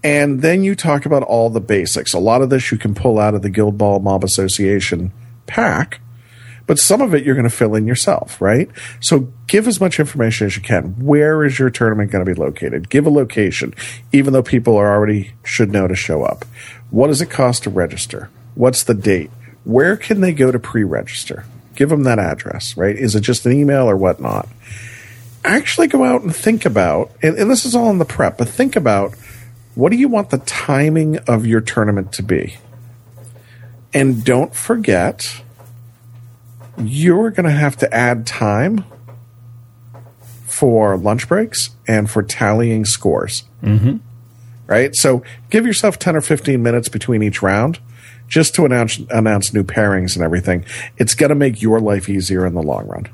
And 0.05 0.43
then 0.43 0.63
you 0.63 0.75
talk 0.75 1.07
about 1.07 1.23
all 1.23 1.51
the 1.51 1.61
basics. 1.61 2.13
A 2.13 2.19
lot 2.19 2.41
of 2.41 2.51
this 2.51 2.71
you 2.71 2.79
can 2.79 2.95
pull 2.95 3.19
out 3.19 3.35
of 3.35 3.43
the 3.43 3.51
Guild 3.51 3.77
Ball 3.77 4.01
Mob 4.01 4.23
Association 4.23 5.13
pack, 5.47 6.01
but 6.67 6.79
some 6.79 7.01
of 7.01 7.15
it 7.15 7.25
you're 7.25 7.35
going 7.35 7.49
to 7.49 7.51
fill 7.51 7.75
in 7.75 7.87
yourself, 7.87 8.41
right? 8.41 8.71
So 9.01 9.33
give 9.49 9.67
as 9.67 9.81
much 9.81 9.99
information 9.99 10.47
as 10.47 10.57
you 10.57 10.63
can. 10.63 11.05
Where 11.05 11.43
is 11.43 11.59
your 11.59 11.71
tournament 11.71 12.13
going 12.13 12.25
to 12.25 12.33
be 12.33 12.39
located? 12.39 12.91
Give 12.91 13.07
a 13.07 13.11
location, 13.11 13.75
even 14.13 14.33
though 14.33 14.43
people 14.43 14.77
are 14.77 14.93
already 14.93 15.33
should 15.43 15.73
know 15.73 15.89
to 15.89 15.97
show 15.97 16.23
up. 16.23 16.45
What 16.91 17.09
does 17.09 17.23
it 17.23 17.31
cost 17.31 17.65
to 17.65 17.71
register? 17.71 18.31
What's 18.55 18.85
the 18.85 18.95
date? 18.95 19.31
Where 19.65 19.97
can 19.97 20.21
they 20.21 20.33
go 20.33 20.53
to 20.53 20.59
pre 20.59 20.85
register? 20.85 21.45
Give 21.75 21.89
them 21.89 22.05
that 22.05 22.19
address, 22.19 22.77
right? 22.77 22.95
Is 22.95 23.15
it 23.15 23.23
just 23.23 23.47
an 23.47 23.53
email 23.53 23.89
or 23.89 23.97
whatnot? 23.97 24.49
Actually 25.45 25.89
go 25.89 26.05
out 26.05 26.23
and 26.23 26.35
think 26.35 26.65
about, 26.65 27.11
and, 27.23 27.37
and 27.37 27.51
this 27.51 27.65
is 27.67 27.75
all 27.75 27.91
in 27.91 27.99
the 27.99 28.05
prep, 28.05 28.39
but 28.39 28.49
think 28.49 28.77
about 28.77 29.15
what 29.75 29.91
do 29.91 29.97
you 29.97 30.09
want 30.09 30.31
the 30.31 30.39
timing 30.39 31.19
of 31.19 31.47
your 31.47 31.61
tournament 31.61 32.13
to 32.13 32.23
be? 32.23 32.57
And 33.93 34.25
don't 34.25 34.55
forget, 34.55 35.43
you're 36.79 37.31
going 37.31 37.47
to 37.47 37.53
have 37.53 37.77
to 37.79 37.93
add 37.95 38.27
time 38.27 38.85
for 40.47 40.97
lunch 40.97 41.29
breaks 41.29 41.71
and 41.87 42.09
for 42.09 42.23
tallying 42.23 42.85
scores. 42.85 43.45
Mm-hmm. 43.63 43.97
Right? 44.67 44.95
So 44.95 45.23
give 45.51 45.67
yourself 45.67 45.99
10 45.99 46.17
or 46.17 46.21
15 46.21 46.63
minutes 46.63 46.89
between 46.89 47.23
each 47.23 47.43
round 47.43 47.81
just 48.29 48.55
to 48.55 48.65
announce 48.65 48.99
announce 49.11 49.53
new 49.53 49.65
pairings 49.65 50.17
and 50.17 50.25
everything. 50.25 50.65
It's 50.97 51.15
going 51.15 51.31
to 51.31 51.35
make 51.35 51.63
your 51.63 51.81
life 51.81 52.09
easier 52.09 52.47
in 52.47 52.55
the 52.55 52.63
long 52.63 52.87
run. 52.87 53.09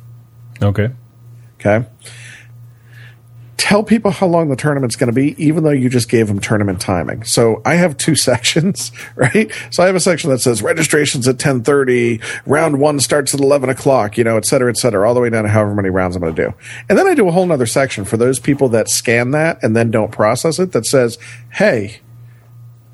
Okay. 0.63 0.91
Okay. 1.59 1.87
Tell 3.57 3.85
people 3.85 4.11
how 4.11 4.27
long 4.27 4.49
the 4.49 4.57
tournament's 4.57 4.97
going 4.97 5.09
to 5.09 5.15
be, 5.15 5.35
even 5.43 5.63
though 5.63 5.71
you 5.71 5.91
just 5.91 6.09
gave 6.09 6.29
them 6.29 6.41
tournament 6.41 6.81
timing. 6.81 7.25
So 7.25 7.61
I 7.65 7.75
have 7.75 7.99
two 7.99 8.17
sections, 8.17 8.91
right? 9.15 9.53
So 9.71 9.83
I 9.83 9.87
have 9.87 9.95
a 9.95 10.01
section 10.01 10.31
that 10.31 10.41
says 10.41 10.63
registrations 10.63 11.29
at 11.29 11.39
ten 11.39 11.63
thirty, 11.63 12.21
round 12.47 12.81
one 12.81 12.99
starts 13.01 13.35
at 13.35 13.41
eleven 13.41 13.69
o'clock, 13.69 14.17
you 14.17 14.25
know, 14.25 14.39
et 14.39 14.47
cetera, 14.47 14.71
et 14.71 14.79
cetera, 14.79 15.07
all 15.07 15.15
the 15.15 15.21
way 15.21 15.29
down 15.29 15.45
to 15.45 15.51
however 15.51 15.75
many 15.75 15.91
rounds 15.91 16.17
I'm 16.17 16.23
going 16.23 16.35
to 16.35 16.47
do. 16.47 16.55
And 16.89 16.97
then 16.97 17.07
I 17.07 17.15
do 17.15 17.29
a 17.29 17.31
whole 17.31 17.51
other 17.53 17.67
section 17.67 18.05
for 18.05 18.17
those 18.17 18.39
people 18.39 18.71
that 18.71 18.89
scan 18.89 19.33
that 19.33 19.63
and 19.63 19.77
then 19.77 19.91
don't 19.91 20.11
process 20.11 20.59
it 20.59 20.73
that 20.73 20.87
says, 20.87 21.19
"Hey, 21.53 22.01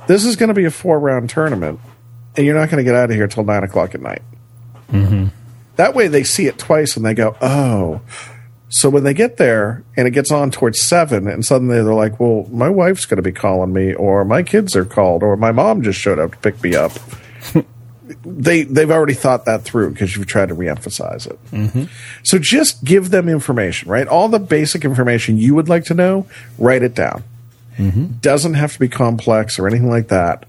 this 0.08 0.24
is 0.24 0.34
going 0.34 0.48
to 0.48 0.54
be 0.54 0.64
a 0.64 0.70
four 0.70 0.98
round 0.98 1.30
tournament 1.30 1.78
and 2.36 2.46
you're 2.46 2.54
not 2.54 2.70
going 2.70 2.84
to 2.84 2.88
get 2.88 2.94
out 2.94 3.10
of 3.10 3.16
here 3.16 3.26
till 3.26 3.44
nine 3.44 3.64
o'clock 3.64 3.94
at 3.94 4.00
night. 4.00 4.22
Mm-hmm. 4.90 5.26
That 5.76 5.94
way, 5.94 6.08
they 6.08 6.24
see 6.24 6.46
it 6.46 6.58
twice 6.58 6.96
and 6.96 7.04
they 7.04 7.14
go, 7.14 7.36
"Oh." 7.40 8.00
So 8.68 8.90
when 8.90 9.04
they 9.04 9.14
get 9.14 9.36
there 9.36 9.84
and 9.96 10.08
it 10.08 10.10
gets 10.10 10.32
on 10.32 10.50
towards 10.50 10.82
seven, 10.82 11.28
and 11.28 11.44
suddenly 11.44 11.76
they're 11.76 11.94
like, 11.94 12.18
"Well, 12.18 12.48
my 12.50 12.68
wife's 12.68 13.06
going 13.06 13.16
to 13.16 13.22
be 13.22 13.32
calling 13.32 13.72
me, 13.72 13.94
or 13.94 14.24
my 14.24 14.42
kids 14.42 14.74
are 14.74 14.84
called, 14.84 15.22
or 15.22 15.36
my 15.36 15.52
mom 15.52 15.82
just 15.82 16.00
showed 16.00 16.18
up 16.18 16.32
to 16.32 16.38
pick 16.38 16.62
me 16.62 16.74
up." 16.74 16.92
they 18.24 18.62
they've 18.64 18.90
already 18.90 19.14
thought 19.14 19.44
that 19.44 19.62
through 19.62 19.90
because 19.90 20.16
you've 20.16 20.26
tried 20.26 20.48
to 20.48 20.54
reemphasize 20.54 21.26
it. 21.26 21.38
Mm-hmm. 21.50 21.84
So 22.22 22.38
just 22.38 22.84
give 22.84 23.10
them 23.10 23.28
information, 23.28 23.88
right? 23.88 24.06
All 24.06 24.28
the 24.28 24.40
basic 24.40 24.84
information 24.84 25.38
you 25.38 25.54
would 25.54 25.68
like 25.68 25.84
to 25.84 25.94
know, 25.94 26.26
write 26.58 26.82
it 26.82 26.94
down. 26.94 27.22
Mm-hmm. 27.78 28.18
Doesn't 28.20 28.54
have 28.54 28.72
to 28.72 28.78
be 28.78 28.88
complex 28.88 29.58
or 29.58 29.68
anything 29.68 29.90
like 29.90 30.08
that 30.08 30.46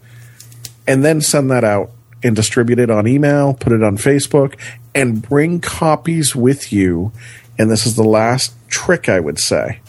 and 0.87 1.03
then 1.03 1.21
send 1.21 1.51
that 1.51 1.63
out 1.63 1.91
and 2.23 2.35
distribute 2.35 2.79
it 2.79 2.89
on 2.89 3.07
email, 3.07 3.53
put 3.53 3.71
it 3.73 3.83
on 3.83 3.97
Facebook, 3.97 4.55
and 4.95 5.21
bring 5.21 5.59
copies 5.59 6.35
with 6.35 6.71
you. 6.73 7.11
And 7.59 7.69
this 7.69 7.85
is 7.85 7.95
the 7.95 8.03
last 8.03 8.53
trick 8.69 9.07
I 9.09 9.19
would 9.19 9.39
say. 9.39 9.81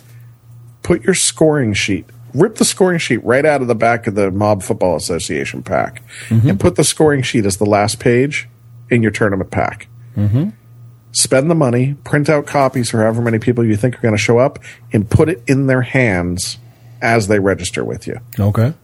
Put 0.82 1.02
your 1.04 1.14
scoring 1.14 1.74
sheet, 1.74 2.06
rip 2.34 2.56
the 2.56 2.64
scoring 2.64 2.98
sheet 2.98 3.22
right 3.24 3.44
out 3.44 3.60
of 3.62 3.68
the 3.68 3.74
back 3.74 4.06
of 4.06 4.14
the 4.14 4.30
Mob 4.30 4.62
Football 4.62 4.96
Association 4.96 5.62
pack, 5.62 6.02
Mm-hmm. 6.28 6.48
and 6.50 6.60
put 6.60 6.76
the 6.76 6.84
scoring 6.84 7.22
sheet 7.22 7.44
as 7.46 7.56
the 7.58 7.66
last 7.66 7.98
page 8.00 8.48
in 8.90 9.02
your 9.02 9.10
tournament 9.10 9.50
pack. 9.50 9.86
Mm-hmm. 10.16 10.50
Spend 11.12 11.50
the 11.50 11.54
money, 11.54 11.94
print 12.04 12.28
out 12.28 12.46
copies 12.46 12.90
for 12.90 12.98
however 13.00 13.22
many 13.22 13.38
people 13.38 13.64
you 13.64 13.76
think 13.76 13.96
are 13.98 14.02
going 14.02 14.14
to 14.14 14.18
show 14.18 14.38
up, 14.38 14.58
and 14.92 15.08
put 15.10 15.28
it 15.28 15.42
in 15.46 15.66
their 15.66 15.82
hands 15.82 16.58
as 17.00 17.28
they 17.28 17.38
register 17.38 17.84
with 17.84 18.06
you 18.06 18.18
Okay. 18.38 18.74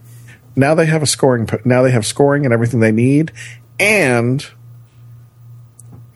Now 0.55 0.75
they 0.75 0.85
have 0.85 1.03
a 1.03 1.07
scoring 1.07 1.47
now 1.63 1.81
they 1.81 1.91
have 1.91 2.05
scoring 2.05 2.45
and 2.45 2.53
everything 2.53 2.79
they 2.79 2.91
need. 2.91 3.31
And 3.79 4.45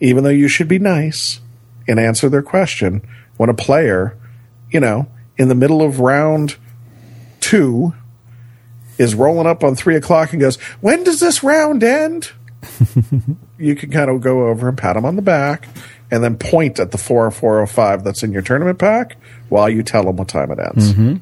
even 0.00 0.24
though 0.24 0.30
you 0.30 0.48
should 0.48 0.68
be 0.68 0.78
nice 0.78 1.40
and 1.86 2.00
answer 2.00 2.28
their 2.28 2.42
question 2.42 3.02
when 3.36 3.50
a 3.50 3.54
player 3.54 4.16
you 4.70 4.80
know 4.80 5.08
in 5.36 5.48
the 5.48 5.54
middle 5.54 5.82
of 5.82 6.00
round 6.00 6.56
two 7.40 7.94
is 8.98 9.14
rolling 9.14 9.46
up 9.46 9.64
on 9.64 9.74
three 9.74 9.96
o'clock 9.96 10.32
and 10.32 10.40
goes 10.40 10.56
when 10.80 11.04
does 11.04 11.20
this 11.20 11.42
round 11.42 11.82
end? 11.82 12.32
You 13.60 13.74
can 13.74 13.90
kind 13.90 14.10
of 14.10 14.22
go 14.22 14.48
over 14.48 14.70
and 14.70 14.78
pat 14.78 14.94
them 14.94 15.04
on 15.04 15.16
the 15.16 15.22
back 15.22 15.68
and 16.10 16.24
then 16.24 16.38
point 16.38 16.80
at 16.80 16.92
the 16.92 16.98
4405 16.98 18.02
that's 18.02 18.22
in 18.22 18.32
your 18.32 18.40
tournament 18.40 18.78
pack 18.78 19.18
while 19.50 19.68
you 19.68 19.82
tell 19.82 20.04
them 20.04 20.16
what 20.16 20.28
time 20.28 20.50
it 20.50 20.58
ends 20.58 20.92
mm-hmm. 20.92 21.16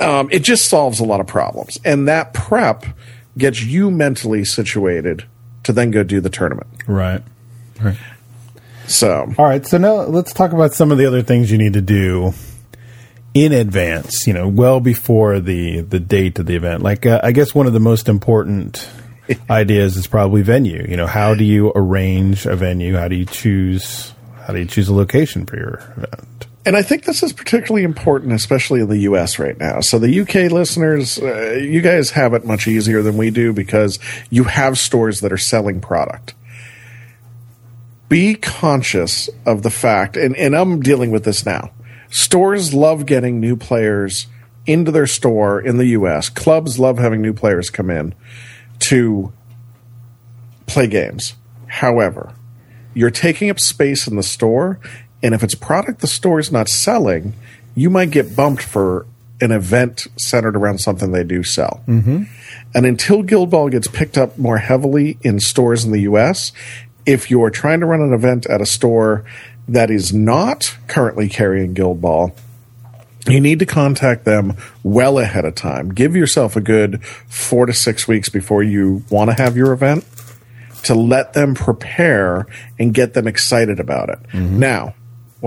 Um, 0.00 0.28
it 0.30 0.40
just 0.40 0.68
solves 0.68 1.00
a 1.00 1.04
lot 1.04 1.20
of 1.20 1.26
problems. 1.26 1.78
And 1.84 2.08
that 2.08 2.32
prep 2.34 2.84
gets 3.38 3.62
you 3.62 3.90
mentally 3.90 4.44
situated 4.44 5.24
to 5.64 5.72
then 5.72 5.90
go 5.90 6.02
do 6.02 6.20
the 6.20 6.30
tournament. 6.30 6.68
Right. 6.86 7.22
Right. 7.80 7.96
So, 8.86 9.32
All 9.36 9.44
right. 9.44 9.66
So 9.66 9.78
now 9.78 10.02
let's 10.02 10.32
talk 10.32 10.52
about 10.52 10.72
some 10.72 10.92
of 10.92 10.98
the 10.98 11.06
other 11.06 11.22
things 11.22 11.50
you 11.50 11.58
need 11.58 11.72
to 11.72 11.80
do 11.80 12.32
in 13.34 13.52
advance. 13.52 14.26
You 14.26 14.32
know, 14.32 14.48
well 14.48 14.80
before 14.80 15.40
the 15.40 15.80
the 15.80 16.00
date 16.00 16.38
of 16.38 16.46
the 16.46 16.56
event. 16.56 16.82
Like, 16.82 17.04
uh, 17.04 17.20
I 17.22 17.32
guess 17.32 17.54
one 17.54 17.66
of 17.66 17.72
the 17.72 17.80
most 17.80 18.08
important 18.08 18.88
ideas 19.50 19.96
is 19.96 20.06
probably 20.06 20.42
venue. 20.42 20.86
You 20.88 20.96
know, 20.96 21.06
how 21.06 21.34
do 21.34 21.44
you 21.44 21.72
arrange 21.74 22.46
a 22.46 22.56
venue? 22.56 22.96
How 22.96 23.08
do 23.08 23.16
you 23.16 23.26
choose? 23.26 24.12
How 24.46 24.52
do 24.52 24.60
you 24.60 24.66
choose 24.66 24.88
a 24.88 24.94
location 24.94 25.44
for 25.46 25.56
your 25.56 25.94
event? 25.96 26.45
And 26.66 26.76
I 26.76 26.82
think 26.82 27.04
this 27.04 27.22
is 27.22 27.32
particularly 27.32 27.84
important, 27.84 28.32
especially 28.32 28.80
in 28.80 28.88
the 28.88 28.98
US 28.98 29.38
right 29.38 29.56
now. 29.56 29.80
So, 29.80 29.98
the 29.98 30.20
UK 30.20 30.50
listeners, 30.50 31.18
uh, 31.18 31.52
you 31.52 31.80
guys 31.80 32.10
have 32.10 32.34
it 32.34 32.44
much 32.44 32.66
easier 32.66 33.02
than 33.02 33.16
we 33.16 33.30
do 33.30 33.52
because 33.52 34.00
you 34.28 34.44
have 34.44 34.76
stores 34.76 35.20
that 35.20 35.32
are 35.32 35.38
selling 35.38 35.80
product. 35.80 36.34
Be 38.08 38.34
conscious 38.34 39.30
of 39.46 39.62
the 39.62 39.70
fact, 39.70 40.16
and, 40.16 40.36
and 40.36 40.56
I'm 40.56 40.80
dealing 40.80 41.12
with 41.12 41.24
this 41.24 41.46
now. 41.46 41.70
Stores 42.10 42.74
love 42.74 43.06
getting 43.06 43.40
new 43.40 43.56
players 43.56 44.26
into 44.66 44.90
their 44.90 45.06
store 45.06 45.60
in 45.60 45.76
the 45.76 45.86
US. 45.86 46.28
Clubs 46.28 46.78
love 46.78 46.98
having 46.98 47.22
new 47.22 47.32
players 47.32 47.70
come 47.70 47.90
in 47.90 48.14
to 48.80 49.32
play 50.66 50.88
games. 50.88 51.34
However, 51.68 52.34
you're 52.94 53.10
taking 53.10 53.50
up 53.50 53.60
space 53.60 54.06
in 54.06 54.16
the 54.16 54.22
store, 54.22 54.80
and 55.26 55.34
if 55.34 55.42
it's 55.42 55.56
product 55.56 56.02
the 56.02 56.06
store 56.06 56.38
is 56.38 56.52
not 56.52 56.68
selling, 56.68 57.34
you 57.74 57.90
might 57.90 58.12
get 58.12 58.36
bumped 58.36 58.62
for 58.62 59.06
an 59.40 59.50
event 59.50 60.06
centered 60.16 60.56
around 60.56 60.78
something 60.78 61.10
they 61.10 61.24
do 61.24 61.42
sell. 61.42 61.82
Mm-hmm. 61.88 62.22
And 62.76 62.86
until 62.86 63.24
Guild 63.24 63.50
Ball 63.50 63.68
gets 63.68 63.88
picked 63.88 64.16
up 64.16 64.38
more 64.38 64.58
heavily 64.58 65.18
in 65.22 65.40
stores 65.40 65.84
in 65.84 65.90
the 65.90 66.02
US, 66.02 66.52
if 67.06 67.28
you're 67.28 67.50
trying 67.50 67.80
to 67.80 67.86
run 67.86 68.02
an 68.02 68.12
event 68.12 68.46
at 68.46 68.60
a 68.60 68.66
store 68.66 69.24
that 69.66 69.90
is 69.90 70.14
not 70.14 70.76
currently 70.86 71.28
carrying 71.28 71.74
Guild 71.74 72.00
Ball, 72.00 72.32
you 73.26 73.40
need 73.40 73.58
to 73.58 73.66
contact 73.66 74.24
them 74.24 74.56
well 74.84 75.18
ahead 75.18 75.44
of 75.44 75.56
time. 75.56 75.92
Give 75.92 76.14
yourself 76.14 76.54
a 76.54 76.60
good 76.60 77.04
four 77.04 77.66
to 77.66 77.72
six 77.72 78.06
weeks 78.06 78.28
before 78.28 78.62
you 78.62 79.02
want 79.10 79.30
to 79.30 79.42
have 79.42 79.56
your 79.56 79.72
event 79.72 80.04
to 80.84 80.94
let 80.94 81.32
them 81.32 81.56
prepare 81.56 82.46
and 82.78 82.94
get 82.94 83.14
them 83.14 83.26
excited 83.26 83.80
about 83.80 84.08
it. 84.08 84.22
Mm-hmm. 84.28 84.60
Now, 84.60 84.94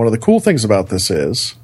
one 0.00 0.06
of 0.06 0.12
the 0.12 0.18
cool 0.18 0.40
things 0.40 0.64
about 0.64 0.88
this 0.88 1.10
is, 1.10 1.56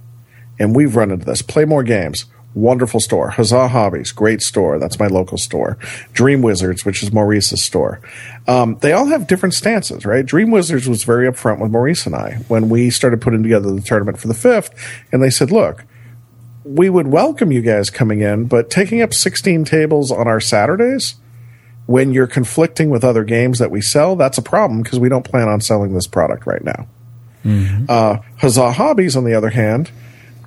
and 0.58 0.76
we've 0.76 0.94
run 0.94 1.10
into 1.10 1.24
this, 1.24 1.40
play 1.40 1.64
more 1.64 1.82
games. 1.82 2.26
Wonderful 2.52 3.00
store. 3.00 3.30
Huzzah 3.30 3.68
Hobbies, 3.68 4.12
great 4.12 4.42
store. 4.42 4.78
That's 4.78 4.98
my 4.98 5.06
local 5.06 5.38
store. 5.38 5.78
Dream 6.12 6.42
Wizards, 6.42 6.84
which 6.84 7.02
is 7.02 7.14
Maurice's 7.14 7.62
store. 7.62 8.02
Um, 8.46 8.76
they 8.82 8.92
all 8.92 9.06
have 9.06 9.26
different 9.26 9.54
stances, 9.54 10.04
right? 10.04 10.26
Dream 10.26 10.50
Wizards 10.50 10.86
was 10.86 11.02
very 11.02 11.26
upfront 11.26 11.60
with 11.60 11.70
Maurice 11.70 12.04
and 12.04 12.14
I 12.14 12.32
when 12.48 12.68
we 12.68 12.90
started 12.90 13.22
putting 13.22 13.42
together 13.42 13.72
the 13.72 13.80
tournament 13.80 14.18
for 14.18 14.28
the 14.28 14.34
fifth, 14.34 14.68
and 15.10 15.22
they 15.22 15.30
said, 15.30 15.50
look, 15.50 15.86
we 16.62 16.90
would 16.90 17.06
welcome 17.06 17.52
you 17.52 17.62
guys 17.62 17.88
coming 17.88 18.20
in, 18.20 18.44
but 18.48 18.68
taking 18.68 19.00
up 19.00 19.14
16 19.14 19.64
tables 19.64 20.12
on 20.12 20.28
our 20.28 20.40
Saturdays 20.40 21.14
when 21.86 22.12
you're 22.12 22.26
conflicting 22.26 22.90
with 22.90 23.02
other 23.02 23.24
games 23.24 23.60
that 23.60 23.70
we 23.70 23.80
sell, 23.80 24.14
that's 24.14 24.36
a 24.36 24.42
problem 24.42 24.82
because 24.82 24.98
we 24.98 25.08
don't 25.08 25.24
plan 25.24 25.48
on 25.48 25.62
selling 25.62 25.94
this 25.94 26.06
product 26.06 26.46
right 26.46 26.62
now. 26.62 26.86
Mm-hmm. 27.46 27.86
Uh, 27.88 28.18
Huzzah 28.38 28.72
Hobbies, 28.72 29.16
on 29.16 29.24
the 29.24 29.34
other 29.34 29.50
hand, 29.50 29.90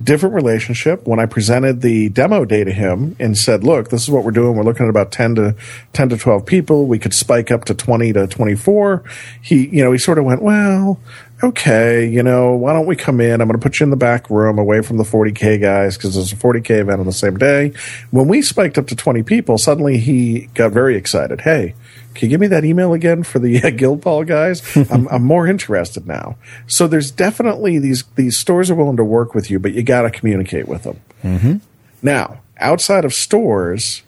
different 0.03 0.35
relationship. 0.35 1.07
When 1.07 1.19
I 1.19 1.25
presented 1.25 1.81
the 1.81 2.09
demo 2.09 2.45
day 2.45 2.63
to 2.63 2.71
him 2.71 3.15
and 3.19 3.37
said, 3.37 3.63
look, 3.63 3.89
this 3.89 4.03
is 4.03 4.09
what 4.09 4.23
we're 4.23 4.31
doing. 4.31 4.55
We're 4.55 4.63
looking 4.63 4.85
at 4.85 4.89
about 4.89 5.11
10 5.11 5.35
to 5.35 5.55
10 5.93 6.09
to 6.09 6.17
12 6.17 6.45
people. 6.45 6.85
We 6.85 6.99
could 6.99 7.13
spike 7.13 7.51
up 7.51 7.65
to 7.65 7.73
20 7.73 8.13
to 8.13 8.27
24. 8.27 9.03
He, 9.41 9.67
you 9.67 9.83
know, 9.83 9.91
he 9.91 9.97
sort 9.97 10.17
of 10.17 10.25
went, 10.25 10.41
well, 10.41 10.99
okay, 11.41 12.07
you 12.07 12.21
know, 12.21 12.53
why 12.53 12.73
don't 12.73 12.85
we 12.85 12.95
come 12.95 13.21
in? 13.21 13.41
I'm 13.41 13.47
going 13.47 13.59
to 13.59 13.63
put 13.63 13.79
you 13.79 13.85
in 13.85 13.89
the 13.89 13.97
back 13.97 14.29
room 14.29 14.59
away 14.59 14.81
from 14.81 14.97
the 14.97 15.03
40K 15.03 15.61
guys 15.61 15.95
because 15.95 16.15
there's 16.15 16.33
a 16.33 16.35
40K 16.35 16.81
event 16.81 16.99
on 16.99 17.05
the 17.05 17.13
same 17.13 17.37
day. 17.37 17.73
When 18.11 18.27
we 18.27 18.41
spiked 18.41 18.77
up 18.77 18.87
to 18.87 18.95
20 18.95 19.23
people, 19.23 19.57
suddenly 19.57 19.97
he 19.97 20.49
got 20.53 20.71
very 20.71 20.95
excited. 20.97 21.41
Hey, 21.41 21.75
can 22.13 22.25
you 22.25 22.29
give 22.29 22.41
me 22.41 22.47
that 22.47 22.65
email 22.65 22.93
again 22.93 23.23
for 23.23 23.39
the 23.39 23.63
uh, 23.63 23.69
Guild 23.69 24.01
Ball 24.01 24.25
guys? 24.25 24.61
I'm, 24.91 25.07
I'm, 25.07 25.23
more 25.23 25.47
interested 25.47 26.07
now. 26.07 26.35
So 26.67 26.87
there's 26.87 27.11
definitely 27.11 27.79
these, 27.79 28.03
these 28.15 28.37
stores 28.37 28.69
are 28.69 28.75
willing 28.75 28.97
to 28.97 29.05
work 29.05 29.33
with 29.33 29.49
you, 29.49 29.59
but 29.59 29.73
you 29.73 29.83
got 29.83 30.01
to 30.01 30.11
communicate 30.11 30.67
with 30.67 30.83
them. 30.83 30.99
Mm-hmm. 31.23 31.57
Now, 32.01 32.41
outside 32.57 33.05
of 33.05 33.13
stores, 33.13 34.03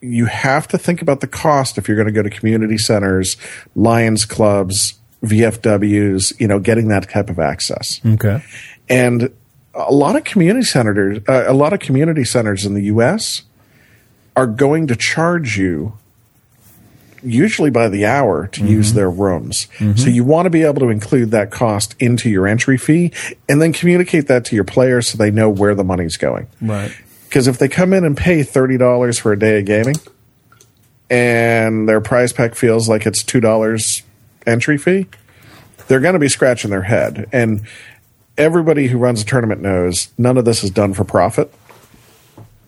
you 0.00 0.26
have 0.26 0.68
to 0.68 0.78
think 0.78 1.02
about 1.02 1.20
the 1.20 1.26
cost 1.26 1.78
if 1.78 1.88
you're 1.88 1.96
going 1.96 2.06
to 2.06 2.12
go 2.12 2.22
to 2.22 2.30
community 2.30 2.78
centers, 2.78 3.36
Lions 3.74 4.24
clubs, 4.24 4.99
VFWs, 5.22 6.38
you 6.40 6.48
know, 6.48 6.58
getting 6.58 6.88
that 6.88 7.08
type 7.08 7.30
of 7.30 7.38
access. 7.38 8.00
Okay. 8.04 8.42
And 8.88 9.30
a 9.74 9.92
lot 9.92 10.16
of 10.16 10.24
community 10.24 10.64
centers, 10.64 11.18
uh, 11.28 11.44
a 11.46 11.54
lot 11.54 11.72
of 11.72 11.80
community 11.80 12.24
centers 12.24 12.64
in 12.64 12.74
the 12.74 12.84
U.S. 12.84 13.42
are 14.36 14.46
going 14.46 14.86
to 14.88 14.96
charge 14.96 15.56
you 15.58 15.98
usually 17.22 17.70
by 17.70 17.88
the 17.88 18.06
hour 18.06 18.46
to 18.48 18.60
mm-hmm. 18.60 18.70
use 18.70 18.94
their 18.94 19.10
rooms. 19.10 19.68
Mm-hmm. 19.78 19.96
So 19.96 20.08
you 20.08 20.24
want 20.24 20.46
to 20.46 20.50
be 20.50 20.62
able 20.62 20.80
to 20.80 20.88
include 20.88 21.30
that 21.32 21.50
cost 21.50 21.94
into 21.98 22.30
your 22.30 22.46
entry 22.46 22.78
fee 22.78 23.12
and 23.48 23.60
then 23.60 23.72
communicate 23.72 24.26
that 24.28 24.44
to 24.46 24.54
your 24.54 24.64
players 24.64 25.08
so 25.08 25.18
they 25.18 25.30
know 25.30 25.50
where 25.50 25.74
the 25.74 25.84
money's 25.84 26.16
going. 26.16 26.48
Right. 26.60 26.96
Because 27.28 27.46
if 27.46 27.58
they 27.58 27.68
come 27.68 27.92
in 27.92 28.04
and 28.04 28.16
pay 28.16 28.40
$30 28.40 29.20
for 29.20 29.32
a 29.32 29.38
day 29.38 29.60
of 29.60 29.66
gaming 29.66 29.96
and 31.08 31.88
their 31.88 32.00
prize 32.00 32.32
pack 32.32 32.54
feels 32.54 32.88
like 32.88 33.06
it's 33.06 33.22
$2 33.22 34.02
entry 34.46 34.78
fee, 34.78 35.06
they're 35.88 36.00
going 36.00 36.14
to 36.14 36.20
be 36.20 36.28
scratching 36.28 36.70
their 36.70 36.82
head. 36.82 37.28
And 37.32 37.62
everybody 38.36 38.88
who 38.88 38.98
runs 38.98 39.22
a 39.22 39.24
tournament 39.24 39.60
knows 39.60 40.10
none 40.16 40.38
of 40.38 40.44
this 40.44 40.64
is 40.64 40.70
done 40.70 40.94
for 40.94 41.04
profit. 41.04 41.52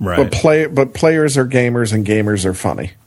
Right. 0.01 0.17
But 0.17 0.33
play, 0.33 0.67
but 0.67 0.95
players 0.95 1.37
are 1.37 1.47
gamers, 1.47 1.93
and 1.93 2.05
gamers 2.05 2.45
are 2.45 2.55
funny. 2.55 2.93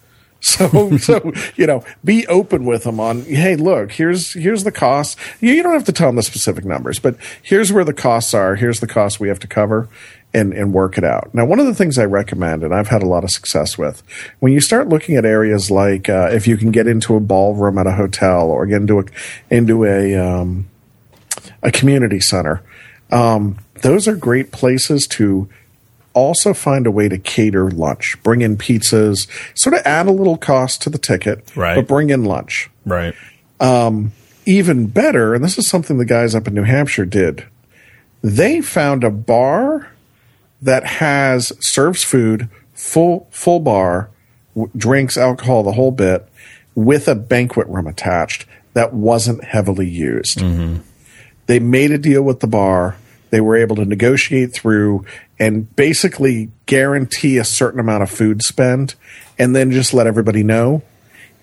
So, 0.46 0.96
so 0.98 1.34
you 1.56 1.66
know, 1.66 1.84
be 2.04 2.28
open 2.28 2.66
with 2.66 2.84
them 2.84 3.00
on. 3.00 3.22
Hey, 3.22 3.56
look, 3.56 3.94
here's 3.94 4.34
here's 4.34 4.64
the 4.64 4.72
cost. 4.72 5.18
You, 5.42 5.52
you 5.52 5.64
don't 5.64 5.74
have 5.74 5.86
to 5.86 5.92
tell 5.92 6.10
them 6.10 6.18
the 6.18 6.24
specific 6.24 6.64
numbers, 6.64 7.00
but 7.00 7.16
here's 7.42 7.72
where 7.72 7.84
the 7.84 7.94
costs 7.94 8.32
are. 8.36 8.56
Here's 8.56 8.80
the 8.80 8.86
costs 8.86 9.20
we 9.20 9.28
have 9.28 9.40
to 9.40 9.48
cover, 9.48 9.90
and 10.36 10.54
and 10.54 10.74
work 10.74 10.98
it 10.98 11.04
out. 11.04 11.34
Now, 11.34 11.46
one 11.46 11.60
of 11.60 11.66
the 11.66 11.74
things 11.74 11.98
I 11.98 12.06
recommend, 12.06 12.64
and 12.64 12.76
I've 12.76 12.90
had 12.90 13.02
a 13.02 13.08
lot 13.08 13.24
of 13.24 13.32
success 13.32 13.78
with, 13.78 14.04
when 14.40 14.52
you 14.52 14.60
start 14.60 14.90
looking 14.90 15.16
at 15.16 15.26
areas 15.26 15.72
like 15.72 16.10
uh, 16.10 16.30
if 16.32 16.46
you 16.46 16.58
can 16.58 16.72
get 16.72 16.86
into 16.86 17.16
a 17.16 17.20
ballroom 17.20 17.78
at 17.78 17.88
a 17.88 17.94
hotel 17.94 18.50
or 18.50 18.66
get 18.66 18.82
into 18.82 19.00
a 19.00 19.06
into 19.50 19.86
a 19.86 20.16
um, 20.16 20.68
a 21.64 21.72
community 21.72 22.20
center, 22.20 22.62
um, 23.12 23.58
those 23.82 24.08
are 24.08 24.16
great 24.16 24.52
places 24.52 25.08
to 25.08 25.48
also 26.14 26.54
find 26.54 26.86
a 26.86 26.92
way 26.92 27.10
to 27.10 27.18
cater 27.18 27.70
lunch, 27.72 28.18
bring 28.24 28.42
in 28.42 28.58
pizzas, 28.58 29.28
sort 29.58 29.74
of 29.74 29.82
add 29.86 30.08
a 30.08 30.12
little 30.12 30.38
cost 30.38 30.82
to 30.82 30.90
the 30.90 30.98
ticket, 30.98 31.56
right. 31.56 31.76
but 31.76 31.88
bring 31.88 32.10
in 32.10 32.24
lunch. 32.24 32.70
Right. 32.86 33.14
Um, 33.60 34.12
even 34.46 34.88
better, 34.88 35.34
and 35.34 35.44
this 35.44 35.58
is 35.58 35.68
something 35.68 35.98
the 35.98 36.06
guys 36.06 36.36
up 36.36 36.48
in 36.48 36.54
New 36.54 36.64
Hampshire 36.64 37.06
did. 37.06 37.46
They 38.22 38.62
found 38.62 39.04
a 39.04 39.10
bar 39.10 39.90
that 40.62 40.86
has 40.86 41.54
serves 41.60 42.04
food, 42.04 42.50
full 42.74 43.28
full 43.32 43.60
bar, 43.60 44.10
w- 44.56 44.72
drinks, 44.76 45.18
alcohol, 45.18 45.64
the 45.64 45.74
whole 45.74 45.92
bit, 45.92 46.28
with 46.74 47.08
a 47.08 47.16
banquet 47.16 47.68
room 47.68 47.88
attached 47.88 48.46
that 48.74 48.94
wasn't 48.94 49.44
heavily 49.44 49.88
used. 49.88 50.40
Mm-hmm. 50.40 50.82
They 51.48 51.60
made 51.60 51.92
a 51.92 51.98
deal 51.98 52.24
with 52.24 52.40
the 52.40 52.48
bar. 52.48 52.98
They 53.30 53.42
were 53.42 53.56
able 53.56 53.76
to 53.78 53.86
negotiate 53.86 54.54
through 54.54 55.06
and 55.40 55.74
basically 55.76 56.52
guarantee 56.66 57.38
a 57.38 57.44
certain 57.44 57.80
amount 57.80 58.04
of 58.04 58.10
food 58.10 58.42
spend 58.42 58.96
and 59.38 59.56
then 59.56 59.72
just 59.72 59.94
let 59.94 60.08
everybody 60.08 60.44
know 60.44 60.84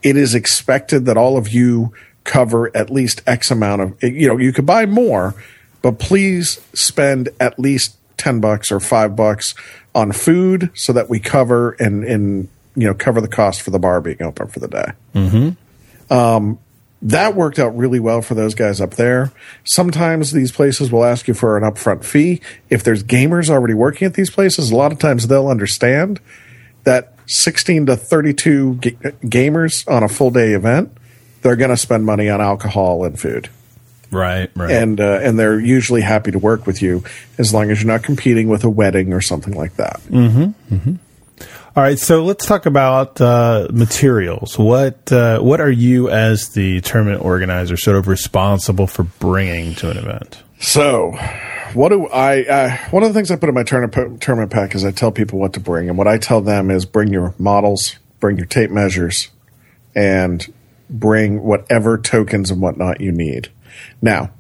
it 0.03 0.17
is 0.17 0.35
expected 0.35 1.07
that 1.07 1.17
all 1.17 1.37
of 1.37 1.49
you 1.49 1.93
cover 2.25 2.75
at 2.77 2.91
least 2.91 3.23
X 3.27 3.51
amount 3.51 3.83
of, 3.83 4.03
you 4.03 4.29
know, 4.29 4.37
you 4.37 4.53
could 4.53 4.67
buy 4.67 4.87
more, 4.87 5.35
but 5.81 5.99
please 5.99 6.61
spend 6.75 7.29
at 7.41 7.59
least 7.59 7.97
10 8.23 8.41
bucks 8.41 8.71
or 8.71 8.79
five 8.79 9.17
bucks 9.17 9.55
on 9.97 10.13
food 10.13 10.71
so 10.75 10.93
that 10.93 11.11
we 11.11 11.19
cover 11.19 11.73
and, 11.73 12.05
and, 12.05 12.49
you 12.77 12.87
know, 12.87 12.95
cover 12.95 13.21
the 13.21 13.29
cost 13.29 13.63
for 13.63 13.71
the 13.71 13.81
bar 13.81 14.01
being 14.01 14.23
open 14.23 14.47
for 14.47 14.61
the 14.61 14.69
day. 14.69 14.93
Mm-hmm. 15.15 16.13
Um, 16.13 16.59
that 17.03 17.35
worked 17.35 17.59
out 17.59 17.77
really 17.77 17.99
well 17.99 18.23
for 18.23 18.35
those 18.35 18.55
guys 18.55 18.81
up 18.81 18.93
there. 18.93 19.33
Sometimes 19.65 20.31
these 20.31 20.53
places 20.53 20.93
will 20.93 21.05
ask 21.05 21.27
you 21.27 21.35
for 21.35 21.57
an 21.57 21.65
upfront 21.65 22.05
fee. 22.05 22.41
If 22.71 22.85
there's 22.85 23.03
gamers 23.03 23.51
already 23.51 23.75
working 23.75 24.07
at 24.07 24.15
these 24.15 24.31
places, 24.31 24.71
a 24.71 24.77
lot 24.77 24.93
of 24.93 25.01
times 25.01 25.27
they'll 25.27 25.49
understand 25.49 26.21
that 26.85 27.15
16 27.27 27.87
to 27.87 27.97
32 27.97 28.77
g- 28.77 28.91
gamers 29.25 29.89
on 29.91 30.05
a 30.05 30.09
full 30.09 30.31
day 30.31 30.53
event, 30.53 30.97
they're 31.43 31.57
going 31.57 31.71
to 31.71 31.77
spend 31.77 32.07
money 32.07 32.31
on 32.31 32.41
alcohol 32.41 33.05
and 33.05 33.19
food. 33.19 33.49
Right, 34.13 34.51
right. 34.55 34.71
And 34.71 35.01
uh, 35.01 35.21
and 35.23 35.39
they're 35.39 35.59
usually 35.59 36.03
happy 36.03 36.31
to 36.31 36.39
work 36.39 36.67
with 36.67 36.83
you 36.83 37.03
as 37.39 37.55
long 37.55 37.71
as 37.71 37.83
you're 37.83 37.91
not 37.93 38.03
competing 38.03 38.49
with 38.49 38.63
a 38.63 38.71
wedding 38.71 39.13
or 39.15 39.23
something 39.23 39.55
like 39.55 39.77
that. 39.77 40.01
Mm-hmm. 40.09 40.75
Mm-hmm. 40.75 40.95
All 41.75 41.83
right, 41.83 41.99
so 41.99 42.23
let's 42.23 42.45
talk 42.45 42.67
about 42.67 43.19
uh, 43.19 43.69
materials. 43.73 44.59
What 44.59 45.11
uh, 45.11 45.41
what 45.41 45.59
are 45.63 45.71
you 45.71 46.11
as 46.11 46.51
the 46.51 46.83
tournament 46.83 47.25
organizer 47.25 47.79
sort 47.79 47.97
of 47.97 48.09
responsible 48.09 48.87
for 48.87 49.05
bringing 49.05 49.75
to 49.77 49.91
an 49.91 49.97
event? 49.97 50.43
So, 50.61 51.13
what 51.73 51.89
do 51.89 52.09
I? 52.09 52.43
Uh, 52.43 52.77
one 52.91 53.03
of 53.03 53.09
the 53.09 53.15
things 53.15 53.31
I 53.31 53.37
put 53.37 53.49
in 53.49 53.55
my 53.55 53.63
tournament 53.63 54.21
tournament 54.21 54.53
pack 54.53 54.75
is 54.75 54.85
I 54.85 54.91
tell 54.91 55.11
people 55.11 55.39
what 55.39 55.55
to 55.55 55.61
bring, 55.61 55.89
and 55.89 55.97
what 55.97 56.07
I 56.07 56.19
tell 56.19 56.43
them 56.43 56.71
is 56.71 56.85
bring 56.85 57.11
your 57.11 57.35
models, 57.39 57.97
bring 58.21 58.37
your 58.37 58.47
tape 58.47 58.71
measures, 58.71 59.31
and 59.95 60.53
bring 60.91 61.43
whatever 61.43 61.97
tokens 61.97 62.51
and 62.51 62.61
whatnot 62.61 63.01
you 63.01 63.13
need. 63.13 63.49
Now, 64.01 64.31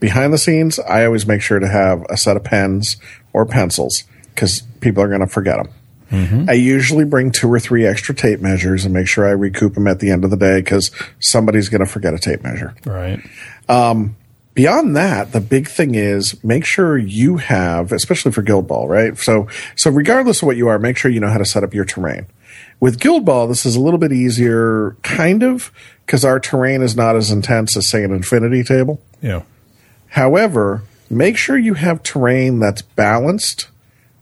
behind 0.00 0.32
the 0.32 0.38
scenes, 0.38 0.78
I 0.78 1.04
always 1.04 1.26
make 1.26 1.42
sure 1.42 1.58
to 1.58 1.68
have 1.68 2.04
a 2.08 2.16
set 2.16 2.36
of 2.36 2.44
pens 2.44 2.96
or 3.32 3.46
pencils 3.46 4.04
because 4.34 4.62
people 4.80 5.02
are 5.02 5.08
going 5.08 5.20
to 5.20 5.26
forget 5.26 5.56
them. 5.56 5.72
Mm-hmm. 6.10 6.48
I 6.48 6.54
usually 6.54 7.04
bring 7.04 7.32
two 7.32 7.52
or 7.52 7.60
three 7.60 7.84
extra 7.84 8.14
tape 8.14 8.40
measures 8.40 8.84
and 8.84 8.94
make 8.94 9.06
sure 9.06 9.26
I 9.26 9.32
recoup 9.32 9.74
them 9.74 9.86
at 9.86 10.00
the 10.00 10.10
end 10.10 10.24
of 10.24 10.30
the 10.30 10.36
day 10.36 10.60
because 10.60 10.90
somebody's 11.20 11.68
going 11.68 11.84
to 11.84 11.90
forget 11.90 12.14
a 12.14 12.18
tape 12.18 12.42
measure. 12.42 12.74
Right. 12.86 13.20
Um, 13.68 14.16
beyond 14.54 14.96
that, 14.96 15.32
the 15.32 15.40
big 15.40 15.68
thing 15.68 15.94
is 15.94 16.42
make 16.42 16.64
sure 16.64 16.96
you 16.96 17.36
have, 17.36 17.92
especially 17.92 18.32
for 18.32 18.42
Guild 18.42 18.66
Ball, 18.66 18.88
right? 18.88 19.18
So, 19.18 19.48
so 19.76 19.90
regardless 19.90 20.40
of 20.40 20.46
what 20.46 20.56
you 20.56 20.68
are, 20.68 20.78
make 20.78 20.96
sure 20.96 21.10
you 21.10 21.20
know 21.20 21.28
how 21.28 21.38
to 21.38 21.44
set 21.44 21.62
up 21.62 21.74
your 21.74 21.84
terrain. 21.84 22.26
With 22.80 23.00
Guild 23.00 23.24
Ball, 23.24 23.46
this 23.46 23.66
is 23.66 23.76
a 23.76 23.80
little 23.80 23.98
bit 23.98 24.12
easier, 24.12 24.96
kind 25.02 25.42
of, 25.42 25.72
because 26.08 26.24
our 26.24 26.40
terrain 26.40 26.80
is 26.80 26.96
not 26.96 27.16
as 27.16 27.30
intense 27.30 27.76
as, 27.76 27.86
say, 27.86 28.02
an 28.02 28.12
Infinity 28.12 28.64
table. 28.64 28.98
Yeah. 29.20 29.42
However, 30.08 30.84
make 31.10 31.36
sure 31.36 31.58
you 31.58 31.74
have 31.74 32.02
terrain 32.02 32.60
that's 32.60 32.80
balanced 32.80 33.68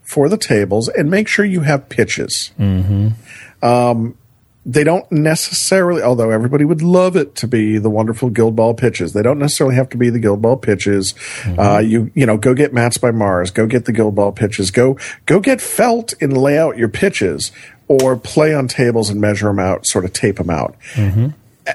for 0.03 0.29
the 0.29 0.37
tables 0.37 0.89
and 0.89 1.09
make 1.09 1.29
sure 1.29 1.45
you 1.45 1.61
have 1.61 1.89
pitches. 1.89 2.51
Mm-hmm. 2.59 3.65
Um, 3.65 4.19
they 4.65 4.83
don't 4.83 5.11
necessarily, 5.13 6.03
although 6.03 6.31
everybody 6.31 6.65
would 6.65 6.83
love 6.83 7.15
it 7.15 7.37
to 7.37 7.47
be 7.47 7.79
the 7.79 7.89
wonderful 7.89 8.31
Guild 8.31 8.57
Ball 8.57 8.75
pitches. 8.75 9.13
They 9.13 9.23
don't 9.23 9.39
necessarily 9.39 9.77
have 9.77 9.89
to 9.91 9.97
be 9.97 10.11
the 10.11 10.19
Guild 10.19 10.43
Ball 10.43 10.57
pitches. 10.57 11.13
Mm-hmm. 11.43 11.61
Uh, 11.61 11.79
you 11.79 12.11
you 12.17 12.27
know, 12.27 12.37
go 12.37 12.53
get 12.53 12.73
mats 12.75 12.99
by 12.99 13.13
Mars. 13.13 13.53
Go 13.53 13.69
get 13.69 13.85
the 13.85 13.93
Guild 13.93 14.17
Ball 14.17 14.33
pitches. 14.33 14.73
Go 14.73 14.99
go 15.27 15.39
get 15.39 15.61
felt 15.61 16.15
and 16.21 16.37
lay 16.37 16.59
out 16.59 16.77
your 16.77 16.89
pitches, 16.89 17.53
or 17.87 18.17
play 18.17 18.53
on 18.53 18.67
tables 18.67 19.09
and 19.09 19.21
measure 19.21 19.47
them 19.47 19.61
out, 19.61 19.87
sort 19.87 20.05
of 20.05 20.13
tape 20.13 20.39
them 20.39 20.51
out. 20.51 20.75
Mm-hmm. 20.95 21.29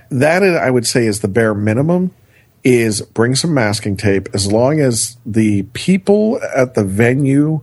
That 0.10 0.44
I 0.44 0.70
would 0.70 0.88
say 0.88 1.06
is 1.06 1.20
the 1.20 1.28
bare 1.28 1.54
minimum. 1.54 2.12
Is 2.64 3.02
bring 3.02 3.34
some 3.34 3.56
masking 3.56 3.98
tape 3.98 4.30
as 4.36 4.52
long 4.52 4.80
as 4.80 5.18
the 5.26 5.64
people 5.74 6.40
at 6.56 6.76
the 6.76 6.84
venue 6.84 7.62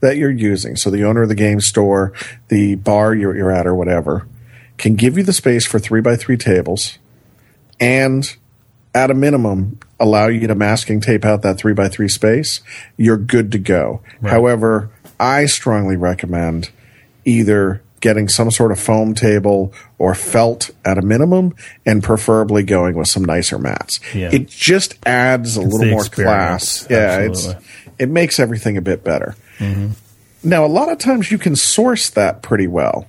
that 0.00 0.18
you're 0.18 0.30
using, 0.30 0.76
so 0.76 0.90
the 0.90 1.02
owner 1.02 1.22
of 1.22 1.30
the 1.30 1.34
game 1.34 1.62
store, 1.62 2.12
the 2.48 2.74
bar 2.74 3.14
you're, 3.14 3.34
you're 3.34 3.50
at, 3.50 3.66
or 3.66 3.74
whatever 3.74 4.26
can 4.76 4.94
give 4.94 5.16
you 5.16 5.24
the 5.24 5.32
space 5.32 5.66
for 5.66 5.78
three 5.78 6.00
by 6.00 6.16
three 6.16 6.36
tables 6.36 6.98
and 7.80 8.36
at 8.94 9.10
a 9.10 9.14
minimum 9.14 9.78
allow 9.98 10.26
you 10.28 10.46
to 10.46 10.54
masking 10.54 11.00
tape 11.00 11.24
out 11.24 11.42
that 11.42 11.58
three 11.58 11.72
by 11.72 11.88
three 11.88 12.08
space, 12.08 12.60
you're 12.96 13.16
good 13.16 13.50
to 13.52 13.58
go. 13.58 14.00
Right. 14.20 14.30
However, 14.30 14.90
I 15.18 15.46
strongly 15.46 15.96
recommend 15.96 16.70
either 17.24 17.82
getting 18.04 18.28
some 18.28 18.50
sort 18.50 18.70
of 18.70 18.78
foam 18.78 19.14
table 19.14 19.72
or 19.98 20.14
felt 20.14 20.70
at 20.84 20.98
a 20.98 21.02
minimum 21.02 21.56
and 21.84 22.04
preferably 22.04 22.62
going 22.62 22.96
with 22.96 23.08
some 23.08 23.24
nicer 23.24 23.58
mats. 23.58 23.98
Yeah. 24.14 24.30
It 24.30 24.46
just 24.46 24.94
adds 25.06 25.56
a 25.56 25.62
it's 25.62 25.72
little 25.72 25.90
more 25.90 26.04
experience. 26.04 26.86
class. 26.86 26.90
Yeah, 26.90 27.18
it's 27.20 27.48
it 27.98 28.08
makes 28.08 28.38
everything 28.38 28.76
a 28.76 28.82
bit 28.82 29.02
better. 29.02 29.34
Mm-hmm. 29.58 29.92
Now, 30.46 30.64
a 30.64 30.68
lot 30.68 30.92
of 30.92 30.98
times 30.98 31.32
you 31.32 31.38
can 31.38 31.56
source 31.56 32.10
that 32.10 32.42
pretty 32.42 32.66
well 32.66 33.08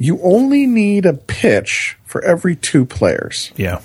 you 0.00 0.18
only 0.22 0.66
need 0.66 1.04
a 1.04 1.12
pitch 1.12 1.96
for 2.04 2.22
every 2.22 2.56
two 2.56 2.86
players. 2.86 3.52
Yeah. 3.54 3.82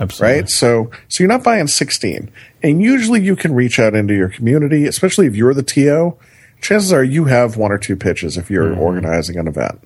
Absolutely. 0.00 0.36
Right? 0.40 0.48
So 0.48 0.90
so 1.08 1.22
you're 1.22 1.28
not 1.28 1.44
buying 1.44 1.66
16. 1.66 2.30
And 2.62 2.82
usually 2.82 3.20
you 3.20 3.36
can 3.36 3.54
reach 3.54 3.78
out 3.78 3.94
into 3.94 4.14
your 4.14 4.30
community, 4.30 4.86
especially 4.86 5.26
if 5.26 5.36
you're 5.36 5.54
the 5.54 5.62
TO. 5.62 6.16
Chances 6.60 6.92
are 6.92 7.04
you 7.04 7.24
have 7.24 7.56
one 7.56 7.72
or 7.72 7.78
two 7.78 7.96
pitches 7.96 8.36
if 8.36 8.50
you're 8.50 8.70
mm-hmm. 8.70 8.80
organizing 8.80 9.38
an 9.38 9.46
event. 9.46 9.80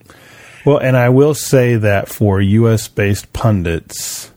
Well, 0.64 0.78
and 0.78 0.96
I 0.96 1.08
will 1.08 1.34
say 1.34 1.76
that 1.76 2.08
for 2.08 2.40
US 2.40 2.88
based 2.88 3.32
pundits, 3.32 4.30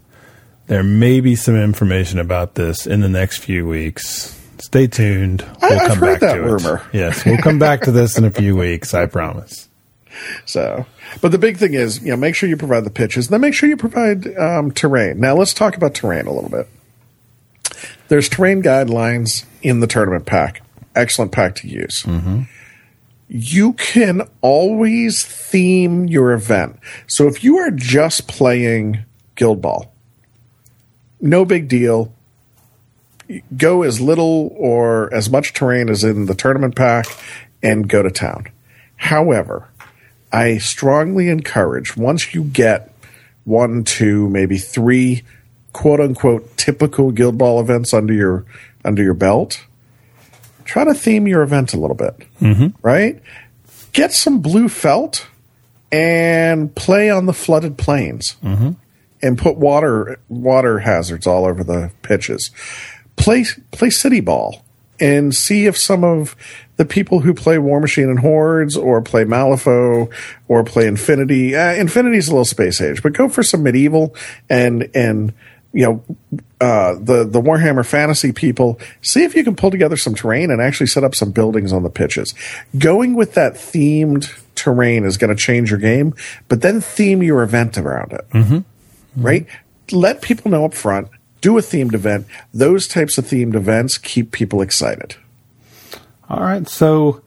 there 0.68 0.84
may 0.84 1.20
be 1.20 1.36
some 1.36 1.56
information 1.56 2.20
about 2.20 2.56
this 2.56 2.88
in 2.88 3.02
the 3.02 3.10
next 3.10 3.38
few 3.38 3.68
weeks. 3.68 4.40
Stay 4.60 4.88
tuned. 4.88 5.46
We'll 5.62 5.80
I, 5.80 5.88
come 5.88 6.00
back 6.00 6.20
to 6.22 6.34
rumor. 6.42 6.82
it. 6.92 6.98
Yes, 6.98 7.26
we'll 7.26 7.38
come 7.38 7.60
back 7.60 7.82
to 7.82 7.92
this 7.92 8.18
in 8.18 8.26
a 8.26 8.32
few 8.32 8.56
weeks, 8.56 8.94
I 8.94 9.06
promise. 9.06 9.70
So, 10.46 10.86
but 11.20 11.34
the 11.34 11.38
big 11.38 11.58
thing 11.58 11.74
is, 11.74 12.02
you 12.02 12.10
know, 12.10 12.16
make 12.16 12.36
sure 12.36 12.48
you 12.48 12.56
provide 12.56 12.86
the 12.86 12.90
pitches, 12.90 13.28
then 13.28 13.42
make 13.42 13.54
sure 13.54 13.68
you 13.68 13.76
provide 13.76 14.26
um, 14.38 14.72
terrain. 14.72 15.20
Now, 15.20 15.36
let's 15.36 15.54
talk 15.54 15.76
about 15.76 15.94
terrain 15.94 16.26
a 16.26 16.32
little 16.32 16.50
bit. 16.50 16.70
There's 18.08 18.30
terrain 18.30 18.64
guidelines 18.64 19.44
in 19.62 19.82
the 19.82 19.88
tournament 19.88 20.26
pack. 20.26 20.62
Excellent 20.96 21.32
pack 21.32 21.56
to 21.56 21.68
use. 21.68 22.04
Mm-hmm. 22.04 22.44
You 23.28 23.74
can 23.74 24.30
always 24.42 25.24
theme 25.24 26.06
your 26.08 26.32
event. 26.32 26.80
So 27.08 27.28
if 27.28 27.44
you 27.44 27.58
are 27.58 27.72
just 27.72 28.28
playing 28.28 29.04
Guild 29.36 29.62
Ball, 29.62 29.92
no 31.20 31.44
big 31.44 31.68
deal. 31.68 32.14
Go 33.58 33.82
as 33.82 34.00
little 34.00 34.56
or 34.56 35.12
as 35.12 35.30
much 35.30 35.54
terrain 35.54 35.90
as 35.90 36.04
in 36.04 36.28
the 36.28 36.36
tournament 36.36 36.76
pack 36.76 37.08
and 37.64 37.90
go 37.90 38.04
to 38.04 38.12
town. 38.12 38.48
However, 38.98 39.68
I 40.32 40.58
strongly 40.60 41.30
encourage 41.30 41.98
once 41.98 42.34
you 42.36 42.44
get 42.44 42.94
one, 43.44 43.84
two, 43.84 44.30
maybe 44.30 44.58
three 44.58 45.24
quote 45.74 46.00
unquote 46.00 46.56
typical 46.58 47.12
Guild 47.12 47.38
Ball 47.38 47.60
events 47.60 47.94
under 47.94 48.14
your 48.14 48.46
under 48.84 49.04
your 49.04 49.14
belt, 49.14 49.66
try 50.66 50.84
to 50.84 50.94
theme 50.94 51.28
your 51.28 51.42
event 51.42 51.74
a 51.74 51.80
little 51.80 51.96
bit. 51.96 52.18
Mm-hmm. 52.42 52.68
Right? 52.82 53.22
Get 53.94 54.12
some 54.12 54.42
blue 54.42 54.68
felt 54.68 55.28
and 55.92 56.76
play 56.76 57.10
on 57.10 57.26
the 57.26 57.34
flooded 57.34 57.78
plains. 57.78 58.36
Mm-hmm. 58.44 58.72
And 59.22 59.38
put 59.40 59.58
water 59.58 60.20
water 60.30 60.80
hazards 60.80 61.26
all 61.26 61.46
over 61.46 61.64
the 61.64 61.92
pitches. 62.04 62.52
Play 63.16 63.46
play 63.72 63.90
city 63.90 64.20
ball 64.20 64.64
and 65.00 65.34
see 65.34 65.66
if 65.66 65.78
some 65.78 66.04
of 66.04 66.36
the 66.78 66.86
people 66.86 67.20
who 67.22 67.34
play 67.34 67.58
Warmachine 67.58 68.10
and 68.10 68.20
Hordes 68.20 68.78
or 68.78 69.02
play 69.02 69.24
Malifaux 69.24 70.12
or 70.48 70.64
play 70.64 70.88
Infinity. 70.88 71.56
Uh, 71.56 71.74
Infinity's 71.74 72.28
a 72.28 72.32
little 72.32 72.46
space 72.46 72.82
age, 72.82 73.02
but 73.02 73.14
go 73.14 73.30
for 73.30 73.44
some 73.44 73.64
medieval 73.64 74.16
and 74.50 74.90
and 74.94 75.34
you 75.76 75.86
know 75.86 76.36
uh, 76.62 76.96
the 77.00 77.26
the 77.26 77.42
Warhammer 77.42 77.86
Fantasy 77.86 78.32
people. 78.32 78.80
See 79.02 79.24
if 79.24 79.36
you 79.36 79.44
can 79.44 79.56
pull 79.58 79.70
together 79.70 79.98
some 79.98 80.16
terrain 80.16 80.50
and 80.50 80.62
actually 80.62 80.88
set 80.88 81.04
up 81.04 81.14
some 81.14 81.32
buildings 81.32 81.74
on 81.74 81.84
the 81.84 81.90
pitches. 81.90 82.34
Going 82.78 83.14
with 83.14 83.34
that 83.34 83.56
themed 83.56 84.34
terrain 84.56 85.04
is 85.04 85.18
going 85.18 85.36
to 85.36 85.42
change 85.42 85.70
your 85.70 85.80
game, 85.80 86.16
but 86.48 86.62
then 86.62 86.80
theme 86.80 87.22
your 87.22 87.44
event 87.44 87.78
around 87.78 88.14
it. 88.14 88.28
Mm-hmm. 88.30 88.56
Mm-hmm. 88.56 89.22
Right? 89.22 89.48
Let 89.92 90.22
people 90.22 90.50
know 90.50 90.64
up 90.64 90.74
front. 90.74 91.10
Do 91.42 91.58
a 91.58 91.62
themed 91.62 91.94
event. 91.94 92.26
Those 92.54 92.88
types 92.88 93.18
of 93.18 93.26
themed 93.26 93.54
events 93.54 93.98
keep 93.98 94.32
people 94.32 94.62
excited. 94.62 95.16
All 96.30 96.40
right, 96.40 96.68
so 96.68 97.22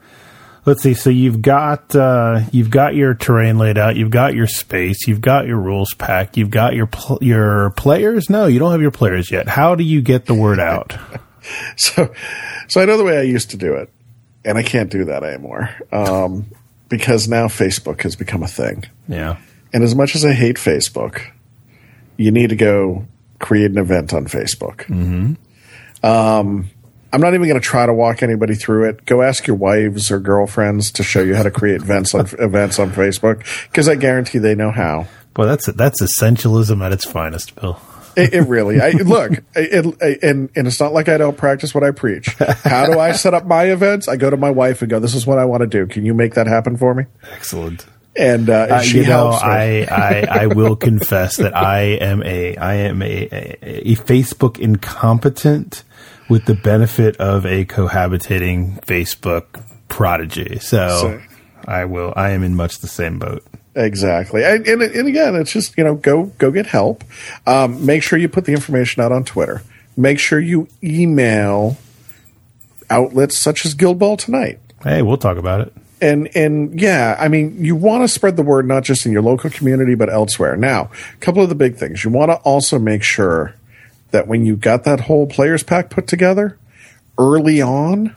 let's 0.65 0.83
see. 0.83 0.95
So 0.95 1.11
you've 1.11 1.43
got 1.43 1.95
uh, 1.95 2.43
you've 2.53 2.71
got 2.71 2.95
your 2.95 3.15
terrain 3.15 3.59
laid 3.59 3.79
out. 3.79 3.97
You've 3.97 4.11
got 4.11 4.35
your 4.35 4.47
space. 4.47 5.07
You've 5.07 5.21
got 5.21 5.47
your 5.47 5.59
rules 5.59 5.95
pack. 5.95 6.37
You've 6.37 6.51
got 6.51 6.75
your 6.75 6.87
pl- 6.87 7.19
your 7.21 7.71
players. 7.71 8.31
No, 8.31 8.47
you 8.47 8.59
don't 8.59 8.73
have 8.73 8.83
your 8.83 8.91
players 8.91 9.31
yet. 9.31 9.49
How 9.49 9.75
do 9.75 9.85
you 9.85 10.01
get 10.03 10.27
the 10.27 10.35
word 10.35 10.61
out? 10.61 10.97
so, 11.77 12.13
so 12.69 12.81
I 12.81 12.85
know 12.85 12.97
the 12.97 13.05
way 13.05 13.19
I 13.19 13.23
used 13.23 13.51
to 13.51 13.57
do 13.57 13.75
it, 13.75 13.91
and 14.45 14.59
I 14.59 14.63
can't 14.63 14.91
do 14.91 15.05
that 15.07 15.25
anymore 15.25 15.71
um, 15.93 16.47
because 16.89 17.29
now 17.29 17.47
Facebook 17.47 18.03
has 18.03 18.17
become 18.17 18.43
a 18.43 18.49
thing. 18.49 18.85
Yeah. 19.09 19.37
And 19.73 19.85
as 19.85 19.95
much 19.95 20.15
as 20.15 20.25
I 20.25 20.33
hate 20.33 20.57
Facebook, 20.57 21.31
you 22.17 22.31
need 22.31 22.51
to 22.51 22.57
go 22.57 23.07
create 23.39 23.71
an 23.71 23.79
event 23.79 24.13
on 24.13 24.27
Facebook. 24.27 24.87
Mm-hmm. 24.87 25.35
Um, 26.05 26.71
I'm 27.13 27.21
not 27.21 27.35
even 27.35 27.49
going 27.49 27.61
to 27.61 27.67
try 27.67 27.87
to 27.87 27.95
walk 27.95 28.23
anybody 28.23 28.55
through 28.55 28.89
it. 28.89 29.05
Go 29.07 29.23
ask 29.23 29.47
your 29.47 29.57
wives 29.57 30.11
or 30.11 30.21
girlfriends 30.21 30.91
to 30.93 31.03
show 31.03 31.23
you 31.23 31.35
how 31.35 31.43
to 31.43 31.51
create 31.51 31.81
events 31.81 32.15
on 32.15 32.27
events 32.39 32.79
on 32.79 32.91
Facebook 32.91 33.45
because 33.69 33.89
I 33.89 33.95
guarantee 33.95 34.39
they 34.39 34.55
know 34.55 34.71
how. 34.71 35.07
Boy, 35.35 35.47
that's 35.47 35.67
that's 35.67 36.03
essentialism 36.03 36.85
at 36.85 36.93
its 36.93 37.05
finest, 37.05 37.55
Bill. 37.55 37.81
it, 38.17 38.35
it, 38.35 38.43
really. 38.43 38.81
I, 38.81 38.91
look, 39.05 39.33
it, 39.55 39.97
it, 40.01 40.23
and 40.23 40.51
and 40.55 40.67
it's 40.67 40.81
not 40.81 40.93
like 40.93 41.09
I 41.09 41.17
don't 41.17 41.37
practice 41.37 41.75
what 41.75 41.85
I 41.85 41.93
preach. 41.93 42.27
How 42.65 42.87
do 42.87 42.99
I 42.99 43.13
set 43.13 43.35
up 43.35 43.47
my 43.47 43.65
events? 43.65 44.09
I 44.09 44.17
go 44.17 44.29
to 44.29 44.37
my 44.37 44.51
wife 44.51 44.83
and 44.83 44.91
go, 44.91 44.99
"This 44.99 45.15
is 45.15 45.27
what 45.27 45.39
I 45.39 45.45
want 45.45 45.63
to 45.63 45.67
do. 45.67 45.87
Can 45.87 46.05
you 46.05 46.13
make 46.13 46.35
that 46.35 46.47
happen 46.47 46.77
for 46.77 46.95
me?" 46.95 47.05
Excellent. 47.33 47.87
And, 48.17 48.51
uh, 48.51 48.67
uh, 48.69 48.81
she 48.81 49.03
you 49.03 49.07
know, 49.07 49.29
I, 49.29 49.87
I, 49.89 50.41
I 50.43 50.47
will 50.47 50.75
confess 50.75 51.37
that 51.37 51.57
I 51.57 51.83
am 52.01 52.25
a 52.25 52.57
I 52.57 52.75
am 52.75 53.01
a, 53.01 53.29
a, 53.31 53.59
a 53.63 53.95
Facebook 53.95 54.59
incompetent 54.59 55.85
with 56.29 56.45
the 56.45 56.55
benefit 56.55 57.17
of 57.17 57.47
a 57.47 57.65
cohabitating 57.65 58.85
Facebook 58.85 59.63
prodigy. 59.89 60.59
So, 60.59 60.89
so 60.89 61.23
I 61.67 61.85
will. 61.85 62.13
I 62.17 62.31
am 62.31 62.43
in 62.43 62.55
much 62.55 62.79
the 62.79 62.89
same 62.89 63.19
boat. 63.19 63.45
Exactly, 63.75 64.45
and, 64.45 64.67
and, 64.67 64.83
and 64.83 65.09
again, 65.09 65.37
it's 65.37 65.53
just 65.53 65.77
you 65.79 65.85
know 65.85 65.95
go 65.95 66.25
go 66.39 66.51
get 66.51 66.67
help. 66.67 67.05
Um, 67.47 67.85
make 67.87 68.03
sure 68.03 68.19
you 68.19 68.29
put 68.29 68.45
the 68.45 68.53
information 68.53 69.03
out 69.03 69.13
on 69.13 69.25
Twitter. 69.25 69.63
Make 69.97 70.19
sure 70.19 70.41
you 70.41 70.69
email 70.83 71.77
outlets 72.91 73.37
such 73.37 73.65
as 73.65 73.75
Guild 73.75 73.99
Ball 73.99 74.17
tonight. 74.17 74.59
Hey, 74.83 75.03
we'll 75.03 75.17
talk 75.17 75.37
about 75.37 75.61
it. 75.61 75.73
And 76.01 76.29
and 76.37 76.81
yeah, 76.81 77.17
I 77.19 77.29
mean, 77.29 77.65
you 77.65 77.75
want 77.75 78.05
to 78.05 78.09
spread 78.09 78.37
the 78.37 78.43
word 78.43 78.67
not 78.67 78.85
just 78.85 79.07
in 79.07 79.13
your 79.13 79.23
local 79.23 79.51
community 79.51 79.95
but 79.95 80.09
elsewhere. 80.09 80.57
Now, 80.57 80.91
a 81.15 81.17
couple 81.19 81.43
of 81.43 81.49
the 81.49 81.55
big 81.55 81.77
things 81.77 82.05
you 82.05 82.11
want 82.11 82.31
to 82.31 82.37
also 82.39 82.79
make 82.79 83.03
sure 83.03 83.55
that 84.11 84.27
when 84.27 84.45
you 84.45 84.57
got 84.57 84.85
that 84.85 85.01
whole 85.01 85.27
players 85.27 85.63
pack 85.63 85.91
put 85.91 86.07
together 86.07 86.59
early 87.19 87.61
on, 87.61 88.15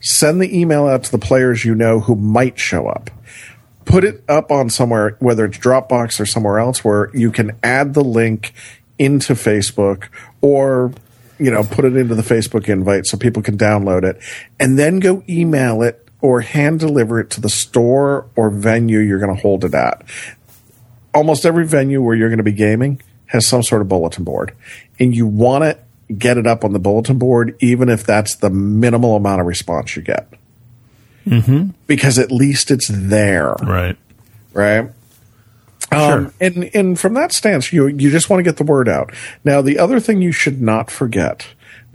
send 0.00 0.40
the 0.40 0.58
email 0.58 0.86
out 0.86 1.04
to 1.04 1.10
the 1.10 1.18
players 1.18 1.64
you 1.64 1.74
know 1.74 2.00
who 2.00 2.16
might 2.16 2.58
show 2.58 2.88
up. 2.88 3.10
Put 3.84 4.04
it 4.04 4.22
up 4.28 4.50
on 4.50 4.68
somewhere, 4.68 5.16
whether 5.18 5.44
it's 5.44 5.58
Dropbox 5.58 6.20
or 6.20 6.26
somewhere 6.26 6.58
else, 6.58 6.84
where 6.84 7.10
you 7.14 7.30
can 7.30 7.56
add 7.62 7.94
the 7.94 8.04
link 8.04 8.52
into 8.98 9.34
Facebook 9.34 10.08
or 10.40 10.92
you 11.38 11.50
know 11.50 11.62
put 11.62 11.84
it 11.84 11.96
into 11.96 12.14
the 12.14 12.22
Facebook 12.22 12.68
invite 12.68 13.06
so 13.06 13.16
people 13.16 13.42
can 13.42 13.56
download 13.56 14.04
it, 14.04 14.20
and 14.60 14.78
then 14.78 15.00
go 15.00 15.22
email 15.28 15.82
it 15.82 16.06
or 16.20 16.40
hand 16.40 16.80
deliver 16.80 17.20
it 17.20 17.30
to 17.30 17.40
the 17.40 17.48
store 17.48 18.26
or 18.36 18.50
venue 18.50 18.98
you're 18.98 19.20
going 19.20 19.34
to 19.34 19.40
hold 19.40 19.64
it 19.64 19.72
at. 19.72 20.02
Almost 21.14 21.46
every 21.46 21.66
venue 21.66 22.02
where 22.02 22.14
you're 22.14 22.28
going 22.28 22.38
to 22.38 22.44
be 22.44 22.52
gaming 22.52 23.00
has 23.28 23.46
some 23.46 23.62
sort 23.62 23.82
of 23.82 23.88
bulletin 23.88 24.24
board 24.24 24.54
and 24.98 25.14
you 25.14 25.26
want 25.26 25.64
to 25.64 25.78
get 26.14 26.38
it 26.38 26.46
up 26.46 26.64
on 26.64 26.72
the 26.72 26.78
bulletin 26.78 27.18
board, 27.18 27.56
even 27.60 27.88
if 27.88 28.04
that's 28.04 28.34
the 28.36 28.50
minimal 28.50 29.16
amount 29.16 29.40
of 29.40 29.46
response 29.46 29.96
you 29.96 30.02
get. 30.02 30.28
Mm-hmm. 31.26 31.70
Because 31.86 32.18
at 32.18 32.32
least 32.32 32.70
it's 32.70 32.88
there. 32.88 33.52
Right. 33.62 33.96
Right. 34.52 34.90
Um, 35.90 36.34
and 36.40 36.70
and 36.74 37.00
from 37.00 37.14
that 37.14 37.32
stance, 37.32 37.72
you 37.72 37.86
you 37.86 38.10
just 38.10 38.28
want 38.28 38.40
to 38.40 38.44
get 38.44 38.56
the 38.56 38.64
word 38.64 38.88
out. 38.88 39.12
Now, 39.44 39.62
the 39.62 39.78
other 39.78 40.00
thing 40.00 40.20
you 40.20 40.32
should 40.32 40.60
not 40.60 40.90
forget, 40.90 41.46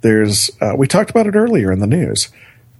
there's 0.01 0.49
uh, 0.61 0.73
we 0.75 0.87
talked 0.87 1.11
about 1.11 1.27
it 1.27 1.35
earlier 1.35 1.71
in 1.71 1.79
the 1.79 1.87
news. 1.87 2.29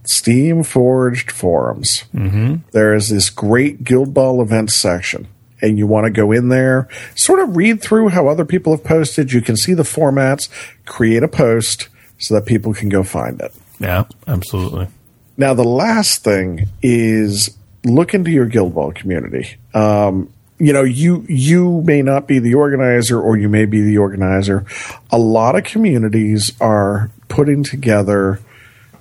Steamforged 0.05 1.31
forums. 1.31 2.05
Mm-hmm. 2.15 2.55
There 2.71 2.95
is 2.95 3.09
this 3.09 3.29
great 3.29 3.83
Guild 3.83 4.13
Ball 4.13 4.41
events 4.41 4.73
section, 4.73 5.27
and 5.63 5.77
you 5.77 5.87
want 5.87 6.05
to 6.05 6.11
go 6.11 6.31
in 6.31 6.49
there, 6.49 6.87
sort 7.15 7.39
of 7.39 7.55
read 7.55 7.81
through 7.81 8.09
how 8.09 8.27
other 8.27 8.45
people 8.45 8.75
have 8.75 8.83
posted. 8.83 9.31
You 9.31 9.41
can 9.41 9.55
see 9.55 9.73
the 9.73 9.83
formats, 9.83 10.49
create 10.85 11.23
a 11.23 11.27
post 11.27 11.87
so 12.19 12.35
that 12.35 12.45
people 12.45 12.73
can 12.73 12.89
go 12.89 13.01
find 13.01 13.41
it. 13.41 13.53
Yeah, 13.79 14.03
absolutely. 14.27 14.89
Now, 15.37 15.53
the 15.53 15.63
last 15.63 16.23
thing 16.23 16.67
is 16.81 17.57
look 17.83 18.13
into 18.13 18.29
your 18.29 18.45
Guild 18.45 18.75
Ball 18.75 18.91
community. 18.91 19.55
Um, 19.73 20.31
you 20.59 20.71
know, 20.71 20.83
you 20.83 21.25
you 21.27 21.81
may 21.81 22.01
not 22.01 22.27
be 22.27 22.39
the 22.39 22.53
organizer, 22.53 23.19
or 23.19 23.37
you 23.37 23.49
may 23.49 23.65
be 23.65 23.81
the 23.81 23.97
organizer. 23.97 24.65
A 25.11 25.17
lot 25.17 25.55
of 25.55 25.63
communities 25.63 26.53
are 26.61 27.09
putting 27.27 27.63
together 27.63 28.39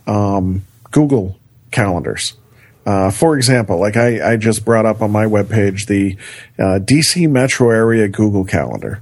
um, 0.06 0.64
Google 0.90 1.39
calendars. 1.70 2.34
Uh, 2.85 3.11
for 3.11 3.37
example, 3.37 3.79
like 3.79 3.97
I, 3.97 4.33
I, 4.33 4.37
just 4.37 4.65
brought 4.65 4.87
up 4.87 5.03
on 5.03 5.13
my 5.13 5.25
webpage 5.25 5.87
the 5.87 6.17
uh, 6.59 6.81
DC 6.81 7.31
metro 7.31 7.71
area 7.71 8.09
Google 8.09 8.45
Calendar. 8.45 9.01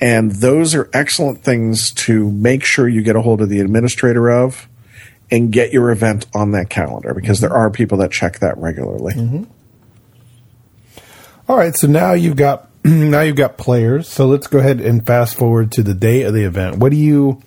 And 0.00 0.30
those 0.30 0.74
are 0.74 0.88
excellent 0.92 1.42
things 1.42 1.90
to 1.92 2.30
make 2.30 2.62
sure 2.64 2.88
you 2.88 3.02
get 3.02 3.16
a 3.16 3.22
hold 3.22 3.40
of 3.40 3.48
the 3.48 3.60
administrator 3.60 4.30
of 4.30 4.68
and 5.30 5.50
get 5.50 5.72
your 5.72 5.90
event 5.90 6.26
on 6.34 6.52
that 6.52 6.70
calendar 6.70 7.14
because 7.14 7.40
there 7.40 7.52
are 7.52 7.70
people 7.70 7.98
that 7.98 8.12
check 8.12 8.38
that 8.40 8.56
regularly. 8.58 9.14
Mm-hmm. 9.14 9.44
All 11.48 11.56
right, 11.56 11.74
so 11.74 11.86
now 11.86 12.12
you've 12.12 12.36
got 12.36 12.68
now 12.84 13.22
you've 13.22 13.36
got 13.36 13.56
players. 13.56 14.08
So 14.08 14.26
let's 14.26 14.46
go 14.46 14.58
ahead 14.58 14.80
and 14.80 15.04
fast 15.04 15.36
forward 15.36 15.72
to 15.72 15.82
the 15.82 15.94
day 15.94 16.22
of 16.22 16.34
the 16.34 16.44
event. 16.44 16.76
What 16.78 16.90
do 16.90 16.96
you 16.96 17.42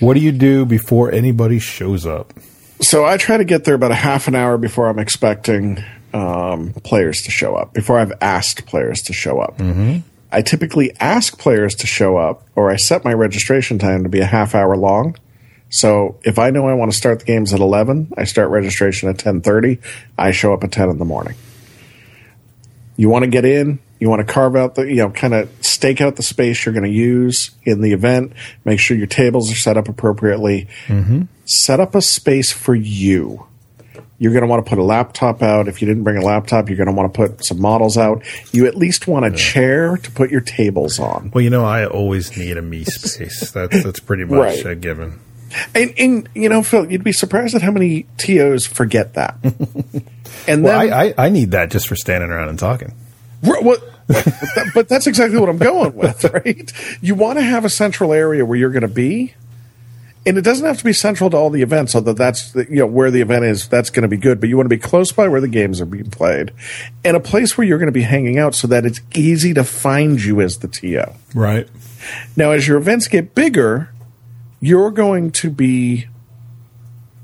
what 0.00 0.14
do 0.14 0.20
you 0.20 0.32
do 0.32 0.66
before 0.66 1.12
anybody 1.12 1.58
shows 1.58 2.06
up? 2.06 2.32
So 2.80 3.04
I 3.04 3.16
try 3.16 3.36
to 3.36 3.44
get 3.44 3.64
there 3.64 3.74
about 3.74 3.90
a 3.90 3.96
half 3.96 4.26
an 4.26 4.34
hour 4.34 4.56
before 4.58 4.88
I'm 4.88 4.98
expecting 4.98 5.84
um, 6.12 6.72
players 6.82 7.22
to 7.22 7.30
show 7.30 7.54
up. 7.54 7.74
Before 7.74 7.98
I've 7.98 8.12
asked 8.20 8.66
players 8.66 9.02
to 9.02 9.12
show 9.12 9.38
up. 9.38 9.58
Mm-hmm. 9.58 9.98
I 10.32 10.42
typically 10.42 10.96
ask 10.98 11.38
players 11.38 11.74
to 11.76 11.86
show 11.86 12.16
up, 12.16 12.46
or 12.54 12.70
I 12.70 12.76
set 12.76 13.04
my 13.04 13.12
registration 13.12 13.78
time 13.78 14.04
to 14.04 14.08
be 14.08 14.20
a 14.20 14.26
half 14.26 14.54
hour 14.54 14.76
long. 14.76 15.16
So 15.68 16.18
if 16.22 16.38
I 16.38 16.50
know 16.50 16.66
I 16.68 16.74
want 16.74 16.90
to 16.90 16.96
start 16.96 17.20
the 17.20 17.24
games 17.24 17.52
at 17.52 17.60
eleven, 17.60 18.12
I 18.16 18.24
start 18.24 18.50
registration 18.50 19.08
at 19.08 19.18
ten 19.18 19.40
thirty. 19.40 19.78
I 20.16 20.30
show 20.30 20.54
up 20.54 20.64
at 20.64 20.72
ten 20.72 20.88
in 20.88 20.98
the 20.98 21.04
morning. 21.04 21.34
You 22.96 23.08
want 23.08 23.24
to 23.24 23.30
get 23.30 23.44
in, 23.44 23.78
you 23.98 24.08
want 24.08 24.26
to 24.26 24.32
carve 24.32 24.56
out 24.56 24.74
the, 24.74 24.82
you 24.82 24.96
know, 24.96 25.10
kind 25.10 25.34
of 25.34 25.50
stake 25.64 26.00
out 26.00 26.16
the 26.16 26.22
space 26.22 26.64
you're 26.64 26.74
going 26.74 26.84
to 26.84 26.90
use 26.90 27.50
in 27.64 27.80
the 27.80 27.92
event. 27.92 28.32
Make 28.64 28.78
sure 28.78 28.96
your 28.96 29.06
tables 29.06 29.50
are 29.50 29.56
set 29.56 29.76
up 29.76 29.88
appropriately. 29.88 30.68
Mm-hmm. 30.86 31.22
Set 31.50 31.80
up 31.80 31.96
a 31.96 32.00
space 32.00 32.52
for 32.52 32.76
you. 32.76 33.44
You're 34.20 34.30
going 34.30 34.42
to 34.42 34.46
want 34.46 34.64
to 34.64 34.68
put 34.70 34.78
a 34.78 34.84
laptop 34.84 35.42
out. 35.42 35.66
If 35.66 35.82
you 35.82 35.88
didn't 35.88 36.04
bring 36.04 36.16
a 36.16 36.24
laptop, 36.24 36.68
you're 36.68 36.76
going 36.76 36.86
to 36.86 36.92
want 36.92 37.12
to 37.12 37.16
put 37.16 37.44
some 37.44 37.60
models 37.60 37.98
out. 37.98 38.22
You 38.52 38.66
at 38.66 38.76
least 38.76 39.08
want 39.08 39.26
a 39.26 39.32
chair 39.32 39.96
to 39.96 40.10
put 40.12 40.30
your 40.30 40.42
tables 40.42 41.00
on. 41.00 41.32
Well, 41.34 41.42
you 41.42 41.50
know, 41.50 41.64
I 41.64 41.86
always 41.86 42.36
need 42.36 42.56
a 42.56 42.62
me 42.62 42.84
space. 42.84 43.50
That's 43.50 43.82
that's 43.82 43.98
pretty 43.98 44.26
much 44.26 44.62
right. 44.62 44.66
a 44.66 44.76
given. 44.76 45.18
And, 45.74 45.92
and, 45.98 46.28
you 46.36 46.48
know, 46.48 46.62
Phil, 46.62 46.88
you'd 46.88 47.02
be 47.02 47.10
surprised 47.10 47.56
at 47.56 47.62
how 47.62 47.72
many 47.72 48.06
TOs 48.16 48.64
forget 48.64 49.14
that. 49.14 49.36
and 50.46 50.62
well, 50.62 50.78
then, 50.78 50.92
I, 50.92 51.06
I, 51.06 51.14
I, 51.18 51.28
need 51.30 51.50
that 51.50 51.72
just 51.72 51.88
for 51.88 51.96
standing 51.96 52.30
around 52.30 52.50
and 52.50 52.60
talking. 52.60 52.94
Well, 53.42 53.78
but 54.74 54.88
that's 54.88 55.08
exactly 55.08 55.40
what 55.40 55.48
I'm 55.48 55.58
going 55.58 55.96
with, 55.96 56.22
right? 56.32 56.72
You 57.00 57.16
want 57.16 57.40
to 57.40 57.42
have 57.42 57.64
a 57.64 57.68
central 57.68 58.12
area 58.12 58.44
where 58.44 58.56
you're 58.56 58.70
going 58.70 58.82
to 58.82 58.88
be, 58.88 59.34
and 60.26 60.36
it 60.36 60.42
doesn't 60.42 60.66
have 60.66 60.78
to 60.78 60.84
be 60.84 60.92
central 60.92 61.30
to 61.30 61.36
all 61.36 61.50
the 61.50 61.62
events. 61.62 61.94
Although 61.94 62.12
that's 62.12 62.54
you 62.54 62.66
know 62.76 62.86
where 62.86 63.10
the 63.10 63.20
event 63.20 63.44
is, 63.44 63.68
that's 63.68 63.90
going 63.90 64.02
to 64.02 64.08
be 64.08 64.16
good. 64.16 64.40
But 64.40 64.48
you 64.48 64.56
want 64.56 64.66
to 64.66 64.76
be 64.76 64.80
close 64.80 65.12
by 65.12 65.28
where 65.28 65.40
the 65.40 65.48
games 65.48 65.80
are 65.80 65.86
being 65.86 66.10
played, 66.10 66.52
and 67.04 67.16
a 67.16 67.20
place 67.20 67.56
where 67.56 67.66
you're 67.66 67.78
going 67.78 67.86
to 67.86 67.92
be 67.92 68.02
hanging 68.02 68.38
out, 68.38 68.54
so 68.54 68.66
that 68.68 68.84
it's 68.84 69.00
easy 69.14 69.54
to 69.54 69.64
find 69.64 70.22
you 70.22 70.40
as 70.40 70.58
the 70.58 70.68
TO. 70.68 71.04
Right. 71.34 71.68
Now, 72.36 72.50
as 72.50 72.66
your 72.66 72.78
events 72.78 73.08
get 73.08 73.34
bigger, 73.34 73.90
you're 74.60 74.90
going 74.90 75.30
to 75.32 75.50
be 75.50 76.06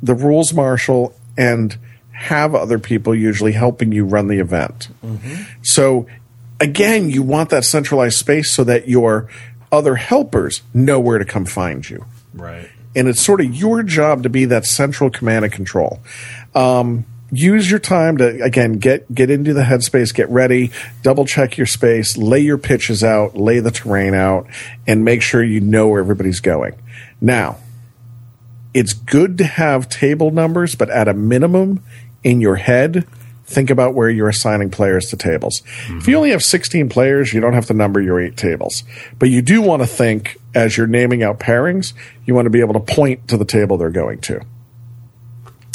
the 0.02 0.14
rules 0.14 0.52
marshal 0.52 1.14
and 1.36 1.76
have 2.12 2.54
other 2.54 2.78
people 2.78 3.14
usually 3.14 3.52
helping 3.52 3.92
you 3.92 4.04
run 4.04 4.28
the 4.28 4.38
event. 4.38 4.88
Mm-hmm. 5.04 5.42
So 5.62 6.06
again, 6.60 7.10
you 7.10 7.22
want 7.22 7.50
that 7.50 7.64
centralized 7.64 8.16
space 8.16 8.50
so 8.50 8.64
that 8.64 8.88
your 8.88 9.28
other 9.70 9.96
helpers 9.96 10.62
know 10.72 10.98
where 10.98 11.18
to 11.18 11.24
come 11.24 11.44
find 11.44 11.88
you. 11.88 12.06
Right. 12.32 12.70
And 12.96 13.06
it's 13.06 13.20
sort 13.20 13.40
of 13.40 13.54
your 13.54 13.84
job 13.84 14.24
to 14.24 14.28
be 14.28 14.46
that 14.46 14.66
central 14.66 15.10
command 15.10 15.44
and 15.44 15.54
control. 15.54 16.00
Um, 16.54 17.04
use 17.30 17.70
your 17.70 17.80
time 17.80 18.16
to 18.18 18.42
again 18.42 18.74
get 18.74 19.12
get 19.14 19.30
into 19.30 19.52
the 19.52 19.62
headspace, 19.62 20.14
get 20.14 20.28
ready, 20.30 20.70
double 21.02 21.26
check 21.26 21.56
your 21.56 21.66
space, 21.66 22.16
lay 22.16 22.40
your 22.40 22.58
pitches 22.58 23.04
out, 23.04 23.36
lay 23.36 23.60
the 23.60 23.70
terrain 23.70 24.14
out, 24.14 24.46
and 24.86 25.04
make 25.04 25.22
sure 25.22 25.44
you 25.44 25.60
know 25.60 25.88
where 25.88 26.00
everybody's 26.00 26.40
going. 26.40 26.74
Now, 27.20 27.58
it's 28.74 28.92
good 28.92 29.38
to 29.38 29.44
have 29.44 29.88
table 29.88 30.30
numbers, 30.30 30.74
but 30.74 30.90
at 30.90 31.08
a 31.08 31.14
minimum, 31.14 31.82
in 32.22 32.40
your 32.40 32.56
head, 32.56 33.06
think 33.46 33.70
about 33.70 33.94
where 33.94 34.10
you're 34.10 34.28
assigning 34.28 34.70
players 34.70 35.10
to 35.10 35.16
tables. 35.16 35.60
Mm-hmm. 35.60 35.98
If 35.98 36.08
you 36.08 36.16
only 36.16 36.30
have 36.30 36.42
16 36.42 36.88
players, 36.88 37.32
you 37.32 37.40
don't 37.40 37.52
have 37.52 37.66
to 37.66 37.74
number 37.74 38.00
your 38.00 38.20
eight 38.20 38.36
tables. 38.36 38.82
But 39.18 39.30
you 39.30 39.40
do 39.40 39.62
want 39.62 39.82
to 39.82 39.86
think, 39.86 40.36
as 40.54 40.76
you're 40.76 40.86
naming 40.86 41.22
out 41.22 41.38
pairings, 41.38 41.92
you 42.24 42.34
want 42.34 42.46
to 42.46 42.50
be 42.50 42.60
able 42.60 42.74
to 42.74 42.80
point 42.80 43.28
to 43.28 43.36
the 43.36 43.44
table 43.44 43.76
they're 43.76 43.90
going 43.90 44.20
to. 44.22 44.40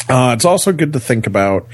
Uh, 0.09 0.33
it's 0.33 0.45
also 0.45 0.73
good 0.73 0.93
to 0.93 0.99
think 0.99 1.25
about, 1.25 1.67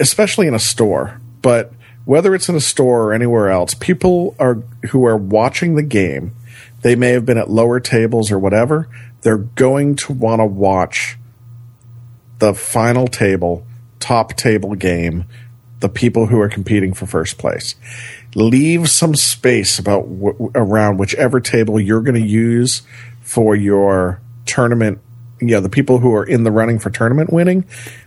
especially 0.00 0.46
in 0.46 0.54
a 0.54 0.58
store, 0.58 1.20
but 1.42 1.72
whether 2.06 2.34
it's 2.34 2.48
in 2.48 2.54
a 2.54 2.60
store 2.60 3.02
or 3.02 3.12
anywhere 3.12 3.50
else, 3.50 3.74
people 3.74 4.34
are 4.38 4.62
who 4.90 5.04
are 5.04 5.16
watching 5.16 5.74
the 5.74 5.82
game, 5.82 6.34
they 6.82 6.94
may 6.94 7.10
have 7.10 7.26
been 7.26 7.36
at 7.36 7.50
lower 7.50 7.80
tables 7.80 8.30
or 8.30 8.38
whatever, 8.38 8.88
they're 9.20 9.36
going 9.36 9.96
to 9.96 10.12
want 10.12 10.40
to 10.40 10.46
watch 10.46 11.18
the 12.38 12.54
final 12.54 13.08
table, 13.08 13.66
top 14.06 14.36
table 14.36 14.76
game, 14.76 15.24
the 15.80 15.88
people 15.88 16.26
who 16.26 16.40
are 16.40 16.48
competing 16.48 16.94
for 16.94 17.06
first 17.06 17.38
place. 17.38 17.74
Leave 18.36 18.88
some 18.88 19.16
space 19.16 19.80
about 19.80 20.02
w- 20.02 20.52
around 20.54 20.98
whichever 20.98 21.40
table 21.40 21.80
you're 21.80 22.02
going 22.02 22.14
to 22.14 22.26
use 22.26 22.82
for 23.22 23.56
your 23.56 24.20
tournament. 24.44 25.00
You 25.40 25.48
know, 25.48 25.60
the 25.60 25.68
people 25.68 25.98
who 25.98 26.14
are 26.14 26.24
in 26.24 26.44
the 26.44 26.52
running 26.52 26.78
for 26.78 26.88
tournament 26.88 27.32
winning, 27.32 27.64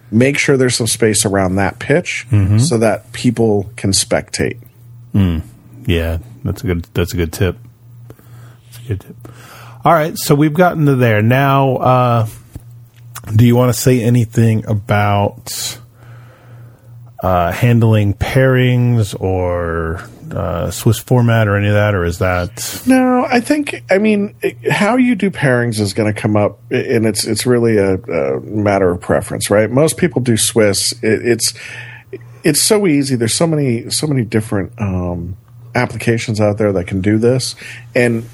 make 0.09 0.37
sure 0.37 0.55
there's 0.55 0.77
some 0.77 0.87
space 0.87 1.25
around 1.25 1.55
that 1.55 1.79
pitch 1.79 2.25
mm-hmm. 2.31 2.59
so 2.59 2.77
that 2.77 3.11
people 3.11 3.69
can 3.75 3.91
spectate. 3.91 4.57
Mm. 5.13 5.41
Yeah, 5.85 6.19
that's 6.45 6.63
a 6.63 6.67
good. 6.67 6.83
That's 6.93 7.13
a 7.13 7.17
good 7.17 7.33
tip. 7.33 7.57
That's 8.65 8.85
a 8.85 8.87
good 8.87 9.01
tip. 9.01 9.15
All 9.83 9.93
right, 9.93 10.17
so 10.17 10.33
we've 10.33 10.53
gotten 10.53 10.85
to 10.85 10.95
there 10.95 11.21
now. 11.21 11.75
Uh, 11.75 12.27
do 13.35 13.45
you 13.45 13.55
want 13.55 13.73
to 13.73 13.79
say 13.79 14.01
anything 14.01 14.65
about 14.65 15.79
uh, 17.21 17.51
handling 17.51 18.13
pairings 18.13 19.19
or 19.19 20.01
uh, 20.31 20.71
Swiss 20.71 20.99
format 20.99 21.47
or 21.47 21.57
any 21.57 21.67
of 21.67 21.73
that, 21.73 21.93
or 21.93 22.05
is 22.05 22.19
that? 22.19 22.83
No, 22.87 23.25
I 23.25 23.39
think 23.39 23.83
I 23.89 23.97
mean 23.97 24.35
how 24.69 24.95
you 24.95 25.15
do 25.15 25.29
pairings 25.29 25.79
is 25.79 25.93
going 25.93 26.13
to 26.13 26.19
come 26.19 26.35
up, 26.35 26.59
and 26.71 27.05
it's 27.05 27.25
it's 27.25 27.45
really 27.45 27.77
a, 27.77 27.95
a, 27.95 28.39
matter 28.41 28.89
of 28.89 29.01
preference, 29.01 29.49
right? 29.49 29.69
Most 29.69 29.97
people 29.97 30.21
do 30.21 30.37
Swiss. 30.37 30.93
It, 31.03 31.25
it's 31.25 31.53
it's 32.43 32.61
so 32.61 32.87
easy. 32.87 33.15
There's 33.15 33.33
so 33.33 33.47
many 33.47 33.89
so 33.89 34.07
many 34.07 34.23
different 34.23 34.71
um, 34.79 35.35
applications 35.75 36.39
out 36.39 36.57
there 36.57 36.71
that 36.73 36.87
can 36.87 37.01
do 37.01 37.17
this, 37.17 37.55
and 37.95 38.27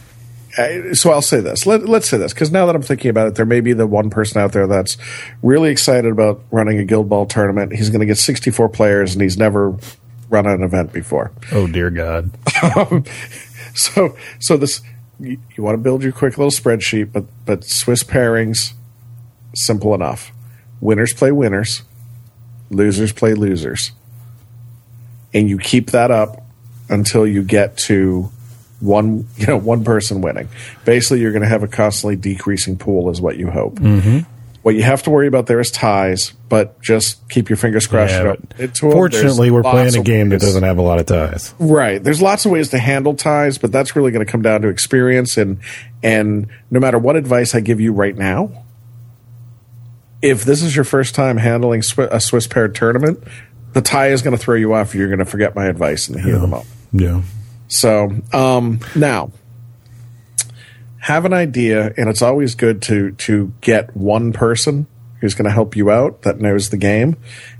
so 0.93 1.11
I'll 1.11 1.21
say 1.21 1.41
this. 1.41 1.65
Let, 1.65 1.83
us 1.83 2.07
say 2.07 2.17
this 2.17 2.33
because 2.33 2.51
now 2.51 2.65
that 2.65 2.75
I'm 2.75 2.81
thinking 2.81 3.09
about 3.09 3.27
it, 3.27 3.35
there 3.35 3.45
may 3.45 3.61
be 3.61 3.73
the 3.73 3.87
one 3.87 4.09
person 4.09 4.41
out 4.41 4.53
there 4.53 4.67
that's 4.67 4.97
really 5.41 5.69
excited 5.69 6.11
about 6.11 6.41
running 6.51 6.79
a 6.79 6.85
Guild 6.85 7.09
Ball 7.09 7.25
tournament. 7.25 7.73
He's 7.73 7.89
going 7.89 7.99
to 7.99 8.05
get 8.05 8.17
64 8.17 8.69
players, 8.69 9.13
and 9.13 9.21
he's 9.21 9.37
never 9.37 9.77
run 10.29 10.45
an 10.45 10.63
event 10.63 10.93
before. 10.93 11.31
Oh 11.51 11.67
dear 11.67 11.89
God! 11.89 12.31
so, 13.73 14.15
so 14.39 14.57
this 14.57 14.81
you, 15.19 15.39
you 15.55 15.63
want 15.63 15.75
to 15.75 15.81
build 15.81 16.03
your 16.03 16.11
quick 16.11 16.37
little 16.37 16.51
spreadsheet, 16.51 17.11
but 17.11 17.25
but 17.45 17.63
Swiss 17.63 18.03
pairings, 18.03 18.73
simple 19.53 19.93
enough. 19.93 20.31
Winners 20.79 21.13
play 21.13 21.31
winners, 21.31 21.83
losers 22.69 23.11
play 23.11 23.33
losers, 23.33 23.91
and 25.33 25.49
you 25.49 25.57
keep 25.57 25.91
that 25.91 26.11
up 26.11 26.45
until 26.89 27.25
you 27.25 27.43
get 27.43 27.77
to 27.77 28.29
one 28.79 29.27
you 29.37 29.47
know 29.47 29.57
one 29.57 29.83
person 29.83 30.21
winning. 30.21 30.49
Basically, 30.83 31.21
you're 31.21 31.31
going 31.31 31.43
to 31.43 31.49
have 31.49 31.63
a 31.63 31.67
constantly 31.67 32.15
decreasing 32.15 32.77
pool, 32.77 33.09
is 33.09 33.21
what 33.21 33.37
you 33.37 33.49
hope. 33.49 33.75
Mm-hmm. 33.75 34.29
What 34.61 34.73
you 34.73 34.81
have 34.81 35.03
to 35.03 35.11
worry 35.11 35.27
about 35.27 35.45
there 35.45 35.59
is 35.59 35.69
ties, 35.69 36.31
but 36.49 36.81
just 36.81 37.29
keep 37.29 37.49
your 37.49 37.57
fingers 37.57 37.85
crossed. 37.85 38.13
Yeah, 38.13 38.23
you 38.23 38.29
but 38.29 38.49
don't 38.49 38.61
into 38.61 38.85
'em. 38.87 38.91
Fortunately, 38.93 39.51
we're 39.51 39.61
playing 39.61 39.95
a 39.95 40.01
game 40.01 40.29
that 40.29 40.41
doesn't 40.41 40.63
have 40.63 40.79
a 40.79 40.81
lot 40.81 40.99
of 40.99 41.05
ties. 41.05 41.53
Right. 41.59 42.03
There's 42.03 42.19
lots 42.19 42.47
of 42.47 42.51
ways 42.51 42.69
to 42.69 42.79
handle 42.79 43.13
ties, 43.13 43.59
but 43.59 43.71
that's 43.71 43.95
really 43.95 44.11
going 44.11 44.25
to 44.25 44.31
come 44.31 44.41
down 44.41 44.63
to 44.63 44.67
experience 44.67 45.37
and 45.37 45.59
and 46.01 46.47
no 46.71 46.79
matter 46.79 46.97
what 46.97 47.15
advice 47.15 47.53
I 47.53 47.59
give 47.59 47.79
you 47.79 47.93
right 47.93 48.17
now, 48.17 48.63
if 50.23 50.43
this 50.43 50.63
is 50.63 50.75
your 50.75 50.85
first 50.85 51.13
time 51.13 51.37
handling 51.37 51.83
a 51.97 52.19
Swiss 52.19 52.47
paired 52.47 52.73
tournament, 52.73 53.23
the 53.73 53.81
tie 53.81 54.07
is 54.07 54.23
going 54.23 54.35
to 54.35 54.41
throw 54.41 54.55
you 54.55 54.73
off. 54.73 54.95
You're 54.95 55.09
going 55.09 55.19
to 55.19 55.25
forget 55.25 55.55
my 55.55 55.65
advice 55.65 56.07
in 56.07 56.15
the 56.15 56.21
heat 56.21 56.33
of 56.33 56.41
the 56.41 56.47
moment. 56.47 56.69
Yeah. 56.91 57.21
So 57.67 58.09
um, 58.31 58.79
now, 58.95 59.31
have 60.99 61.25
an 61.25 61.33
idea, 61.33 61.93
and 61.97 62.09
it's 62.09 62.21
always 62.21 62.55
good 62.55 62.81
to 62.83 63.11
to 63.11 63.53
get 63.61 63.95
one 63.95 64.33
person 64.33 64.87
who's 65.19 65.33
going 65.33 65.45
to 65.45 65.51
help 65.51 65.75
you 65.75 65.89
out 65.91 66.23
that 66.23 66.39
knows 66.39 66.69
the 66.69 66.77
game, 66.77 67.17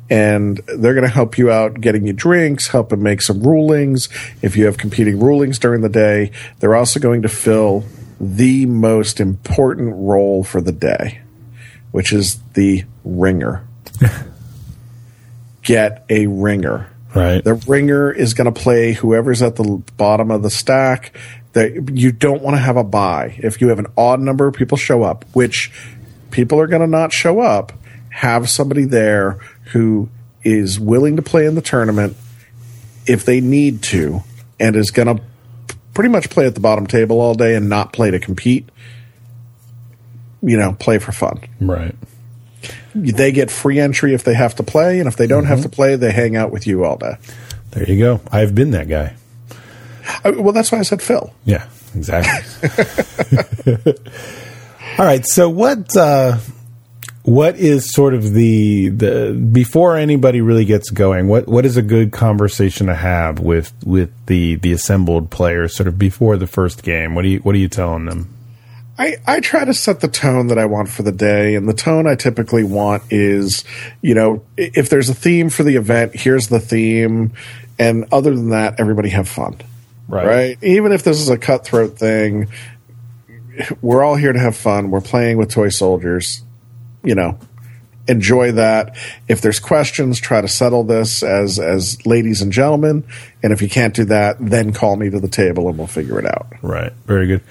and 0.10 0.58
they're 0.78 0.94
going 0.94 1.08
to 1.08 1.14
help 1.14 1.38
you 1.38 1.52
out 1.52 1.82
getting 1.82 2.06
you 2.06 2.14
drinks, 2.14 2.68
help 2.68 2.90
them 2.90 3.04
make 3.04 3.22
some 3.22 3.42
rulings. 3.42 4.10
If 4.42 4.56
you 4.56 4.66
have 4.66 4.78
competing 4.78 5.20
rulings 5.20 5.60
during 5.60 5.82
the 5.82 5.90
day, 5.90 6.32
they're 6.60 6.76
also 6.76 7.00
going 7.00 7.24
to 7.24 7.30
fill 7.30 7.84
the 8.20 8.66
most 8.66 9.20
important 9.20 9.94
role 9.96 10.44
for 10.44 10.62
the 10.62 10.72
day, 10.72 11.22
which 11.92 12.14
is 12.14 12.40
the 12.54 12.84
ringer. 13.04 13.68
get 15.62 16.06
a 16.10 16.28
ringer. 16.28 16.90
Right. 17.16 17.42
The 17.44 17.54
ringer 17.54 18.12
is 18.12 18.34
going 18.34 18.54
to 18.54 18.60
play 18.60 18.92
whoever's 18.92 19.42
at 19.42 19.56
the 19.56 19.82
bottom 19.96 20.30
of 20.32 20.44
the 20.44 20.50
stack. 20.50 21.18
That 21.54 21.90
you 21.94 22.12
don't 22.12 22.42
want 22.42 22.58
to 22.58 22.62
have 22.62 22.76
a 22.76 22.84
buy. 22.84 23.40
If 23.42 23.62
you 23.62 23.70
have 23.70 23.80
an 23.80 23.88
odd 23.98 24.20
number 24.20 24.46
of 24.46 24.56
people 24.56 24.78
show 24.78 25.04
up, 25.04 25.24
which 25.32 25.72
people 26.30 26.60
are 26.60 26.68
going 26.68 26.82
to 26.82 26.88
not 26.88 27.14
show 27.14 27.40
up, 27.40 27.72
have 28.10 28.50
somebody 28.50 28.84
there 28.84 29.40
who 29.72 30.10
is 30.44 30.78
willing 30.78 31.16
to 31.16 31.22
play 31.22 31.46
in 31.46 31.56
the 31.56 31.62
tournament 31.62 32.18
if 33.06 33.24
they 33.24 33.40
need 33.40 33.82
to, 33.84 34.22
and 34.60 34.76
is 34.76 34.92
going 34.92 35.16
to 35.16 35.24
pretty 35.94 36.10
much 36.10 36.30
play 36.30 36.46
at 36.46 36.56
the 36.56 36.60
bottom 36.60 36.86
table 36.86 37.22
all 37.22 37.34
day 37.34 37.56
and 37.56 37.70
not 37.70 37.94
play 37.94 38.12
to 38.12 38.20
compete. 38.20 38.68
You 40.42 40.58
know, 40.58 40.74
play 40.74 41.00
for 41.00 41.14
fun 41.14 41.40
Right. 41.62 41.96
They 42.94 43.32
get 43.32 43.52
free 43.52 43.80
entry 43.80 44.14
if 44.14 44.24
they 44.24 44.34
have 44.34 44.56
to 44.56 44.64
play, 44.64 45.00
and 45.00 45.08
if 45.08 45.16
they 45.16 45.28
don't 45.28 45.46
have 45.46 45.62
to 45.62 45.70
play, 45.70 45.96
they 45.96 46.12
hang 46.12 46.36
out 46.36 46.52
with 46.52 46.68
you 46.68 46.86
all 46.86 46.98
day. 46.98 47.18
There 47.72 47.90
you 47.90 48.00
go. 48.00 48.22
I've 48.32 48.56
been 48.56 48.72
that 48.72 48.88
guy. 48.88 49.16
I, 50.24 50.30
well, 50.32 50.54
that's 50.54 50.72
why 50.72 50.80
I 50.80 50.84
said 50.84 51.02
Phil. 51.02 51.34
Yeah, 51.46 51.68
exactly. 51.96 52.60
All 54.98 55.06
right. 55.06 55.26
So 55.26 55.50
what 55.50 55.96
uh, 55.98 56.38
what 57.24 57.58
is 57.58 57.92
sort 57.92 58.14
of 58.14 58.34
the 58.34 58.90
the 58.90 59.34
before 59.52 59.98
anybody 59.98 60.42
really 60.42 60.66
gets 60.66 60.90
going? 60.90 61.28
What 61.28 61.48
what 61.48 61.66
is 61.66 61.76
a 61.76 61.82
good 61.82 62.12
conversation 62.12 62.88
to 62.88 62.96
have 62.96 63.40
with 63.40 63.74
with 63.84 64.12
the 64.28 64.56
the 64.56 64.72
assembled 64.72 65.32
players 65.32 65.76
sort 65.76 65.88
of 65.88 65.98
before 65.98 66.38
the 66.38 66.48
first 66.48 66.84
game? 66.84 67.16
What 67.16 67.24
do 67.24 67.30
you 67.30 67.40
what 67.40 67.56
are 67.56 67.60
you 67.60 67.68
telling 67.68 68.06
them? 68.06 68.35
I, 68.98 69.18
I 69.28 69.40
try 69.42 69.66
to 69.66 69.74
set 69.74 70.00
the 70.00 70.08
tone 70.08 70.48
that 70.48 70.58
I 70.58 70.66
want 70.66 70.90
for 70.90 71.04
the 71.04 71.12
day, 71.12 71.56
and 71.56 71.68
the 71.68 71.74
tone 71.74 72.08
I 72.08 72.16
typically 72.16 72.64
want 72.64 73.04
is, 73.10 73.66
you 74.02 74.16
know, 74.16 74.44
if 74.56 74.90
there's 74.90 75.10
a 75.10 75.14
theme 75.14 75.50
for 75.50 75.64
the 75.64 75.76
event, 75.76 76.16
here's 76.16 76.48
the 76.48 76.62
theme, 76.62 77.34
and 77.78 78.06
other 78.12 78.34
than 78.34 78.52
that, 78.52 78.80
everybody 78.80 79.10
have 79.10 79.28
fun, 79.28 79.58
Right. 80.08 80.26
right? 80.26 80.58
Even 80.64 80.94
if 80.94 81.04
this 81.04 81.20
is 81.20 81.30
a 81.30 81.38
cutthroat 81.38 81.98
thing, 82.00 82.48
we're 83.82 84.04
all 84.04 84.16
here 84.16 84.32
to 84.32 84.40
have 84.40 84.56
fun. 84.56 84.92
We're 84.92 85.02
playing 85.02 85.38
with 85.38 85.50
toy 85.52 85.70
soldiers, 85.70 86.44
you 87.04 87.16
know. 87.16 87.38
Enjoy 88.08 88.52
that. 88.52 88.96
If 89.28 89.42
there's 89.42 89.60
questions, 89.60 90.20
try 90.20 90.40
to 90.40 90.48
settle 90.48 90.84
this 90.84 91.24
as 91.24 91.58
as 91.58 92.06
ladies 92.06 92.40
and 92.44 92.52
gentlemen. 92.52 93.04
And 93.42 93.52
if 93.52 93.64
you 93.64 93.70
can't 93.70 93.96
do 93.96 94.06
that, 94.06 94.38
then 94.40 94.74
call 94.74 94.96
me 94.96 95.10
to 95.10 95.20
the 95.20 95.28
table 95.28 95.68
and 95.70 95.78
we'll 95.78 95.88
figure 95.88 96.20
it 96.20 96.26
out. 96.28 96.46
Right. 96.62 96.94
Very 97.08 97.26
good. 97.26 97.42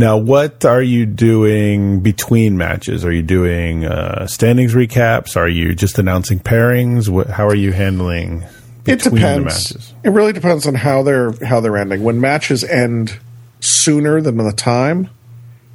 Now, 0.00 0.16
what 0.16 0.64
are 0.64 0.80
you 0.80 1.06
doing 1.06 2.00
between 2.00 2.56
matches? 2.56 3.04
Are 3.04 3.10
you 3.10 3.22
doing 3.22 3.84
uh, 3.84 4.28
standings 4.28 4.72
recaps? 4.72 5.36
Are 5.36 5.48
you 5.48 5.74
just 5.74 5.98
announcing 5.98 6.38
pairings? 6.38 7.08
What, 7.08 7.26
how 7.26 7.48
are 7.48 7.54
you 7.54 7.72
handling 7.72 8.44
It 8.86 9.02
between 9.02 9.14
the 9.14 9.18
depends. 9.20 9.44
matches? 9.74 9.94
It 10.04 10.10
really 10.10 10.32
depends 10.32 10.66
on 10.68 10.76
how 10.76 11.02
they're 11.02 11.32
how 11.44 11.58
they're 11.58 11.76
ending. 11.76 12.04
When 12.04 12.20
matches 12.20 12.62
end 12.62 13.18
sooner 13.58 14.20
than 14.20 14.36
the 14.36 14.52
time, 14.52 15.10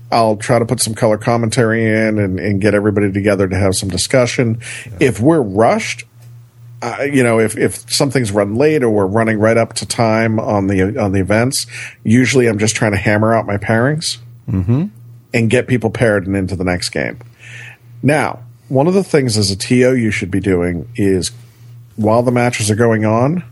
I'll 0.09 0.37
try 0.37 0.57
to 0.57 0.65
put 0.65 0.79
some 0.79 0.95
color 0.95 1.17
commentary 1.17 1.83
in 1.85 2.17
and, 2.17 2.39
and 2.39 2.61
get 2.61 2.73
everybody 2.73 3.11
together 3.11 3.47
to 3.49 3.57
have 3.57 3.75
some 3.75 3.89
discussion. 3.89 4.61
If 5.01 5.19
we're 5.19 5.41
rushed, 5.41 6.05
uh, 6.83 7.03
you 7.03 7.23
know, 7.23 7.39
if, 7.39 7.57
if 7.57 7.89
something's 7.89 8.31
run 8.31 8.55
late 8.55 8.83
or 8.83 8.89
we're 8.89 9.05
running 9.05 9.39
right 9.39 9.55
up 9.55 9.73
to 9.75 9.85
time 9.85 10.37
on 10.39 10.67
the 10.67 10.99
on 11.01 11.13
the 11.13 11.21
events, 11.21 11.65
usually 12.03 12.47
I'm 12.47 12.59
just 12.59 12.75
trying 12.75 12.91
to 12.91 12.97
hammer 12.97 13.33
out 13.33 13.45
my 13.47 13.57
pairings 13.57 14.17
and 15.33 15.49
get 15.49 15.67
people 15.67 15.89
paired 15.89 16.27
and 16.27 16.35
into 16.35 16.55
the 16.57 16.65
next 16.65 16.89
game. 16.89 17.19
Now, 18.01 18.43
one 18.67 18.87
of 18.87 18.93
the 18.93 19.03
things 19.03 19.37
as 19.37 19.49
a 19.49 19.55
TO 19.55 19.95
you 19.95 20.11
should 20.11 20.29
be 20.29 20.41
doing 20.41 20.89
is 20.95 21.31
while 21.95 22.21
the 22.21 22.31
matches 22.31 22.69
are 22.69 22.75
going 22.75 23.05
on, 23.05 23.43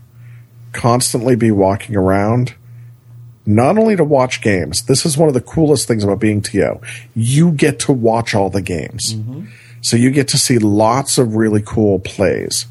constantly 0.72 1.34
be 1.34 1.50
walking 1.50 1.96
around, 1.96 2.54
not 3.46 3.78
only 3.78 3.96
to 3.96 4.04
watch 4.04 4.42
games. 4.42 4.82
This 4.82 5.06
is 5.06 5.16
one 5.16 5.28
of 5.28 5.34
the 5.34 5.40
coolest 5.40 5.88
things 5.88 6.04
about 6.04 6.20
being 6.20 6.42
TO. 6.42 6.80
You 7.14 7.52
get 7.52 7.78
to 7.80 7.92
watch 7.92 8.34
all 8.34 8.50
the 8.50 8.62
games. 8.62 9.14
So 9.80 9.96
you 9.96 10.10
get 10.10 10.28
to 10.28 10.38
see 10.38 10.58
lots 10.58 11.18
of 11.18 11.34
really 11.34 11.62
cool 11.64 11.98
plays. 11.98 12.66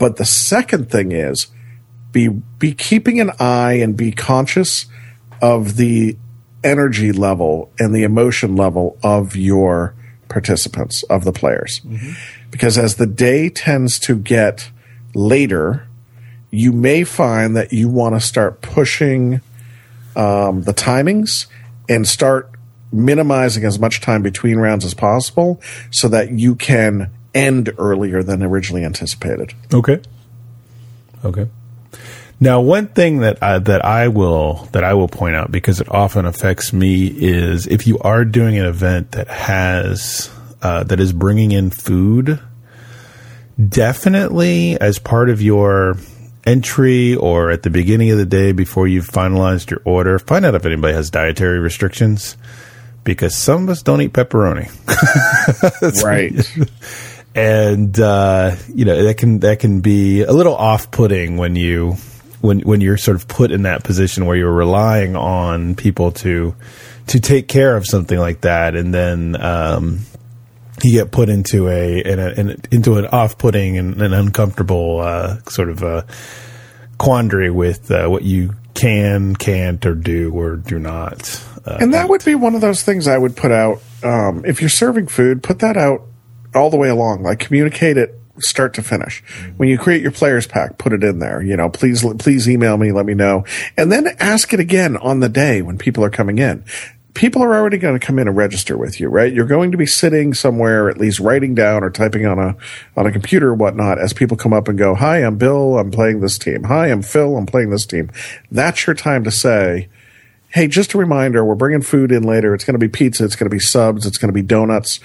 But 0.00 0.16
the 0.16 0.24
second 0.24 0.90
thing 0.90 1.12
is 1.12 1.46
be 2.10 2.28
be 2.28 2.72
keeping 2.72 3.20
an 3.20 3.30
eye 3.38 3.74
and 3.74 3.96
be 3.96 4.10
conscious 4.10 4.86
of 5.40 5.76
the 5.76 6.16
energy 6.64 7.12
level 7.12 7.70
and 7.78 7.94
the 7.94 8.02
emotion 8.02 8.56
level 8.56 8.98
of 9.02 9.36
your 9.36 9.94
participants, 10.28 11.02
of 11.04 11.24
the 11.24 11.32
players. 11.32 11.82
Because 12.50 12.78
as 12.78 12.96
the 12.96 13.06
day 13.06 13.50
tends 13.50 13.98
to 14.00 14.16
get 14.16 14.70
later, 15.14 15.86
you 16.50 16.72
may 16.72 17.04
find 17.04 17.54
that 17.56 17.72
you 17.72 17.88
want 17.88 18.14
to 18.14 18.20
start 18.20 18.62
pushing 18.62 19.40
um, 20.16 20.62
the 20.62 20.74
timings 20.74 21.46
and 21.88 22.08
start 22.08 22.50
minimizing 22.92 23.64
as 23.64 23.78
much 23.78 24.00
time 24.00 24.22
between 24.22 24.56
rounds 24.56 24.84
as 24.84 24.94
possible 24.94 25.60
so 25.90 26.08
that 26.08 26.30
you 26.30 26.56
can 26.56 27.10
end 27.34 27.72
earlier 27.78 28.22
than 28.22 28.42
originally 28.42 28.84
anticipated. 28.84 29.54
Okay. 29.72 30.00
Okay. 31.24 31.48
Now, 32.42 32.62
one 32.62 32.86
thing 32.88 33.18
that 33.18 33.42
I, 33.42 33.58
that 33.58 33.84
I 33.84 34.08
will 34.08 34.68
that 34.72 34.82
I 34.82 34.94
will 34.94 35.08
point 35.08 35.36
out 35.36 35.52
because 35.52 35.80
it 35.80 35.90
often 35.90 36.24
affects 36.24 36.72
me 36.72 37.06
is 37.06 37.66
if 37.66 37.86
you 37.86 37.98
are 37.98 38.24
doing 38.24 38.58
an 38.58 38.64
event 38.64 39.12
that 39.12 39.28
has 39.28 40.30
uh, 40.62 40.84
that 40.84 41.00
is 41.00 41.12
bringing 41.12 41.52
in 41.52 41.70
food, 41.70 42.40
definitely 43.68 44.80
as 44.80 44.98
part 44.98 45.28
of 45.28 45.42
your 45.42 45.96
entry 46.46 47.14
or 47.14 47.50
at 47.50 47.62
the 47.62 47.70
beginning 47.70 48.10
of 48.10 48.16
the 48.16 48.24
day 48.24 48.52
before 48.52 48.88
you've 48.88 49.08
finalized 49.08 49.70
your 49.70 49.82
order, 49.84 50.18
find 50.18 50.46
out 50.46 50.54
if 50.54 50.64
anybody 50.64 50.94
has 50.94 51.10
dietary 51.10 51.58
restrictions 51.58 52.38
because 53.04 53.36
some 53.36 53.64
of 53.64 53.68
us 53.68 53.82
don't 53.82 54.00
eat 54.00 54.14
pepperoni. 54.14 54.70
right. 56.04 56.32
and 57.40 57.98
uh, 57.98 58.56
you 58.74 58.84
know 58.84 59.02
that 59.02 59.16
can 59.16 59.40
that 59.40 59.60
can 59.60 59.80
be 59.80 60.22
a 60.22 60.32
little 60.32 60.54
off-putting 60.54 61.36
when 61.36 61.56
you 61.56 61.96
when 62.40 62.60
when 62.60 62.80
you're 62.80 62.98
sort 62.98 63.16
of 63.16 63.28
put 63.28 63.50
in 63.50 63.62
that 63.62 63.82
position 63.82 64.26
where 64.26 64.36
you're 64.36 64.52
relying 64.52 65.16
on 65.16 65.74
people 65.74 66.12
to 66.12 66.54
to 67.08 67.20
take 67.20 67.48
care 67.48 67.76
of 67.76 67.86
something 67.86 68.18
like 68.18 68.42
that, 68.42 68.76
and 68.76 68.92
then 68.92 69.40
um, 69.40 70.00
you 70.82 70.92
get 70.92 71.10
put 71.10 71.28
into 71.28 71.68
a, 71.68 72.00
in 72.00 72.18
a, 72.18 72.28
in 72.28 72.50
a 72.50 72.56
into 72.70 72.96
an 72.96 73.06
off-putting 73.06 73.78
and 73.78 74.00
an 74.00 74.12
uncomfortable 74.12 75.00
uh, 75.00 75.38
sort 75.48 75.70
of 75.70 75.82
uh, 75.82 76.02
quandary 76.98 77.50
with 77.50 77.90
uh, 77.90 78.06
what 78.08 78.22
you 78.22 78.54
can, 78.74 79.34
can't, 79.34 79.84
or 79.86 79.94
do 79.94 80.32
or 80.32 80.56
do 80.56 80.78
not. 80.78 81.42
Uh, 81.66 81.78
And 81.80 81.92
that 81.94 82.08
would 82.08 82.24
be 82.24 82.34
one 82.34 82.54
of 82.54 82.60
those 82.60 82.82
things 82.82 83.08
I 83.08 83.18
would 83.18 83.34
put 83.34 83.50
out. 83.50 83.82
Um, 84.02 84.44
if 84.44 84.60
you're 84.60 84.70
serving 84.70 85.08
food, 85.08 85.42
put 85.42 85.58
that 85.58 85.76
out 85.76 86.06
all 86.54 86.70
the 86.70 86.76
way 86.76 86.88
along. 86.88 87.22
Like 87.22 87.38
communicate 87.38 87.96
it 87.96 88.20
start 88.42 88.74
to 88.74 88.82
finish. 88.82 89.22
Mm-hmm. 89.22 89.56
When 89.56 89.68
you 89.68 89.78
create 89.78 90.02
your 90.02 90.12
players 90.12 90.46
pack, 90.46 90.78
put 90.78 90.92
it 90.92 91.04
in 91.04 91.18
there. 91.18 91.42
You 91.42 91.56
know, 91.56 91.68
please 91.68 92.04
please 92.18 92.48
email 92.48 92.76
me, 92.76 92.92
let 92.92 93.06
me 93.06 93.14
know, 93.14 93.44
and 93.76 93.90
then 93.90 94.08
ask 94.18 94.52
it 94.52 94.60
again 94.60 94.96
on 94.96 95.20
the 95.20 95.28
day 95.28 95.62
when 95.62 95.78
people 95.78 96.04
are 96.04 96.10
coming 96.10 96.38
in. 96.38 96.64
People 97.12 97.42
are 97.42 97.54
already 97.54 97.76
going 97.76 97.98
to 97.98 98.06
come 98.06 98.20
in 98.20 98.28
and 98.28 98.36
register 98.36 98.78
with 98.78 99.00
you, 99.00 99.08
right? 99.08 99.32
You're 99.32 99.44
going 99.44 99.72
to 99.72 99.76
be 99.76 99.84
sitting 99.84 100.32
somewhere, 100.32 100.88
at 100.88 100.96
least 100.96 101.18
writing 101.18 101.56
down 101.56 101.82
or 101.82 101.90
typing 101.90 102.24
on 102.24 102.38
a 102.38 102.56
on 102.96 103.06
a 103.06 103.12
computer 103.12 103.48
or 103.48 103.54
whatnot, 103.54 103.98
as 103.98 104.12
people 104.12 104.36
come 104.36 104.52
up 104.52 104.68
and 104.68 104.78
go, 104.78 104.94
"Hi, 104.94 105.18
I'm 105.18 105.36
Bill. 105.36 105.78
I'm 105.78 105.90
playing 105.90 106.20
this 106.20 106.38
team. 106.38 106.64
Hi, 106.64 106.86
I'm 106.86 107.02
Phil. 107.02 107.36
I'm 107.36 107.46
playing 107.46 107.70
this 107.70 107.84
team." 107.84 108.10
That's 108.50 108.86
your 108.86 108.94
time 108.94 109.24
to 109.24 109.30
say, 109.30 109.88
hey, 110.52 110.66
just 110.66 110.94
a 110.94 110.98
reminder, 110.98 111.44
we're 111.44 111.54
bringing 111.54 111.82
food 111.82 112.10
in 112.10 112.24
later. 112.24 112.54
It's 112.54 112.64
going 112.64 112.74
to 112.74 112.78
be 112.78 112.88
pizza. 112.88 113.24
It's 113.24 113.36
going 113.36 113.48
to 113.48 113.54
be 113.54 113.60
subs. 113.60 114.04
It's 114.04 114.18
going 114.18 114.30
to 114.30 114.34
be 114.34 114.42
donuts. 114.42 114.98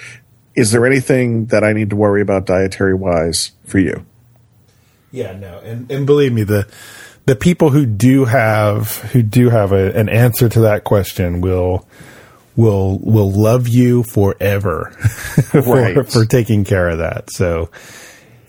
Is 0.56 0.72
there 0.72 0.86
anything 0.86 1.46
that 1.46 1.62
I 1.62 1.72
need 1.72 1.90
to 1.90 1.96
worry 1.96 2.22
about 2.22 2.46
dietary 2.46 2.94
wise 2.94 3.52
for 3.66 3.78
you? 3.78 4.06
Yeah, 5.12 5.36
no, 5.36 5.58
and 5.60 5.90
and 5.90 6.06
believe 6.06 6.32
me, 6.32 6.42
the 6.42 6.66
the 7.26 7.36
people 7.36 7.70
who 7.70 7.86
do 7.86 8.24
have 8.24 8.96
who 9.12 9.22
do 9.22 9.50
have 9.50 9.72
a, 9.72 9.96
an 9.96 10.08
answer 10.08 10.48
to 10.48 10.60
that 10.60 10.84
question 10.84 11.40
will 11.40 11.86
will 12.56 12.98
will 12.98 13.30
love 13.30 13.68
you 13.68 14.02
forever 14.02 14.90
for, 15.50 15.60
right. 15.60 16.10
for 16.10 16.24
taking 16.24 16.64
care 16.64 16.88
of 16.88 16.98
that. 16.98 17.30
So 17.30 17.70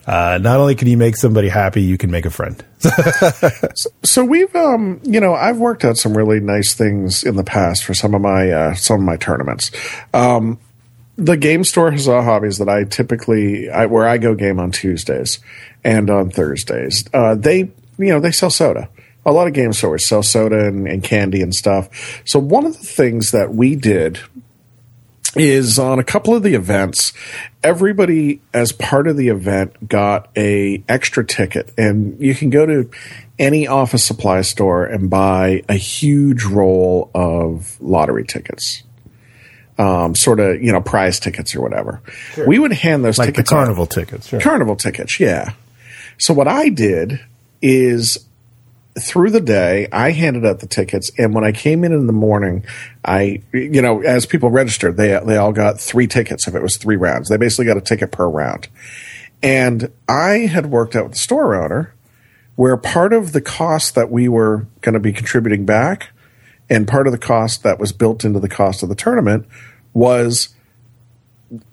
uh, 0.08 0.40
not 0.42 0.58
only 0.60 0.74
can 0.74 0.88
you 0.88 0.96
make 0.96 1.18
somebody 1.18 1.50
happy, 1.50 1.82
you 1.82 1.98
can 1.98 2.10
make 2.10 2.26
a 2.26 2.30
friend. 2.30 2.64
so, 2.80 3.90
so, 4.04 4.24
we've, 4.24 4.56
um, 4.56 5.02
you 5.04 5.20
know, 5.20 5.34
I've 5.34 5.58
worked 5.58 5.84
out 5.84 5.98
some 5.98 6.16
really 6.16 6.40
nice 6.40 6.74
things 6.76 7.26
in 7.26 7.36
the 7.36 7.44
past 7.44 7.84
for 7.84 7.94
some 7.94 8.14
of 8.14 8.22
my 8.22 8.50
uh, 8.50 8.74
some 8.74 9.02
of 9.02 9.06
my 9.06 9.18
tournaments. 9.18 9.70
Um, 10.14 10.60
the 11.18 11.36
game 11.36 11.64
store 11.64 11.92
has 11.92 12.08
a 12.08 12.22
hobbies 12.22 12.60
that 12.60 12.70
I 12.70 12.84
typically 12.84 13.70
I, 13.70 13.88
where 13.88 14.08
I 14.08 14.18
go 14.18 14.36
game 14.36 14.60
on 14.60 14.72
Tuesdays 14.72 15.40
and 15.84 16.10
on 16.10 16.30
Thursdays. 16.30 17.06
Uh, 17.14 17.36
they, 17.36 17.72
you 17.98 18.12
know, 18.12 18.20
they 18.20 18.32
sell 18.32 18.52
soda. 18.52 18.90
A 19.26 19.32
lot 19.32 19.48
of 19.48 19.54
game 19.54 19.74
stores 19.74 20.06
sell 20.06 20.24
soda 20.24 20.68
and, 20.68 20.88
and 20.88 21.04
candy 21.04 21.42
and 21.42 21.54
stuff. 21.54 22.22
So 22.26 22.40
one 22.40 22.66
of 22.66 22.78
the 22.78 22.86
things 22.86 23.32
that 23.32 23.54
we 23.54 23.76
did 23.76 24.20
is 25.36 25.78
on 25.78 26.00
a 26.00 26.04
couple 26.04 26.34
of 26.34 26.42
the 26.42 26.56
events 26.56 27.14
everybody 27.64 28.42
as 28.54 28.72
part 28.72 29.08
of 29.08 29.18
the 29.18 29.28
event 29.28 29.88
got 29.88 30.30
a 30.38 30.84
extra 30.88 31.24
ticket 31.24 31.72
and 31.78 32.20
you 32.20 32.34
can 32.34 32.50
go 32.50 32.66
to 32.66 32.90
any 33.38 33.68
office 33.68 34.04
supply 34.04 34.42
store 34.42 34.86
and 34.86 35.10
buy 35.10 35.62
a 35.68 35.76
huge 35.76 36.44
roll 36.44 37.12
of 37.14 37.80
lottery 37.82 38.24
tickets 38.24 38.84
um, 39.78 40.16
sort 40.16 40.40
of 40.40 40.62
you 40.62 40.72
know 40.72 40.82
prize 40.82 41.20
tickets 41.20 41.56
or 41.56 41.62
whatever 41.62 42.02
sure. 42.34 42.48
we 42.48 42.60
would 42.60 42.74
hand 42.74 43.06
those 43.06 43.18
like 43.18 43.28
tickets 43.28 43.50
the 43.50 43.56
carnival 43.56 43.84
out. 43.84 43.92
tickets 43.92 44.28
sure. 44.28 44.40
carnival 44.40 44.76
tickets 44.76 45.20
yeah 45.20 45.54
so 46.18 46.34
what 46.34 46.48
i 46.48 46.70
did 46.70 47.20
is 47.62 48.28
through 49.00 49.30
the 49.30 49.42
day, 49.42 49.88
I 49.92 50.12
handed 50.12 50.46
out 50.46 50.60
the 50.60 50.68
tickets, 50.68 51.12
and 51.18 51.34
when 51.34 51.44
I 51.44 51.52
came 51.52 51.84
in 51.84 51.94
in 51.94 52.08
the 52.08 52.14
morning, 52.14 52.66
I, 53.06 53.44
you 53.54 53.82
know, 53.82 54.02
as 54.02 54.26
people 54.26 54.50
registered, 54.50 54.98
they 54.98 55.20
they 55.26 55.38
all 55.38 55.52
got 55.52 55.80
three 55.80 56.08
tickets 56.08 56.48
if 56.48 56.56
it 56.56 56.62
was 56.62 56.78
three 56.78 56.96
rounds. 56.96 57.30
They 57.30 57.38
basically 57.38 57.66
got 57.66 57.78
a 57.78 57.82
ticket 57.82 58.12
per 58.12 58.28
round, 58.28 58.68
and 59.44 59.92
I 60.08 60.48
had 60.48 60.68
worked 60.68 60.96
out 60.96 61.04
with 61.04 61.14
the 61.14 61.20
store 61.20 61.56
owner 61.56 61.94
where 62.56 62.76
part 62.76 63.14
of 63.14 63.34
the 63.34 63.42
cost 63.42 63.94
that 63.94 64.10
we 64.10 64.28
were 64.28 64.66
going 64.82 64.94
to 64.94 65.00
be 65.00 65.14
contributing 65.14 65.64
back, 65.64 66.10
and 66.70 66.88
part 66.88 67.08
of 67.08 67.14
the 67.14 67.20
cost 67.20 67.64
that 67.64 67.80
was 67.80 67.92
built 67.92 68.26
into 68.26 68.40
the 68.40 68.50
cost 68.50 68.84
of 68.84 68.90
the 68.90 68.96
tournament 68.96 69.46
was 69.94 70.50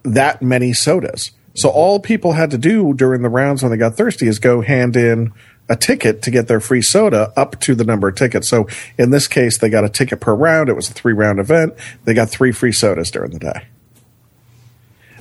that 0.02 0.40
many 0.40 0.72
sodas. 0.72 1.32
So 1.54 1.68
all 1.68 2.00
people 2.00 2.32
had 2.32 2.50
to 2.50 2.58
do 2.58 2.94
during 2.94 3.22
the 3.22 3.28
rounds 3.28 3.62
when 3.62 3.70
they 3.70 3.78
got 3.78 3.96
thirsty 3.96 4.26
is 4.26 4.38
go 4.38 4.60
hand 4.60 4.96
in 4.96 5.32
a 5.68 5.76
ticket 5.76 6.22
to 6.22 6.30
get 6.30 6.48
their 6.48 6.60
free 6.60 6.82
soda 6.82 7.32
up 7.36 7.60
to 7.60 7.74
the 7.74 7.84
number 7.84 8.08
of 8.08 8.16
tickets. 8.16 8.48
So 8.48 8.66
in 8.98 9.10
this 9.10 9.28
case, 9.28 9.58
they 9.58 9.70
got 9.70 9.84
a 9.84 9.88
ticket 9.88 10.20
per 10.20 10.34
round. 10.34 10.68
It 10.68 10.74
was 10.74 10.90
a 10.90 10.92
three 10.92 11.12
round 11.12 11.38
event. 11.38 11.74
They 12.04 12.14
got 12.14 12.28
three 12.28 12.52
free 12.52 12.72
sodas 12.72 13.10
during 13.10 13.30
the 13.30 13.38
day. 13.38 13.66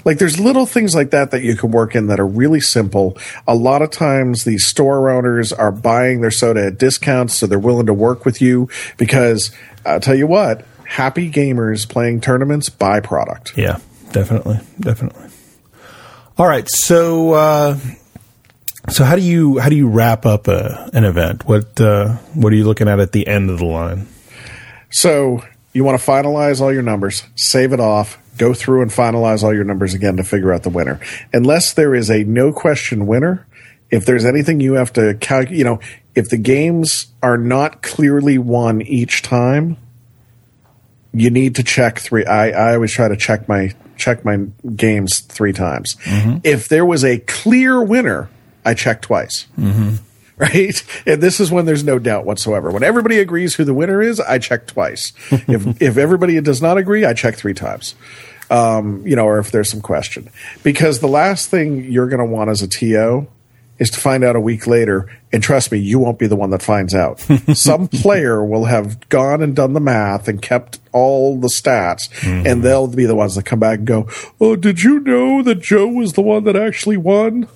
Like 0.05 0.17
there's 0.17 0.39
little 0.39 0.65
things 0.65 0.95
like 0.95 1.11
that 1.11 1.31
that 1.31 1.43
you 1.43 1.55
can 1.55 1.71
work 1.71 1.95
in 1.95 2.07
that 2.07 2.19
are 2.19 2.27
really 2.27 2.59
simple. 2.59 3.17
A 3.47 3.55
lot 3.55 3.81
of 3.81 3.91
times 3.91 4.43
these 4.43 4.65
store 4.65 5.09
owners 5.09 5.53
are 5.53 5.71
buying 5.71 6.21
their 6.21 6.31
soda 6.31 6.67
at 6.67 6.77
discounts, 6.77 7.35
so 7.35 7.47
they're 7.47 7.59
willing 7.59 7.85
to 7.85 7.93
work 7.93 8.25
with 8.25 8.41
you 8.41 8.69
because 8.97 9.51
I'll 9.85 9.99
tell 9.99 10.15
you 10.15 10.27
what, 10.27 10.65
happy 10.85 11.31
gamers 11.31 11.87
playing 11.87 12.21
tournaments 12.21 12.69
buy 12.69 12.99
product. 12.99 13.57
Yeah, 13.57 13.79
definitely. 14.11 14.59
Definitely. 14.79 15.29
All 16.37 16.47
right. 16.47 16.67
So, 16.69 17.33
uh, 17.33 17.77
so 18.89 19.03
how 19.03 19.15
do 19.15 19.21
you 19.21 19.59
how 19.59 19.69
do 19.69 19.75
you 19.75 19.87
wrap 19.87 20.25
up 20.25 20.47
a, 20.47 20.89
an 20.93 21.03
event? 21.03 21.45
What 21.45 21.79
uh, 21.79 22.15
what 22.33 22.51
are 22.51 22.55
you 22.55 22.65
looking 22.65 22.87
at 22.87 22.99
at 22.99 23.11
the 23.11 23.27
end 23.27 23.49
of 23.49 23.59
the 23.59 23.65
line? 23.65 24.07
So 24.89 25.43
you 25.73 25.83
want 25.83 25.99
to 25.99 26.05
finalize 26.05 26.61
all 26.61 26.71
your 26.71 26.83
numbers, 26.83 27.23
save 27.35 27.73
it 27.73 27.79
off, 27.79 28.19
go 28.37 28.53
through 28.53 28.81
and 28.81 28.91
finalize 28.91 29.43
all 29.43 29.53
your 29.53 29.63
numbers 29.63 29.93
again 29.93 30.17
to 30.17 30.23
figure 30.23 30.53
out 30.53 30.63
the 30.63 30.69
winner. 30.69 30.99
Unless 31.31 31.73
there 31.73 31.93
is 31.95 32.09
a 32.09 32.23
no 32.23 32.51
question 32.51 33.07
winner, 33.07 33.45
if 33.91 34.05
there's 34.05 34.25
anything 34.25 34.59
you 34.59 34.73
have 34.73 34.91
to 34.93 35.15
calculate, 35.15 35.57
you 35.57 35.63
know, 35.63 35.79
if 36.15 36.29
the 36.29 36.37
games 36.37 37.07
are 37.21 37.37
not 37.37 37.81
clearly 37.81 38.37
won 38.37 38.81
each 38.81 39.21
time, 39.21 39.77
you 41.13 41.29
need 41.29 41.55
to 41.55 41.63
check 41.63 41.99
three. 41.99 42.25
I, 42.25 42.49
I 42.49 42.73
always 42.75 42.91
try 42.91 43.07
to 43.07 43.17
check 43.17 43.47
my 43.47 43.73
check 43.95 44.25
my 44.25 44.37
games 44.75 45.19
three 45.19 45.53
times. 45.53 45.95
Mm-hmm. 46.03 46.39
If 46.43 46.67
there 46.67 46.85
was 46.85 47.05
a 47.05 47.19
clear 47.19 47.83
winner 47.83 48.29
I 48.65 48.73
check 48.73 49.01
twice. 49.01 49.47
Mm-hmm. 49.57 49.95
Right. 50.43 50.83
And 51.05 51.21
this 51.21 51.39
is 51.39 51.51
when 51.51 51.65
there's 51.65 51.83
no 51.83 51.99
doubt 51.99 52.25
whatsoever. 52.25 52.71
When 52.71 52.83
everybody 52.83 53.19
agrees 53.19 53.55
who 53.55 53.65
the 53.65 53.73
winner 53.73 54.01
is, 54.01 54.19
I 54.19 54.39
check 54.39 54.67
twice. 54.67 55.11
if, 55.31 55.81
if 55.81 55.97
everybody 55.97 56.39
does 56.41 56.61
not 56.61 56.77
agree, 56.77 57.05
I 57.05 57.13
check 57.13 57.35
three 57.35 57.53
times. 57.53 57.95
Um, 58.49 59.05
you 59.05 59.15
know, 59.15 59.25
or 59.25 59.39
if 59.39 59.51
there's 59.51 59.69
some 59.69 59.81
question. 59.81 60.29
Because 60.63 60.99
the 60.99 61.07
last 61.07 61.49
thing 61.49 61.91
you're 61.91 62.07
going 62.07 62.19
to 62.19 62.25
want 62.25 62.49
as 62.49 62.61
a 62.61 62.67
TO 62.67 63.27
is 63.79 63.89
to 63.91 63.99
find 63.99 64.23
out 64.23 64.35
a 64.35 64.39
week 64.39 64.67
later. 64.67 65.11
And 65.31 65.41
trust 65.41 65.71
me, 65.71 65.79
you 65.79 65.99
won't 65.99 66.19
be 66.19 66.27
the 66.27 66.35
one 66.35 66.51
that 66.51 66.61
finds 66.61 66.93
out. 66.93 67.19
Some 67.53 67.87
player 67.87 68.43
will 68.43 68.65
have 68.65 69.09
gone 69.09 69.41
and 69.41 69.55
done 69.55 69.73
the 69.73 69.81
math 69.81 70.27
and 70.27 70.41
kept 70.41 70.79
all 70.91 71.39
the 71.39 71.47
stats, 71.47 72.09
mm-hmm. 72.19 72.47
and 72.47 72.63
they'll 72.63 72.87
be 72.87 73.05
the 73.05 73.15
ones 73.15 73.35
that 73.35 73.45
come 73.45 73.59
back 73.59 73.79
and 73.79 73.87
go, 73.87 74.07
Oh, 74.39 74.55
did 74.55 74.83
you 74.83 74.99
know 74.99 75.41
that 75.43 75.59
Joe 75.61 75.87
was 75.87 76.13
the 76.13 76.21
one 76.21 76.43
that 76.43 76.55
actually 76.55 76.97
won? 76.97 77.47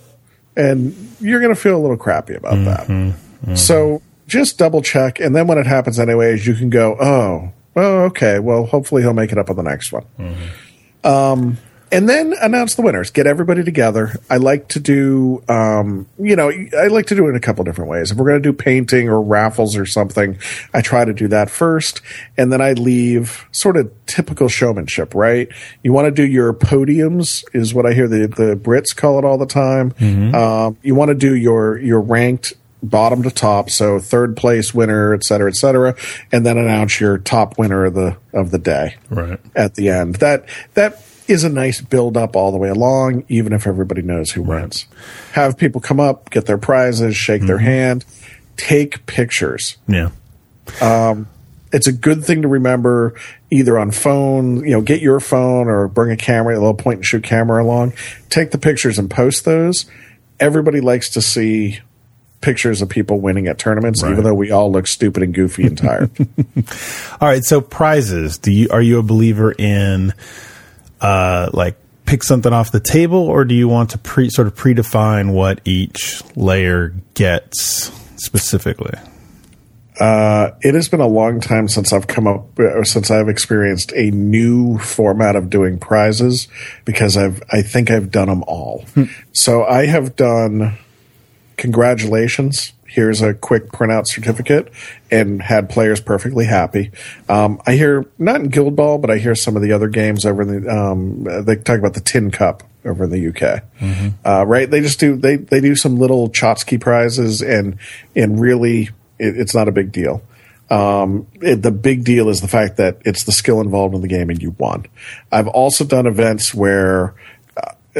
And 0.57 0.93
you're 1.21 1.39
going 1.39 1.53
to 1.53 1.59
feel 1.59 1.77
a 1.77 1.81
little 1.81 1.97
crappy 1.97 2.35
about 2.35 2.53
mm-hmm, 2.53 2.65
that. 2.65 2.87
Mm-hmm. 2.87 3.55
So 3.55 4.01
just 4.27 4.57
double 4.57 4.81
check, 4.81 5.19
and 5.19 5.35
then 5.35 5.47
when 5.47 5.57
it 5.57 5.67
happens, 5.67 5.99
anyways, 5.99 6.45
you 6.45 6.55
can 6.55 6.69
go, 6.69 6.97
oh, 6.99 7.53
oh, 7.75 8.03
okay. 8.05 8.39
Well, 8.39 8.65
hopefully 8.65 9.01
he'll 9.03 9.13
make 9.13 9.31
it 9.31 9.37
up 9.37 9.49
on 9.49 9.55
the 9.55 9.63
next 9.63 9.91
one. 9.91 10.05
Mm-hmm. 10.19 11.07
Um, 11.07 11.57
and 11.91 12.07
then 12.07 12.33
announce 12.41 12.75
the 12.75 12.81
winners. 12.81 13.09
Get 13.09 13.27
everybody 13.27 13.63
together. 13.63 14.15
I 14.29 14.37
like 14.37 14.67
to 14.69 14.79
do, 14.79 15.43
um, 15.47 16.07
you 16.19 16.35
know, 16.35 16.51
I 16.77 16.87
like 16.87 17.07
to 17.07 17.15
do 17.15 17.27
it 17.27 17.29
in 17.29 17.35
a 17.35 17.39
couple 17.39 17.63
different 17.63 17.89
ways. 17.89 18.11
If 18.11 18.17
we're 18.17 18.27
going 18.27 18.41
to 18.41 18.51
do 18.51 18.53
painting 18.53 19.09
or 19.09 19.21
raffles 19.21 19.77
or 19.77 19.85
something, 19.85 20.37
I 20.73 20.81
try 20.81 21.05
to 21.05 21.13
do 21.13 21.27
that 21.29 21.49
first, 21.49 22.01
and 22.37 22.51
then 22.51 22.61
I 22.61 22.73
leave 22.73 23.47
sort 23.51 23.77
of 23.77 23.91
typical 24.05 24.49
showmanship. 24.49 25.15
Right? 25.15 25.49
You 25.83 25.93
want 25.93 26.05
to 26.05 26.11
do 26.11 26.25
your 26.25 26.53
podiums, 26.53 27.43
is 27.53 27.73
what 27.73 27.85
I 27.85 27.93
hear 27.93 28.07
the 28.07 28.27
the 28.27 28.55
Brits 28.55 28.95
call 28.95 29.19
it 29.19 29.25
all 29.25 29.37
the 29.37 29.45
time. 29.45 29.91
Mm-hmm. 29.91 30.35
Um, 30.35 30.77
you 30.83 30.95
want 30.95 31.09
to 31.09 31.15
do 31.15 31.35
your 31.35 31.77
your 31.77 32.01
ranked 32.01 32.53
bottom 32.83 33.23
to 33.23 33.31
top, 33.31 33.71
so 33.71 33.99
third 33.99 34.37
place 34.37 34.71
winner, 34.71 35.13
et 35.13 35.23
cetera, 35.23 35.49
et 35.49 35.55
cetera, 35.55 35.95
and 36.31 36.45
then 36.45 36.59
announce 36.59 36.99
your 36.99 37.17
top 37.17 37.57
winner 37.57 37.85
of 37.85 37.95
the 37.95 38.17
of 38.33 38.51
the 38.51 38.59
day 38.59 38.95
right 39.09 39.39
at 39.55 39.75
the 39.75 39.89
end. 39.89 40.15
That 40.15 40.45
that 40.75 41.01
is 41.27 41.43
a 41.43 41.49
nice 41.49 41.81
build 41.81 42.17
up 42.17 42.35
all 42.35 42.51
the 42.51 42.57
way 42.57 42.69
along, 42.69 43.23
even 43.27 43.53
if 43.53 43.67
everybody 43.67 44.01
knows 44.01 44.31
who 44.31 44.41
right. 44.41 44.61
wins. 44.61 44.87
Have 45.33 45.57
people 45.57 45.81
come 45.81 45.99
up, 45.99 46.29
get 46.29 46.45
their 46.45 46.57
prizes, 46.57 47.15
shake 47.15 47.41
mm-hmm. 47.41 47.47
their 47.47 47.57
hand, 47.57 48.05
take 48.55 49.05
pictures. 49.05 49.77
Yeah. 49.87 50.11
Um, 50.81 51.27
it's 51.71 51.87
a 51.87 51.91
good 51.91 52.23
thing 52.23 52.43
to 52.43 52.47
remember 52.47 53.13
either 53.51 53.77
on 53.77 53.91
phone, 53.91 54.65
you 54.65 54.71
know, 54.71 54.81
get 54.81 55.01
your 55.01 55.19
phone 55.19 55.67
or 55.67 55.87
bring 55.87 56.11
a 56.11 56.17
camera, 56.17 56.53
a 56.53 56.59
little 56.59 56.73
point 56.73 56.97
and 56.97 57.05
shoot 57.05 57.23
camera 57.23 57.63
along, 57.63 57.93
take 58.29 58.51
the 58.51 58.57
pictures 58.57 58.97
and 58.97 59.09
post 59.09 59.45
those. 59.45 59.85
Everybody 60.39 60.81
likes 60.81 61.09
to 61.11 61.21
see 61.21 61.79
pictures 62.41 62.81
of 62.81 62.89
people 62.89 63.19
winning 63.19 63.47
at 63.47 63.57
tournaments, 63.57 64.03
right. 64.03 64.11
even 64.11 64.23
though 64.23 64.33
we 64.33 64.51
all 64.51 64.71
look 64.71 64.87
stupid 64.87 65.23
and 65.23 65.33
goofy 65.33 65.65
and 65.65 65.77
tired. 65.77 66.11
all 67.21 67.27
right. 67.27 67.43
So 67.43 67.61
prizes, 67.61 68.37
do 68.37 68.51
you, 68.51 68.69
are 68.71 68.81
you 68.81 68.99
a 68.99 69.03
believer 69.03 69.51
in, 69.51 70.13
uh, 71.01 71.49
like 71.53 71.77
pick 72.05 72.23
something 72.23 72.53
off 72.53 72.71
the 72.71 72.79
table, 72.79 73.19
or 73.19 73.45
do 73.45 73.53
you 73.53 73.67
want 73.67 73.91
to 73.91 73.97
pre 73.97 74.29
sort 74.29 74.47
of 74.47 74.55
predefine 74.55 75.33
what 75.33 75.61
each 75.65 76.21
layer 76.35 76.95
gets 77.13 77.91
specifically? 78.15 78.93
Uh, 79.99 80.51
it 80.61 80.75
has 80.75 80.87
been 80.87 81.01
a 81.01 81.07
long 81.07 81.39
time 81.39 81.67
since 81.67 81.91
I've 81.91 82.07
come 82.07 82.27
up, 82.27 82.57
or 82.59 82.85
since 82.85 83.09
I've 83.09 83.29
experienced 83.29 83.91
a 83.95 84.11
new 84.11 84.77
format 84.77 85.35
of 85.35 85.49
doing 85.49 85.79
prizes 85.79 86.47
because 86.85 87.17
I've, 87.17 87.41
I 87.51 87.63
think 87.63 87.89
I've 87.89 88.11
done 88.11 88.27
them 88.27 88.43
all. 88.47 88.85
Hmm. 88.93 89.05
So 89.33 89.65
I 89.65 89.87
have 89.87 90.15
done 90.15 90.77
congratulations 91.57 92.73
here's 92.87 93.21
a 93.21 93.33
quick 93.33 93.67
printout 93.67 94.07
certificate 94.07 94.71
and 95.11 95.41
had 95.41 95.69
players 95.69 95.99
perfectly 95.99 96.45
happy. 96.45 96.91
Um, 97.29 97.61
I 97.65 97.73
hear 97.73 98.05
not 98.17 98.41
in 98.41 98.49
Guild 98.49 98.75
Ball, 98.75 98.97
but 98.97 99.11
I 99.11 99.17
hear 99.17 99.35
some 99.35 99.55
of 99.55 99.61
the 99.61 99.71
other 99.71 99.87
games 99.87 100.25
over 100.25 100.41
in 100.41 100.63
the 100.63 100.69
um, 100.69 101.23
they 101.45 101.55
talk 101.55 101.79
about 101.79 101.93
the 101.93 102.01
Tin 102.01 102.31
Cup 102.31 102.63
over 102.85 103.03
in 103.03 103.09
the 103.09 103.27
UK, 103.27 103.63
mm-hmm. 103.79 104.09
uh, 104.25 104.43
right? 104.45 104.69
They 104.69 104.81
just 104.81 104.99
do 104.99 105.15
they 105.15 105.35
they 105.35 105.59
do 105.59 105.75
some 105.75 105.97
little 105.97 106.29
Chotsky 106.29 106.79
prizes 106.79 107.41
and 107.41 107.77
and 108.15 108.39
really 108.39 108.89
it, 109.19 109.37
it's 109.37 109.53
not 109.53 109.67
a 109.67 109.71
big 109.71 109.91
deal. 109.91 110.21
Um, 110.69 111.27
it, 111.41 111.61
the 111.61 111.71
big 111.71 112.03
deal 112.03 112.27
is 112.27 112.41
the 112.41 112.49
fact 112.49 112.75
that 112.77 112.97
it's 113.05 113.23
the 113.23 113.31
skill 113.31 113.61
involved 113.61 113.95
in 113.95 114.01
the 114.01 114.07
game 114.09 114.29
and 114.29 114.41
you 114.41 114.53
won. 114.57 114.85
I've 115.31 115.47
also 115.47 115.85
done 115.85 116.07
events 116.07 116.53
where 116.53 117.15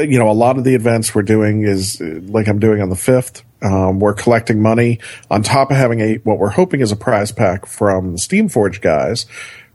you 0.04 0.18
know, 0.18 0.30
a 0.30 0.32
lot 0.32 0.58
of 0.58 0.64
the 0.64 0.74
events 0.74 1.14
we're 1.14 1.22
doing 1.22 1.62
is 1.62 2.00
uh, 2.00 2.20
like 2.24 2.48
I'm 2.48 2.58
doing 2.58 2.80
on 2.80 2.88
the 2.88 2.96
fifth. 2.96 3.42
Um, 3.60 3.98
we're 3.98 4.14
collecting 4.14 4.62
money 4.62 5.00
on 5.30 5.42
top 5.42 5.70
of 5.70 5.76
having 5.76 6.00
a 6.00 6.14
what 6.18 6.38
we're 6.38 6.50
hoping 6.50 6.80
is 6.80 6.92
a 6.92 6.96
prize 6.96 7.32
pack 7.32 7.66
from 7.66 8.16
Steamforge 8.16 8.80
guys, 8.80 9.26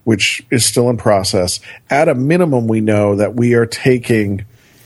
which 0.03 0.45
is 0.51 0.65
still 0.65 0.89
in 0.89 0.97
process. 0.97 1.59
At 1.89 2.07
a 2.07 2.15
minimum, 2.15 2.67
we 2.67 2.81
know 2.81 3.15
that 3.15 3.35
we 3.35 3.53
are 3.53 3.65
taking 3.65 4.45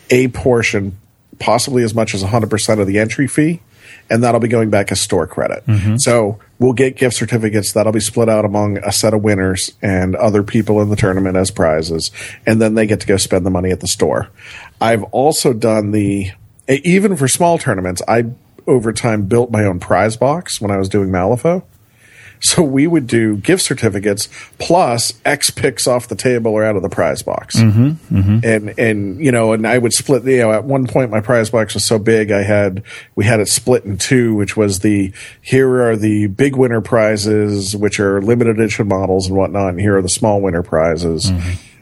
a 0.10 0.30
portion, 0.30 0.98
possibly 1.40 1.84
as 1.84 1.94
much 1.94 2.14
as 2.14 2.24
100% 2.24 2.80
of 2.80 2.88
the 2.88 2.98
entry 2.98 3.28
fee, 3.28 3.62
and 4.10 4.24
that'll 4.24 4.40
be 4.40 4.48
going 4.48 4.70
back 4.70 4.92
as 4.92 5.00
store 5.02 5.28
credit. 5.28 5.64
So 6.00 6.40
we'll 6.60 6.74
get 6.74 6.96
gift 6.96 7.16
certificates 7.16 7.74
that'll 7.74 7.92
be 7.92 8.00
split 8.00 8.30
out 8.30 8.46
among 8.46 8.78
a 8.80 8.92
set 8.92 9.14
of 9.14 9.22
winners 9.22 9.74
and 9.82 10.16
other 10.16 10.44
people 10.44 10.82
in 10.82 10.90
the 10.90 10.96
tournament 10.96 11.38
as 11.38 11.52
prizes, 11.52 12.10
and 12.46 12.62
then 12.62 12.74
they 12.76 12.88
get 12.88 13.02
to 13.02 13.08
go 13.08 13.18
spend 13.18 13.46
the 13.46 13.52
money 13.52 13.70
at 13.72 13.80
the 13.82 13.88
store. 13.88 14.30
I've 14.82 15.04
also 15.06 15.54
done 15.54 15.92
the 15.92 16.32
even 16.68 17.16
for 17.16 17.28
small 17.28 17.58
tournaments. 17.58 18.02
I 18.08 18.26
over 18.68 18.94
time 18.94 19.24
built 19.26 19.50
my 19.52 19.64
own 19.64 19.80
prize 19.80 20.18
box 20.18 20.60
when 20.62 20.72
I 20.72 20.78
was 20.78 20.90
doing 20.90 21.10
Malifaux. 21.10 21.64
So 22.40 22.62
we 22.62 22.86
would 22.86 23.08
do 23.08 23.38
gift 23.38 23.64
certificates 23.64 24.30
plus 24.60 25.20
X 25.26 25.50
picks 25.50 25.88
off 25.88 26.08
the 26.08 26.16
table 26.16 26.52
or 26.52 26.64
out 26.64 26.76
of 26.76 26.84
the 26.84 26.90
prize 26.90 27.24
box. 27.24 27.56
Mm-hmm, 27.56 28.40
And, 28.44 28.78
and, 28.78 29.20
you 29.20 29.32
know, 29.32 29.54
and 29.54 29.66
I 29.66 29.80
would 29.80 29.92
split, 29.92 30.24
you 30.24 30.38
know, 30.38 30.52
at 30.52 30.64
one 30.64 30.86
point 30.86 31.10
my 31.10 31.20
prize 31.20 31.50
box 31.50 31.74
was 31.74 31.84
so 31.84 31.98
big 31.98 32.30
I 32.30 32.44
had, 32.44 32.84
we 33.16 33.26
had 33.26 33.40
it 33.40 33.48
split 33.48 33.86
in 33.86 33.98
two, 33.98 34.36
which 34.36 34.56
was 34.56 34.82
the, 34.82 35.14
here 35.42 35.82
are 35.82 35.96
the 35.96 36.28
big 36.28 36.56
winner 36.56 36.80
prizes, 36.80 37.76
which 37.76 38.00
are 38.00 38.22
limited 38.22 38.60
edition 38.60 38.88
models 38.88 39.26
and 39.28 39.36
whatnot. 39.36 39.70
And 39.70 39.80
here 39.80 39.98
are 39.98 40.04
the 40.04 40.10
small 40.10 40.40
winner 40.40 40.62
prizes. 40.62 41.32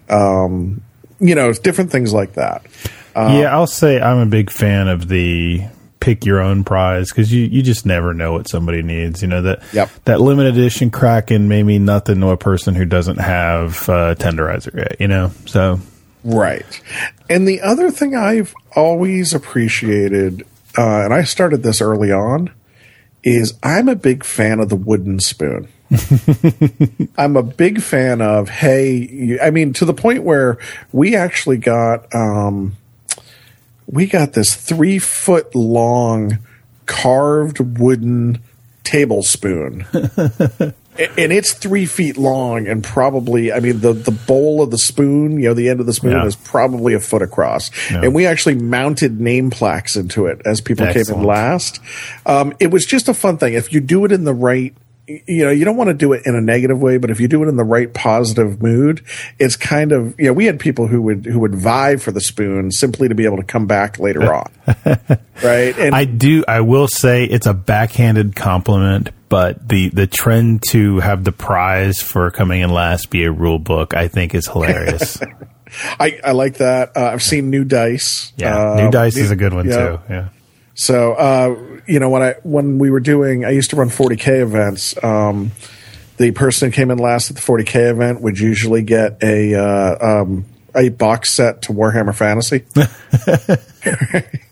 Um, 0.10 0.82
you 1.20 1.36
know, 1.36 1.52
different 1.52 1.91
things 1.91 2.14
like 2.14 2.34
that. 2.34 2.66
yeah, 3.14 3.53
I'll 3.53 3.68
say 3.68 3.99
I'm 3.99 4.20
a 4.20 4.26
big 4.26 4.49
fan 4.49 4.88
of 4.88 5.07
the 5.10 5.66
pick 6.06 6.23
your 6.23 6.40
own 6.40 6.64
prize 6.64 7.10
because 7.10 7.34
you, 7.34 7.45
you 7.45 7.64
just 7.64 7.84
never 7.84 8.14
know 8.14 8.32
what 8.32 8.48
somebody 8.48 8.84
needs. 8.84 9.23
You 9.23 9.27
know 9.27 9.41
that 9.41 9.64
Yep. 9.73 9.90
that 10.06 10.22
limited 10.22 10.56
edition 10.56 10.91
Kraken 10.91 11.48
may 11.48 11.64
mean 11.64 11.84
nothing 11.84 12.19
to 12.22 12.30
a 12.30 12.38
person 12.38 12.76
who 12.76 12.86
doesn't 12.86 13.18
have 13.18 13.90
uh, 13.90 14.14
tenderizer 14.14 14.76
yet. 14.76 14.98
You 15.02 15.07
know, 15.07 15.32
so 15.48 15.80
Right. 16.23 16.82
And 17.27 17.48
the 17.48 17.61
other 17.61 17.90
thing 17.90 18.15
I've 18.15 18.53
always 18.76 19.34
appreciated, 19.34 20.44
uh, 20.77 21.02
and 21.06 21.14
I 21.14 21.23
started 21.23 21.64
this 21.64 21.82
early 21.82 22.11
on, 22.11 22.52
is 23.23 23.56
I'm 23.64 23.90
a 23.90 23.95
big 23.95 24.23
fan 24.23 24.60
of 24.60 24.69
the 24.69 24.76
wooden 24.76 25.19
spoon. 25.19 25.68
I'm 27.18 27.36
a 27.36 27.44
big 27.44 27.82
fan 27.82 28.22
of, 28.22 28.49
hey, 28.49 28.91
you, 28.94 29.40
I 29.40 29.49
mean, 29.49 29.73
to 29.73 29.86
the 29.86 29.94
point 29.94 30.23
where 30.23 30.57
we 30.91 31.15
actually 31.15 31.57
got, 31.57 32.14
um, 32.14 32.76
we 33.88 34.07
got 34.07 34.34
this 34.34 34.56
three 34.56 34.99
foot 34.99 35.53
long 35.56 36.40
carved 36.86 37.80
wooden 37.80 38.40
tablespoon. 38.84 39.86
And 40.98 41.34
it's 41.34 41.52
three 41.52 41.86
feet 41.88 42.16
long 42.16 42.68
and 42.70 42.82
probably 42.82 43.52
i 43.52 43.60
mean 43.60 43.82
the, 43.82 43.91
the 43.91 44.12
bowl 44.12 44.62
of 44.62 44.72
the 44.72 44.78
spoon 44.78 45.34
you 45.41 45.49
know 45.49 45.53
the 45.53 45.68
end 45.68 45.82
of 45.82 45.86
the 45.88 45.91
spoon 45.91 46.14
Yeah. 46.14 46.24
is 46.26 46.38
probably 46.38 46.94
a 46.94 47.02
foot 47.02 47.22
across. 47.22 47.70
Yeah. 47.91 48.03
and 48.03 48.16
we 48.16 48.26
actually 48.26 48.56
mounted 48.56 49.20
name 49.20 49.49
plaques 49.49 49.98
into 49.98 50.28
it 50.28 50.41
as 50.45 50.62
people 50.62 50.88
came 50.94 51.03
in 51.10 51.24
last. 51.24 51.82
Um, 52.26 52.53
it 52.62 52.68
was 52.72 52.86
just 52.86 53.10
a 53.10 53.14
fun 53.14 53.38
thing. 53.38 53.56
If 53.56 53.74
you 53.74 53.82
do 53.82 54.06
it 54.06 54.14
in 54.14 54.24
the 54.24 54.34
right 54.34 54.74
you 55.07 55.44
know 55.45 55.52
you 55.52 55.64
don't 55.65 55.77
want 55.77 55.88
to 55.88 55.94
do 55.94 56.14
it 56.14 56.23
in 56.26 56.36
a 56.36 56.41
negative 56.41 56.82
way 56.82 56.98
but 56.98 57.11
if 57.11 57.19
you 57.19 57.27
do 57.27 57.44
it 57.44 57.48
in 57.48 57.57
the 57.57 57.64
right 57.64 57.94
positive 57.94 58.61
mood 58.61 59.03
it's 59.38 59.56
kind 59.56 59.91
of 59.91 60.19
you 60.19 60.26
know 60.26 60.34
we 60.34 60.45
had 60.45 60.60
people 60.60 60.88
who 60.88 61.02
would 61.02 61.26
who 61.26 61.40
would 61.40 61.53
vie 61.53 61.95
for 61.95 62.11
the 62.11 62.22
spoon 62.22 62.72
simply 62.72 63.07
to 63.07 63.14
be 63.14 63.26
able 63.26 63.38
to 63.38 63.44
come 63.44 63.68
back 63.68 63.99
later 63.99 64.34
on 64.34 64.52
right 65.44 65.77
and 65.77 65.94
I 65.94 66.06
do. 66.06 66.44
I 66.48 66.61
will 66.61 66.88
say 66.88 67.26
it's 67.26 67.45
a 67.45 67.53
backhanded 67.53 68.36
compliment, 68.36 69.10
but 69.30 69.68
the 69.68 69.90
the 69.90 70.07
trend 70.07 70.64
to 70.69 70.99
have 70.99 71.23
the 71.23 71.32
prize 71.32 72.02
for 72.02 72.32
coming 72.32 72.61
in 72.61 72.69
last 72.69 73.10
be 73.10 73.26
a 73.26 73.32
rule 73.32 73.60
book, 73.60 73.94
I 73.94 74.07
think, 74.07 74.34
is 74.34 74.48
hilarious. 74.48 75.19
I, 75.99 76.19
I 76.23 76.32
like 76.32 76.56
that 76.57 76.95
uh, 76.95 77.10
i've 77.11 77.23
seen 77.23 77.49
new 77.49 77.65
dice 77.65 78.32
Yeah, 78.38 78.56
Uh, 78.56 78.76
new 78.76 78.91
dice 78.91 79.18
is 79.18 79.32
a 79.32 79.36
good 79.36 79.53
one 79.53 79.68
yeah. 79.68 79.76
too. 79.76 79.99
Yeah. 80.10 80.30
So, 80.76 81.14
uh, 81.14 81.81
you 81.88 81.99
know, 81.99 82.10
when 82.10 82.22
I 82.22 82.35
when 82.43 82.77
we 82.77 82.91
were 82.91 82.99
doing, 82.99 83.45
I 83.45 83.52
used 83.52 83.69
to 83.72 83.76
run 83.76 83.89
40k 83.89 84.41
events. 84.41 85.02
Um, 85.03 85.52
the 86.18 86.31
person 86.31 86.69
who 86.69 86.76
came 86.76 86.91
in 86.91 86.97
last 86.97 87.30
at 87.30 87.35
the 87.38 87.41
40k 87.41 87.89
event 87.91 88.22
would 88.22 88.38
usually 88.38 88.84
get 88.84 89.18
a 89.23 89.56
uh, 89.56 90.22
um, 90.22 90.45
a 90.76 90.89
box 90.89 91.31
set 91.31 91.64
to 91.64 91.73
Warhammer 91.73 92.15
Fantasy. 92.15 92.64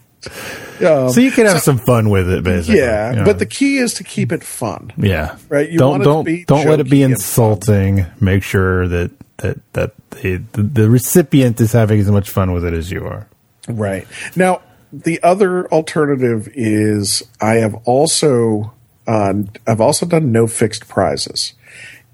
So 0.79 1.19
you 1.19 1.31
can 1.31 1.45
have 1.45 1.61
some 1.61 1.77
fun 1.77 2.09
with 2.09 2.29
it, 2.29 2.43
basically. 2.43 2.79
yeah, 2.79 3.11
you 3.11 3.15
know. 3.17 3.25
but 3.25 3.39
the 3.39 3.45
key 3.45 3.77
is 3.77 3.95
to 3.95 4.03
keep 4.03 4.31
it 4.31 4.43
fun. 4.43 4.91
yeah, 4.97 5.37
Right, 5.49 5.69
you 5.69 5.77
don't 5.77 6.01
don't 6.01 6.23
be 6.23 6.45
don't 6.45 6.65
let 6.65 6.79
it 6.79 6.89
be 6.89 7.01
insulting. 7.01 8.05
Make 8.19 8.43
sure 8.43 8.87
that 8.87 9.11
that 9.37 9.73
that 9.73 10.09
the, 10.21 10.37
the 10.53 10.63
the 10.63 10.89
recipient 10.89 11.59
is 11.59 11.73
having 11.73 11.99
as 11.99 12.09
much 12.09 12.29
fun 12.29 12.53
with 12.53 12.65
it 12.65 12.73
as 12.73 12.89
you 12.91 13.05
are. 13.05 13.27
Right. 13.67 14.07
Now, 14.35 14.61
the 14.94 15.22
other 15.24 15.68
alternative 15.70 16.48
is 16.53 17.24
I 17.41 17.56
have 17.56 17.74
also 17.86 18.74
uh, 19.07 19.34
I've 19.68 19.82
also 19.82 20.06
done 20.06 20.32
no 20.32 20.48
fixed 20.48 20.88
prizes, 20.88 21.53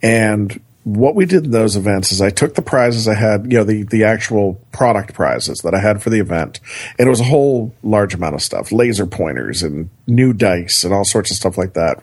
and 0.02 0.60
what 0.86 1.14
we 1.14 1.26
did 1.26 1.46
in 1.46 1.52
those 1.52 1.76
events 1.76 2.12
is 2.12 2.22
I 2.22 2.30
took 2.30 2.56
the 2.56 2.62
prizes 2.62 3.08
I 3.08 3.14
had, 3.14 3.52
you 3.52 3.60
know, 3.60 3.64
the 3.66 3.84
the 3.84 4.06
actual 4.06 4.56
product 4.72 5.14
prizes 5.14 5.60
that 5.60 5.76
I 5.76 5.80
had 5.80 6.02
for 6.02 6.10
the 6.10 6.20
event, 6.20 6.62
and 6.98 7.06
it 7.08 7.10
was 7.10 7.20
a 7.20 7.26
whole 7.26 7.74
large 7.84 8.14
amount 8.14 8.36
of 8.36 8.42
stuff, 8.42 8.72
laser 8.72 9.06
pointers 9.06 9.62
and 9.62 9.90
new 10.08 10.32
dice 10.32 10.84
and 10.86 10.94
all 10.94 11.06
sorts 11.06 11.32
of 11.32 11.38
stuff 11.38 11.58
like 11.58 11.74
that. 11.74 12.02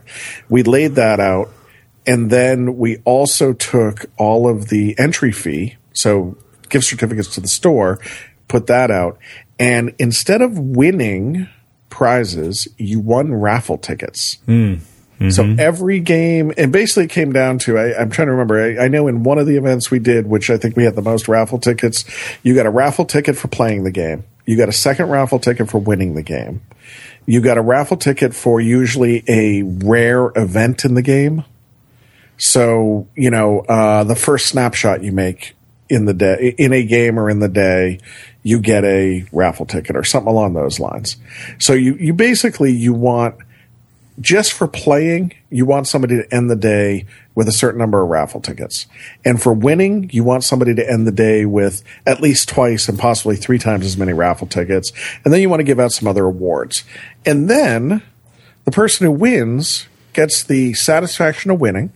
We 0.50 0.62
laid 0.62 0.94
that 0.96 1.20
out, 1.20 1.50
and 2.06 2.30
then 2.30 2.76
we 2.76 2.98
also 2.98 3.54
took 3.54 4.06
all 4.18 4.48
of 4.48 4.68
the 4.68 4.94
entry 4.98 5.32
fee, 5.32 5.76
so 5.94 6.36
gift 6.68 6.84
certificates 6.84 7.34
to 7.34 7.40
the 7.40 7.48
store, 7.48 7.98
put 8.48 8.66
that 8.68 8.90
out, 8.90 9.18
and 9.58 9.94
instead 9.98 10.42
of 10.42 10.58
winning 10.58 11.48
prizes, 11.88 12.68
you 12.76 13.00
won 13.00 13.32
raffle 13.34 13.78
tickets. 13.78 14.38
So 15.30 15.44
every 15.58 16.00
game, 16.00 16.52
and 16.58 16.70
basically 16.70 17.04
it 17.04 17.10
came 17.10 17.32
down 17.32 17.58
to, 17.60 17.78
I, 17.78 17.98
I'm 17.98 18.10
trying 18.10 18.26
to 18.26 18.32
remember, 18.32 18.60
I, 18.62 18.84
I 18.84 18.88
know 18.88 19.08
in 19.08 19.22
one 19.22 19.38
of 19.38 19.46
the 19.46 19.56
events 19.56 19.90
we 19.90 19.98
did, 19.98 20.26
which 20.26 20.50
I 20.50 20.58
think 20.58 20.76
we 20.76 20.84
had 20.84 20.94
the 20.94 21.00
most 21.00 21.26
raffle 21.26 21.58
tickets, 21.58 22.04
you 22.42 22.54
got 22.54 22.66
a 22.66 22.70
raffle 22.70 23.06
ticket 23.06 23.34
for 23.34 23.48
playing 23.48 23.84
the 23.84 23.90
game. 23.90 24.24
You 24.44 24.58
got 24.58 24.68
a 24.68 24.72
second 24.72 25.08
raffle 25.08 25.38
ticket 25.38 25.70
for 25.70 25.78
winning 25.78 26.16
the 26.16 26.22
game. 26.22 26.60
You 27.24 27.40
got 27.40 27.56
a 27.56 27.62
raffle 27.62 27.96
ticket 27.96 28.34
for 28.34 28.60
usually 28.60 29.24
a 29.26 29.62
rare 29.62 30.32
event 30.36 30.84
in 30.84 30.92
the 30.92 31.02
game. 31.02 31.44
So, 32.36 33.08
you 33.16 33.30
know, 33.30 33.60
uh, 33.60 34.04
the 34.04 34.16
first 34.16 34.46
snapshot 34.46 35.02
you 35.02 35.12
make 35.12 35.55
in 35.88 36.04
the 36.04 36.14
day, 36.14 36.54
in 36.58 36.72
a 36.72 36.84
game 36.84 37.18
or 37.18 37.30
in 37.30 37.38
the 37.38 37.48
day, 37.48 38.00
you 38.42 38.60
get 38.60 38.84
a 38.84 39.26
raffle 39.32 39.66
ticket 39.66 39.96
or 39.96 40.04
something 40.04 40.30
along 40.30 40.54
those 40.54 40.78
lines. 40.78 41.16
So 41.58 41.72
you, 41.72 41.94
you 41.94 42.12
basically, 42.12 42.72
you 42.72 42.92
want, 42.92 43.36
just 44.20 44.52
for 44.52 44.66
playing, 44.66 45.34
you 45.50 45.66
want 45.66 45.86
somebody 45.86 46.16
to 46.16 46.34
end 46.34 46.50
the 46.50 46.56
day 46.56 47.06
with 47.34 47.48
a 47.48 47.52
certain 47.52 47.78
number 47.78 48.02
of 48.02 48.08
raffle 48.08 48.40
tickets. 48.40 48.86
And 49.24 49.42
for 49.42 49.52
winning, 49.52 50.08
you 50.12 50.24
want 50.24 50.42
somebody 50.42 50.74
to 50.74 50.90
end 50.90 51.06
the 51.06 51.12
day 51.12 51.44
with 51.44 51.82
at 52.06 52.20
least 52.20 52.48
twice 52.48 52.88
and 52.88 52.98
possibly 52.98 53.36
three 53.36 53.58
times 53.58 53.84
as 53.84 53.98
many 53.98 54.12
raffle 54.12 54.46
tickets. 54.46 54.90
And 55.24 55.34
then 55.34 55.42
you 55.42 55.50
want 55.50 55.60
to 55.60 55.64
give 55.64 55.78
out 55.78 55.92
some 55.92 56.08
other 56.08 56.24
awards. 56.24 56.84
And 57.26 57.50
then 57.50 58.02
the 58.64 58.70
person 58.70 59.06
who 59.06 59.12
wins 59.12 59.86
gets 60.12 60.42
the 60.42 60.72
satisfaction 60.74 61.50
of 61.50 61.60
winning. 61.60 61.92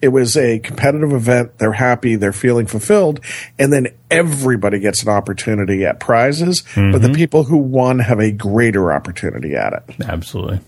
It 0.00 0.08
was 0.08 0.36
a 0.36 0.58
competitive 0.60 1.12
event. 1.12 1.58
They're 1.58 1.72
happy. 1.72 2.16
They're 2.16 2.32
feeling 2.32 2.66
fulfilled. 2.66 3.20
And 3.58 3.72
then 3.72 3.88
everybody 4.10 4.78
gets 4.78 5.02
an 5.02 5.08
opportunity 5.08 5.84
at 5.84 6.00
prizes, 6.00 6.62
but 6.74 6.74
the 6.74 7.08
mm-hmm. 7.08 7.12
people 7.12 7.44
who 7.44 7.56
won 7.56 7.98
have 7.98 8.20
a 8.20 8.30
greater 8.30 8.92
opportunity 8.92 9.54
at 9.54 9.72
it. 9.72 10.06
Absolutely. 10.06 10.60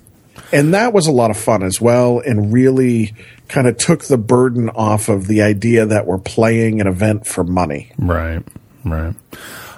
And 0.52 0.74
that 0.74 0.92
was 0.92 1.06
a 1.06 1.12
lot 1.12 1.30
of 1.30 1.36
fun 1.36 1.62
as 1.62 1.80
well, 1.80 2.18
and 2.18 2.52
really 2.52 3.14
kind 3.48 3.68
of 3.68 3.76
took 3.76 4.04
the 4.04 4.18
burden 4.18 4.68
off 4.70 5.08
of 5.08 5.28
the 5.28 5.42
idea 5.42 5.86
that 5.86 6.06
we're 6.06 6.18
playing 6.18 6.80
an 6.80 6.86
event 6.88 7.26
for 7.26 7.44
money. 7.44 7.92
Right. 7.98 8.42
Right. 8.84 9.14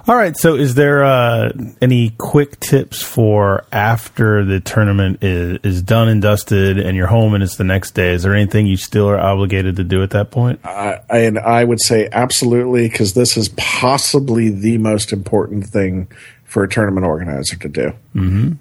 All 0.09 0.16
right. 0.16 0.37
So, 0.37 0.57
is 0.57 0.74
there 0.74 1.05
uh, 1.05 1.53
any 1.81 2.11
quick 2.11 2.59
tips 2.59 3.03
for 3.03 3.65
after 3.70 4.45
the 4.45 4.59
tournament 4.59 5.23
is, 5.23 5.59
is 5.62 5.83
done 5.83 6.09
and 6.09 6.20
dusted, 6.20 6.79
and 6.79 6.97
you're 6.97 7.07
home, 7.07 7.35
and 7.35 7.43
it's 7.43 7.57
the 7.57 7.65
next 7.65 7.93
day? 7.93 8.12
Is 8.12 8.24
there 8.24 8.35
anything 8.35 8.66
you 8.66 8.77
still 8.77 9.09
are 9.09 9.20
obligated 9.20 9.77
to 9.77 9.85
do 9.85 10.03
at 10.03 10.11
that 10.11 10.33
point? 10.33 10.59
I, 10.65 11.01
and 11.09 11.39
I 11.39 11.62
would 11.62 11.81
say 11.81 12.09
absolutely, 12.11 12.89
because 12.89 13.15
this 13.15 13.37
is 13.37 13.51
possibly 13.57 14.49
the 14.49 14.79
most 14.79 15.12
important 15.12 15.66
thing 15.66 16.09
for 16.45 16.65
a 16.65 16.69
tournament 16.69 17.07
organizer 17.07 17.57
to 17.57 17.69
do. 17.69 17.93
Mm-hmm. 18.15 18.53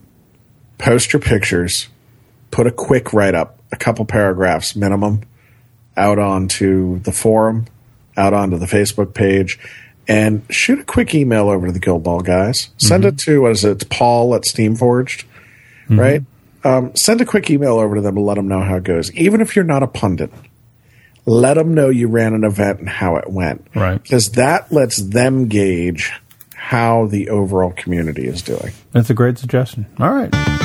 Post 0.78 1.12
your 1.12 1.22
pictures, 1.22 1.88
put 2.52 2.68
a 2.68 2.72
quick 2.72 3.14
write 3.14 3.36
up, 3.36 3.60
a 3.72 3.78
couple 3.78 4.06
paragraphs 4.06 4.76
minimum, 4.76 5.22
out 5.98 6.20
onto 6.20 7.00
the 7.00 7.12
forum, 7.12 7.66
out 8.16 8.34
onto 8.34 8.58
the 8.58 8.66
Facebook 8.66 9.14
page, 9.14 9.60
and 10.08 10.44
shoot 10.50 10.80
a 10.80 10.84
quick 10.84 11.14
email 11.16 11.50
over 11.50 11.68
to 11.68 11.74
the 11.74 11.80
Guild 11.80 12.04
Ball 12.04 12.22
guys. 12.22 12.70
Send 12.78 13.04
mm-hmm. 13.04 13.16
it 13.16 13.20
to 13.20 13.42
what 13.42 13.52
is 13.52 13.64
it? 13.64 13.72
It's 13.72 13.84
Paul 13.86 14.36
at 14.36 14.44
Steamforged, 14.44 15.26
mm-hmm. 15.86 16.00
right? 16.00 16.24
Um, 16.64 16.96
send 16.96 17.22
a 17.22 17.26
quick 17.26 17.50
email 17.50 17.80
over 17.80 17.96
to 17.96 18.02
them 18.02 18.18
and 18.18 18.26
let 18.26 18.36
them 18.36 18.48
know 18.48 18.62
how 18.62 18.76
it 18.76 18.84
goes. 18.84 19.12
Even 19.14 19.42
if 19.42 19.56
you're 19.56 19.66
not 19.66 19.84
a 19.84 19.88
pundit, 19.88 20.32
let 21.26 21.56
them 21.56 21.74
know 21.74 21.90
you 21.90 22.08
ran 22.08 22.34
an 22.34 22.44
event 22.44 22.80
and 22.80 22.90
how 22.90 23.16
it 23.16 23.30
went. 23.30 23.66
Right. 23.76 24.02
Because 24.02 24.32
that 24.32 24.72
lets 24.72 24.98
them 24.98 25.48
gauge 25.48 26.12
how 26.56 27.08
the 27.08 27.30
overall 27.30 27.72
community 27.72 28.28
is 28.28 28.42
doing. 28.42 28.74
That's 28.92 29.10
a 29.10 29.16
great 29.16 29.38
suggestion. 29.38 29.88
All 30.00 30.12
right. 30.12 30.61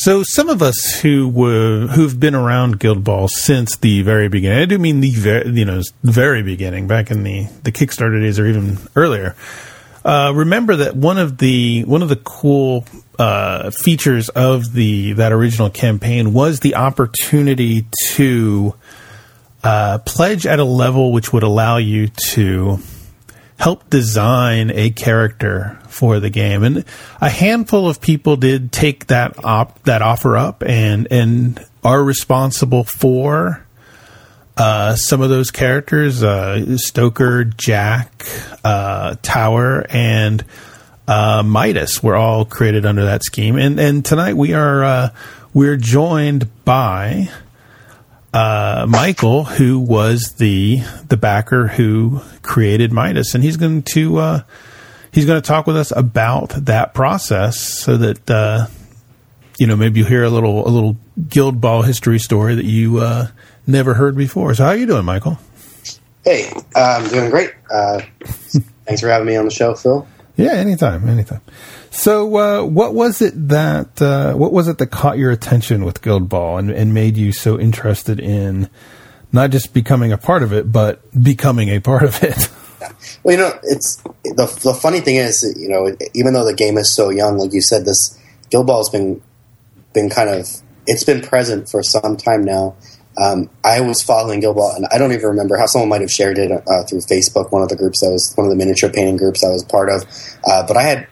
So 0.00 0.22
some 0.22 0.48
of 0.48 0.62
us 0.62 0.98
who 1.02 1.28
were 1.28 1.86
who've 1.88 2.18
been 2.18 2.34
around 2.34 2.80
Guild 2.80 3.04
Ball 3.04 3.28
since 3.28 3.76
the 3.76 4.00
very 4.00 4.30
beginning. 4.30 4.62
I 4.62 4.64
do 4.64 4.78
mean 4.78 5.00
the 5.00 5.10
very 5.10 5.50
you 5.50 5.66
know 5.66 5.82
very 6.02 6.42
beginning, 6.42 6.88
back 6.88 7.10
in 7.10 7.22
the 7.22 7.48
the 7.64 7.70
Kickstarter 7.70 8.18
days 8.18 8.38
or 8.38 8.46
even 8.46 8.78
earlier. 8.96 9.36
Uh, 10.02 10.32
remember 10.34 10.76
that 10.76 10.96
one 10.96 11.18
of 11.18 11.36
the 11.36 11.84
one 11.84 12.00
of 12.00 12.08
the 12.08 12.16
cool 12.16 12.86
uh, 13.18 13.70
features 13.72 14.30
of 14.30 14.72
the 14.72 15.12
that 15.12 15.32
original 15.32 15.68
campaign 15.68 16.32
was 16.32 16.60
the 16.60 16.76
opportunity 16.76 17.84
to 18.12 18.74
uh, 19.62 19.98
pledge 20.06 20.46
at 20.46 20.58
a 20.58 20.64
level 20.64 21.12
which 21.12 21.30
would 21.34 21.42
allow 21.42 21.76
you 21.76 22.08
to 22.08 22.78
help 23.60 23.90
design 23.90 24.70
a 24.74 24.88
character 24.90 25.78
for 25.86 26.18
the 26.18 26.30
game, 26.30 26.64
and 26.64 26.84
a 27.20 27.28
handful 27.28 27.88
of 27.88 28.00
people 28.00 28.36
did 28.36 28.72
take 28.72 29.06
that 29.08 29.44
op 29.44 29.82
that 29.84 30.02
offer 30.02 30.36
up 30.36 30.62
and 30.64 31.06
and 31.10 31.64
are 31.84 32.02
responsible 32.02 32.84
for 32.84 33.64
uh, 34.56 34.96
some 34.96 35.20
of 35.20 35.28
those 35.28 35.50
characters: 35.50 36.22
uh, 36.22 36.76
Stoker, 36.78 37.44
Jack, 37.44 38.24
uh, 38.64 39.16
Tower, 39.22 39.86
and 39.90 40.42
uh, 41.06 41.42
Midas 41.44 42.02
were 42.02 42.16
all 42.16 42.46
created 42.46 42.86
under 42.86 43.04
that 43.04 43.22
scheme. 43.22 43.56
And 43.56 43.78
and 43.78 44.04
tonight 44.04 44.36
we 44.36 44.54
are 44.54 44.82
uh, 44.82 45.10
we're 45.52 45.76
joined 45.76 46.48
by 46.64 47.28
uh, 48.32 48.86
Michael, 48.88 49.44
who 49.44 49.78
was 49.78 50.34
the 50.38 50.80
the 51.08 51.16
backer 51.16 51.66
who 51.66 52.20
created 52.42 52.92
Midas, 52.92 53.34
and 53.34 53.42
he's 53.42 53.56
going 53.56 53.82
to 53.94 54.18
uh, 54.18 54.42
he's 55.12 55.26
going 55.26 55.40
to 55.40 55.46
talk 55.46 55.66
with 55.66 55.76
us 55.76 55.92
about 55.94 56.50
that 56.66 56.94
process, 56.94 57.58
so 57.58 57.96
that 57.96 58.30
uh, 58.30 58.66
you 59.58 59.66
know 59.66 59.76
maybe 59.76 60.00
you 60.00 60.06
hear 60.06 60.24
a 60.24 60.30
little 60.30 60.66
a 60.66 60.70
little 60.70 60.96
Guild 61.28 61.60
Ball 61.60 61.82
history 61.82 62.18
story 62.18 62.54
that 62.54 62.64
you 62.64 62.98
uh, 62.98 63.28
never 63.66 63.94
heard 63.94 64.16
before. 64.16 64.54
So, 64.54 64.64
how 64.64 64.70
are 64.70 64.76
you 64.76 64.86
doing, 64.86 65.04
Michael? 65.04 65.38
Hey, 66.24 66.52
I'm 66.76 67.08
doing 67.08 67.30
great. 67.30 67.52
Uh, 67.70 68.02
thanks 68.86 69.00
for 69.00 69.08
having 69.08 69.26
me 69.26 69.36
on 69.36 69.44
the 69.44 69.50
show, 69.50 69.74
Phil. 69.74 70.06
Yeah, 70.36 70.52
anytime, 70.52 71.08
anytime. 71.08 71.40
So, 71.90 72.36
uh, 72.36 72.64
what 72.64 72.94
was 72.94 73.20
it 73.20 73.48
that 73.48 74.00
uh, 74.00 74.34
what 74.34 74.52
was 74.52 74.68
it 74.68 74.78
that 74.78 74.86
caught 74.86 75.18
your 75.18 75.30
attention 75.30 75.84
with 75.84 76.02
Guild 76.02 76.28
Ball 76.28 76.58
and, 76.58 76.70
and 76.70 76.94
made 76.94 77.16
you 77.16 77.32
so 77.32 77.58
interested 77.58 78.20
in 78.20 78.70
not 79.32 79.50
just 79.50 79.74
becoming 79.74 80.12
a 80.12 80.18
part 80.18 80.42
of 80.42 80.52
it, 80.52 80.70
but 80.70 81.02
becoming 81.20 81.68
a 81.68 81.80
part 81.80 82.04
of 82.04 82.22
it? 82.22 82.48
Well, 83.22 83.36
you 83.36 83.42
know, 83.42 83.58
it's 83.64 83.96
the 84.24 84.58
the 84.62 84.72
funny 84.72 85.00
thing 85.00 85.16
is, 85.16 85.54
you 85.60 85.68
know, 85.68 85.94
even 86.14 86.32
though 86.32 86.46
the 86.46 86.54
game 86.54 86.78
is 86.78 86.90
so 86.90 87.10
young, 87.10 87.36
like 87.36 87.52
you 87.52 87.60
said, 87.60 87.84
this 87.84 88.18
Guild 88.50 88.66
Ball 88.66 88.78
has 88.78 88.88
been 88.88 89.20
been 89.92 90.08
kind 90.08 90.30
of 90.30 90.48
it's 90.86 91.04
been 91.04 91.20
present 91.20 91.68
for 91.68 91.82
some 91.82 92.16
time 92.16 92.42
now. 92.42 92.76
Um, 93.22 93.50
I 93.64 93.80
was 93.82 94.02
following 94.02 94.40
Guild 94.40 94.56
Ball, 94.56 94.74
and 94.76 94.86
I 94.90 94.96
don't 94.96 95.12
even 95.12 95.26
remember 95.26 95.58
how 95.58 95.66
someone 95.66 95.90
might 95.90 96.00
have 96.00 96.10
shared 96.10 96.38
it 96.38 96.50
uh, 96.50 96.84
through 96.88 97.00
Facebook, 97.00 97.52
one 97.52 97.62
of 97.62 97.68
the 97.68 97.76
groups 97.76 98.00
that 98.00 98.10
was 98.10 98.32
one 98.34 98.46
of 98.46 98.50
the 98.50 98.56
miniature 98.56 98.88
painting 98.88 99.18
groups 99.18 99.44
I 99.44 99.48
was 99.48 99.62
part 99.64 99.90
of. 99.90 100.04
Uh, 100.44 100.66
but 100.66 100.76
I 100.78 100.82
had 100.82 101.06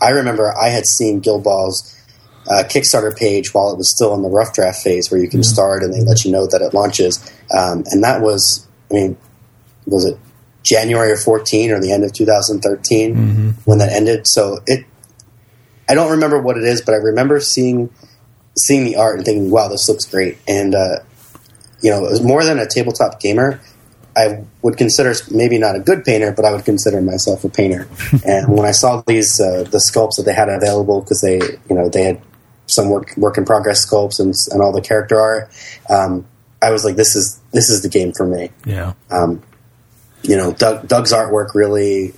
I 0.00 0.10
remember 0.10 0.56
I 0.56 0.68
had 0.68 0.86
seen 0.86 1.20
Guild 1.20 1.44
Ball's 1.44 1.94
uh, 2.48 2.64
Kickstarter 2.64 3.16
page 3.16 3.52
while 3.52 3.72
it 3.72 3.76
was 3.76 3.94
still 3.94 4.14
in 4.14 4.22
the 4.22 4.28
rough 4.28 4.54
draft 4.54 4.82
phase, 4.82 5.10
where 5.10 5.20
you 5.20 5.28
can 5.28 5.40
mm-hmm. 5.40 5.52
start 5.52 5.82
and 5.82 5.92
they 5.92 6.00
let 6.00 6.24
you 6.24 6.32
know 6.32 6.46
that 6.46 6.62
it 6.62 6.72
launches. 6.72 7.18
Um, 7.56 7.84
and 7.86 8.02
that 8.04 8.22
was, 8.22 8.66
I 8.90 8.94
mean, 8.94 9.16
was 9.86 10.04
it 10.04 10.18
January 10.62 11.12
of 11.12 11.20
14 11.20 11.70
or 11.72 11.80
the 11.80 11.92
end 11.92 12.04
of 12.04 12.12
2013 12.12 13.14
mm-hmm. 13.14 13.50
when 13.64 13.78
that 13.78 13.92
ended? 13.92 14.26
So 14.26 14.60
it, 14.66 14.86
I 15.88 15.94
don't 15.94 16.10
remember 16.12 16.40
what 16.40 16.56
it 16.56 16.64
is, 16.64 16.82
but 16.82 16.94
I 16.94 16.98
remember 16.98 17.40
seeing 17.40 17.90
seeing 18.56 18.84
the 18.84 18.96
art 18.96 19.16
and 19.16 19.24
thinking, 19.24 19.50
"Wow, 19.50 19.68
this 19.68 19.88
looks 19.88 20.04
great." 20.04 20.36
And 20.46 20.74
uh, 20.74 20.98
you 21.80 21.90
know, 21.90 22.04
it 22.04 22.10
was 22.10 22.22
more 22.22 22.44
than 22.44 22.58
a 22.58 22.66
tabletop 22.66 23.20
gamer. 23.20 23.60
I 24.18 24.44
would 24.62 24.76
consider 24.76 25.14
maybe 25.30 25.58
not 25.58 25.76
a 25.76 25.80
good 25.80 26.04
painter, 26.04 26.32
but 26.32 26.44
I 26.44 26.52
would 26.52 26.64
consider 26.64 27.00
myself 27.00 27.44
a 27.44 27.48
painter. 27.48 27.86
and 28.26 28.48
when 28.48 28.66
I 28.66 28.72
saw 28.72 29.02
these 29.06 29.40
uh, 29.40 29.62
the 29.62 29.78
sculpts 29.78 30.16
that 30.16 30.24
they 30.24 30.34
had 30.34 30.48
available, 30.48 31.00
because 31.00 31.20
they 31.20 31.36
you 31.36 31.76
know 31.76 31.88
they 31.88 32.02
had 32.02 32.20
some 32.66 32.90
work 32.90 33.16
work 33.16 33.38
in 33.38 33.44
progress 33.44 33.86
sculpts 33.86 34.18
and, 34.18 34.34
and 34.50 34.60
all 34.60 34.72
the 34.72 34.80
character 34.80 35.20
art, 35.20 35.50
um, 35.88 36.26
I 36.60 36.70
was 36.70 36.84
like, 36.84 36.96
this 36.96 37.14
is 37.14 37.40
this 37.52 37.70
is 37.70 37.82
the 37.82 37.88
game 37.88 38.12
for 38.12 38.26
me. 38.26 38.50
Yeah. 38.64 38.94
Um, 39.10 39.42
you 40.22 40.36
know, 40.36 40.52
Doug, 40.52 40.88
Doug's 40.88 41.12
artwork 41.12 41.54
really, 41.54 42.12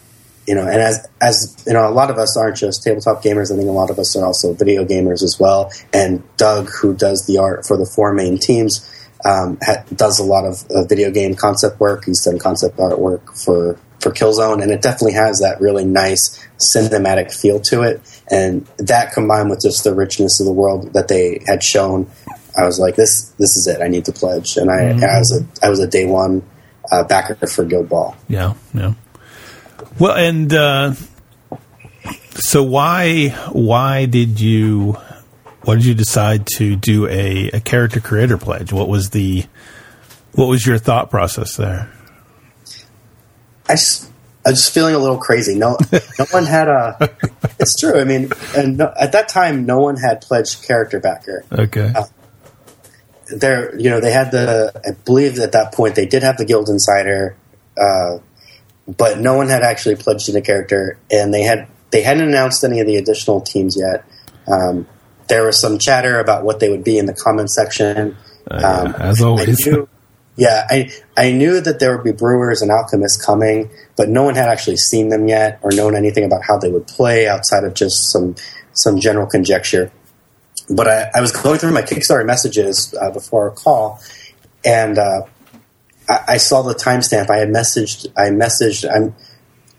you 0.47 0.55
know, 0.55 0.63
and 0.63 0.81
as 0.81 1.07
as 1.21 1.63
you 1.67 1.75
know, 1.75 1.87
a 1.87 1.93
lot 1.93 2.11
of 2.11 2.17
us 2.17 2.37
aren't 2.37 2.57
just 2.57 2.83
tabletop 2.83 3.23
gamers. 3.23 3.53
I 3.53 3.57
think 3.57 3.69
a 3.69 3.73
lot 3.73 3.91
of 3.91 3.99
us 3.99 4.17
are 4.17 4.25
also 4.25 4.55
video 4.55 4.87
gamers 4.87 5.23
as 5.23 5.37
well. 5.39 5.71
And 5.93 6.23
Doug, 6.39 6.71
who 6.71 6.95
does 6.95 7.27
the 7.27 7.39
art 7.39 7.67
for 7.67 7.77
the 7.77 7.85
four 7.85 8.15
main 8.15 8.39
teams 8.39 8.87
um, 9.25 9.59
ha- 9.63 9.85
does 9.95 10.19
a 10.19 10.25
lot 10.25 10.45
of 10.45 10.65
uh, 10.71 10.85
video 10.85 11.11
game 11.11 11.35
concept 11.35 11.81
work. 11.81 12.05
He's 12.05 12.25
done 12.25 12.39
concept 12.39 12.77
artwork 12.79 13.37
for 13.43 13.79
for 14.01 14.11
Killzone, 14.11 14.63
and 14.63 14.73
it 14.73 14.81
definitely 14.81 15.13
has 15.13 15.41
that 15.41 15.61
really 15.61 15.85
nice 15.85 16.41
cinematic 16.75 17.33
feel 17.33 17.61
to 17.61 17.83
it. 17.83 18.01
And 18.31 18.67
that 18.79 19.13
combined 19.13 19.51
with 19.51 19.61
just 19.61 19.85
the 19.85 19.95
richness 19.95 20.41
of 20.41 20.47
the 20.47 20.53
world 20.53 20.93
that 20.95 21.09
they 21.09 21.43
had 21.47 21.63
shown, 21.63 22.11
I 22.57 22.65
was 22.65 22.79
like, 22.79 22.97
this 22.97 23.31
this 23.39 23.57
is 23.57 23.67
it. 23.67 23.83
I 23.83 23.89
need 23.89 24.07
to 24.07 24.13
pledge, 24.13 24.57
and 24.57 24.71
I, 24.71 24.79
mm-hmm. 24.79 25.05
I 25.05 25.19
was 25.19 25.43
a 25.43 25.67
I 25.67 25.71
was 25.71 25.81
a 25.81 25.87
day 25.87 26.07
one 26.07 26.43
uh, 26.91 27.05
backer 27.05 27.47
for 27.47 27.65
Guild 27.65 27.89
Ball. 27.89 28.17
Yeah, 28.29 28.55
yeah. 28.73 28.95
Well, 29.99 30.17
and 30.17 30.53
uh, 30.53 30.95
so 32.35 32.63
why 32.63 33.29
why 33.53 34.07
did 34.07 34.41
you 34.41 34.97
why 35.63 35.75
did 35.75 35.85
you 35.85 35.95
decide 35.95 36.47
to 36.57 36.77
do 36.77 37.07
a, 37.07 37.51
a 37.51 37.61
character 37.61 38.01
creator 38.01 38.39
pledge? 38.39 38.73
What 38.73 38.89
was 38.89 39.11
the 39.11 39.45
what 40.33 40.47
was 40.47 40.67
your 40.67 40.79
thought 40.79 41.11
process 41.11 41.57
there? 41.57 41.91
I 43.69 43.75
just, 43.75 44.11
I 44.45 44.51
was 44.51 44.61
just 44.61 44.75
feeling 44.75 44.95
a 44.95 44.99
little 44.99 45.19
crazy. 45.19 45.57
No, 45.57 45.77
no 45.93 46.27
one 46.31 46.45
had 46.45 46.69
a. 46.69 47.11
It's 47.61 47.79
true. 47.79 48.01
I 48.01 48.05
mean, 48.05 48.31
and 48.57 48.79
no, 48.79 48.91
at 48.99 49.13
that 49.13 49.29
time, 49.29 49.67
no 49.67 49.81
one 49.81 49.99
had 49.99 50.23
pledged 50.23 50.63
character 50.63 50.99
backer. 50.99 51.45
Okay. 51.53 51.93
Uh, 51.95 52.05
there, 53.37 53.79
you 53.79 53.91
know, 53.91 54.01
they 54.01 54.13
had 54.13 54.31
the. 54.31 54.73
I 54.83 54.93
believe 55.05 55.39
at 55.39 55.53
that 55.53 55.75
point 55.75 55.95
they 55.95 56.07
did 56.07 56.23
have 56.23 56.39
the 56.39 56.47
Guild 56.47 56.71
Insider, 56.71 57.37
uh, 57.79 58.19
but 58.89 59.19
no 59.19 59.35
one 59.35 59.49
had 59.49 59.63
actually 59.63 59.97
pledged 59.97 60.31
in 60.31 60.37
a 60.37 60.41
character, 60.41 60.99
and 61.11 61.35
they 61.35 61.43
had 61.43 61.69
they 61.91 62.01
hadn't 62.01 62.27
announced 62.27 62.65
any 62.65 62.81
of 62.81 62.87
the 62.87 62.97
additional 62.97 63.43
teams 63.43 63.77
yet. 63.79 64.07
Um, 64.49 64.87
there 65.31 65.47
was 65.47 65.59
some 65.59 65.79
chatter 65.79 66.21
about 66.21 66.45
what 66.45 66.61
they 66.61 66.69
would 66.69 66.85
be 66.85 66.99
in 66.99 67.07
the 67.07 67.15
comment 67.15 67.51
section. 67.51 68.17
Uh, 68.51 68.83
um, 68.85 68.95
as 68.99 69.23
always. 69.23 69.67
I 69.67 69.71
knew, 69.71 69.89
yeah, 70.37 70.67
I 70.69 70.91
I 71.17 71.33
knew 71.33 71.61
that 71.61 71.81
there 71.81 71.97
would 71.97 72.05
be 72.05 72.13
brewers 72.13 72.61
and 72.61 72.71
alchemists 72.71 73.25
coming, 73.25 73.71
but 73.97 74.09
no 74.09 74.23
one 74.25 74.35
had 74.35 74.49
actually 74.49 74.77
seen 74.77 75.09
them 75.09 75.29
yet 75.29 75.59
or 75.63 75.71
known 75.71 75.95
anything 75.95 76.25
about 76.25 76.43
how 76.47 76.59
they 76.59 76.71
would 76.71 76.87
play 76.87 77.29
outside 77.29 77.65
of 77.65 77.75
just 77.75 78.13
some 78.13 78.35
some 78.73 79.01
general 79.01 79.27
conjecture. 79.27 79.91
But 80.69 80.89
I, 80.89 81.11
I 81.15 81.21
was 81.21 81.33
going 81.33 81.59
through 81.59 81.73
my 81.73 81.83
Kickstarter 81.83 82.27
messages 82.27 82.95
uh, 83.01 83.11
before 83.11 83.51
our 83.51 83.55
call, 83.55 84.01
and 84.65 84.99
uh, 84.99 85.23
I, 86.09 86.21
I, 86.29 86.37
saw 86.37 86.63
the 86.63 86.75
timestamp. 86.75 87.29
I 87.29 87.39
had 87.39 87.49
messaged. 87.49 88.07
I 88.17 88.31
messaged. 88.31 88.89
I'm 88.89 89.15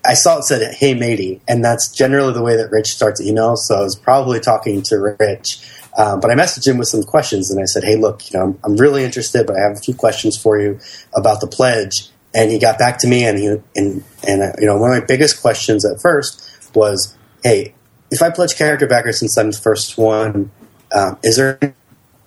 I 0.04 0.14
saw 0.14 0.38
it 0.38 0.44
said, 0.44 0.74
"Hey, 0.74 0.94
matey," 0.94 1.40
and 1.46 1.64
that's 1.64 1.88
generally 1.88 2.32
the 2.32 2.42
way 2.42 2.56
that 2.56 2.70
Rich 2.70 2.92
starts 2.92 3.20
emails. 3.22 3.58
So 3.58 3.76
I 3.76 3.82
was 3.82 3.96
probably 3.96 4.40
talking 4.40 4.82
to 4.82 4.96
Rich, 4.96 5.60
um, 5.96 6.20
but 6.20 6.30
I 6.30 6.34
messaged 6.34 6.66
him 6.66 6.78
with 6.78 6.88
some 6.88 7.02
questions, 7.02 7.50
and 7.50 7.60
I 7.60 7.66
said, 7.66 7.84
"Hey, 7.84 7.96
look, 7.96 8.30
you 8.30 8.38
know, 8.38 8.46
I'm, 8.46 8.58
I'm, 8.64 8.76
really 8.76 9.04
interested, 9.04 9.46
but 9.46 9.56
I 9.56 9.60
have 9.60 9.72
a 9.72 9.80
few 9.80 9.94
questions 9.94 10.36
for 10.36 10.60
you 10.60 10.80
about 11.14 11.40
the 11.40 11.46
pledge." 11.46 12.08
And 12.34 12.50
he 12.50 12.58
got 12.58 12.78
back 12.78 12.98
to 12.98 13.06
me, 13.06 13.24
and 13.24 13.38
he 13.38 13.46
and 13.76 14.04
and 14.26 14.42
uh, 14.42 14.52
you 14.58 14.66
know, 14.66 14.76
one 14.76 14.92
of 14.92 14.98
my 14.98 15.06
biggest 15.06 15.40
questions 15.40 15.84
at 15.84 16.00
first 16.00 16.42
was, 16.74 17.16
"Hey, 17.44 17.74
if 18.10 18.22
I 18.22 18.30
pledge 18.30 18.56
character 18.56 18.86
backers 18.86 19.18
since 19.18 19.36
I'm 19.36 19.50
the 19.50 19.56
first 19.56 19.98
one, 19.98 20.50
um, 20.92 21.18
is 21.22 21.36
there 21.36 21.58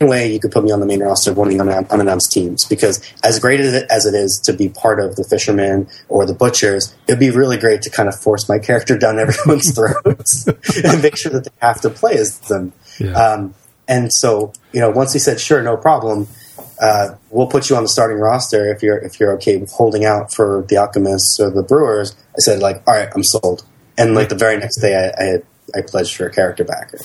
way 0.06 0.32
you 0.32 0.40
could 0.40 0.52
put 0.52 0.64
me 0.64 0.72
on 0.72 0.80
the 0.80 0.86
main 0.86 1.02
roster 1.02 1.32
of 1.32 1.38
one 1.38 1.48
of 1.48 1.54
the 1.54 1.88
unannounced 1.92 2.32
teams 2.32 2.66
because 2.66 3.02
as 3.24 3.40
great 3.40 3.60
as 3.60 3.74
it, 3.74 3.88
as 3.90 4.06
it 4.06 4.14
is 4.14 4.42
to 4.46 4.54
be 4.54 4.70
part 4.70 5.00
of 5.00 5.16
the 5.16 5.24
fishermen 5.24 5.88
or 6.10 6.26
the 6.26 6.34
butchers 6.34 6.96
it'd 7.08 7.20
be 7.20 7.30
really 7.30 7.58
great 7.58 7.82
to 7.82 7.90
kind 7.90 8.10
of 8.10 8.16
force 8.20 8.48
my 8.50 8.60
character 8.60 8.98
down 8.98 9.20
everyone's 9.26 9.74
throats 9.74 10.48
and 10.84 11.02
make 11.02 11.18
sure 11.18 11.32
that 11.32 11.44
they 11.44 11.52
have 11.68 11.82
to 11.82 11.90
play 11.90 12.14
as 12.14 12.40
them 12.42 12.74
yeah. 13.00 13.12
um, 13.12 13.54
and 13.88 14.12
so 14.14 14.52
you 14.72 14.80
know 14.80 14.90
once 14.90 15.14
he 15.14 15.20
said 15.20 15.40
sure 15.40 15.62
no 15.62 15.78
problem 15.78 16.28
uh, 16.82 17.16
we'll 17.30 17.48
put 17.48 17.70
you 17.70 17.76
on 17.76 17.84
the 17.84 17.90
starting 17.90 18.18
roster 18.18 18.74
if 18.74 18.84
you're 18.84 18.98
if 18.98 19.20
you're 19.20 19.34
okay 19.34 19.58
with 19.58 19.72
holding 19.72 20.06
out 20.06 20.34
for 20.34 20.66
the 20.68 20.78
Alchemists 20.78 21.40
or 21.40 21.50
the 21.50 21.64
Brewers. 21.64 22.16
I 22.32 22.40
said 22.40 22.60
like, 22.60 22.84
all 22.88 22.94
right, 22.94 23.10
I'm 23.16 23.24
sold. 23.24 23.66
And 23.98 24.14
like 24.14 24.30
the 24.30 24.36
very 24.36 24.58
next 24.58 24.80
day, 24.82 24.96
I 24.96 25.14
I, 25.22 25.26
had, 25.26 25.46
I 25.76 25.82
pledged 25.82 26.16
for 26.16 26.26
a 26.26 26.32
character 26.32 26.64
backer. 26.66 27.00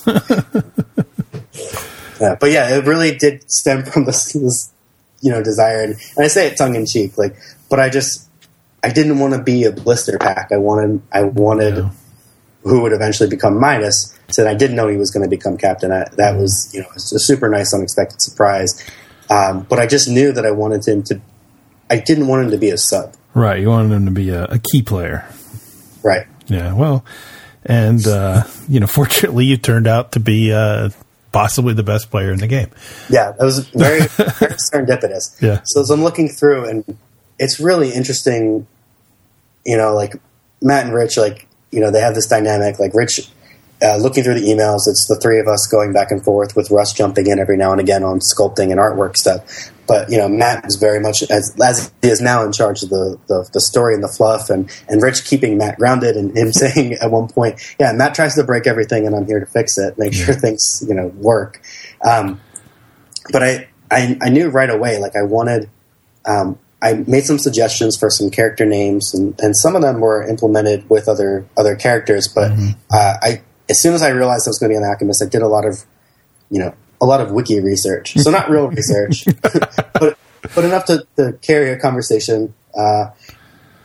yeah, 2.20 2.36
but 2.38 2.50
yeah, 2.50 2.76
it 2.76 2.84
really 2.84 3.16
did 3.16 3.50
stem 3.50 3.84
from 3.84 4.04
this, 4.04 4.32
this 4.32 4.70
you 5.20 5.30
know 5.30 5.42
desire, 5.42 5.82
and, 5.82 5.96
and 6.16 6.24
I 6.24 6.28
say 6.28 6.48
it 6.48 6.56
tongue 6.56 6.74
in 6.74 6.86
cheek, 6.86 7.16
like, 7.18 7.36
but 7.68 7.80
I 7.80 7.88
just 7.88 8.28
I 8.82 8.90
didn't 8.90 9.18
want 9.18 9.34
to 9.34 9.42
be 9.42 9.64
a 9.64 9.72
blister 9.72 10.18
pack. 10.18 10.50
I 10.52 10.56
wanted 10.56 11.02
I 11.12 11.22
wanted 11.22 11.76
yeah. 11.76 11.90
who 12.62 12.82
would 12.82 12.92
eventually 12.92 13.28
become 13.28 13.58
Midas. 13.58 14.16
Said 14.28 14.46
I 14.46 14.54
didn't 14.54 14.76
know 14.76 14.88
he 14.88 14.96
was 14.96 15.10
going 15.10 15.24
to 15.24 15.28
become 15.28 15.56
captain. 15.56 15.90
I, 15.92 16.08
that 16.16 16.36
was 16.36 16.70
you 16.72 16.82
know 16.82 16.88
a 16.94 17.00
super 17.00 17.48
nice 17.48 17.74
unexpected 17.74 18.20
surprise. 18.22 18.84
Um, 19.28 19.62
but 19.68 19.78
I 19.78 19.86
just 19.86 20.08
knew 20.08 20.32
that 20.32 20.44
I 20.44 20.50
wanted 20.50 20.86
him 20.86 21.02
to. 21.04 21.20
I 21.88 21.98
didn't 21.98 22.28
want 22.28 22.44
him 22.44 22.50
to 22.52 22.58
be 22.58 22.70
a 22.70 22.78
sub. 22.78 23.14
Right. 23.34 23.60
You 23.60 23.68
wanted 23.68 23.94
him 23.94 24.06
to 24.06 24.12
be 24.12 24.30
a, 24.30 24.44
a 24.44 24.58
key 24.58 24.82
player. 24.82 25.24
Right. 26.02 26.26
Yeah. 26.46 26.72
Well, 26.74 27.04
and 27.64 28.04
uh, 28.06 28.44
you 28.68 28.80
know, 28.80 28.86
fortunately, 28.86 29.44
you 29.44 29.56
turned 29.56 29.86
out 29.86 30.12
to 30.12 30.20
be 30.20 30.52
uh, 30.52 30.90
possibly 31.32 31.74
the 31.74 31.82
best 31.82 32.10
player 32.10 32.32
in 32.32 32.38
the 32.38 32.46
game. 32.46 32.70
Yeah, 33.08 33.32
that 33.32 33.44
was 33.44 33.66
very, 33.68 34.00
very 34.06 34.54
serendipitous. 34.54 35.40
Yeah. 35.40 35.60
So 35.64 35.80
as 35.80 35.90
I'm 35.90 36.02
looking 36.02 36.28
through, 36.28 36.68
and 36.68 36.98
it's 37.38 37.60
really 37.60 37.90
interesting. 37.92 38.66
You 39.64 39.76
know, 39.76 39.94
like 39.94 40.16
Matt 40.62 40.86
and 40.86 40.94
Rich, 40.94 41.16
like 41.16 41.46
you 41.70 41.80
know, 41.80 41.90
they 41.90 42.00
have 42.00 42.14
this 42.14 42.26
dynamic. 42.26 42.78
Like 42.78 42.94
Rich 42.94 43.28
uh, 43.82 43.96
looking 43.96 44.22
through 44.22 44.34
the 44.34 44.46
emails, 44.46 44.86
it's 44.86 45.06
the 45.08 45.16
three 45.16 45.38
of 45.38 45.48
us 45.48 45.66
going 45.66 45.92
back 45.92 46.10
and 46.10 46.22
forth 46.22 46.54
with 46.54 46.70
Russ 46.70 46.92
jumping 46.92 47.26
in 47.26 47.38
every 47.38 47.56
now 47.56 47.72
and 47.72 47.80
again 47.80 48.04
on 48.04 48.20
sculpting 48.20 48.70
and 48.70 48.78
artwork 48.78 49.16
stuff. 49.16 49.70
But 49.86 50.10
you 50.10 50.18
know, 50.18 50.28
Matt 50.28 50.66
is 50.66 50.76
very 50.76 51.00
much 51.00 51.22
as, 51.30 51.56
as 51.60 51.92
he 52.02 52.08
is 52.08 52.20
now 52.20 52.44
in 52.44 52.52
charge 52.52 52.82
of 52.82 52.90
the, 52.90 53.18
the, 53.26 53.48
the 53.52 53.60
story 53.60 53.94
and 53.94 54.04
the 54.04 54.08
fluff, 54.08 54.50
and 54.50 54.70
and 54.88 55.02
Rich 55.02 55.24
keeping 55.24 55.58
Matt 55.58 55.78
grounded, 55.78 56.16
and 56.16 56.36
him 56.36 56.52
saying 56.52 56.94
at 56.94 57.10
one 57.10 57.28
point, 57.28 57.60
"Yeah, 57.80 57.92
Matt 57.92 58.14
tries 58.14 58.34
to 58.36 58.44
break 58.44 58.66
everything, 58.66 59.06
and 59.06 59.16
I'm 59.16 59.26
here 59.26 59.40
to 59.40 59.46
fix 59.46 59.78
it, 59.78 59.98
make 59.98 60.12
sure 60.12 60.34
things 60.34 60.84
you 60.86 60.94
know 60.94 61.08
work." 61.08 61.60
Um, 62.02 62.40
but 63.32 63.42
I, 63.42 63.68
I 63.90 64.16
I 64.22 64.28
knew 64.28 64.48
right 64.48 64.70
away, 64.70 64.98
like 64.98 65.16
I 65.16 65.22
wanted. 65.22 65.68
Um, 66.24 66.58
I 66.82 66.94
made 67.06 67.24
some 67.24 67.38
suggestions 67.38 67.96
for 67.96 68.08
some 68.08 68.30
character 68.30 68.64
names, 68.64 69.12
and, 69.12 69.38
and 69.40 69.54
some 69.56 69.76
of 69.76 69.82
them 69.82 70.00
were 70.00 70.26
implemented 70.26 70.88
with 70.88 71.08
other 71.08 71.46
other 71.56 71.76
characters. 71.76 72.28
But 72.28 72.52
mm-hmm. 72.52 72.70
uh, 72.90 73.14
I 73.20 73.42
as 73.70 73.80
soon 73.80 73.94
as 73.94 74.02
I 74.02 74.08
realized 74.08 74.46
I 74.46 74.50
was 74.50 74.58
going 74.58 74.70
to 74.70 74.74
be 74.74 74.76
an 74.76 74.84
alchemist, 74.84 75.22
I 75.22 75.28
did 75.28 75.42
a 75.42 75.48
lot 75.48 75.64
of, 75.64 75.84
you 76.50 76.58
know, 76.58 76.74
a 77.00 77.06
lot 77.06 77.20
of 77.20 77.30
wiki 77.30 77.60
research. 77.60 78.14
So 78.18 78.30
not 78.30 78.50
real 78.50 78.68
research, 78.68 79.24
but 79.42 80.18
but 80.54 80.64
enough 80.64 80.84
to, 80.86 81.06
to 81.16 81.32
carry 81.40 81.70
a 81.70 81.78
conversation. 81.78 82.52
Uh, 82.76 83.10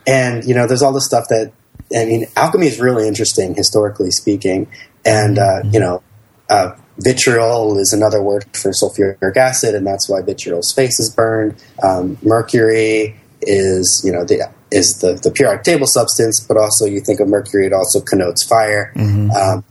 and 0.06 0.44
you 0.44 0.54
know, 0.54 0.66
there's 0.66 0.82
all 0.82 0.92
the 0.92 1.00
stuff 1.00 1.28
that 1.28 1.52
I 1.94 2.04
mean, 2.04 2.26
alchemy 2.36 2.66
is 2.66 2.80
really 2.80 3.06
interesting 3.06 3.54
historically 3.54 4.10
speaking, 4.10 4.68
and 5.04 5.38
uh, 5.38 5.62
you 5.64 5.80
know, 5.80 6.02
uh, 6.50 6.76
vitriol 6.98 7.78
is 7.78 7.92
another 7.92 8.22
word 8.22 8.44
for 8.54 8.72
sulfuric 8.72 9.36
acid, 9.36 9.74
and 9.74 9.86
that's 9.86 10.08
why 10.08 10.20
vitriol's 10.20 10.72
face 10.72 10.98
is 10.98 11.14
burned. 11.14 11.62
Um, 11.82 12.18
mercury 12.22 13.16
is 13.40 14.02
you 14.04 14.12
know 14.12 14.24
the 14.24 14.50
is 14.70 15.00
the 15.00 15.14
the 15.14 15.30
periodic 15.30 15.64
table 15.64 15.86
substance, 15.86 16.44
but 16.46 16.56
also 16.56 16.84
you 16.84 17.00
think 17.00 17.20
of 17.20 17.28
mercury, 17.28 17.66
it 17.66 17.72
also 17.72 18.00
connotes 18.00 18.44
fire. 18.44 18.92
Mm-hmm. 18.96 19.30
Um, 19.30 19.64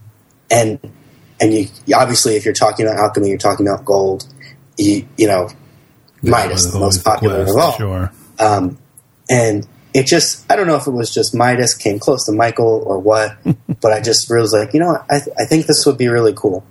and 0.50 0.78
and 1.40 1.52
you 1.52 1.68
obviously 1.94 2.36
if 2.36 2.44
you're 2.44 2.54
talking 2.54 2.86
about 2.86 2.98
alchemy, 2.98 3.28
you're 3.28 3.38
talking 3.38 3.66
about 3.66 3.84
gold. 3.84 4.26
You 4.78 5.06
you 5.16 5.26
know, 5.26 5.48
yeah, 6.22 6.30
Midas, 6.30 6.70
the 6.72 6.78
most 6.78 7.04
popular 7.04 7.42
of 7.42 7.56
all. 7.56 7.72
Sure. 7.72 8.12
Um, 8.38 8.78
and 9.28 9.66
it 9.94 10.06
just 10.06 10.50
I 10.50 10.56
don't 10.56 10.66
know 10.66 10.76
if 10.76 10.86
it 10.86 10.90
was 10.92 11.12
just 11.12 11.34
Midas 11.34 11.74
came 11.74 11.98
close 11.98 12.26
to 12.26 12.32
Michael 12.32 12.82
or 12.86 12.98
what, 12.98 13.36
but 13.80 13.92
I 13.92 14.00
just 14.00 14.30
was 14.30 14.52
like, 14.52 14.74
you 14.74 14.80
know, 14.80 14.96
I 15.08 15.20
th- 15.20 15.36
I 15.38 15.44
think 15.44 15.66
this 15.66 15.86
would 15.86 15.98
be 15.98 16.08
really 16.08 16.34
cool. 16.34 16.64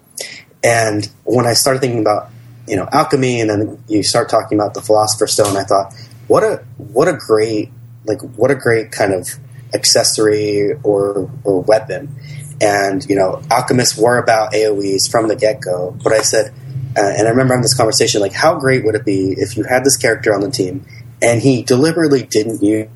And 0.64 1.10
when 1.24 1.46
I 1.46 1.54
started 1.54 1.80
thinking 1.80 2.02
about 2.02 2.30
you 2.68 2.76
know 2.76 2.88
alchemy, 2.92 3.42
and 3.42 3.50
then 3.50 3.84
you 3.88 4.04
start 4.04 4.30
talking 4.30 4.58
about 4.58 4.74
the 4.74 4.82
Philosopher's 4.82 5.34
Stone, 5.34 5.58
I 5.58 5.64
thought, 5.64 5.94
what 6.28 6.44
a 6.44 6.64
what 6.78 7.08
a 7.08 7.14
great 7.14 7.72
like 8.06 8.22
what 8.36 8.52
a 8.52 8.56
great 8.56 8.92
kind 8.92 9.14
of 9.14 9.30
accessory 9.74 10.74
or 10.84 11.30
or 11.44 11.62
weapon 11.62 12.16
and, 12.62 13.06
you 13.10 13.16
know, 13.16 13.42
alchemists 13.52 13.98
were 13.98 14.18
about 14.18 14.54
AoEs 14.54 15.10
from 15.10 15.28
the 15.28 15.36
get 15.36 15.62
go. 15.62 15.96
But 16.04 16.14
I 16.14 16.22
said, 16.22 16.54
uh, 16.98 17.14
and 17.18 17.28
I 17.28 17.32
remember 17.32 17.54
having 17.54 17.64
this 17.64 17.74
conversation, 17.74 18.22
like, 18.22 18.34
how 18.34 18.58
great 18.58 18.86
would 18.86 18.96
it 18.96 19.06
be 19.06 19.36
if 19.38 19.58
you 19.58 19.64
had 19.64 19.84
this 19.84 19.98
character 19.98 20.34
on 20.34 20.42
the 20.42 20.50
team 20.50 20.86
and 21.22 21.42
he 21.42 21.64
deliberately 21.64 22.24
didn't 22.24 22.64
use 22.64 22.88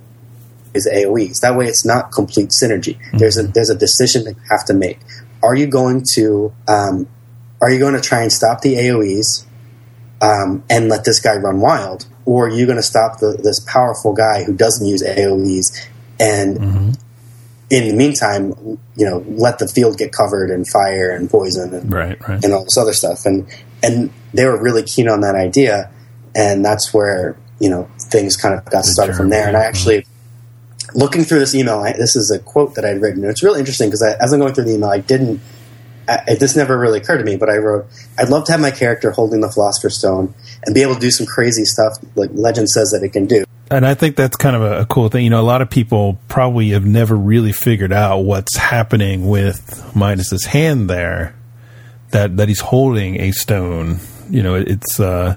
his 0.74 0.88
AoEs? 0.88 1.42
That 1.42 1.58
way 1.58 1.66
it's 1.66 1.86
not 1.86 2.12
complete 2.12 2.52
synergy. 2.62 2.98
Mm-hmm. 2.98 3.18
There's 3.18 3.38
a, 3.38 3.44
there's 3.44 3.70
a 3.70 3.76
decision 3.76 4.24
that 4.26 4.36
you 4.36 4.42
have 4.50 4.66
to 4.66 4.74
make. 4.74 5.00
Are 5.44 5.56
you 5.56 5.68
going 5.68 6.06
to, 6.14 6.54
um, 6.68 7.08
are 7.62 7.70
you 7.70 7.80
going 7.80 7.96
to 7.96 8.02
try 8.02 8.22
and 8.22 8.32
stop 8.32 8.62
the 8.62 8.76
AoEs 8.76 9.46
um, 10.22 10.64
and 10.70 10.88
let 10.88 11.04
this 11.04 11.20
guy 11.20 11.36
run 11.36 11.60
wild? 11.60 12.08
Or 12.26 12.48
are 12.48 12.50
you 12.50 12.66
going 12.66 12.78
to 12.78 12.84
stop 12.84 13.20
the, 13.20 13.38
this 13.42 13.60
powerful 13.60 14.14
guy 14.14 14.44
who 14.44 14.54
doesn't 14.54 14.86
use 14.86 15.04
AoEs 15.04 15.88
and 16.20 16.58
mm-hmm 16.58 16.92
in 17.70 17.88
the 17.88 17.94
meantime, 17.94 18.54
you 18.96 19.06
know, 19.06 19.24
let 19.28 19.60
the 19.60 19.68
field 19.68 19.98
get 19.98 20.12
covered 20.12 20.50
in 20.50 20.66
fire 20.66 21.12
and 21.12 21.30
poison 21.30 21.74
and, 21.74 21.94
right, 21.94 22.28
right. 22.28 22.44
and 22.44 22.54
all 22.54 22.64
this 22.64 22.78
other 22.78 22.94
stuff. 22.94 23.26
And 23.26 23.48
and 23.84 24.12
they 24.34 24.46
were 24.46 24.62
really 24.62 24.84
keen 24.84 25.08
on 25.08 25.22
that 25.22 25.36
idea, 25.36 25.92
and 26.36 26.66
that's 26.66 26.94
where 26.94 27.38
you 27.60 27.70
know 27.70 27.90
things 28.00 28.36
kind 28.36 28.56
of 28.56 28.66
got 28.66 28.86
started 28.86 29.16
from 29.16 29.30
there. 29.30 29.48
And 29.48 29.56
I 29.56 29.64
actually, 29.64 30.06
looking 30.96 31.24
through 31.24 31.40
this 31.40 31.54
email, 31.54 31.80
I, 31.80 31.94
this 31.94 32.16
is 32.16 32.32
a 32.32 32.40
quote 32.40 32.76
that 32.76 32.86
I'd 32.86 33.02
written. 33.02 33.22
And 33.24 33.32
it's 33.32 33.44
really 33.44 33.60
interesting 33.60 33.90
because 33.90 34.04
as 34.04 34.34
I'm 34.34 34.40
going 34.40 34.54
through 34.54 34.66
the 34.66 34.74
email, 34.76 34.90
I 34.90 35.00
didn't. 35.00 35.40
I, 36.08 36.36
this 36.40 36.56
never 36.56 36.76
really 36.76 36.98
occurred 36.98 37.20
to 37.20 37.24
me, 37.24 37.38
but 37.38 37.52
I 37.52 37.58
wrote, 37.58 37.86
"I'd 38.18 38.30
love 38.30 38.46
to 38.46 38.52
have 38.52 38.62
my 38.62 38.72
character 38.72 39.12
holding 39.12 39.42
the 39.42 39.52
Philosopher's 39.52 39.98
Stone 39.98 40.34
and 40.66 40.74
be 40.74 40.82
able 40.82 40.96
to 40.96 41.00
do 41.00 41.12
some 41.12 41.28
crazy 41.28 41.66
stuff 41.66 41.98
like 42.16 42.32
legend 42.34 42.72
says 42.72 42.90
that 42.92 43.04
it 43.04 43.14
can 43.14 43.28
do." 43.28 43.46
And 43.72 43.86
I 43.86 43.94
think 43.94 44.16
that's 44.16 44.36
kind 44.36 44.56
of 44.56 44.62
a, 44.64 44.82
a, 44.82 44.86
cool 44.86 45.10
thing. 45.10 45.24
You 45.24 45.30
know, 45.30 45.42
a 45.42 45.44
lot 45.44 45.62
of 45.62 45.70
people 45.70 46.18
probably 46.28 46.70
have 46.70 46.86
never 46.86 47.16
really 47.16 47.52
figured 47.52 47.94
out 47.94 48.20
what's 48.20 48.58
happening 48.58 49.28
with 49.28 49.92
Midas's 49.96 50.46
hand 50.46 50.90
there. 50.90 51.36
That 52.12 52.38
that 52.38 52.48
he's 52.48 52.62
holding 52.62 53.22
a 53.22 53.32
stone. 53.32 54.00
You 54.32 54.42
know, 54.42 54.56
it's 54.56 55.00
uh, 55.00 55.36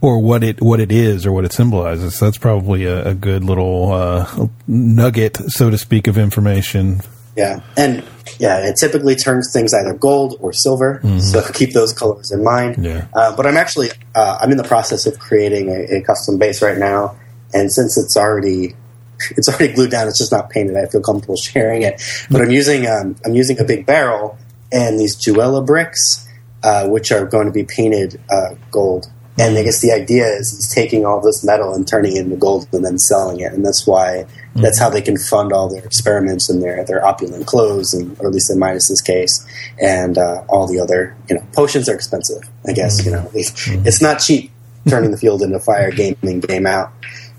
or 0.00 0.20
what 0.20 0.42
it 0.42 0.60
what 0.60 0.80
it 0.80 0.90
is 0.90 1.26
or 1.26 1.32
what 1.32 1.44
it 1.44 1.52
symbolizes. 1.52 2.16
So 2.16 2.24
that's 2.24 2.38
probably 2.38 2.84
a, 2.84 3.10
a 3.10 3.14
good 3.14 3.44
little 3.44 3.92
uh, 3.92 4.48
nugget, 4.66 5.36
so 5.36 5.70
to 5.70 5.78
speak, 5.78 6.06
of 6.08 6.18
information. 6.18 7.02
Yeah, 7.36 7.60
and 7.76 8.02
yeah, 8.40 8.66
it 8.66 8.76
typically 8.76 9.14
turns 9.16 9.52
things 9.52 9.74
either 9.74 9.92
gold 9.92 10.38
or 10.40 10.52
silver. 10.54 11.00
Mm-hmm. 11.04 11.18
So 11.18 11.42
keep 11.52 11.74
those 11.74 11.92
colors 11.92 12.32
in 12.32 12.42
mind. 12.42 12.82
Yeah. 12.82 13.06
Uh, 13.14 13.36
but 13.36 13.46
I'm 13.46 13.58
actually 13.58 13.90
uh, 14.14 14.38
I'm 14.40 14.50
in 14.50 14.56
the 14.56 14.64
process 14.64 15.06
of 15.06 15.18
creating 15.18 15.68
a, 15.68 15.98
a, 15.98 16.02
custom 16.02 16.38
base 16.38 16.62
right 16.62 16.78
now, 16.78 17.18
and 17.52 17.70
since 17.70 17.98
it's 17.98 18.16
already 18.16 18.74
it's 19.36 19.48
already 19.48 19.74
glued 19.74 19.90
down, 19.90 20.08
it's 20.08 20.18
just 20.18 20.32
not 20.32 20.48
painted. 20.48 20.76
I 20.76 20.86
feel 20.86 21.02
comfortable 21.02 21.36
sharing 21.52 21.82
it. 21.82 22.02
But 22.30 22.40
I'm 22.40 22.50
using 22.50 22.86
um, 22.86 23.16
I'm 23.26 23.34
using 23.34 23.60
a 23.60 23.64
big 23.64 23.84
barrel 23.84 24.38
and 24.72 24.98
these 24.98 25.16
Jewella 25.16 25.64
bricks, 25.64 26.26
uh, 26.62 26.88
which 26.88 27.12
are 27.12 27.26
going 27.26 27.46
to 27.46 27.52
be 27.52 27.64
painted 27.64 28.20
uh, 28.30 28.54
gold. 28.70 29.10
And 29.40 29.56
I 29.56 29.62
guess 29.62 29.80
the 29.80 29.90
idea 29.90 30.26
is 30.26 30.50
he's 30.50 30.70
taking 30.70 31.06
all 31.06 31.22
this 31.22 31.42
metal 31.42 31.72
and 31.72 31.88
turning 31.88 32.14
it 32.14 32.20
into 32.20 32.36
gold 32.36 32.68
and 32.72 32.84
then 32.84 32.98
selling 32.98 33.40
it, 33.40 33.54
and 33.54 33.64
that's 33.64 33.86
why 33.86 34.26
mm-hmm. 34.26 34.60
that's 34.60 34.78
how 34.78 34.90
they 34.90 35.00
can 35.00 35.16
fund 35.16 35.50
all 35.50 35.66
their 35.70 35.82
experiments 35.82 36.50
and 36.50 36.62
their 36.62 36.84
their 36.84 37.02
opulent 37.06 37.46
clothes, 37.46 37.94
and 37.94 38.20
or 38.20 38.26
at 38.26 38.32
least 38.34 38.50
in 38.50 38.58
Midas's 38.58 39.00
case, 39.00 39.46
and 39.80 40.18
uh, 40.18 40.44
all 40.50 40.66
the 40.66 40.78
other 40.78 41.16
you 41.30 41.36
know 41.36 41.46
potions 41.54 41.88
are 41.88 41.94
expensive. 41.94 42.42
I 42.68 42.72
guess 42.72 43.00
mm-hmm. 43.00 43.08
you 43.08 43.16
know 43.16 43.30
it's, 43.32 43.50
mm-hmm. 43.50 43.86
it's 43.86 44.02
not 44.02 44.18
cheap 44.18 44.50
turning 44.88 45.10
the 45.10 45.16
field 45.16 45.40
into 45.40 45.58
fire, 45.58 45.90
game 45.90 46.16
in 46.22 46.40
game 46.40 46.66
out. 46.66 46.92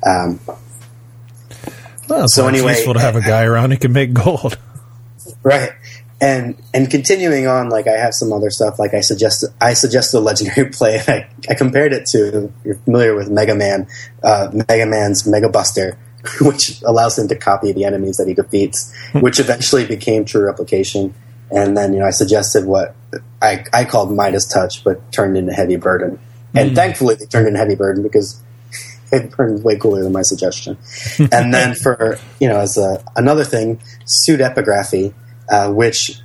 Um, 0.04 0.40
well, 2.10 2.28
so 2.28 2.48
anyway, 2.48 2.72
it's 2.72 2.80
useful 2.80 2.96
to 2.96 3.00
have 3.00 3.16
a 3.16 3.22
guy 3.22 3.44
around 3.44 3.72
who 3.72 3.78
can 3.78 3.94
make 3.94 4.12
gold, 4.12 4.58
right? 5.44 5.72
And 6.22 6.56
and 6.72 6.90
continuing 6.90 7.48
on, 7.48 7.70
like 7.70 7.88
I 7.88 7.98
have 7.98 8.14
some 8.14 8.32
other 8.32 8.52
stuff. 8.52 8.78
Like 8.78 8.94
I 8.94 9.02
suggest, 9.02 9.44
I 9.60 9.74
suggest 9.74 10.14
a 10.14 10.20
legendary 10.20 10.70
play. 10.72 11.02
I, 11.08 11.28
I 11.50 11.56
compared 11.56 11.94
it 11.94 12.06
to 12.12 12.54
you're 12.64 12.76
familiar 12.76 13.16
with 13.16 13.30
Mega 13.30 13.56
Man, 13.56 13.88
uh, 14.24 14.52
Mega 14.54 14.86
Man's 14.86 15.28
Mega 15.28 15.50
Buster, 15.50 15.98
which 16.42 16.80
allows 16.84 17.18
him 17.18 17.28
to 17.30 17.36
copy 17.36 17.72
the 17.72 17.86
enemies 17.86 18.18
that 18.18 18.28
he 18.28 18.36
defeats, 18.36 18.94
hmm. 19.12 19.22
which 19.22 19.40
eventually 19.40 19.86
became 19.86 20.24
True 20.24 20.46
Replication. 20.46 21.16
And 21.50 21.76
then 21.76 21.92
you 21.94 22.00
know 22.00 22.06
I 22.06 22.12
suggested 22.12 22.66
what 22.66 22.96
I 23.42 23.66
I 23.74 23.86
called 23.86 24.16
Midas 24.16 24.46
Touch, 24.46 24.84
but 24.84 25.12
turned 25.12 25.36
into 25.36 25.54
Heavy 25.54 25.76
Burden. 25.76 26.20
And 26.54 26.72
mm. 26.72 26.76
thankfully, 26.76 27.16
they 27.16 27.26
turned 27.26 27.48
into 27.48 27.60
Heavy 27.60 27.76
Burden 27.76 28.04
because 28.04 28.42
it 29.12 29.32
burned 29.32 29.64
way 29.64 29.78
cooler 29.78 30.04
than 30.04 30.12
my 30.12 30.22
suggestion. 30.22 30.78
and 31.32 31.54
then 31.54 31.76
for 31.76 32.20
you 32.40 32.48
know 32.48 32.60
as 32.60 32.78
a, 32.78 33.04
another 33.16 33.44
thing, 33.44 33.82
pseudepigraphy, 34.06 35.14
uh, 35.52 35.70
which 35.70 36.18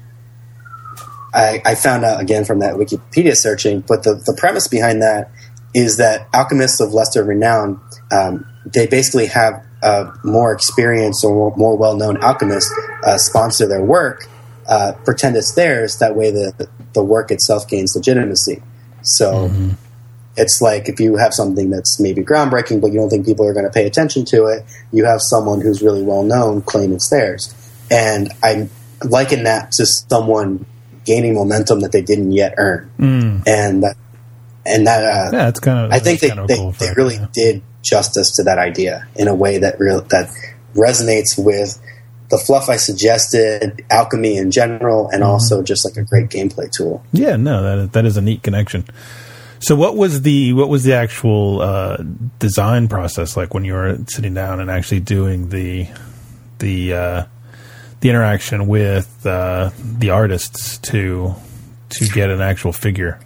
I, 1.35 1.61
I, 1.67 1.75
found 1.75 2.05
out 2.05 2.21
again 2.21 2.45
from 2.45 2.61
that 2.61 2.77
Wikipedia 2.77 3.37
searching. 3.37 3.81
But 3.81 4.05
the 4.05 4.15
the 4.15 4.33
premise 4.33 4.69
behind 4.69 5.03
that 5.03 5.31
is 5.75 5.99
that 5.99 6.29
alchemists 6.33 6.81
of 6.81 6.95
lesser 6.95 7.25
renown 7.25 7.81
um, 8.11 8.47
they 8.65 8.87
basically 8.87 9.27
have 9.27 9.63
a 9.83 10.13
more 10.25 10.53
experienced 10.53 11.25
or 11.25 11.55
more 11.57 11.77
well-known 11.77 12.23
alchemist 12.23 12.73
uh, 13.05 13.19
sponsor 13.19 13.67
their 13.67 13.85
work, 13.85 14.27
uh, 14.69 14.93
pretend 15.05 15.37
it's 15.37 15.55
theirs. 15.55 15.99
That 15.99 16.15
way, 16.15 16.31
the 16.31 16.69
the 16.95 17.03
work 17.05 17.31
itself 17.31 17.69
gains 17.69 17.95
legitimacy. 17.95 18.63
So. 19.03 19.49
Mm-hmm. 19.49 19.71
It's 20.39 20.61
like 20.61 20.91
if 20.91 21.01
you 21.01 21.17
have 21.17 21.33
something 21.33 21.71
that's 21.71 21.99
maybe 21.99 22.23
groundbreaking, 22.23 22.83
but 22.83 22.93
you 22.93 23.01
don't 23.01 23.09
think 23.09 23.25
people 23.25 23.47
are 23.47 23.55
going 23.55 23.65
to 23.65 23.71
pay 23.71 23.87
attention 23.87 24.27
to 24.27 24.45
it, 24.45 24.67
you 24.93 25.07
have 25.07 25.23
someone 25.23 25.63
who's 25.63 25.81
really 25.81 26.03
well 26.03 26.25
known 26.25 26.61
claim 26.61 26.93
it's 26.93 27.09
theirs. 27.09 27.55
And 27.91 28.31
I 28.43 28.69
liken 29.07 29.45
that 29.45 29.73
to 29.73 29.87
someone 29.87 30.67
gaining 31.05 31.35
momentum 31.35 31.81
that 31.81 31.93
they 31.93 32.03
didn't 32.03 32.33
yet 32.33 32.55
earn. 32.59 32.91
Mm. 32.99 33.43
And 33.47 33.85
and 34.67 34.87
that 34.87 35.05
uh, 35.05 35.37
yeah, 35.37 35.49
it's 35.49 35.61
kind 35.61 35.87
of. 35.87 35.93
I 35.93 35.99
think 35.99 36.21
they 36.21 36.31
they, 36.31 36.57
cool 36.57 36.73
they 36.73 36.93
really 36.97 37.17
yeah. 37.17 37.29
did 37.33 37.63
justice 37.83 38.33
to 38.37 38.43
that 38.45 38.59
idea 38.59 39.07
in 39.15 39.29
a 39.29 39.35
way 39.35 39.59
that 39.59 39.79
real 39.79 40.03
that 40.03 40.29
resonates 40.75 41.43
with 41.43 41.81
the 42.29 42.39
fluff 42.39 42.69
I 42.69 42.77
suggested, 42.77 43.85
alchemy 43.91 44.37
in 44.37 44.51
general, 44.51 45.09
and 45.09 45.23
mm-hmm. 45.23 45.31
also 45.31 45.63
just 45.63 45.85
like 45.85 45.97
a 45.97 46.03
great 46.03 46.29
gameplay 46.29 46.71
tool. 46.71 47.05
Yeah, 47.13 47.37
no, 47.37 47.63
that 47.63 47.93
that 47.93 48.05
is 48.05 48.17
a 48.17 48.23
neat 48.23 48.43
connection. 48.43 48.85
So, 49.61 49.75
what 49.75 49.97
was 49.97 50.23
the 50.23 50.53
what 50.53 50.69
was 50.69 50.85
the 50.85 50.95
actual 50.95 51.61
uh, 51.61 51.97
design 52.39 52.89
process 52.89 53.37
like 53.37 53.55
when 53.55 53.65
you 53.65 53.75
were 53.75 53.99
sitting 54.09 54.35
down 54.35 54.61
and 54.61 54.71
actually 54.71 55.01
doing 55.01 55.49
the 55.49 55.89
the 56.59 56.95
uh, 56.95 57.25
the 58.01 58.11
interaction 58.11 58.67
with 58.67 59.27
uh, 59.27 59.71
the 59.79 60.11
artists 60.11 60.79
to 60.79 61.35
to 61.89 62.09
get 62.09 62.31
an 62.31 62.41
actual 62.41 62.73
figure? 62.73 63.19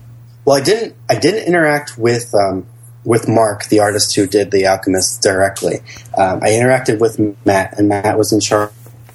Well, 0.45 0.57
I 0.57 0.63
didn't. 0.63 0.97
I 1.09 1.19
didn't 1.19 1.47
interact 1.47 1.99
with 1.99 2.35
um, 2.35 2.67
with 3.05 3.29
Mark, 3.29 3.67
the 3.67 3.81
artist 3.81 4.15
who 4.17 4.27
did 4.27 4.51
the 4.51 4.67
Alchemist 4.67 5.23
directly. 5.23 5.81
Um, 6.17 6.43
I 6.43 6.51
interacted 6.51 6.99
with 6.99 7.19
Matt, 7.47 7.79
and 7.79 7.89
Matt 7.89 8.19
was 8.19 8.33
in 8.33 8.41
charge 8.41 8.71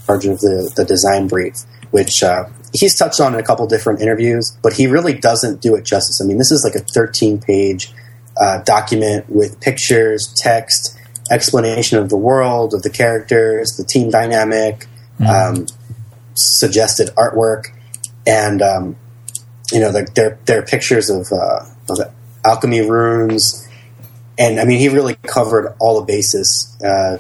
of 0.08 0.40
the, 0.40 0.72
the 0.76 0.86
design 0.86 1.28
brief, 1.28 1.64
which 1.92 2.24
uh, 2.24 2.46
he's 2.74 2.98
touched 2.98 3.20
on 3.20 3.34
in 3.34 3.40
a 3.40 3.44
couple 3.44 3.66
different 3.68 4.02
interviews, 4.02 4.58
but 4.64 4.74
he 4.74 4.88
really 4.88 5.14
doesn't 5.14 5.62
do 5.62 5.76
it 5.76 5.86
justice. 5.86 6.22
I 6.22 6.26
mean, 6.26 6.38
this 6.38 6.52
is 6.52 6.64
like 6.64 6.76
a 6.76 6.86
13 6.86 7.40
page 7.40 7.92
uh, 8.40 8.62
document 8.64 9.30
with 9.30 9.60
pictures, 9.62 10.34
text, 10.38 10.98
explanation 11.32 11.98
of 11.98 12.10
the 12.10 12.18
world, 12.18 12.74
of 12.74 12.84
the 12.84 12.90
characters, 12.90 13.76
the 13.78 13.84
team 13.84 14.10
dynamic, 14.10 14.88
mm-hmm. 15.20 15.60
um, 15.60 15.68
suggested 16.36 17.10
artwork, 17.16 17.66
and 18.26 18.62
um, 18.62 18.96
you 19.72 19.80
know, 19.80 19.92
the, 19.92 20.08
there 20.16 20.40
there 20.46 20.60
are 20.60 20.66
pictures 20.66 21.10
of, 21.10 21.32
uh, 21.32 21.66
of 21.90 22.14
alchemy 22.46 22.82
runes 22.82 23.66
and 24.38 24.60
I 24.60 24.66
mean, 24.66 24.80
he 24.80 24.90
really 24.90 25.16
covered 25.24 25.76
all 25.80 26.00
the 26.00 26.06
bases. 26.06 26.76
Uh, 26.84 27.18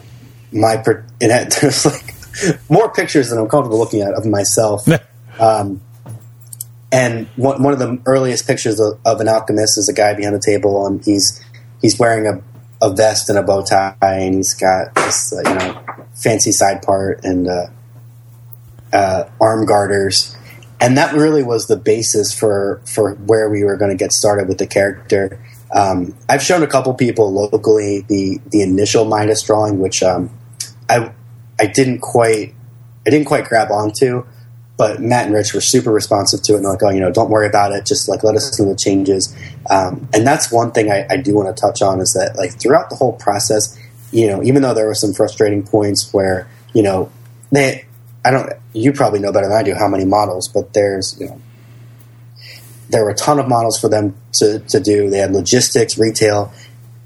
my 0.51 0.75
it 1.19 1.31
had, 1.31 1.51
there's 1.51 1.85
like 1.85 2.13
more 2.69 2.91
pictures 2.91 3.29
than 3.29 3.39
I'm 3.39 3.47
comfortable 3.47 3.79
looking 3.79 4.01
at 4.01 4.13
of 4.13 4.25
myself. 4.25 4.87
um, 5.39 5.81
and 6.91 7.27
one, 7.35 7.61
one 7.63 7.73
of 7.73 7.79
the 7.79 7.99
earliest 8.05 8.47
pictures 8.47 8.79
of, 8.79 8.99
of, 9.05 9.19
an 9.19 9.27
alchemist 9.27 9.77
is 9.77 9.89
a 9.89 9.93
guy 9.93 10.13
behind 10.13 10.35
the 10.35 10.39
table, 10.39 10.85
and 10.85 11.03
he's 11.03 11.43
he's 11.81 11.99
wearing 11.99 12.27
a, 12.27 12.41
a 12.85 12.93
vest 12.93 13.29
and 13.29 13.37
a 13.37 13.43
bow 13.43 13.63
tie, 13.63 13.95
and 14.01 14.35
he's 14.35 14.53
got 14.53 14.93
this 14.95 15.33
uh, 15.33 15.49
you 15.49 15.55
know 15.55 15.83
fancy 16.13 16.51
side 16.51 16.81
part 16.83 17.23
and 17.23 17.47
uh, 17.47 17.67
uh 18.95 19.29
arm 19.41 19.65
garters, 19.65 20.35
and 20.79 20.97
that 20.97 21.13
really 21.13 21.43
was 21.43 21.67
the 21.67 21.75
basis 21.75 22.33
for 22.37 22.81
for 22.85 23.13
where 23.15 23.49
we 23.49 23.63
were 23.63 23.77
going 23.77 23.91
to 23.91 23.97
get 23.97 24.11
started 24.11 24.47
with 24.47 24.57
the 24.57 24.67
character. 24.67 25.39
Um, 25.71 26.15
I've 26.29 26.41
shown 26.41 26.63
a 26.63 26.67
couple 26.67 26.93
people 26.93 27.31
locally 27.31 28.05
the 28.07 28.39
the 28.51 28.61
initial 28.61 29.05
Midas 29.05 29.43
drawing, 29.43 29.79
which 29.79 30.01
um, 30.01 30.29
I 30.89 31.11
I 31.59 31.67
didn't 31.67 31.99
quite 31.99 32.53
I 33.05 33.09
didn't 33.09 33.27
quite 33.27 33.45
grab 33.45 33.71
onto, 33.71 34.25
but 34.77 35.01
Matt 35.01 35.27
and 35.27 35.35
Rich 35.35 35.53
were 35.53 35.61
super 35.61 35.91
responsive 35.91 36.41
to 36.43 36.53
it 36.53 36.57
and 36.57 36.65
like, 36.65 36.83
oh, 36.83 36.89
you 36.89 36.99
know, 36.99 37.11
don't 37.11 37.29
worry 37.29 37.47
about 37.47 37.71
it, 37.71 37.85
just 37.85 38.09
like 38.09 38.23
let 38.23 38.35
us 38.35 38.59
know 38.59 38.67
the 38.67 38.75
changes. 38.75 39.35
Um, 39.69 40.07
and 40.13 40.25
that's 40.25 40.51
one 40.51 40.71
thing 40.71 40.91
I, 40.91 41.05
I 41.09 41.17
do 41.17 41.35
want 41.35 41.55
to 41.55 41.59
touch 41.59 41.81
on 41.81 41.99
is 41.99 42.13
that 42.13 42.35
like 42.37 42.59
throughout 42.59 42.89
the 42.89 42.95
whole 42.95 43.13
process, 43.13 43.77
you 44.11 44.27
know, 44.27 44.43
even 44.43 44.61
though 44.61 44.73
there 44.73 44.87
were 44.87 44.95
some 44.95 45.13
frustrating 45.13 45.63
points 45.63 46.13
where 46.13 46.47
you 46.73 46.83
know 46.83 47.11
they 47.51 47.84
I 48.25 48.31
don't 48.31 48.51
you 48.73 48.91
probably 48.91 49.19
know 49.19 49.31
better 49.31 49.47
than 49.47 49.55
I 49.55 49.61
do 49.61 49.75
how 49.75 49.87
many 49.87 50.03
models, 50.03 50.49
but 50.51 50.73
there's 50.73 51.15
you 51.19 51.27
know 51.27 51.41
there 52.89 53.03
were 53.03 53.11
a 53.11 53.15
ton 53.15 53.39
of 53.39 53.47
models 53.47 53.79
for 53.79 53.87
them 53.87 54.15
to, 54.33 54.59
to 54.59 54.79
do. 54.79 55.09
They 55.09 55.19
had 55.19 55.31
logistics, 55.31 55.97
retail, 55.97 56.51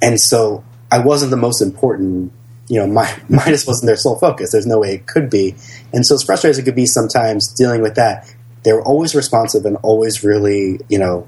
and 0.01 0.19
so 0.19 0.63
I 0.91 0.99
wasn't 0.99 1.31
the 1.31 1.37
most 1.37 1.61
important. 1.61 2.31
You 2.67 2.79
know, 2.79 2.87
my, 2.87 3.13
Midas 3.29 3.67
wasn't 3.67 3.87
their 3.87 3.97
sole 3.97 4.17
focus. 4.17 4.51
There's 4.51 4.65
no 4.65 4.79
way 4.79 4.93
it 4.93 5.07
could 5.07 5.29
be, 5.29 5.55
and 5.93 6.05
so 6.05 6.15
as 6.15 6.23
frustrating 6.23 6.51
as 6.51 6.59
it 6.59 6.63
could 6.63 6.75
be 6.75 6.85
sometimes 6.85 7.53
dealing 7.53 7.81
with 7.81 7.95
that, 7.95 8.33
they 8.63 8.71
were 8.71 8.83
always 8.83 9.13
responsive 9.13 9.65
and 9.65 9.75
always 9.83 10.23
really, 10.23 10.79
you 10.89 10.99
know, 10.99 11.27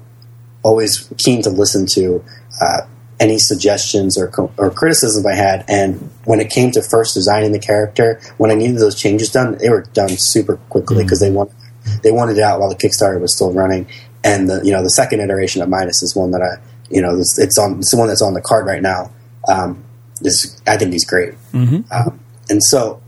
always 0.62 1.12
keen 1.18 1.42
to 1.42 1.50
listen 1.50 1.86
to 1.92 2.24
uh, 2.60 2.82
any 3.22 3.38
suggestions 3.38 4.18
or, 4.18 4.32
or 4.58 4.70
criticisms 4.70 5.24
I 5.24 5.34
had. 5.34 5.64
And 5.68 6.10
when 6.24 6.40
it 6.40 6.50
came 6.50 6.72
to 6.72 6.82
first 6.82 7.14
designing 7.14 7.52
the 7.52 7.60
character, 7.60 8.20
when 8.36 8.50
I 8.50 8.54
needed 8.54 8.78
those 8.78 9.00
changes 9.00 9.30
done, 9.30 9.56
they 9.58 9.70
were 9.70 9.82
done 9.92 10.10
super 10.10 10.56
quickly 10.68 11.04
because 11.04 11.22
mm-hmm. 11.22 11.32
they 11.32 11.36
wanted 11.36 11.56
they 12.02 12.12
wanted 12.12 12.38
it 12.38 12.42
out 12.42 12.60
while 12.60 12.68
the 12.68 12.76
Kickstarter 12.76 13.20
was 13.20 13.34
still 13.34 13.52
running 13.52 13.88
and 14.24 14.48
the 14.48 14.60
you 14.64 14.72
know 14.72 14.82
the 14.82 14.90
second 14.90 15.20
iteration 15.20 15.62
of 15.62 15.68
Midas 15.68 16.02
is 16.02 16.14
one 16.14 16.30
that 16.32 16.42
I 16.42 16.62
you 16.90 17.02
know 17.02 17.18
it's, 17.18 17.38
it's 17.38 17.58
on 17.58 17.78
it's 17.78 17.90
the 17.90 17.96
one 17.96 18.08
that's 18.08 18.22
on 18.22 18.34
the 18.34 18.40
card 18.40 18.66
right 18.66 18.82
now. 18.82 19.10
Um, 19.48 19.84
is 20.20 20.60
I 20.66 20.76
think 20.76 20.92
he's 20.92 21.04
great, 21.04 21.34
mm-hmm. 21.52 21.80
um, 21.90 22.20
and 22.48 22.62
so 22.62 23.02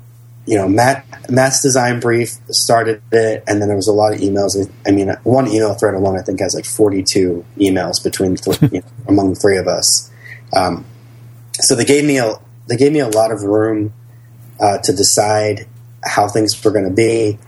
you 0.46 0.56
know 0.56 0.68
Matt 0.68 1.06
Matt's 1.30 1.62
design 1.62 2.00
brief 2.00 2.30
started 2.50 3.02
it, 3.12 3.44
and 3.46 3.60
then 3.60 3.68
there 3.68 3.76
was 3.76 3.88
a 3.88 3.92
lot 3.92 4.12
of 4.14 4.20
emails. 4.20 4.70
I 4.86 4.90
mean, 4.90 5.14
one 5.22 5.48
email 5.48 5.74
thread 5.74 5.94
alone 5.94 6.18
I 6.18 6.22
think 6.22 6.40
has 6.40 6.54
like 6.54 6.66
forty 6.66 7.02
two 7.02 7.44
emails 7.56 8.02
between 8.02 8.36
you 8.72 8.80
know, 8.80 8.86
among 9.08 9.30
the 9.30 9.36
three 9.36 9.56
of 9.56 9.66
us. 9.66 10.10
Um, 10.56 10.84
so 11.54 11.74
they 11.74 11.84
gave 11.84 12.04
me 12.04 12.18
a 12.18 12.34
they 12.68 12.76
gave 12.76 12.92
me 12.92 13.00
a 13.00 13.08
lot 13.08 13.32
of 13.32 13.42
room 13.42 13.92
uh, 14.60 14.78
to 14.78 14.92
decide 14.92 15.66
how 16.04 16.28
things 16.28 16.62
were 16.64 16.70
going 16.70 16.88
to 16.88 16.94
be. 16.94 17.38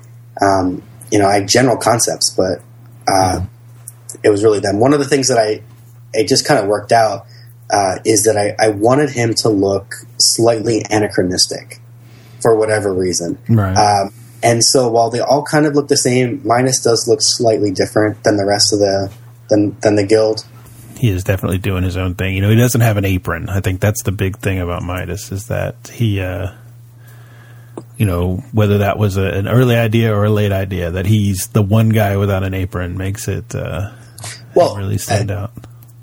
Um, 0.41 0.83
you 1.11 1.19
know, 1.19 1.27
I 1.27 1.41
had 1.41 1.49
general 1.49 1.77
concepts, 1.77 2.31
but 2.31 2.61
uh, 3.09 3.41
mm-hmm 3.41 3.53
it 4.23 4.31
was 4.31 4.43
really 4.43 4.61
them. 4.61 4.81
One 4.81 4.93
of 4.93 4.99
the 4.99 5.05
things 5.05 5.29
that 5.29 5.39
I 5.39 5.63
it 6.13 6.29
just 6.29 6.47
kind 6.47 6.61
of 6.61 6.67
worked 6.67 6.93
out 6.93 7.27
uh, 7.71 7.97
is 8.05 8.25
that 8.25 8.37
I, 8.37 8.55
I, 8.65 8.69
wanted 8.69 9.11
him 9.11 9.35
to 9.39 9.49
look 9.49 9.97
slightly 10.19 10.85
anachronistic 10.89 11.81
for 12.47 12.55
whatever 12.55 12.95
reason. 12.95 13.37
Right. 13.49 13.75
Um, 13.75 14.13
and 14.41 14.63
so 14.63 14.89
while 14.89 15.11
they 15.11 15.19
all 15.19 15.43
kind 15.43 15.67
of 15.67 15.75
look 15.75 15.89
the 15.89 15.97
same, 15.97 16.41
Midas 16.47 16.81
does 16.81 17.09
look 17.09 17.19
slightly 17.21 17.73
different 17.73 18.23
than 18.23 18.37
the 18.37 18.47
rest 18.47 18.73
of 18.73 18.79
the 18.79 19.13
than 19.51 19.77
than 19.81 19.97
the 19.97 20.07
guild. 20.07 20.47
He 20.97 21.09
is 21.09 21.25
definitely 21.25 21.59
doing 21.59 21.83
his 21.83 21.97
own 21.97 22.15
thing. 22.15 22.37
You 22.37 22.43
know, 22.43 22.51
he 22.51 22.55
doesn't 22.55 22.83
have 22.83 22.99
an 22.99 23.05
apron. 23.05 23.49
I 23.49 23.59
think 23.59 23.81
that's 23.81 24.05
the 24.05 24.13
big 24.13 24.39
thing 24.39 24.61
about 24.61 24.85
Midas 24.85 25.33
is 25.33 25.49
that 25.49 25.89
he, 25.89 26.21
uh, 26.21 26.53
you 27.97 28.07
know, 28.07 28.37
whether 28.53 28.79
that 28.79 28.97
was 28.97 29.17
a, 29.17 29.25
an 29.25 29.49
early 29.49 29.75
idea 29.75 30.15
or 30.15 30.27
a 30.27 30.31
late 30.31 30.53
idea, 30.53 30.93
that 30.93 31.07
he's 31.07 31.49
the 31.49 31.63
one 31.63 31.89
guy 31.89 32.17
without 32.17 32.45
an 32.45 32.55
apron 32.55 32.97
makes 32.97 33.27
it. 33.27 33.57
Uh, 33.57 33.91
well, 34.55 34.77
really 34.77 34.99
stand 34.99 35.33
out. 35.33 35.53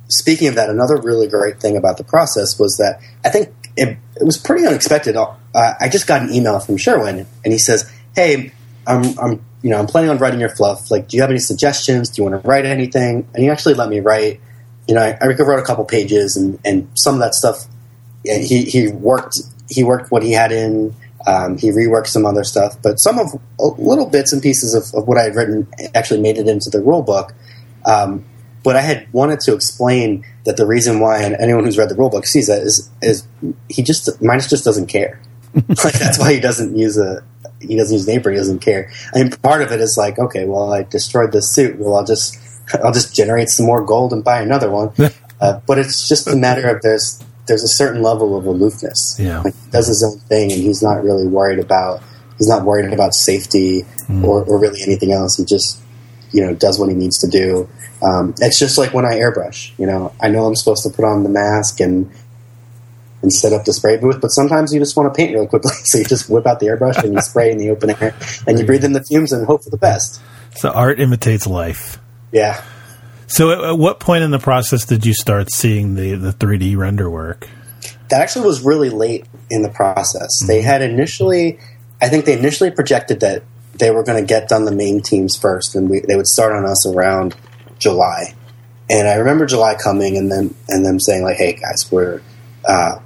Speaking 0.09 0.49
of 0.49 0.55
that, 0.55 0.69
another 0.69 0.99
really 1.01 1.27
great 1.29 1.61
thing 1.61 1.77
about 1.77 1.97
the 1.97 2.03
process 2.03 2.59
was 2.59 2.75
that 2.77 2.99
I 3.23 3.29
think 3.29 3.62
it, 3.75 3.97
it 4.15 4.23
was 4.23 4.37
pretty 4.37 4.65
unexpected. 4.65 5.15
Uh, 5.15 5.35
I 5.53 5.89
just 5.89 6.07
got 6.07 6.21
an 6.21 6.33
email 6.33 6.59
from 6.59 6.77
Sherwin, 6.77 7.25
and 7.43 7.53
he 7.53 7.59
says, 7.59 7.91
"Hey, 8.15 8.51
I'm, 8.85 9.17
I'm, 9.19 9.45
you 9.61 9.69
know, 9.69 9.79
I'm 9.79 9.87
planning 9.87 10.09
on 10.09 10.17
writing 10.17 10.39
your 10.39 10.49
fluff. 10.49 10.91
Like, 10.91 11.07
do 11.07 11.17
you 11.17 11.21
have 11.21 11.29
any 11.29 11.39
suggestions? 11.39 12.09
Do 12.09 12.21
you 12.21 12.29
want 12.29 12.41
to 12.41 12.47
write 12.47 12.65
anything?" 12.65 13.27
And 13.33 13.43
he 13.43 13.49
actually 13.49 13.75
let 13.75 13.89
me 13.89 13.99
write. 13.99 14.39
You 14.87 14.95
know, 14.95 15.01
I, 15.01 15.17
I 15.21 15.27
wrote 15.27 15.59
a 15.59 15.63
couple 15.63 15.85
pages, 15.85 16.35
and, 16.35 16.59
and 16.65 16.87
some 16.95 17.15
of 17.15 17.21
that 17.21 17.33
stuff. 17.33 17.65
He 18.23 18.63
he 18.63 18.89
worked 18.89 19.37
he 19.69 19.83
worked 19.83 20.11
what 20.11 20.23
he 20.23 20.31
had 20.31 20.51
in. 20.51 20.95
Um, 21.25 21.57
he 21.57 21.69
reworked 21.69 22.07
some 22.07 22.25
other 22.25 22.43
stuff, 22.43 22.75
but 22.81 22.95
some 22.97 23.17
of 23.17 23.29
little 23.77 24.09
bits 24.09 24.33
and 24.33 24.41
pieces 24.41 24.73
of, 24.73 24.83
of, 24.93 25.07
what 25.07 25.17
I 25.17 25.23
had 25.23 25.35
written 25.35 25.65
actually 25.95 26.19
made 26.19 26.37
it 26.37 26.49
into 26.49 26.69
the 26.69 26.81
rule 26.81 27.01
book. 27.01 27.33
Um, 27.85 28.25
but 28.63 28.75
I 28.75 28.81
had 28.81 29.11
wanted 29.11 29.39
to 29.41 29.53
explain 29.53 30.25
that 30.45 30.57
the 30.57 30.65
reason 30.65 30.99
why, 30.99 31.21
and 31.21 31.35
anyone 31.35 31.65
who's 31.65 31.77
read 31.77 31.89
the 31.89 31.95
rulebook 31.95 32.25
sees 32.25 32.47
that, 32.47 32.61
is 32.61 32.89
is 33.01 33.27
he 33.69 33.83
just 33.83 34.21
Midas 34.21 34.49
just 34.49 34.63
doesn't 34.63 34.87
care. 34.87 35.21
like 35.53 35.93
that's 35.93 36.17
why 36.17 36.33
he 36.33 36.39
doesn't 36.39 36.75
use 36.75 36.97
a 36.97 37.23
he 37.59 37.75
doesn't 37.75 37.93
use 37.93 38.07
an 38.07 38.15
apron. 38.15 38.35
He 38.35 38.39
doesn't 38.39 38.59
care. 38.59 38.91
I 39.13 39.19
mean, 39.19 39.31
part 39.31 39.61
of 39.61 39.71
it 39.71 39.79
is 39.79 39.97
like, 39.97 40.17
okay, 40.17 40.45
well, 40.45 40.73
I 40.73 40.83
destroyed 40.83 41.31
this 41.31 41.53
suit. 41.53 41.77
Well, 41.77 41.95
I'll 41.95 42.05
just 42.05 42.39
I'll 42.83 42.93
just 42.93 43.15
generate 43.15 43.49
some 43.49 43.65
more 43.65 43.85
gold 43.85 44.13
and 44.13 44.23
buy 44.23 44.41
another 44.41 44.71
one. 44.71 44.93
uh, 45.41 45.59
but 45.67 45.77
it's 45.77 46.07
just 46.07 46.27
a 46.27 46.35
matter 46.35 46.67
of 46.69 46.81
there's 46.81 47.23
there's 47.47 47.63
a 47.63 47.67
certain 47.67 48.01
level 48.01 48.37
of 48.37 48.45
aloofness. 48.45 49.17
Yeah, 49.19 49.41
like 49.41 49.53
he 49.53 49.71
does 49.71 49.87
his 49.87 50.03
own 50.03 50.19
thing, 50.29 50.51
and 50.51 50.61
he's 50.61 50.81
not 50.81 51.03
really 51.03 51.27
worried 51.27 51.59
about 51.59 52.01
he's 52.37 52.47
not 52.47 52.63
worried 52.63 52.91
about 52.93 53.13
safety 53.13 53.83
mm. 54.07 54.23
or, 54.23 54.43
or 54.45 54.59
really 54.59 54.81
anything 54.81 55.11
else. 55.11 55.37
He 55.37 55.45
just 55.45 55.82
you 56.33 56.45
know 56.45 56.53
does 56.53 56.79
what 56.79 56.89
he 56.89 56.95
needs 56.95 57.19
to 57.19 57.27
do. 57.27 57.69
Um, 58.01 58.35
it's 58.39 58.59
just 58.59 58.77
like 58.77 58.93
when 58.93 59.05
I 59.05 59.15
airbrush. 59.15 59.77
You 59.77 59.87
know, 59.87 60.13
I 60.21 60.29
know 60.29 60.45
I'm 60.45 60.55
supposed 60.55 60.83
to 60.83 60.89
put 60.89 61.05
on 61.05 61.23
the 61.23 61.29
mask 61.29 61.79
and 61.79 62.11
and 63.21 63.31
set 63.31 63.53
up 63.53 63.63
the 63.63 63.71
spray 63.71 63.95
booth, 63.95 64.19
but 64.19 64.27
sometimes 64.27 64.73
you 64.73 64.79
just 64.79 64.97
want 64.97 65.13
to 65.13 65.17
paint 65.17 65.33
really 65.33 65.47
quickly, 65.47 65.71
so 65.85 65.99
you 65.99 66.03
just 66.03 66.29
whip 66.29 66.45
out 66.45 66.59
the 66.59 66.65
airbrush 66.65 67.01
and 67.01 67.13
you 67.13 67.21
spray 67.21 67.51
in 67.51 67.57
the 67.57 67.69
open 67.69 67.91
air, 67.91 68.13
and 68.45 68.59
you 68.59 68.65
breathe 68.65 68.83
in 68.83 68.91
the 68.91 69.03
fumes 69.03 69.31
and 69.31 69.45
hope 69.45 69.63
for 69.63 69.69
the 69.69 69.77
best. 69.77 70.21
So 70.55 70.69
art 70.69 70.99
imitates 70.99 71.47
life. 71.47 71.99
Yeah. 72.31 72.61
So 73.27 73.51
at, 73.51 73.63
at 73.63 73.77
what 73.77 73.99
point 73.99 74.23
in 74.23 74.31
the 74.31 74.39
process 74.39 74.85
did 74.85 75.05
you 75.05 75.13
start 75.13 75.51
seeing 75.51 75.95
the 75.95 76.15
the 76.15 76.33
3D 76.33 76.75
render 76.75 77.09
work? 77.09 77.47
That 78.09 78.21
actually 78.21 78.45
was 78.45 78.61
really 78.61 78.89
late 78.89 79.25
in 79.49 79.61
the 79.61 79.69
process. 79.69 80.29
They 80.45 80.61
had 80.61 80.81
initially, 80.81 81.59
I 82.01 82.09
think 82.09 82.25
they 82.25 82.37
initially 82.37 82.69
projected 82.69 83.21
that 83.21 83.43
they 83.75 83.91
were 83.91 84.03
going 84.03 84.21
to 84.21 84.27
get 84.27 84.47
done 84.47 84.65
the 84.65 84.71
main 84.71 85.01
teams 85.01 85.35
first, 85.35 85.75
and 85.75 85.89
we, 85.89 86.01
they 86.01 86.15
would 86.15 86.27
start 86.27 86.53
on 86.53 86.65
us 86.65 86.85
around 86.85 87.35
July. 87.79 88.35
And 88.89 89.07
I 89.07 89.15
remember 89.15 89.45
July 89.45 89.75
coming, 89.75 90.17
and 90.17 90.31
then 90.31 90.53
and 90.69 90.85
them 90.85 90.99
saying 90.99 91.23
like, 91.23 91.37
"Hey 91.37 91.53
guys, 91.53 91.89
we're, 91.91 92.21
uh, 92.65 92.99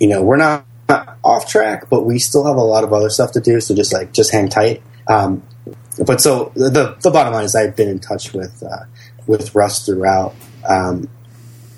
you 0.00 0.08
know, 0.08 0.22
we're 0.22 0.36
not, 0.36 0.64
not 0.88 1.18
off 1.22 1.48
track, 1.48 1.88
but 1.90 2.04
we 2.04 2.18
still 2.18 2.46
have 2.46 2.56
a 2.56 2.62
lot 2.62 2.84
of 2.84 2.92
other 2.92 3.10
stuff 3.10 3.32
to 3.32 3.40
do. 3.40 3.60
So 3.60 3.74
just 3.74 3.92
like 3.92 4.12
just 4.12 4.32
hang 4.32 4.48
tight." 4.48 4.82
Um, 5.08 5.42
but 6.06 6.20
so 6.20 6.52
the 6.54 6.96
the 7.02 7.10
bottom 7.10 7.32
line 7.32 7.44
is 7.44 7.54
I've 7.54 7.76
been 7.76 7.88
in 7.88 7.98
touch 7.98 8.32
with 8.32 8.62
uh, 8.62 8.84
with 9.26 9.54
Russ 9.54 9.84
throughout. 9.84 10.34
Um, 10.66 11.08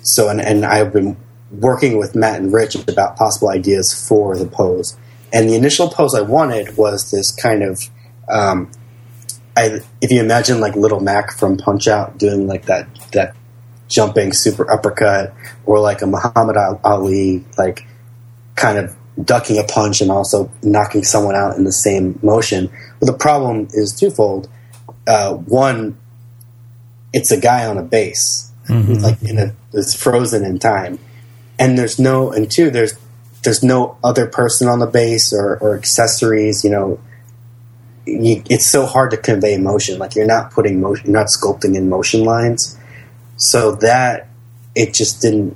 so 0.03 0.29
and 0.29 0.39
and 0.39 0.63
I've 0.65 0.93
been 0.93 1.17
working 1.51 1.97
with 1.97 2.15
Matt 2.15 2.39
and 2.39 2.53
Rich 2.53 2.75
about 2.87 3.17
possible 3.17 3.49
ideas 3.49 3.93
for 4.07 4.37
the 4.37 4.45
pose. 4.45 4.97
And 5.35 5.49
the 5.49 5.55
initial 5.55 5.89
pose 5.89 6.15
I 6.15 6.21
wanted 6.21 6.77
was 6.77 7.11
this 7.11 7.29
kind 7.29 7.61
of, 7.61 7.81
um, 8.29 8.71
I, 9.57 9.81
if 10.01 10.09
you 10.09 10.21
imagine 10.21 10.61
like 10.61 10.77
Little 10.77 11.01
Mac 11.01 11.37
from 11.37 11.57
Punch 11.57 11.89
Out 11.89 12.17
doing 12.17 12.47
like 12.47 12.65
that 12.67 12.87
that 13.11 13.35
jumping 13.89 14.31
super 14.31 14.71
uppercut, 14.71 15.33
or 15.65 15.79
like 15.81 16.01
a 16.01 16.07
Muhammad 16.07 16.55
Ali 16.85 17.43
like 17.57 17.85
kind 18.55 18.77
of 18.77 18.95
ducking 19.21 19.57
a 19.57 19.63
punch 19.65 19.99
and 19.99 20.09
also 20.09 20.49
knocking 20.63 21.03
someone 21.03 21.35
out 21.35 21.57
in 21.57 21.65
the 21.65 21.73
same 21.73 22.17
motion. 22.23 22.71
But 23.01 23.07
the 23.07 23.17
problem 23.17 23.67
is 23.71 23.93
twofold. 23.93 24.47
Uh, 25.05 25.33
one, 25.33 25.97
it's 27.11 27.31
a 27.31 27.39
guy 27.39 27.65
on 27.65 27.77
a 27.77 27.83
base, 27.83 28.53
mm-hmm. 28.69 29.03
like 29.03 29.21
in 29.21 29.37
a 29.37 29.53
it's 29.73 29.93
frozen 29.93 30.45
in 30.45 30.59
time, 30.59 30.97
and 31.59 31.77
there's 31.77 31.99
no 31.99 32.31
and 32.31 32.49
two 32.49 32.71
there's 32.71 32.97
there's 33.45 33.63
no 33.63 33.97
other 34.03 34.27
person 34.27 34.67
on 34.67 34.79
the 34.79 34.87
base 34.87 35.33
or, 35.33 35.57
or 35.57 35.77
accessories. 35.77 36.63
You 36.63 36.71
know, 36.71 36.99
you, 38.05 38.43
it's 38.49 38.65
so 38.65 38.85
hard 38.85 39.11
to 39.11 39.17
convey 39.17 39.53
emotion. 39.53 39.97
Like 39.97 40.15
you're 40.15 40.25
not 40.25 40.51
putting 40.51 40.81
motion, 40.81 41.05
you're 41.05 41.17
not 41.17 41.27
sculpting 41.27 41.75
in 41.75 41.87
motion 41.89 42.23
lines. 42.23 42.77
So 43.37 43.75
that 43.75 44.27
it 44.75 44.93
just 44.93 45.21
didn't. 45.21 45.55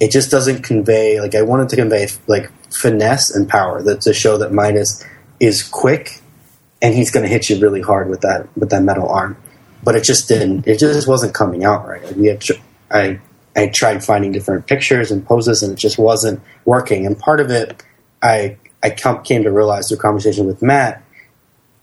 It 0.00 0.10
just 0.10 0.30
doesn't 0.30 0.62
convey. 0.62 1.20
Like 1.20 1.34
I 1.34 1.42
wanted 1.42 1.68
to 1.70 1.76
convey 1.76 2.08
like 2.26 2.50
finesse 2.72 3.34
and 3.34 3.48
power. 3.48 3.82
That 3.82 4.00
to 4.02 4.12
show 4.12 4.38
that 4.38 4.52
Midas 4.52 5.04
is 5.40 5.62
quick, 5.62 6.20
and 6.80 6.94
he's 6.94 7.10
going 7.10 7.24
to 7.24 7.28
hit 7.28 7.50
you 7.50 7.60
really 7.60 7.82
hard 7.82 8.08
with 8.08 8.20
that 8.22 8.48
with 8.56 8.70
that 8.70 8.82
metal 8.82 9.08
arm. 9.08 9.36
But 9.84 9.96
it 9.96 10.04
just 10.04 10.28
didn't. 10.28 10.66
It 10.66 10.78
just 10.78 11.08
wasn't 11.08 11.34
coming 11.34 11.64
out 11.64 11.86
right. 11.86 12.04
Like 12.04 12.16
we 12.16 12.26
had. 12.26 12.44
I 12.90 13.20
I 13.54 13.68
tried 13.68 14.02
finding 14.04 14.32
different 14.32 14.66
pictures 14.66 15.10
and 15.10 15.24
poses, 15.24 15.62
and 15.62 15.72
it 15.72 15.78
just 15.78 15.98
wasn't 15.98 16.40
working. 16.64 17.06
And 17.06 17.18
part 17.18 17.40
of 17.40 17.50
it, 17.50 17.82
I 18.22 18.56
I 18.82 18.90
came 18.90 19.42
to 19.44 19.52
realize 19.52 19.88
through 19.88 19.98
conversation 19.98 20.46
with 20.46 20.62
Matt, 20.62 21.02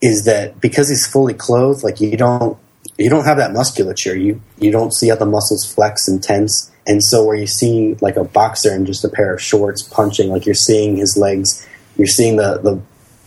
is 0.01 0.25
that 0.25 0.59
because 0.59 0.89
he's 0.89 1.05
fully 1.05 1.33
clothed, 1.33 1.83
like 1.83 2.01
you 2.01 2.17
don't 2.17 2.57
you 2.97 3.09
don't 3.09 3.25
have 3.25 3.37
that 3.37 3.53
musculature. 3.53 4.15
You 4.15 4.41
you 4.57 4.71
don't 4.71 4.93
see 4.93 5.09
how 5.09 5.15
the 5.15 5.25
muscles 5.25 5.71
flex 5.71 6.07
and 6.07 6.21
tense. 6.21 6.71
And 6.87 7.03
so 7.03 7.23
where 7.25 7.35
you 7.35 7.47
see 7.47 7.95
like 8.01 8.15
a 8.15 8.23
boxer 8.23 8.73
in 8.73 8.85
just 8.85 9.05
a 9.05 9.09
pair 9.09 9.33
of 9.33 9.41
shorts 9.41 9.83
punching, 9.83 10.29
like 10.29 10.45
you're 10.45 10.55
seeing 10.55 10.97
his 10.97 11.15
legs, 11.17 11.67
you're 11.97 12.07
seeing 12.07 12.37
the 12.37 12.57
the 12.57 12.81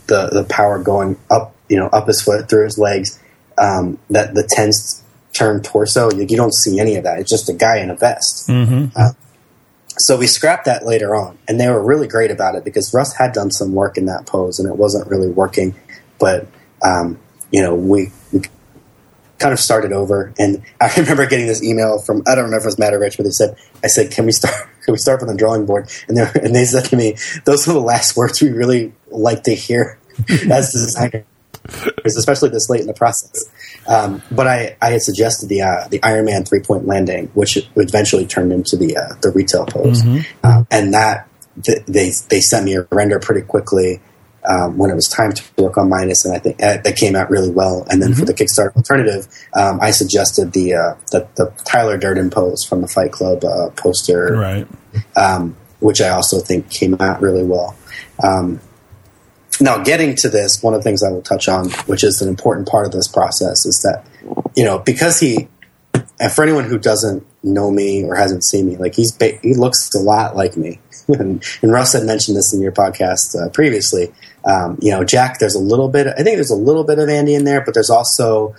the, 0.07 0.41
the 0.41 0.43
power 0.45 0.79
going 0.79 1.17
up, 1.31 1.55
you 1.69 1.77
know, 1.77 1.87
up 1.87 2.07
his 2.07 2.21
foot 2.21 2.49
through 2.49 2.65
his 2.65 2.77
legs. 2.77 3.19
Um, 3.57 3.99
that 4.09 4.33
the 4.33 4.47
tense 4.49 5.02
turned 5.33 5.63
torso. 5.63 6.11
You, 6.11 6.25
you, 6.29 6.37
don't 6.37 6.53
see 6.53 6.79
any 6.79 6.95
of 6.95 7.03
that. 7.03 7.19
It's 7.19 7.29
just 7.29 7.49
a 7.49 7.53
guy 7.53 7.79
in 7.79 7.89
a 7.89 7.95
vest. 7.95 8.47
Mm-hmm. 8.47 8.95
Uh, 8.95 9.11
so 9.97 10.17
we 10.17 10.27
scrapped 10.27 10.65
that 10.65 10.85
later 10.85 11.15
on, 11.15 11.37
and 11.47 11.59
they 11.59 11.67
were 11.69 11.83
really 11.83 12.07
great 12.07 12.31
about 12.31 12.55
it 12.55 12.63
because 12.63 12.93
Russ 12.93 13.13
had 13.15 13.31
done 13.31 13.51
some 13.51 13.73
work 13.73 13.97
in 13.97 14.05
that 14.05 14.25
pose, 14.25 14.59
and 14.59 14.67
it 14.67 14.75
wasn't 14.75 15.07
really 15.09 15.29
working. 15.29 15.75
But 16.19 16.47
um, 16.83 17.19
you 17.51 17.61
know, 17.61 17.75
we, 17.75 18.11
we 18.31 18.41
kind 19.37 19.53
of 19.53 19.59
started 19.59 19.91
over, 19.91 20.33
and 20.39 20.63
I 20.81 20.91
remember 20.97 21.25
getting 21.27 21.47
this 21.47 21.63
email 21.63 22.01
from 22.01 22.23
I 22.27 22.35
don't 22.35 22.45
remember 22.45 22.59
if 22.59 22.63
it 22.63 22.67
was 22.67 22.79
Matt 22.79 22.93
or 22.93 22.99
Rich, 22.99 23.17
but 23.17 23.23
they 23.23 23.31
said, 23.31 23.55
"I 23.83 23.87
said, 23.87 24.11
can 24.11 24.25
we 24.25 24.31
start? 24.31 24.53
Can 24.83 24.91
we 24.91 24.97
start 24.97 25.21
from 25.21 25.29
the 25.29 25.37
drawing 25.37 25.65
board?" 25.65 25.89
And 26.09 26.17
they 26.17 26.29
and 26.41 26.53
they 26.53 26.65
said 26.65 26.85
to 26.85 26.97
me, 26.97 27.15
"Those 27.45 27.67
are 27.67 27.73
the 27.73 27.79
last 27.79 28.17
words 28.17 28.41
we 28.41 28.49
really 28.49 28.93
like 29.09 29.43
to 29.43 29.55
hear 29.55 29.99
as 30.29 30.73
the 30.73 30.79
designer." 30.79 31.25
Especially 32.05 32.49
this 32.49 32.69
late 32.69 32.81
in 32.81 32.87
the 32.87 32.93
process. 32.93 33.45
Um, 33.87 34.21
but 34.31 34.47
I, 34.47 34.75
I 34.81 34.91
had 34.91 35.01
suggested 35.01 35.49
the 35.49 35.61
uh, 35.61 35.87
the 35.89 36.01
Iron 36.03 36.25
Man 36.25 36.45
three 36.45 36.61
point 36.61 36.85
landing, 36.85 37.27
which 37.33 37.57
eventually 37.75 38.25
turned 38.25 38.51
into 38.51 38.77
the 38.77 38.97
uh, 38.97 39.15
the 39.21 39.31
retail 39.31 39.65
pose, 39.65 40.01
mm-hmm. 40.01 40.21
uh, 40.43 40.63
and 40.71 40.93
that 40.93 41.27
th- 41.63 41.85
they 41.85 42.11
they 42.29 42.41
sent 42.41 42.65
me 42.65 42.75
a 42.75 42.83
render 42.91 43.19
pretty 43.19 43.41
quickly. 43.41 44.01
Um, 44.45 44.77
when 44.77 44.91
it 44.91 44.93
was 44.93 45.07
time 45.07 45.31
to 45.31 45.41
work 45.57 45.77
on 45.77 45.89
and 45.89 46.35
I 46.35 46.37
think 46.37 46.61
uh, 46.61 46.75
that 46.83 46.97
came 46.97 47.15
out 47.15 47.29
really 47.29 47.49
well. 47.49 47.87
And 47.89 48.01
then 48.01 48.09
mm-hmm. 48.09 48.19
for 48.19 48.25
the 48.25 48.33
Kickstarter 48.33 48.75
alternative, 48.75 49.25
um, 49.55 49.79
I 49.81 49.91
suggested 49.91 50.51
the, 50.51 50.73
uh, 50.73 50.95
the, 51.11 51.25
the 51.35 51.53
Tyler 51.63 51.97
Durden 51.97 52.29
pose 52.29 52.61
from 52.61 52.81
the 52.81 52.89
Fight 52.89 53.13
Club 53.13 53.45
uh, 53.45 53.69
poster, 53.77 54.33
right? 54.33 54.67
Um, 55.15 55.55
which 55.79 56.01
I 56.01 56.09
also 56.09 56.41
think 56.41 56.69
came 56.69 56.95
out 56.99 57.21
really 57.21 57.45
well. 57.45 57.77
Now, 59.61 59.83
getting 59.83 60.15
to 60.17 60.29
this, 60.29 60.63
one 60.63 60.73
of 60.73 60.79
the 60.79 60.83
things 60.83 61.03
I 61.03 61.11
will 61.11 61.21
touch 61.21 61.47
on, 61.47 61.69
which 61.85 62.03
is 62.03 62.21
an 62.21 62.29
important 62.29 62.67
part 62.67 62.85
of 62.85 62.91
this 62.91 63.07
process, 63.07 63.65
is 63.65 63.81
that 63.83 64.05
you 64.55 64.63
know 64.63 64.79
because 64.79 65.19
he, 65.19 65.47
and 66.19 66.31
for 66.31 66.43
anyone 66.43 66.65
who 66.65 66.79
doesn't 66.79 67.25
know 67.43 67.69
me 67.69 68.03
or 68.03 68.15
hasn't 68.15 68.43
seen 68.43 68.65
me, 68.65 68.77
like 68.77 68.95
he's 68.95 69.15
he 69.41 69.53
looks 69.53 69.93
a 69.95 69.99
lot 69.99 70.35
like 70.35 70.57
me. 70.57 70.79
and, 71.07 71.43
and, 71.61 71.71
Russ 71.71 71.93
had 71.93 72.03
mentioned 72.03 72.37
this 72.37 72.53
in 72.53 72.61
your 72.61 72.71
podcast 72.71 73.35
uh, 73.35 73.49
previously. 73.49 74.13
Um, 74.45 74.79
you 74.81 74.91
know, 74.91 75.03
Jack, 75.03 75.39
there's 75.39 75.55
a 75.55 75.59
little 75.59 75.89
bit. 75.89 76.07
I 76.07 76.23
think 76.23 76.37
there's 76.37 76.49
a 76.49 76.55
little 76.55 76.85
bit 76.85 76.97
of 76.97 77.09
Andy 77.09 77.35
in 77.35 77.43
there, 77.43 77.61
but 77.61 77.73
there's 77.73 77.89
also 77.89 78.55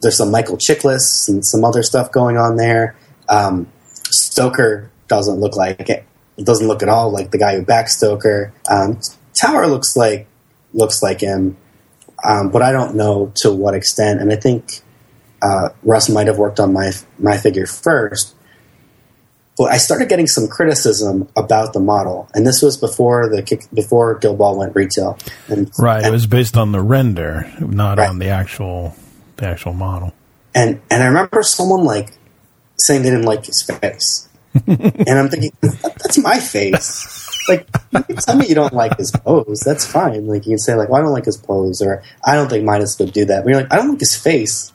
there's 0.00 0.16
some 0.16 0.30
Michael 0.30 0.56
Chiklis 0.56 1.28
and 1.28 1.44
some 1.44 1.64
other 1.64 1.82
stuff 1.82 2.10
going 2.10 2.36
on 2.36 2.56
there. 2.56 2.96
Um, 3.28 3.70
Stoker 4.10 4.90
doesn't 5.08 5.38
look 5.38 5.56
like 5.56 5.88
it. 5.88 6.04
It 6.36 6.46
doesn't 6.46 6.66
look 6.66 6.82
at 6.82 6.88
all 6.88 7.10
like 7.10 7.30
the 7.30 7.38
guy 7.38 7.56
who 7.56 7.62
backed 7.62 7.90
Stoker. 7.90 8.52
Um, 8.70 9.00
Tower 9.38 9.66
looks 9.66 9.96
like 9.96 10.26
looks 10.72 11.02
like 11.02 11.20
him, 11.20 11.56
um, 12.24 12.50
but 12.50 12.62
I 12.62 12.72
don't 12.72 12.94
know 12.94 13.32
to 13.36 13.52
what 13.52 13.74
extent. 13.74 14.20
And 14.20 14.32
I 14.32 14.36
think 14.36 14.80
uh, 15.42 15.70
Russ 15.82 16.08
might 16.08 16.26
have 16.26 16.38
worked 16.38 16.60
on 16.60 16.72
my 16.72 16.92
my 17.18 17.36
figure 17.36 17.66
first. 17.66 18.34
But 19.58 19.70
I 19.70 19.76
started 19.76 20.08
getting 20.08 20.26
some 20.26 20.48
criticism 20.48 21.28
about 21.36 21.74
the 21.74 21.80
model, 21.80 22.28
and 22.32 22.46
this 22.46 22.62
was 22.62 22.78
before 22.78 23.28
the 23.28 23.42
kick, 23.42 23.64
before 23.72 24.18
Guild 24.18 24.38
Ball 24.38 24.56
went 24.56 24.74
retail. 24.74 25.18
And, 25.48 25.70
right, 25.78 25.98
and, 25.98 26.06
it 26.06 26.10
was 26.10 26.26
based 26.26 26.56
on 26.56 26.72
the 26.72 26.80
render, 26.80 27.52
not 27.60 27.98
right. 27.98 28.08
on 28.08 28.18
the 28.18 28.28
actual 28.28 28.96
the 29.36 29.46
actual 29.46 29.74
model. 29.74 30.14
And 30.54 30.80
and 30.90 31.02
I 31.02 31.06
remember 31.06 31.42
someone 31.42 31.84
like 31.84 32.12
saying 32.78 33.02
they 33.02 33.10
didn't 33.10 33.26
like 33.26 33.44
his 33.44 33.62
face, 33.62 34.26
and 34.66 35.18
I'm 35.18 35.28
thinking 35.28 35.52
that's 35.60 36.16
my 36.16 36.40
face 36.40 37.31
like 37.48 37.66
you 37.92 38.02
can 38.02 38.16
tell 38.16 38.36
me 38.36 38.46
you 38.46 38.54
don't 38.54 38.72
like 38.72 38.96
his 38.98 39.10
pose. 39.10 39.60
That's 39.60 39.86
fine. 39.86 40.26
Like 40.26 40.46
you 40.46 40.52
can 40.52 40.58
say 40.58 40.74
like, 40.74 40.88
"Well, 40.88 41.00
I 41.00 41.04
don't 41.04 41.12
like 41.12 41.24
his 41.24 41.36
pose," 41.36 41.82
or 41.82 42.02
"I 42.24 42.34
don't 42.34 42.48
think 42.48 42.64
Midas 42.64 42.98
would 42.98 43.12
do 43.12 43.24
that." 43.26 43.44
But 43.44 43.50
you're 43.50 43.60
like, 43.62 43.72
"I 43.72 43.76
don't 43.76 43.90
like 43.90 44.00
his 44.00 44.16
face." 44.16 44.72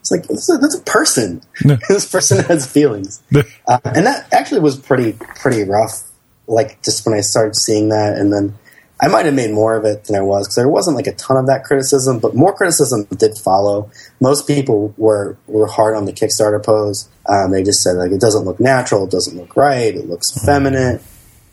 It's 0.00 0.10
like 0.10 0.26
that's 0.26 0.48
a, 0.50 0.58
that's 0.58 0.76
a 0.76 0.82
person. 0.82 1.42
this 1.88 2.10
person 2.10 2.44
has 2.44 2.70
feelings, 2.70 3.22
uh, 3.66 3.78
and 3.84 4.06
that 4.06 4.32
actually 4.32 4.60
was 4.60 4.76
pretty 4.76 5.12
pretty 5.12 5.64
rough. 5.64 6.02
Like 6.46 6.82
just 6.82 7.04
when 7.06 7.16
I 7.16 7.20
started 7.20 7.56
seeing 7.56 7.90
that, 7.90 8.16
and 8.16 8.32
then 8.32 8.58
I 9.00 9.08
might 9.08 9.26
have 9.26 9.34
made 9.34 9.52
more 9.52 9.76
of 9.76 9.84
it 9.84 10.04
than 10.04 10.16
I 10.16 10.22
was 10.22 10.46
because 10.46 10.56
there 10.56 10.68
wasn't 10.68 10.96
like 10.96 11.06
a 11.06 11.14
ton 11.14 11.36
of 11.36 11.46
that 11.46 11.64
criticism, 11.64 12.18
but 12.18 12.34
more 12.34 12.54
criticism 12.54 13.04
did 13.16 13.36
follow. 13.38 13.90
Most 14.20 14.46
people 14.46 14.94
were 14.96 15.36
were 15.46 15.66
hard 15.66 15.94
on 15.94 16.04
the 16.04 16.12
Kickstarter 16.12 16.64
pose. 16.64 17.08
Um, 17.28 17.50
they 17.50 17.62
just 17.62 17.82
said 17.82 17.96
like 17.96 18.12
it 18.12 18.20
doesn't 18.20 18.44
look 18.44 18.58
natural, 18.58 19.04
it 19.04 19.10
doesn't 19.10 19.36
look 19.36 19.56
right, 19.56 19.94
it 19.94 20.08
looks 20.08 20.32
feminine 20.44 21.00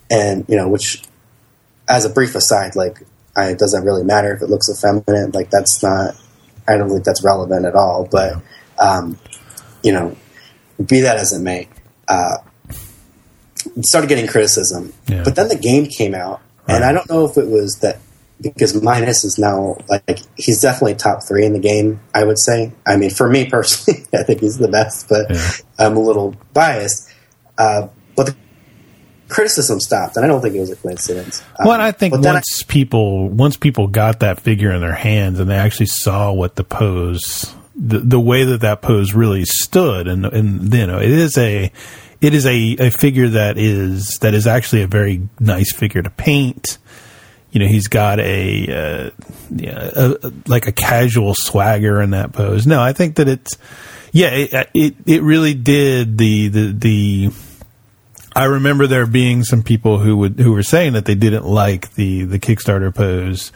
and 0.10 0.46
you 0.48 0.56
know, 0.56 0.68
which 0.68 1.04
as 1.88 2.06
a 2.06 2.10
brief 2.10 2.36
aside, 2.36 2.76
like, 2.76 3.02
I, 3.36 3.52
it 3.52 3.60
doesn't 3.60 3.84
really 3.84 4.04
matter 4.04 4.34
if 4.34 4.42
it 4.42 4.50
looks 4.50 4.70
effeminate. 4.70 5.34
Like, 5.34 5.50
that's 5.50 5.82
not. 5.84 6.16
I 6.68 6.78
don't 6.78 6.90
think 6.90 7.04
that's 7.04 7.24
relevant 7.24 7.66
at 7.66 7.76
all. 7.76 8.08
But 8.10 8.42
um, 8.80 9.20
you 9.84 9.92
know, 9.92 10.16
be 10.84 11.02
that 11.02 11.18
as 11.18 11.34
it 11.34 11.42
may, 11.42 11.68
uh, 12.08 12.38
started 13.82 14.08
getting 14.08 14.28
criticism. 14.28 14.94
Yeah. 15.08 15.24
But 15.24 15.36
then 15.36 15.48
the 15.48 15.58
game 15.58 15.86
came 15.88 16.16
out, 16.16 16.42
right. 16.68 16.76
and 16.76 16.84
I 16.84 16.92
don't 16.92 17.10
know 17.10 17.26
if 17.26 17.38
it 17.38 17.48
was 17.48 17.80
that 17.82 18.00
because 18.42 18.82
Midas 18.82 19.24
is 19.24 19.38
now 19.38 19.78
like 19.88 20.20
he's 20.36 20.62
definitely 20.62 20.96
top 20.96 21.20
three 21.28 21.46
in 21.46 21.54
the 21.54 21.60
game. 21.60 22.00
I 22.14 22.24
would 22.24 22.40
say. 22.40 22.72
I 22.86 22.98
mean, 22.98 23.10
for 23.10 23.30
me 23.30 23.50
personally, 23.50 24.06
I 24.14 24.24
think 24.24 24.42
he's 24.42 24.58
the 24.58 24.68
best, 24.68 25.08
but 25.10 25.30
yeah. 25.30 25.52
I'm 25.80 25.98
a 25.98 26.02
little 26.02 26.36
biased. 26.54 27.12
Uh, 27.58 27.88
but 28.16 28.28
the 28.28 28.36
criticism 29.36 29.82
stopped, 29.82 30.16
and 30.16 30.24
I 30.24 30.30
don't 30.30 30.42
think 30.42 30.56
it 30.56 30.62
was 30.62 30.72
a 30.72 30.78
coincidence. 30.78 31.44
Well, 31.60 31.72
um, 31.72 31.82
I 31.82 31.92
think 31.92 32.14
once 32.14 32.64
I, 32.64 32.66
people 32.72 33.28
once 33.28 33.58
people 33.58 33.88
got 33.88 34.22
that 34.22 34.40
figure 34.40 34.72
in 34.72 34.80
their 34.80 34.94
hands 34.94 35.42
and 35.42 35.50
they 35.50 35.58
actually 35.58 35.88
saw 35.88 36.32
what 36.32 36.56
the 36.56 36.64
pose, 36.64 37.54
the, 37.76 38.00
the 38.00 38.20
way 38.20 38.46
that 38.46 38.62
that 38.62 38.82
pose 38.82 39.14
really 39.14 39.44
stood, 39.44 40.08
and 40.08 40.26
and 40.26 40.74
you 40.74 40.88
know, 40.88 41.00
it 41.00 41.12
is 41.12 41.38
a 41.38 41.70
it 42.22 42.34
is 42.34 42.46
a, 42.46 42.78
a 42.80 42.90
figure 42.90 43.28
that 43.28 43.58
is 43.58 44.20
that 44.20 44.34
is 44.34 44.48
actually 44.48 44.84
a 44.84 44.88
very 44.88 45.28
nice 45.38 45.74
figure 45.74 46.02
to 46.02 46.10
paint. 46.10 46.78
You 47.52 47.60
know, 47.60 47.68
he's 47.68 47.88
got 47.88 48.20
a, 48.20 48.68
uh, 48.68 49.10
yeah, 49.50 49.90
a, 49.96 50.16
a, 50.24 50.32
like 50.48 50.68
a 50.68 50.74
casual 50.74 51.34
swagger 51.36 52.02
in 52.02 52.12
that 52.12 52.34
pose. 52.34 52.66
No, 52.66 52.82
I 52.82 52.94
think 52.94 53.16
that 53.16 53.28
it's 53.28 53.58
yeah, 54.14 54.30
it 54.30 54.70
it, 54.74 54.96
it 55.06 55.24
really 55.24 55.54
did 55.54 56.18
the 56.18 56.48
the 56.48 56.72
the 56.72 57.32
I 58.36 58.46
remember 58.46 58.86
there 58.86 59.06
being 59.08 59.44
some 59.44 59.64
people 59.64 60.00
who 60.00 60.18
would 60.18 60.40
who 60.40 60.52
were 60.52 60.64
saying 60.64 60.94
that 60.94 61.06
they 61.06 61.16
didn't 61.16 61.46
like 61.46 61.94
the 61.94 62.26
the 62.26 62.40
Kickstarter 62.40 62.94
pose, 62.94 63.54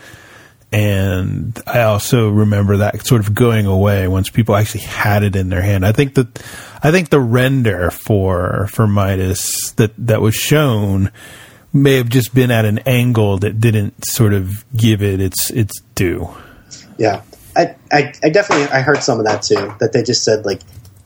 and 0.71 1.59
I 1.67 1.81
also 1.81 2.29
remember 2.29 2.77
that 2.77 3.05
sort 3.05 3.21
of 3.21 3.33
going 3.33 3.65
away 3.65 4.07
once 4.07 4.29
people 4.29 4.55
actually 4.55 4.81
had 4.85 5.23
it 5.23 5.35
in 5.35 5.49
their 5.49 5.61
hand. 5.61 5.85
I 5.85 5.91
think 5.91 6.15
that 6.15 6.41
I 6.81 6.91
think 6.91 7.09
the 7.09 7.19
render 7.19 7.91
for 7.91 8.67
for 8.67 8.87
Midas 8.87 9.71
that 9.73 9.91
that 9.97 10.21
was 10.21 10.35
shown 10.35 11.11
may 11.73 11.95
have 11.95 12.09
just 12.09 12.33
been 12.33 12.51
at 12.51 12.65
an 12.65 12.79
angle 12.79 13.37
that 13.39 13.59
didn't 13.59 14.05
sort 14.05 14.33
of 14.33 14.63
give 14.75 15.03
it 15.03 15.19
its 15.19 15.49
its 15.51 15.81
due. 15.95 16.29
Yeah, 16.97 17.21
I, 17.55 17.75
I, 17.91 18.13
I 18.23 18.29
definitely 18.29 18.67
I 18.69 18.81
heard 18.81 19.03
some 19.03 19.19
of 19.19 19.25
that 19.25 19.41
too. 19.41 19.73
That 19.79 19.91
they 19.93 20.03
just 20.03 20.23
said 20.23 20.45
like 20.45 20.61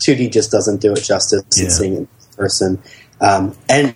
2D 0.05 0.31
just 0.31 0.51
doesn't 0.51 0.81
do 0.81 0.93
it 0.93 1.03
justice 1.03 1.43
yeah. 1.55 1.63
in 1.63 1.71
seeing 1.71 1.95
in 1.95 2.07
person. 2.37 2.81
Um, 3.23 3.55
and 3.69 3.95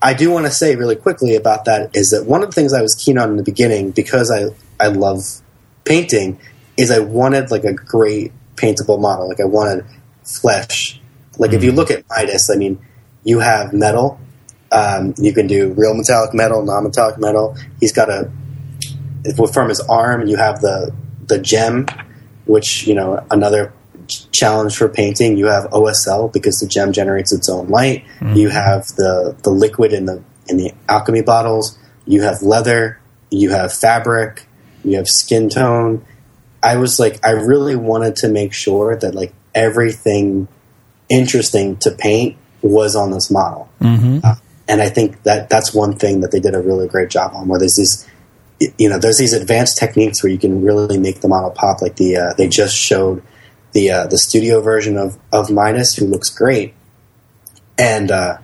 I 0.00 0.14
do 0.14 0.30
want 0.30 0.46
to 0.46 0.52
say 0.52 0.74
really 0.74 0.96
quickly 0.96 1.36
about 1.36 1.66
that 1.66 1.94
is 1.94 2.10
that 2.10 2.26
one 2.26 2.42
of 2.42 2.48
the 2.48 2.54
things 2.54 2.72
I 2.72 2.82
was 2.82 2.94
keen 2.94 3.18
on 3.18 3.30
in 3.30 3.36
the 3.36 3.42
beginning 3.42 3.90
because 3.90 4.30
I 4.30 4.46
I 4.82 4.88
love 4.88 5.22
painting 5.84 6.40
is 6.76 6.90
I 6.90 6.98
wanted 6.98 7.50
like 7.50 7.64
a 7.64 7.74
great 7.74 8.32
paintable 8.56 8.98
model. 8.98 9.28
Like 9.28 9.40
I 9.40 9.44
wanted 9.44 9.84
flesh. 10.24 11.00
Like 11.38 11.50
mm 11.50 11.54
if 11.54 11.64
you 11.64 11.72
mm. 11.72 11.76
look 11.76 11.90
at 11.90 12.04
Midas, 12.08 12.50
I 12.50 12.56
mean, 12.56 12.78
you 13.22 13.40
have 13.40 13.72
metal. 13.72 14.18
Um, 14.72 15.14
you 15.18 15.32
can 15.32 15.46
do 15.46 15.72
real 15.72 15.94
metallic 15.94 16.34
metal, 16.34 16.64
non-metallic 16.64 17.18
metal. 17.18 17.56
He's 17.80 17.92
got 17.92 18.08
a 18.08 18.30
from 19.52 19.68
his 19.68 19.80
arm. 19.80 20.26
You 20.26 20.36
have 20.36 20.60
the 20.60 20.92
the 21.26 21.38
gem, 21.38 21.86
which 22.46 22.86
you 22.86 22.94
know 22.94 23.24
another 23.30 23.72
challenge 24.32 24.76
for 24.76 24.88
painting. 24.88 25.36
You 25.36 25.46
have 25.46 25.64
OSL 25.70 26.32
because 26.32 26.56
the 26.56 26.66
gem 26.66 26.92
generates 26.92 27.32
its 27.32 27.48
own 27.48 27.68
light. 27.68 28.04
Mm-hmm. 28.20 28.36
You 28.36 28.48
have 28.50 28.86
the 28.96 29.36
the 29.42 29.50
liquid 29.50 29.92
in 29.92 30.06
the 30.06 30.22
in 30.48 30.56
the 30.56 30.72
alchemy 30.88 31.22
bottles. 31.22 31.78
You 32.06 32.22
have 32.22 32.42
leather. 32.42 33.00
You 33.30 33.50
have 33.50 33.72
fabric. 33.72 34.46
You 34.84 34.96
have 34.96 35.08
skin 35.08 35.48
tone. 35.48 36.04
I 36.62 36.76
was 36.76 36.98
like, 36.98 37.24
I 37.24 37.32
really 37.32 37.76
wanted 37.76 38.16
to 38.16 38.28
make 38.28 38.52
sure 38.52 38.96
that 38.96 39.14
like 39.14 39.34
everything 39.54 40.48
interesting 41.08 41.76
to 41.78 41.90
paint 41.90 42.36
was 42.62 42.96
on 42.96 43.10
this 43.10 43.30
model. 43.30 43.68
Mm-hmm. 43.80 44.20
Uh, 44.24 44.36
and 44.66 44.80
I 44.80 44.88
think 44.88 45.22
that 45.24 45.50
that's 45.50 45.74
one 45.74 45.96
thing 45.96 46.20
that 46.20 46.32
they 46.32 46.40
did 46.40 46.54
a 46.54 46.60
really 46.60 46.88
great 46.88 47.10
job 47.10 47.32
on. 47.34 47.48
Where 47.48 47.58
there's 47.58 47.76
these, 47.76 48.08
you 48.78 48.88
know, 48.88 48.98
there's 48.98 49.18
these 49.18 49.34
advanced 49.34 49.76
techniques 49.76 50.22
where 50.22 50.32
you 50.32 50.38
can 50.38 50.64
really 50.64 50.98
make 50.98 51.20
the 51.20 51.28
model 51.28 51.50
pop. 51.50 51.82
Like 51.82 51.96
the 51.96 52.16
uh, 52.16 52.34
they 52.34 52.48
just 52.48 52.74
showed 52.74 53.22
the 53.74 53.90
uh, 53.90 54.06
the 54.06 54.18
studio 54.18 54.60
version 54.60 54.96
of 54.96 55.18
of 55.32 55.50
Midas, 55.50 55.94
who 55.94 56.06
looks 56.06 56.30
great, 56.30 56.74
and 57.76 58.10
uh, 58.10 58.38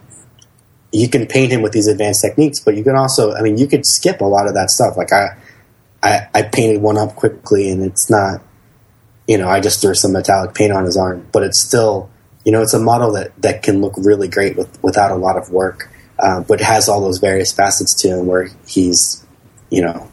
you 0.93 1.09
can 1.09 1.27
paint 1.27 1.53
him 1.53 1.63
with 1.63 1.73
these 1.73 1.87
advanced 1.87 2.21
techniques. 2.21 2.61
But 2.61 2.77
you 2.77 2.85
can 2.85 2.97
also, 2.97 3.33
I 3.33 3.41
mean, 3.41 3.57
you 3.57 3.67
could 3.67 3.87
skip 3.87 4.21
a 4.21 4.27
lot 4.27 4.47
of 4.47 4.55
that 4.55 4.71
stuff. 4.71 4.97
Like 4.97 5.13
I, 5.13 5.37
I, 6.03 6.29
I 6.35 6.43
painted 6.43 6.83
one 6.83 6.99
up 6.99 7.15
quickly, 7.15 7.71
and 7.71 7.85
it's 7.85 8.11
not, 8.11 8.43
you 9.27 9.39
know, 9.39 9.49
I 9.49 9.61
just 9.61 9.81
threw 9.81 9.95
some 9.95 10.13
metallic 10.13 10.55
paint 10.55 10.73
on 10.73 10.85
his 10.85 10.97
arm, 10.97 11.27
but 11.33 11.45
it's 11.45 11.63
still, 11.63 12.11
you 12.45 12.53
know, 12.53 12.63
it's 12.63 12.75
a 12.75 12.81
model 12.81 13.13
that 13.13 13.41
that 13.43 13.63
can 13.63 13.81
look 13.81 13.95
really 13.97 14.29
great 14.29 14.57
with 14.57 14.83
without 14.83 15.13
a 15.13 15.17
lot 15.17 15.37
of 15.39 15.51
work, 15.51 15.89
uh, 16.19 16.41
but 16.41 16.61
has 16.61 16.89
all 16.89 17.01
those 17.01 17.19
various 17.19 17.53
facets 17.53 17.95
to 18.03 18.09
him 18.09 18.27
where 18.27 18.51
he's, 18.67 19.25
you 19.71 19.83
know, 19.83 20.10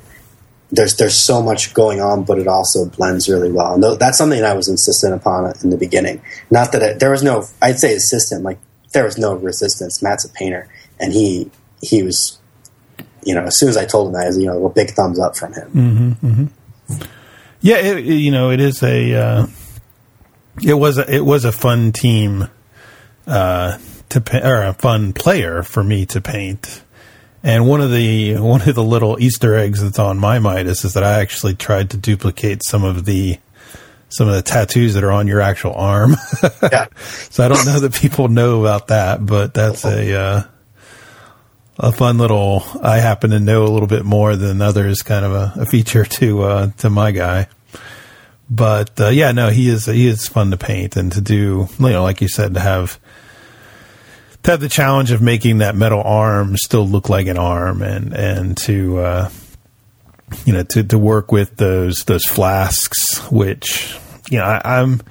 there's 0.72 0.96
there's 0.98 1.18
so 1.18 1.42
much 1.42 1.74
going 1.74 2.02
on, 2.02 2.24
but 2.24 2.40
it 2.40 2.48
also 2.48 2.86
blends 2.86 3.30
really 3.30 3.52
well. 3.52 3.76
And 3.76 4.00
that's 4.00 4.18
something 4.18 4.40
that 4.40 4.52
I 4.52 4.54
was 4.54 4.68
insistent 4.68 5.14
upon 5.14 5.54
in 5.64 5.70
the 5.70 5.78
beginning. 5.78 6.22
Not 6.52 6.72
that 6.74 6.82
it, 6.82 7.00
there 7.00 7.12
was 7.12 7.24
no, 7.24 7.46
I'd 7.62 7.80
say 7.80 7.94
assistant, 7.96 8.44
like 8.44 8.60
there 8.94 9.06
was 9.06 9.18
no 9.18 9.34
resistance. 9.34 10.04
Matt's 10.04 10.26
a 10.26 10.30
painter, 10.30 10.68
and 11.00 11.14
he 11.14 11.50
he 11.82 12.04
was, 12.04 12.40
you 13.24 13.34
know, 13.36 13.44
as 13.44 13.58
soon 13.58 13.70
as 13.70 13.78
I 13.78 13.86
told 13.86 14.08
him 14.08 14.14
that, 14.14 14.28
was, 14.28 14.38
you 14.38 14.48
know, 14.48 14.66
a 14.66 14.70
big 14.70 14.92
thumbs 14.92 15.20
up 15.20 15.38
from 15.38 15.54
him. 15.54 15.70
Mm-hmm, 15.72 16.28
mm-hmm. 16.28 17.06
Yeah, 17.62 17.78
it, 17.78 18.04
you 18.06 18.32
know, 18.32 18.52
it 18.52 18.60
is 18.60 18.84
a, 18.84 19.14
uh, 19.14 19.48
it 20.64 20.74
was 20.74 20.98
a, 20.98 21.14
it 21.14 21.26
was 21.26 21.46
a 21.46 21.52
fun 21.52 21.92
team, 21.92 22.50
uh, 23.26 23.78
to 24.10 24.48
or 24.48 24.64
a 24.64 24.74
fun 24.74 25.14
player 25.14 25.64
for 25.64 25.84
me 25.84 26.06
to 26.08 26.22
paint. 26.22 26.84
And 27.44 27.68
one 27.68 27.82
of 27.82 27.92
the 27.92 28.36
one 28.38 28.68
of 28.68 28.76
the 28.76 28.84
little 28.84 29.20
Easter 29.20 29.56
eggs 29.56 29.82
that's 29.82 30.00
on 30.00 30.18
my 30.18 30.40
Midas 30.40 30.86
is 30.86 30.94
that 30.94 31.04
I 31.04 31.22
actually 31.22 31.56
tried 31.56 31.92
to 31.92 31.98
duplicate 31.98 32.64
some 32.64 32.84
of 32.84 33.06
the 33.06 33.38
some 34.10 34.28
of 34.28 34.36
the 34.36 34.42
tattoos 34.42 34.94
that 34.94 35.04
are 35.04 35.12
on 35.12 35.28
your 35.28 35.42
actual 35.42 35.74
arm. 35.74 36.16
yeah. 36.64 36.88
so 37.30 37.44
I 37.44 37.48
don't 37.48 37.66
know 37.66 37.80
that 37.82 37.94
people 37.94 38.30
know 38.30 38.62
about 38.62 38.88
that, 38.88 39.26
but 39.26 39.54
that's 39.54 39.86
a 39.86 40.20
uh, 40.20 40.44
a 41.78 41.92
fun 41.92 42.18
little. 42.18 42.64
I 42.82 42.98
happen 42.98 43.32
to 43.32 43.40
know 43.40 43.64
a 43.64 43.70
little 43.70 43.88
bit 43.88 44.06
more 44.06 44.36
than 44.36 44.62
others, 44.62 45.02
kind 45.04 45.26
of 45.26 45.34
a, 45.34 45.62
a 45.62 45.66
feature 45.66 46.06
to 46.06 46.44
uh, 46.44 46.68
to 46.78 46.90
my 46.90 47.12
guy. 47.12 47.48
But 48.50 49.00
uh, 49.00 49.10
yeah, 49.10 49.32
no, 49.34 49.50
he 49.50 49.70
is 49.70 49.86
he 49.86 50.08
is 50.08 50.28
fun 50.28 50.52
to 50.52 50.58
paint 50.58 50.96
and 50.96 51.12
to 51.12 51.22
do. 51.22 51.68
You 51.80 51.90
know, 51.90 52.04
like 52.04 52.22
you 52.22 52.30
said, 52.30 52.54
to 52.54 52.60
have 52.60 53.00
to 54.48 54.52
have 54.52 54.62
the 54.62 54.70
challenge 54.70 55.12
of 55.12 55.22
making 55.22 55.58
that 55.58 55.76
metal 55.76 56.02
arm 56.02 56.56
still 56.56 56.88
look 56.88 57.10
like 57.10 57.28
an 57.28 57.38
arm, 57.38 57.82
and 57.82 58.14
and 58.14 58.56
to 58.56 58.98
uh, 59.00 59.30
you 60.46 60.54
know 60.54 60.64
to 60.64 60.84
to 60.84 60.98
work 60.98 61.34
with 61.34 61.58
those 61.58 62.06
those 62.06 62.24
flasks, 62.24 63.20
which 63.30 63.98
you 64.32 64.38
know 64.38 64.46
I, 64.46 64.62
I'm. 64.64 65.02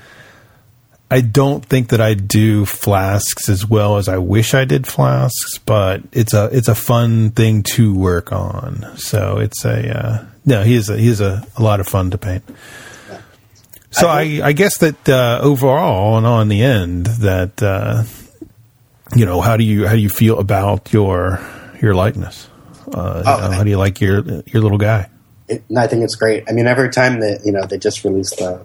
I 1.09 1.21
don't 1.21 1.65
think 1.65 1.91
that 1.91 2.01
I 2.01 2.15
do 2.15 2.65
flasks 2.65 3.49
as 3.49 3.65
well 3.65 3.97
as 3.97 4.09
I 4.09 4.19
wish 4.19 4.55
I 4.55 4.65
did 4.65 4.89
flasks, 4.89 5.59
but 5.59 6.01
it's 6.11 6.35
a 6.35 6.49
it's 6.51 6.67
a 6.67 6.75
fun 6.75 7.31
thing 7.31 7.63
to 7.75 7.95
work 7.95 8.33
on. 8.33 8.97
So 8.97 9.39
it's 9.39 9.65
a 9.67 9.99
uh, 9.99 10.25
no. 10.47 10.65
He 10.65 10.75
is 10.75 10.89
a, 10.89 10.97
he 10.97 11.09
is 11.09 11.21
a, 11.21 11.47
a 11.57 11.63
lot 11.63 11.79
of 11.79 11.87
fun 11.87 12.11
to 12.11 12.19
paint. 12.19 12.43
So 13.91 14.09
I, 14.09 14.41
I, 14.43 14.53
guess 14.53 14.79
that 14.79 15.09
uh, 15.09 15.41
overall 15.43 16.19
and 16.19 16.27
on 16.27 16.49
the 16.49 16.63
end 16.63 17.07
that 17.07 17.63
uh, 17.63 18.03
you 19.15 19.27
know, 19.27 19.41
how 19.41 19.57
do 19.57 19.65
you 19.65 19.87
how 19.87 19.95
do 19.95 20.01
you 20.01 20.09
feel 20.09 20.39
about 20.39 20.93
your 20.93 21.41
your 21.81 21.95
likeness? 21.95 22.49
Uh, 22.93 23.23
oh, 23.25 23.51
how 23.51 23.63
do 23.63 23.71
you 23.71 23.79
like 23.79 24.01
your 24.01 24.23
your 24.47 24.63
little 24.63 24.79
guy? 24.79 25.11
It, 25.49 25.65
I 25.77 25.87
think 25.87 26.03
it's 26.03 26.17
great. 26.17 26.45
I 26.49 26.53
mean, 26.53 26.67
every 26.67 26.91
time 26.91 27.21
that 27.21 27.43
you 27.45 27.53
know 27.53 27.65
they 27.67 27.79
just 27.79 28.05
released 28.05 28.39
the 28.39 28.65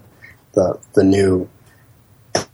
the 0.53 0.79
the 0.93 1.03
new. 1.03 1.49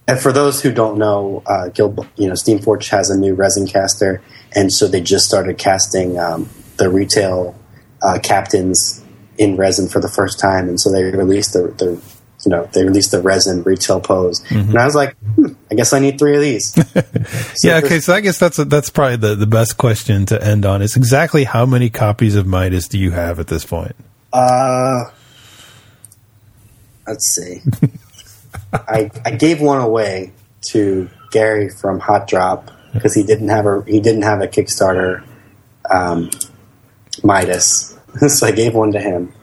And 0.09 0.18
for 0.18 0.31
those 0.31 0.61
who 0.61 0.72
don't 0.72 0.97
know, 0.97 1.43
uh, 1.45 1.68
Guild, 1.68 2.07
you 2.15 2.27
know, 2.27 2.34
Steamforge 2.34 2.89
has 2.89 3.09
a 3.09 3.18
new 3.18 3.34
resin 3.34 3.68
caster, 3.68 4.22
and 4.53 4.72
so 4.72 4.88
they 4.88 5.01
just 5.01 5.26
started 5.26 5.57
casting 5.57 6.18
um, 6.18 6.49
the 6.77 6.89
retail 6.89 7.55
uh, 8.01 8.18
captains 8.23 9.03
in 9.38 9.57
resin 9.57 9.89
for 9.89 9.99
the 9.99 10.07
first 10.07 10.39
time, 10.39 10.69
and 10.69 10.80
so 10.80 10.91
they 10.91 11.03
released 11.03 11.53
the, 11.53 11.73
the 11.77 12.01
you 12.45 12.49
know, 12.51 12.69
they 12.72 12.85
released 12.85 13.11
the 13.11 13.22
resin 13.22 13.64
retail 13.64 13.99
pose, 13.99 14.41
mm-hmm. 14.45 14.69
and 14.69 14.77
I 14.77 14.85
was 14.85 14.95
like, 14.95 15.18
hmm, 15.35 15.53
I 15.69 15.76
guess 15.76 15.91
I 15.91 15.99
need 15.99 16.18
three 16.18 16.35
of 16.35 16.41
these. 16.41 16.73
so 17.61 17.68
yeah, 17.68 17.77
okay, 17.84 17.99
so 17.99 18.14
I 18.14 18.22
guess 18.22 18.39
that's 18.39 18.57
a, 18.57 18.65
that's 18.65 18.89
probably 18.89 19.18
the, 19.18 19.35
the 19.35 19.48
best 19.48 19.77
question 19.77 20.26
to 20.27 20.41
end 20.41 20.65
on. 20.65 20.81
Is 20.81 20.95
exactly 20.95 21.44
how 21.44 21.65
many 21.65 21.89
copies 21.89 22.35
of 22.35 22.48
Midas 22.48 22.88
do 22.88 22.98
you 22.98 23.11
have 23.11 23.39
at 23.39 23.48
this 23.48 23.65
point? 23.65 23.95
Uh, 24.31 25.06
let's 27.06 27.27
see. 27.35 27.61
I 28.73 29.11
I 29.26 29.31
gave 29.31 29.61
one 29.61 29.81
away 29.81 30.31
to 30.69 31.10
Gary 31.31 31.69
from 31.69 31.99
Hot 31.99 32.27
Drop 32.27 32.72
because 32.94 33.14
he 33.14 33.23
didn't 33.23 33.49
have 33.49 33.65
a 33.65 33.84
he 33.85 33.99
didn't 33.99 34.23
have 34.23 34.41
a 34.41 34.48
Kickstarter 34.48 35.26
um, 35.89 36.30
Midas, 37.23 37.98
so 38.27 38.48
I 38.48 38.52
gave 38.52 38.73
one 38.73 38.91
to 38.94 38.99
him. 38.99 39.34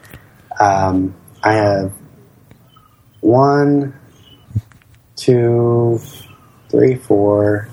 Um, 0.59 1.15
I 1.43 1.55
have 1.55 1.93
one, 3.21 3.99
two, 5.17 6.01
three, 6.71 6.97
four, 6.97 7.69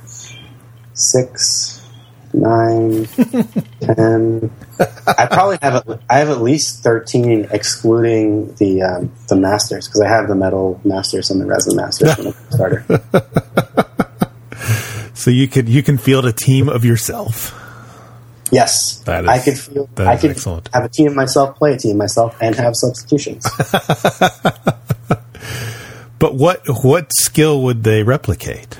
six, 0.93 1.85
nine, 2.33 3.05
ten. 3.81 4.51
I 5.05 5.27
probably 5.27 5.57
have 5.61 5.87
a, 5.87 5.99
I 6.09 6.19
have 6.19 6.29
at 6.29 6.41
least 6.41 6.83
thirteen, 6.83 7.47
excluding 7.51 8.53
the 8.55 8.81
um, 8.83 9.11
the 9.27 9.35
masters 9.35 9.87
because 9.87 10.01
I 10.01 10.07
have 10.07 10.27
the 10.27 10.35
metal 10.35 10.79
masters 10.83 11.29
and 11.29 11.39
the 11.41 11.45
resin 11.45 11.75
masters 11.75 12.13
from 12.15 12.25
the 12.25 12.35
starter. 12.51 12.85
So 15.13 15.29
you 15.29 15.47
could 15.47 15.69
you 15.69 15.83
can 15.83 15.97
field 15.99 16.25
a 16.25 16.33
team 16.33 16.67
of 16.69 16.83
yourself. 16.83 17.57
Yes, 18.51 18.97
That 19.05 19.23
is- 19.23 19.29
I 19.29 19.39
could 19.39 19.57
feel. 19.59 19.89
that 19.95 20.07
I 20.07 20.17
could 20.17 20.31
excellent. 20.31 20.69
have 20.73 20.83
a 20.83 20.89
team 20.89 21.07
of 21.07 21.15
myself, 21.15 21.55
play 21.57 21.73
a 21.73 21.77
team 21.77 21.91
of 21.91 21.97
myself, 21.97 22.35
and 22.41 22.53
have 22.55 22.75
substitutions. 22.75 23.45
But 26.21 26.35
what 26.35 26.61
what 26.83 27.11
skill 27.11 27.63
would 27.63 27.83
they 27.83 28.03
replicate? 28.03 28.77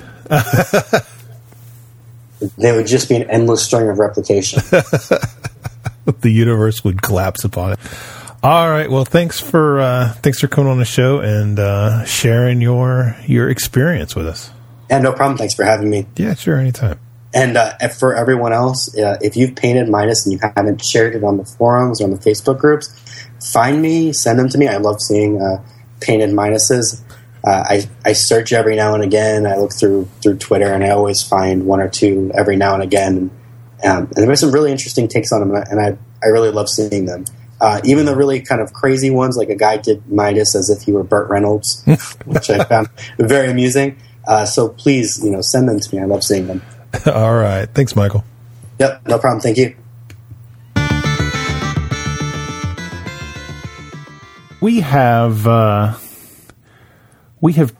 there 2.56 2.76
would 2.76 2.86
just 2.86 3.08
be 3.08 3.16
an 3.16 3.28
endless 3.28 3.64
string 3.64 3.88
of 3.88 3.98
replication. 3.98 4.62
the 4.70 6.30
universe 6.30 6.84
would 6.84 7.02
collapse 7.02 7.42
upon 7.42 7.72
it. 7.72 7.80
All 8.44 8.70
right. 8.70 8.88
Well, 8.88 9.04
thanks 9.04 9.40
for 9.40 9.80
uh, 9.80 10.12
thanks 10.22 10.38
for 10.38 10.46
coming 10.46 10.70
on 10.70 10.78
the 10.78 10.84
show 10.84 11.18
and 11.18 11.58
uh, 11.58 12.04
sharing 12.04 12.60
your 12.60 13.16
your 13.26 13.50
experience 13.50 14.14
with 14.14 14.28
us. 14.28 14.52
and 14.88 15.02
no 15.02 15.12
problem. 15.12 15.36
Thanks 15.36 15.54
for 15.54 15.64
having 15.64 15.90
me. 15.90 16.06
Yeah, 16.16 16.34
sure, 16.34 16.56
anytime. 16.56 17.00
And 17.34 17.56
uh, 17.56 17.76
for 17.88 18.14
everyone 18.14 18.52
else, 18.52 18.96
uh, 18.96 19.16
if 19.20 19.36
you've 19.36 19.56
painted 19.56 19.88
Midas 19.88 20.26
and 20.26 20.32
you 20.32 20.38
haven't 20.54 20.84
shared 20.84 21.16
it 21.16 21.24
on 21.24 21.38
the 21.38 21.44
forums 21.44 22.00
or 22.00 22.04
on 22.04 22.10
the 22.12 22.18
Facebook 22.18 22.58
groups, 22.60 22.88
find 23.52 23.82
me, 23.82 24.12
send 24.12 24.38
them 24.38 24.48
to 24.50 24.58
me. 24.58 24.68
I 24.68 24.76
love 24.76 25.00
seeing 25.00 25.42
uh, 25.42 25.64
painted 26.00 26.30
Midases. 26.30 27.02
Uh, 27.44 27.64
I, 27.68 27.88
I 28.04 28.12
search 28.12 28.52
every 28.52 28.76
now 28.76 28.94
and 28.94 29.02
again. 29.02 29.46
I 29.46 29.56
look 29.56 29.72
through 29.72 30.08
through 30.22 30.38
Twitter, 30.38 30.72
and 30.72 30.84
I 30.84 30.90
always 30.90 31.22
find 31.22 31.66
one 31.66 31.80
or 31.80 31.88
two 31.88 32.30
every 32.34 32.56
now 32.56 32.74
and 32.74 32.82
again. 32.82 33.30
Um, 33.84 34.10
and 34.16 34.28
there's 34.28 34.40
some 34.40 34.52
really 34.52 34.70
interesting 34.70 35.08
takes 35.08 35.32
on 35.32 35.40
them, 35.40 35.50
and 35.50 35.58
I, 35.58 35.70
and 35.70 35.80
I, 35.80 36.26
I 36.26 36.28
really 36.28 36.50
love 36.50 36.68
seeing 36.68 37.06
them. 37.06 37.24
Uh, 37.60 37.80
even 37.84 38.06
the 38.06 38.16
really 38.16 38.40
kind 38.40 38.60
of 38.60 38.72
crazy 38.72 39.10
ones, 39.10 39.36
like 39.36 39.48
a 39.48 39.54
guy 39.54 39.76
did 39.76 40.08
Midas 40.10 40.54
as 40.56 40.68
if 40.68 40.82
he 40.82 40.92
were 40.92 41.04
Burt 41.04 41.28
Reynolds, 41.30 41.84
which 42.24 42.50
I 42.50 42.64
found 42.64 42.88
very 43.18 43.50
amusing. 43.50 43.96
Uh, 44.26 44.44
so 44.44 44.68
please, 44.68 45.22
you 45.24 45.30
know, 45.30 45.40
send 45.40 45.68
them 45.68 45.78
to 45.78 45.94
me. 45.94 46.02
I 46.02 46.06
love 46.06 46.24
seeing 46.24 46.46
them. 46.46 46.62
All 47.06 47.34
right. 47.34 47.68
Thanks, 47.72 47.96
Michael. 47.96 48.24
Yep, 48.78 49.06
no 49.06 49.18
problem. 49.18 49.40
Thank 49.40 49.58
you. 49.58 49.76
We 54.60 54.80
have 54.80 55.46
uh, 55.46 55.94
we 57.42 57.52
have 57.52 57.74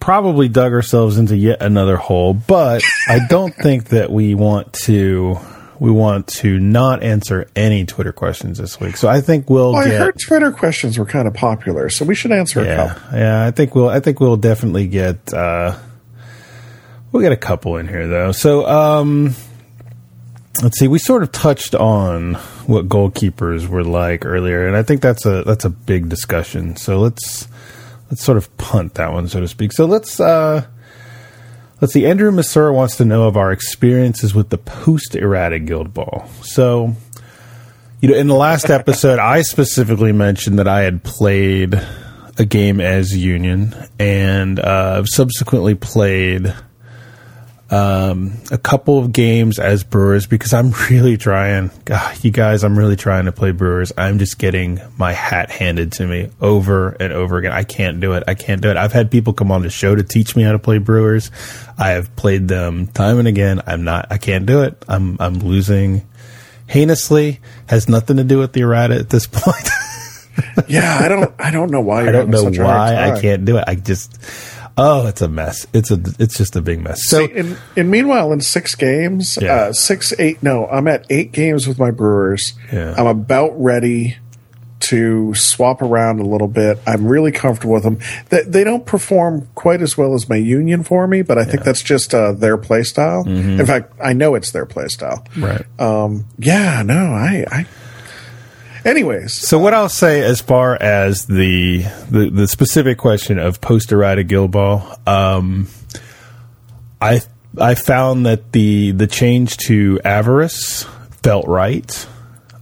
probably 0.00 0.48
dug 0.48 0.72
ourselves 0.72 1.16
into 1.16 1.36
yet 1.36 1.62
another 1.62 1.96
hole, 1.96 2.34
but 2.34 2.82
I 3.08 3.20
don't 3.26 3.54
think 3.54 3.86
that 3.88 4.10
we 4.10 4.34
want 4.34 4.74
to 4.84 5.38
we 5.78 5.90
want 5.90 6.26
to 6.28 6.58
not 6.58 7.02
answer 7.02 7.48
any 7.54 7.84
Twitter 7.84 8.12
questions 8.12 8.58
this 8.58 8.80
week. 8.80 8.96
So 8.96 9.08
I 9.08 9.20
think 9.20 9.48
we'll 9.50 9.72
Well, 9.72 9.82
I 9.82 9.88
get 9.88 10.00
heard 10.00 10.18
Twitter 10.18 10.52
questions 10.52 10.98
were 10.98 11.06
kind 11.06 11.28
of 11.28 11.34
popular, 11.34 11.88
so 11.88 12.04
we 12.04 12.14
should 12.14 12.32
answer 12.32 12.60
a 12.60 12.64
yeah, 12.64 12.76
couple. 12.94 13.18
yeah. 13.18 13.44
I 13.44 13.50
think 13.50 13.74
we'll. 13.74 13.88
I 13.88 14.00
think 14.00 14.20
we'll 14.20 14.36
definitely 14.36 14.86
get. 14.86 15.32
Uh, 15.32 15.76
we'll 17.12 17.22
get 17.22 17.32
a 17.32 17.36
couple 17.36 17.76
in 17.76 17.88
here 17.88 18.06
though. 18.08 18.32
So 18.32 18.66
um, 18.66 19.34
let's 20.62 20.78
see. 20.78 20.88
We 20.88 20.98
sort 20.98 21.22
of 21.22 21.32
touched 21.32 21.74
on 21.74 22.34
what 22.66 22.88
goalkeepers 22.88 23.66
were 23.68 23.84
like 23.84 24.24
earlier, 24.24 24.66
and 24.66 24.76
I 24.76 24.82
think 24.82 25.02
that's 25.02 25.26
a 25.26 25.42
that's 25.42 25.64
a 25.64 25.70
big 25.70 26.08
discussion. 26.08 26.76
So 26.76 26.98
let's 27.00 27.48
let's 28.10 28.22
sort 28.22 28.38
of 28.38 28.54
punt 28.56 28.94
that 28.94 29.12
one, 29.12 29.28
so 29.28 29.40
to 29.40 29.48
speak. 29.48 29.72
So 29.72 29.86
let's. 29.86 30.20
Uh, 30.20 30.66
Let's 31.78 31.92
see. 31.92 32.06
Andrew 32.06 32.30
Massoura 32.30 32.72
wants 32.72 32.96
to 32.96 33.04
know 33.04 33.28
of 33.28 33.36
our 33.36 33.52
experiences 33.52 34.34
with 34.34 34.48
the 34.48 34.56
post 34.56 35.14
errata 35.14 35.58
guild 35.58 35.92
ball. 35.92 36.26
So, 36.40 36.94
you 38.00 38.08
know, 38.08 38.16
in 38.16 38.28
the 38.28 38.34
last 38.34 38.70
episode, 38.70 39.18
I 39.18 39.42
specifically 39.42 40.12
mentioned 40.12 40.58
that 40.58 40.66
I 40.66 40.80
had 40.80 41.04
played 41.04 41.78
a 42.38 42.46
game 42.46 42.80
as 42.80 43.14
Union 43.14 43.74
and 43.98 44.58
uh, 44.58 45.04
subsequently 45.04 45.74
played 45.74 46.54
um, 47.68 48.34
a 48.52 48.58
couple 48.58 48.98
of 48.98 49.12
games 49.12 49.58
as 49.58 49.82
Brewers 49.82 50.26
because 50.26 50.52
I'm 50.52 50.70
really 50.90 51.16
trying. 51.16 51.70
God, 51.84 52.24
you 52.24 52.30
guys, 52.30 52.62
I'm 52.62 52.78
really 52.78 52.96
trying 52.96 53.24
to 53.24 53.32
play 53.32 53.50
Brewers. 53.50 53.92
I'm 53.96 54.18
just 54.18 54.38
getting 54.38 54.80
my 54.96 55.12
hat 55.12 55.50
handed 55.50 55.92
to 55.92 56.06
me 56.06 56.30
over 56.40 56.90
and 56.90 57.12
over 57.12 57.38
again. 57.38 57.52
I 57.52 57.64
can't 57.64 58.00
do 58.00 58.12
it. 58.12 58.22
I 58.28 58.34
can't 58.34 58.60
do 58.60 58.70
it. 58.70 58.76
I've 58.76 58.92
had 58.92 59.10
people 59.10 59.32
come 59.32 59.50
on 59.50 59.62
the 59.62 59.70
show 59.70 59.94
to 59.94 60.02
teach 60.02 60.36
me 60.36 60.42
how 60.42 60.52
to 60.52 60.58
play 60.58 60.78
Brewers. 60.78 61.30
I 61.78 61.90
have 61.90 62.14
played 62.14 62.48
them 62.48 62.86
time 62.86 63.18
and 63.18 63.28
again. 63.28 63.60
I'm 63.66 63.84
not. 63.84 64.08
I 64.10 64.18
can't 64.18 64.46
do 64.46 64.62
it. 64.62 64.84
I'm. 64.88 65.16
I'm 65.18 65.40
losing 65.40 66.06
heinously. 66.68 67.40
Has 67.66 67.88
nothing 67.88 68.16
to 68.18 68.24
do 68.24 68.38
with 68.38 68.52
the 68.52 68.60
errata 68.60 68.94
at 68.94 69.10
this 69.10 69.26
point. 69.30 69.68
Yeah, 70.68 70.98
I 71.00 71.08
don't, 71.08 71.34
I 71.38 71.50
don't 71.50 71.70
know 71.70 71.80
why. 71.80 72.02
You're 72.02 72.10
I 72.10 72.12
don't 72.12 72.30
know 72.30 72.44
why 72.44 72.94
I 72.94 73.20
can't 73.20 73.44
do 73.44 73.56
it. 73.56 73.64
I 73.66 73.74
just. 73.74 74.18
Oh, 74.78 75.06
it's 75.06 75.22
a 75.22 75.28
mess. 75.28 75.66
It's 75.72 75.90
a. 75.90 75.98
It's 76.18 76.36
just 76.36 76.54
a 76.56 76.60
big 76.60 76.80
mess. 76.80 77.00
So 77.08 77.26
See, 77.26 77.32
and, 77.32 77.58
and 77.76 77.90
meanwhile, 77.90 78.32
in 78.32 78.40
six 78.40 78.74
games, 78.74 79.38
Yeah. 79.40 79.54
uh, 79.54 79.72
six, 79.72 80.12
eight, 80.18 80.42
no, 80.42 80.66
I'm 80.66 80.86
at 80.86 81.06
eight 81.10 81.32
games 81.32 81.66
with 81.66 81.78
my 81.78 81.90
Brewers. 81.90 82.52
Yeah. 82.72 82.94
I'm 82.96 83.06
about 83.06 83.52
ready 83.60 84.18
to 84.78 85.34
swap 85.34 85.80
around 85.80 86.20
a 86.20 86.24
little 86.24 86.46
bit. 86.46 86.78
I'm 86.86 87.06
really 87.06 87.32
comfortable 87.32 87.72
with 87.74 87.82
them. 87.84 87.98
They, 88.28 88.42
they 88.42 88.62
don't 88.64 88.84
perform 88.84 89.48
quite 89.54 89.80
as 89.80 89.96
well 89.96 90.12
as 90.14 90.28
my 90.28 90.36
Union 90.36 90.82
for 90.84 91.06
me, 91.08 91.22
but 91.22 91.38
I 91.38 91.44
think 91.44 91.64
that's 91.64 91.82
just 91.82 92.14
uh, 92.14 92.32
their 92.32 92.58
play 92.58 92.82
style. 92.82 93.26
In 93.26 93.64
fact, 93.66 93.94
I 94.04 94.12
know 94.12 94.34
it's 94.34 94.50
their 94.50 94.66
play 94.66 94.88
style. 94.88 95.24
Mm-hmm. 95.30 95.44
right. 95.44 95.80
Um, 95.80 96.26
yeah, 96.38 96.82
no, 96.82 96.94
I, 96.94 97.46
I. 97.50 97.66
Anyways, 98.86 99.32
So 99.32 99.58
what 99.58 99.74
I'll 99.74 99.88
say 99.88 100.22
as 100.22 100.40
far 100.40 100.80
as 100.80 101.26
the 101.26 101.82
the, 102.08 102.30
the 102.30 102.46
specific 102.46 102.98
question 102.98 103.36
of 103.36 103.60
post 103.60 103.90
errata 103.90 104.22
guild 104.22 104.52
ball, 104.52 104.96
um, 105.08 105.66
I 107.00 107.20
I 107.60 107.74
found 107.74 108.26
that 108.26 108.52
the 108.52 108.92
the 108.92 109.08
change 109.08 109.56
to 109.66 110.00
avarice 110.04 110.84
felt 111.24 111.48
right. 111.48 112.06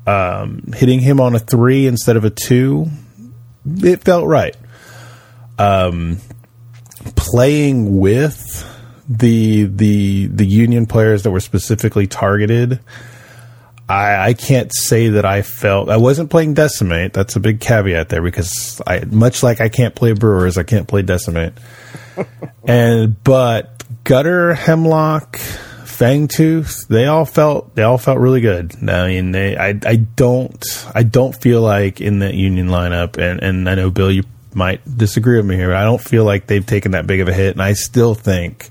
Um, 0.07 0.73
hitting 0.75 1.01
him 1.01 1.21
on 1.21 1.35
a 1.35 1.39
three 1.39 1.87
instead 1.87 2.17
of 2.17 2.25
a 2.25 2.31
two, 2.31 2.87
it 3.67 4.03
felt 4.03 4.27
right. 4.27 4.57
Um, 5.59 6.21
playing 7.17 7.99
with 7.99 8.65
the 9.07 9.65
the 9.65 10.29
the 10.29 10.47
union 10.47 10.87
players 10.87 11.25
that 11.25 11.33
were 11.33 11.41
specifically 11.41 12.07
targeted. 12.07 12.81
I, 13.89 14.28
I 14.28 14.35
can't 14.35 14.73
say 14.74 15.11
that 15.11 15.24
I 15.24 15.43
felt 15.43 15.90
I 15.90 15.98
wasn't 15.98 16.31
playing 16.31 16.55
Decimate. 16.55 17.12
That's 17.12 17.36
a 17.36 17.40
big 17.40 17.61
caveat 17.61 18.09
there 18.09 18.23
because 18.23 18.81
I 18.86 19.05
much 19.05 19.43
like 19.43 19.61
I 19.61 19.69
can't 19.69 19.94
play 19.94 20.12
Brewers, 20.12 20.56
I 20.56 20.62
can't 20.62 20.89
play 20.89 21.02
Decimate. 21.02 21.52
and 22.65 23.23
but 23.23 23.82
Gutter, 24.05 24.55
Hemlock, 24.55 25.36
Fangtooth, 25.85 26.86
they 26.89 27.06
all 27.06 27.27
felt 27.27 27.74
they 27.74 27.82
all 27.82 27.98
felt 27.98 28.19
really 28.19 28.40
good. 28.40 28.74
I 28.89 29.09
mean, 29.09 29.32
they 29.32 29.56
I 29.56 29.78
I 29.85 29.97
don't 29.97 30.90
I 30.94 31.02
don't 31.02 31.35
feel 31.35 31.61
like 31.61 32.01
in 32.01 32.20
that 32.20 32.35
Union 32.35 32.69
lineup, 32.69 33.19
and 33.19 33.43
and 33.43 33.69
I 33.69 33.74
know 33.74 33.90
Bill, 33.90 34.11
you 34.11 34.24
might 34.55 34.81
disagree 34.97 35.36
with 35.36 35.47
me 35.47 35.56
here, 35.56 35.69
but 35.69 35.77
I 35.77 35.85
don't 35.85 36.01
feel 36.01 36.24
like 36.24 36.47
they've 36.47 36.65
taken 36.65 36.93
that 36.93 37.06
big 37.06 37.20
of 37.20 37.28
a 37.28 37.35
hit, 37.35 37.52
and 37.52 37.62
I 37.62 37.74
still 37.74 38.15
think. 38.15 38.70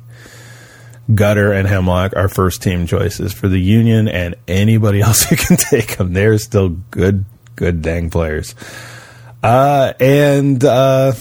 Gutter 1.14 1.52
and 1.52 1.68
Hemlock 1.68 2.14
are 2.16 2.30
first 2.30 2.62
team 2.62 2.88
choices 2.88 3.34
for 3.34 3.48
the 3.48 3.60
Union 3.60 4.08
and 4.08 4.36
anybody 4.48 5.02
else 5.02 5.24
who 5.24 5.36
can 5.36 5.58
take 5.58 5.98
them. 5.98 6.14
They're 6.14 6.38
still 6.38 6.70
good, 6.70 7.26
good 7.56 7.82
dang 7.82 8.10
players. 8.10 8.56
Uh, 9.42 9.94
and 10.00 10.64
uh, 10.64 11.14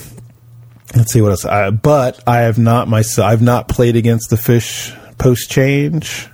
let's 0.94 1.12
see 1.12 1.20
what 1.20 1.30
else. 1.30 1.44
Uh, 1.44 1.72
but 1.72 2.20
I 2.26 2.42
have 2.42 2.58
not 2.58 2.88
myself. 2.88 3.26
I've 3.26 3.42
not 3.42 3.68
played 3.68 3.96
against 3.96 4.30
the 4.30 4.36
fish 4.36 4.92
post 5.18 5.50
change, 5.50 6.28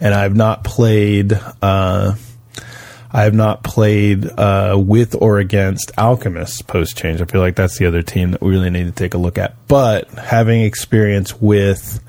and 0.00 0.14
I've 0.14 0.36
not 0.36 0.64
played. 0.64 1.32
Uh, 1.62 2.14
I 3.12 3.22
have 3.22 3.34
not 3.34 3.64
played 3.64 4.24
uh, 4.24 4.76
with 4.78 5.16
or 5.20 5.38
against 5.38 5.90
Alchemists 5.98 6.62
post 6.62 6.96
change. 6.96 7.20
I 7.20 7.24
feel 7.24 7.40
like 7.40 7.56
that's 7.56 7.78
the 7.78 7.86
other 7.86 8.02
team 8.02 8.32
that 8.32 8.40
we 8.40 8.50
really 8.50 8.70
need 8.70 8.84
to 8.84 8.92
take 8.92 9.14
a 9.14 9.18
look 9.18 9.36
at. 9.36 9.66
But 9.66 10.08
having 10.10 10.62
experience 10.62 11.40
with 11.40 12.00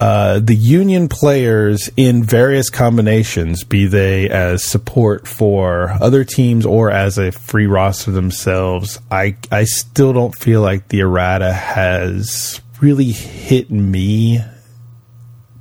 uh, 0.00 0.38
the 0.38 0.54
union 0.54 1.08
players 1.08 1.90
in 1.96 2.22
various 2.22 2.70
combinations, 2.70 3.64
be 3.64 3.86
they 3.86 4.30
as 4.30 4.62
support 4.62 5.26
for 5.26 5.90
other 6.00 6.22
teams 6.22 6.64
or 6.64 6.90
as 6.90 7.18
a 7.18 7.32
free 7.32 7.66
roster 7.66 8.12
themselves, 8.12 9.00
I 9.10 9.36
I 9.50 9.64
still 9.64 10.12
don't 10.12 10.36
feel 10.36 10.60
like 10.60 10.88
the 10.88 11.00
errata 11.00 11.52
has 11.52 12.60
really 12.80 13.10
hit 13.10 13.72
me 13.72 14.40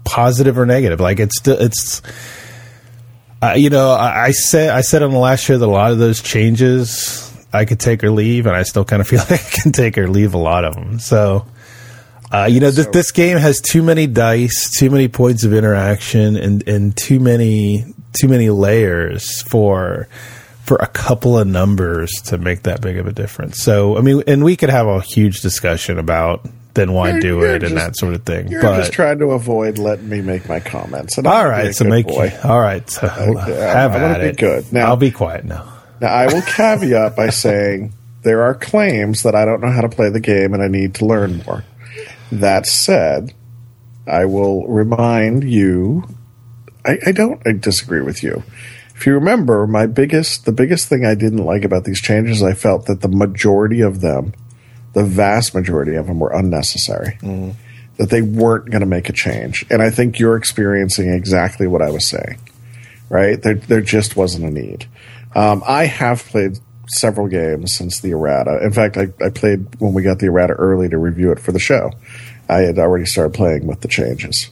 positive 0.03 0.59
or 0.59 0.67
negative. 0.67 0.99
Like 0.99 1.19
it's 1.19 1.37
still 1.37 1.59
it's. 1.59 2.01
Uh, 3.39 3.53
you 3.55 3.69
know, 3.69 3.91
I, 3.91 4.25
I 4.25 4.31
said 4.31 4.69
I 4.69 4.81
said 4.81 5.01
on 5.01 5.11
the 5.11 5.19
last 5.19 5.43
show 5.43 5.57
that 5.57 5.65
a 5.65 5.67
lot 5.67 5.91
of 5.91 5.97
those 5.97 6.21
changes 6.21 7.31
I 7.53 7.65
could 7.65 7.79
take 7.79 8.03
or 8.03 8.11
leave, 8.11 8.45
and 8.45 8.55
I 8.55 8.63
still 8.63 8.85
kind 8.85 9.01
of 9.01 9.07
feel 9.07 9.19
like 9.29 9.43
I 9.43 9.61
can 9.61 9.71
take 9.71 9.97
or 9.97 10.07
leave 10.07 10.35
a 10.35 10.39
lot 10.39 10.63
of 10.63 10.75
them. 10.75 10.99
So 10.99 11.47
Uh, 12.31 12.47
you 12.49 12.59
know, 12.59 12.71
so. 12.71 12.83
th- 12.83 12.93
this 12.93 13.11
game 13.11 13.37
has 13.37 13.61
too 13.61 13.81
many 13.81 14.07
dice, 14.07 14.69
too 14.77 14.89
many 14.89 15.07
points 15.07 15.43
of 15.43 15.53
interaction, 15.53 16.35
and 16.35 16.67
and 16.67 16.95
too 16.97 17.19
many 17.19 17.85
too 18.13 18.27
many 18.27 18.49
layers 18.49 19.41
for 19.43 20.07
for 20.63 20.77
a 20.77 20.87
couple 20.87 21.37
of 21.39 21.47
numbers 21.47 22.11
to 22.25 22.37
make 22.37 22.63
that 22.63 22.81
big 22.81 22.97
of 22.97 23.07
a 23.07 23.13
difference. 23.13 23.61
So, 23.61 23.97
I 23.97 24.01
mean, 24.01 24.23
and 24.27 24.43
we 24.43 24.57
could 24.57 24.69
have 24.69 24.87
a 24.87 24.99
huge 24.99 25.39
discussion 25.39 25.97
about 25.97 26.45
then 26.73 26.91
why 26.91 27.11
you're, 27.11 27.19
do 27.21 27.27
you're 27.39 27.55
it 27.55 27.59
just, 27.59 27.71
and 27.71 27.79
that 27.79 27.95
sort 27.95 28.13
of 28.13 28.23
thing. 28.23 28.49
You're 28.49 28.61
but, 28.61 28.77
just 28.77 28.91
trying 28.91 29.19
to 29.19 29.27
avoid 29.27 29.77
letting 29.77 30.09
me 30.09 30.21
make 30.21 30.49
my 30.49 30.59
comments. 30.59 31.17
And 31.17 31.25
all 31.25 31.47
right, 31.47 31.73
so 31.73 31.85
make 31.85 32.07
boy. 32.07 32.37
all 32.43 32.59
right. 32.59 32.87
So 32.89 33.07
okay, 33.07 33.55
have 33.55 33.93
I'm, 33.95 34.01
at 34.01 34.21
it. 34.21 34.37
good. 34.37 34.71
Now 34.73 34.87
I'll 34.87 34.97
be 34.97 35.11
quiet 35.11 35.45
now. 35.45 35.73
Now 36.01 36.13
I 36.13 36.27
will 36.27 36.41
caveat 36.41 37.15
by 37.15 37.29
saying 37.29 37.93
there 38.23 38.43
are 38.43 38.53
claims 38.53 39.23
that 39.23 39.35
I 39.35 39.45
don't 39.45 39.61
know 39.61 39.71
how 39.71 39.81
to 39.81 39.89
play 39.89 40.09
the 40.09 40.19
game 40.19 40.53
and 40.53 40.61
I 40.61 40.67
need 40.67 40.95
to 40.95 41.05
learn 41.05 41.43
more. 41.45 41.63
That 42.31 42.65
said, 42.65 43.33
I 44.05 44.25
will 44.25 44.67
remind 44.67 45.43
you. 45.43 46.03
I, 46.85 46.97
I 47.07 47.11
don't 47.11 47.41
I 47.45 47.51
disagree 47.51 48.01
with 48.01 48.23
you 48.23 48.43
if 48.97 49.05
you 49.05 49.13
remember, 49.13 49.67
my 49.67 49.85
biggest, 49.85 50.45
the 50.45 50.51
biggest 50.51 50.89
thing 50.89 51.05
I 51.05 51.13
didn't 51.13 51.45
like 51.45 51.63
about 51.63 51.83
these 51.83 52.01
changes, 52.01 52.41
I 52.41 52.53
felt 52.53 52.87
that 52.87 53.01
the 53.01 53.07
majority 53.07 53.81
of 53.81 54.01
them, 54.01 54.33
the 54.93 55.03
vast 55.03 55.53
majority 55.53 55.93
of 55.93 56.07
them, 56.07 56.19
were 56.19 56.33
unnecessary. 56.33 57.19
Mm. 57.21 57.53
That 57.97 58.09
they 58.09 58.23
weren't 58.23 58.71
going 58.71 58.81
to 58.81 58.87
make 58.87 59.07
a 59.07 59.13
change, 59.13 59.65
and 59.69 59.83
I 59.83 59.91
think 59.91 60.19
you're 60.19 60.35
experiencing 60.35 61.11
exactly 61.11 61.67
what 61.67 61.83
I 61.83 61.91
was 61.91 62.07
saying. 62.07 62.39
Right? 63.09 63.41
There, 63.41 63.55
there 63.55 63.81
just 63.81 64.15
wasn't 64.15 64.45
a 64.45 64.51
need. 64.51 64.87
Um, 65.35 65.63
I 65.67 65.85
have 65.85 66.23
played 66.23 66.59
several 66.87 67.27
games 67.27 67.73
since 67.73 67.99
the 67.99 68.11
errata. 68.11 68.59
In 68.63 68.71
fact, 68.71 68.97
I, 68.97 69.07
I 69.23 69.29
played 69.29 69.79
when 69.79 69.93
we 69.93 70.03
got 70.03 70.19
the 70.19 70.27
errata 70.27 70.53
early 70.53 70.89
to 70.89 70.97
review 70.97 71.31
it 71.31 71.39
for 71.39 71.51
the 71.51 71.59
show. 71.59 71.91
I 72.49 72.59
had 72.59 72.79
already 72.79 73.05
started 73.05 73.33
playing 73.33 73.67
with 73.67 73.81
the 73.81 73.87
changes. 73.87 74.49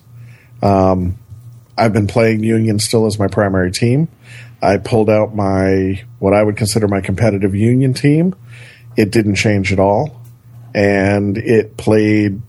Um, 0.62 1.18
I've 1.78 1.94
been 1.94 2.07
playing 2.07 2.44
Union 2.44 2.80
still 2.80 3.06
as 3.06 3.20
my 3.20 3.28
primary 3.28 3.72
team. 3.72 4.07
I 4.62 4.78
pulled 4.78 5.10
out 5.10 5.36
my 5.36 6.03
what 6.20 6.34
I 6.34 6.41
would 6.41 6.57
consider 6.57 6.88
my 6.88 7.02
competitive 7.02 7.53
Union 7.56 7.94
team. 7.94 8.36
It 8.98 9.12
didn't 9.12 9.36
change 9.36 9.74
at 9.74 9.80
all, 9.80 10.22
and 10.74 11.38
it 11.38 11.78
played 11.78 12.41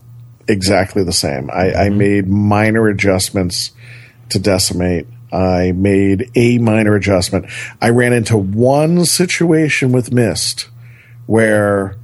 exactly 0.49 1.05
the 1.05 1.13
same. 1.13 1.51
I, 1.51 1.71
I 1.71 1.73
mm-hmm. 1.89 1.99
made 1.99 2.29
minor 2.29 2.89
adjustments 2.89 3.73
to 4.31 4.39
decimate. 4.39 5.07
I 5.33 5.73
made 5.73 6.31
a 6.35 6.59
minor 6.59 6.95
adjustment. 6.95 7.47
I 7.81 7.91
ran 7.91 8.13
into 8.13 8.37
one 8.37 9.05
situation 9.05 9.93
with 9.93 10.13
Mist 10.13 10.69
where 11.27 11.97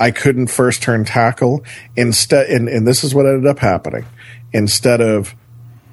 I 0.00 0.10
couldn't 0.10 0.46
first 0.46 0.82
turn 0.82 1.04
tackle 1.04 1.64
instead, 1.96 2.48
and, 2.50 2.68
and 2.68 2.86
this 2.86 3.02
is 3.02 3.14
what 3.14 3.26
ended 3.26 3.46
up 3.46 3.58
happening. 3.58 4.06
Instead 4.52 5.00
of 5.00 5.34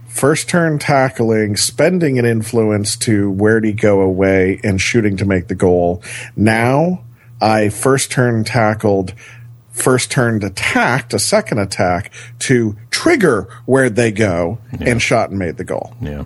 first 0.07 0.47
turn 0.47 0.79
tackling, 0.79 1.57
spending 1.57 2.17
an 2.17 2.25
influence 2.25 2.95
to 2.95 3.29
where'd 3.31 3.65
he 3.65 3.73
go 3.73 4.01
away 4.01 4.59
and 4.63 4.79
shooting 4.79 5.17
to 5.17 5.25
make 5.25 5.47
the 5.47 5.55
goal. 5.55 6.01
Now 6.35 7.03
I 7.41 7.69
first 7.69 8.11
turn 8.11 8.43
tackled, 8.43 9.13
first 9.71 10.11
turned 10.11 10.43
attacked, 10.43 11.13
a 11.13 11.19
second 11.19 11.59
attack 11.59 12.13
to 12.39 12.77
trigger 12.91 13.49
where 13.65 13.89
they 13.89 14.11
go 14.11 14.59
yeah. 14.79 14.91
and 14.91 15.01
shot 15.01 15.31
and 15.31 15.39
made 15.39 15.57
the 15.57 15.65
goal. 15.65 15.95
Yeah. 15.99 16.25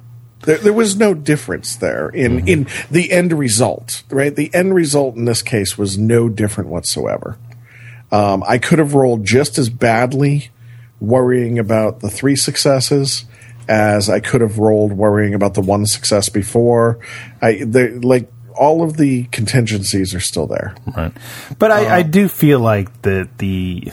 There, 0.50 0.58
there 0.58 0.74
was 0.74 0.96
no 0.96 1.14
difference 1.14 1.76
there 1.76 2.10
in, 2.10 2.38
mm-hmm. 2.38 2.48
in 2.48 2.68
the 2.90 3.12
end 3.12 3.34
result, 3.34 4.02
right? 4.10 4.36
The 4.36 4.52
end 4.52 4.74
result 4.74 5.16
in 5.16 5.26
this 5.26 5.44
case 5.44 5.78
was 5.78 5.96
no 5.96 6.28
different 6.28 6.72
whatsoever. 6.72 7.38
Um, 8.12 8.44
I 8.48 8.58
could 8.58 8.80
have 8.80 8.96
rolled 8.96 9.24
just 9.24 9.60
as 9.60 9.70
badly 9.70 10.50
worrying 11.00 11.60
about 11.60 12.00
the 12.00 12.10
three 12.10 12.36
successes 12.36 13.26
as 13.68 14.10
I 14.10 14.22
could 14.22 14.42
have 14.42 14.58
rolled 14.58 14.94
worrying 14.94 15.36
about 15.36 15.54
the 15.54 15.62
one 15.62 15.86
success 15.86 16.30
before. 16.30 16.98
I 17.44 17.66
like 17.68 18.32
all 18.56 18.82
of 18.82 18.98
the 18.98 19.26
contingencies 19.26 20.16
are 20.16 20.20
still 20.20 20.48
there. 20.48 20.74
Right. 20.98 21.12
But 21.60 21.70
I, 21.70 21.86
uh, 21.86 21.96
I 21.98 22.02
do 22.02 22.28
feel 22.28 22.60
like 22.60 23.04
that 23.04 23.38
the 23.38 23.92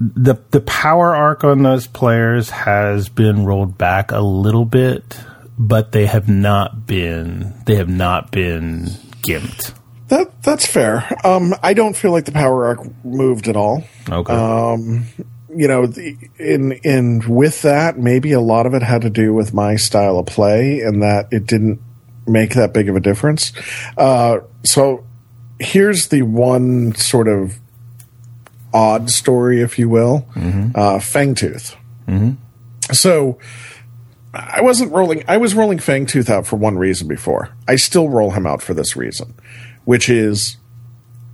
the 0.00 0.36
the 0.50 0.60
power 0.60 1.14
arc 1.14 1.44
on 1.44 1.62
those 1.62 1.86
players 1.86 2.50
has 2.50 3.08
been 3.08 3.44
rolled 3.44 3.78
back 3.78 4.10
a 4.10 4.20
little 4.20 4.64
bit, 4.64 5.18
but 5.58 5.92
they 5.92 6.06
have 6.06 6.28
not 6.28 6.86
been 6.86 7.54
they 7.66 7.76
have 7.76 7.88
not 7.88 8.30
been 8.30 8.86
gimped. 9.26 9.74
That 10.08 10.42
that's 10.42 10.66
fair. 10.66 11.08
Um, 11.24 11.54
I 11.62 11.74
don't 11.74 11.96
feel 11.96 12.12
like 12.12 12.24
the 12.24 12.32
power 12.32 12.66
arc 12.66 13.04
moved 13.04 13.48
at 13.48 13.56
all. 13.56 13.84
Okay. 14.08 14.32
Um, 14.32 15.06
you 15.56 15.68
know, 15.68 15.84
in 16.38 16.72
in 16.84 17.22
with 17.28 17.62
that, 17.62 17.98
maybe 17.98 18.32
a 18.32 18.40
lot 18.40 18.66
of 18.66 18.74
it 18.74 18.82
had 18.82 19.02
to 19.02 19.10
do 19.10 19.32
with 19.32 19.54
my 19.54 19.76
style 19.76 20.18
of 20.18 20.26
play, 20.26 20.80
and 20.80 21.02
that 21.02 21.28
it 21.30 21.46
didn't 21.46 21.80
make 22.26 22.54
that 22.54 22.72
big 22.72 22.88
of 22.88 22.96
a 22.96 23.00
difference. 23.00 23.52
Uh, 23.96 24.38
so 24.64 25.04
here's 25.58 26.08
the 26.08 26.22
one 26.22 26.94
sort 26.94 27.28
of 27.28 27.58
odd 28.74 29.08
story, 29.08 29.62
if 29.62 29.78
you 29.78 29.88
will, 29.88 30.26
mm-hmm. 30.34 30.72
uh, 30.74 30.98
Fangtooth. 30.98 31.76
Mm-hmm. 32.06 32.92
So 32.92 33.38
I 34.34 34.60
wasn't 34.60 34.92
rolling. 34.92 35.24
I 35.28 35.36
was 35.36 35.54
rolling 35.54 35.78
Fangtooth 35.78 36.28
out 36.28 36.46
for 36.46 36.56
one 36.56 36.76
reason 36.76 37.06
before. 37.06 37.54
I 37.68 37.76
still 37.76 38.08
roll 38.08 38.32
him 38.32 38.46
out 38.46 38.60
for 38.60 38.74
this 38.74 38.96
reason, 38.96 39.34
which 39.84 40.08
is 40.08 40.56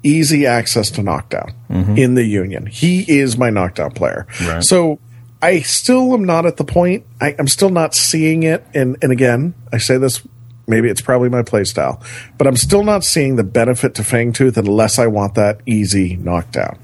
easy 0.03 0.47
access 0.47 0.91
to 0.93 1.03
knockdown 1.03 1.55
mm-hmm. 1.69 1.97
in 1.97 2.15
the 2.15 2.25
union. 2.25 2.67
He 2.67 3.05
is 3.11 3.37
my 3.37 3.51
knockdown 3.51 3.93
player. 3.93 4.27
Right. 4.43 4.63
So 4.63 4.99
I 5.43 5.61
still 5.61 6.13
am 6.13 6.25
not 6.25 6.47
at 6.47 6.59
the 6.59 6.65
point. 6.65 7.07
I, 7.21 7.35
am 7.39 7.49
still 7.49 7.71
not 7.71 7.95
seeing 7.95 8.43
it. 8.43 8.65
And 8.75 8.97
and 9.03 9.13
again, 9.13 9.55
I 9.73 9.79
say 9.79 9.97
this. 9.97 10.23
Maybe 10.67 10.89
it's 10.89 11.01
probably 11.01 11.31
my 11.31 11.43
playstyle, 11.43 12.01
but 12.39 12.47
I'm 12.47 12.55
still 12.55 12.85
not 12.85 13.03
seeing 13.03 13.35
the 13.35 13.43
benefit 13.43 13.97
to 13.97 14.03
Fangtooth 14.03 14.57
unless 14.57 15.01
I 15.01 15.09
want 15.09 15.35
that 15.35 15.63
easy 15.67 16.15
knockdown. 16.15 16.79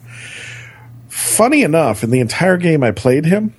Funny 1.16 1.62
enough, 1.62 2.04
in 2.04 2.10
the 2.10 2.20
entire 2.20 2.58
game 2.58 2.82
I 2.82 2.90
played 2.90 3.24
him, 3.24 3.54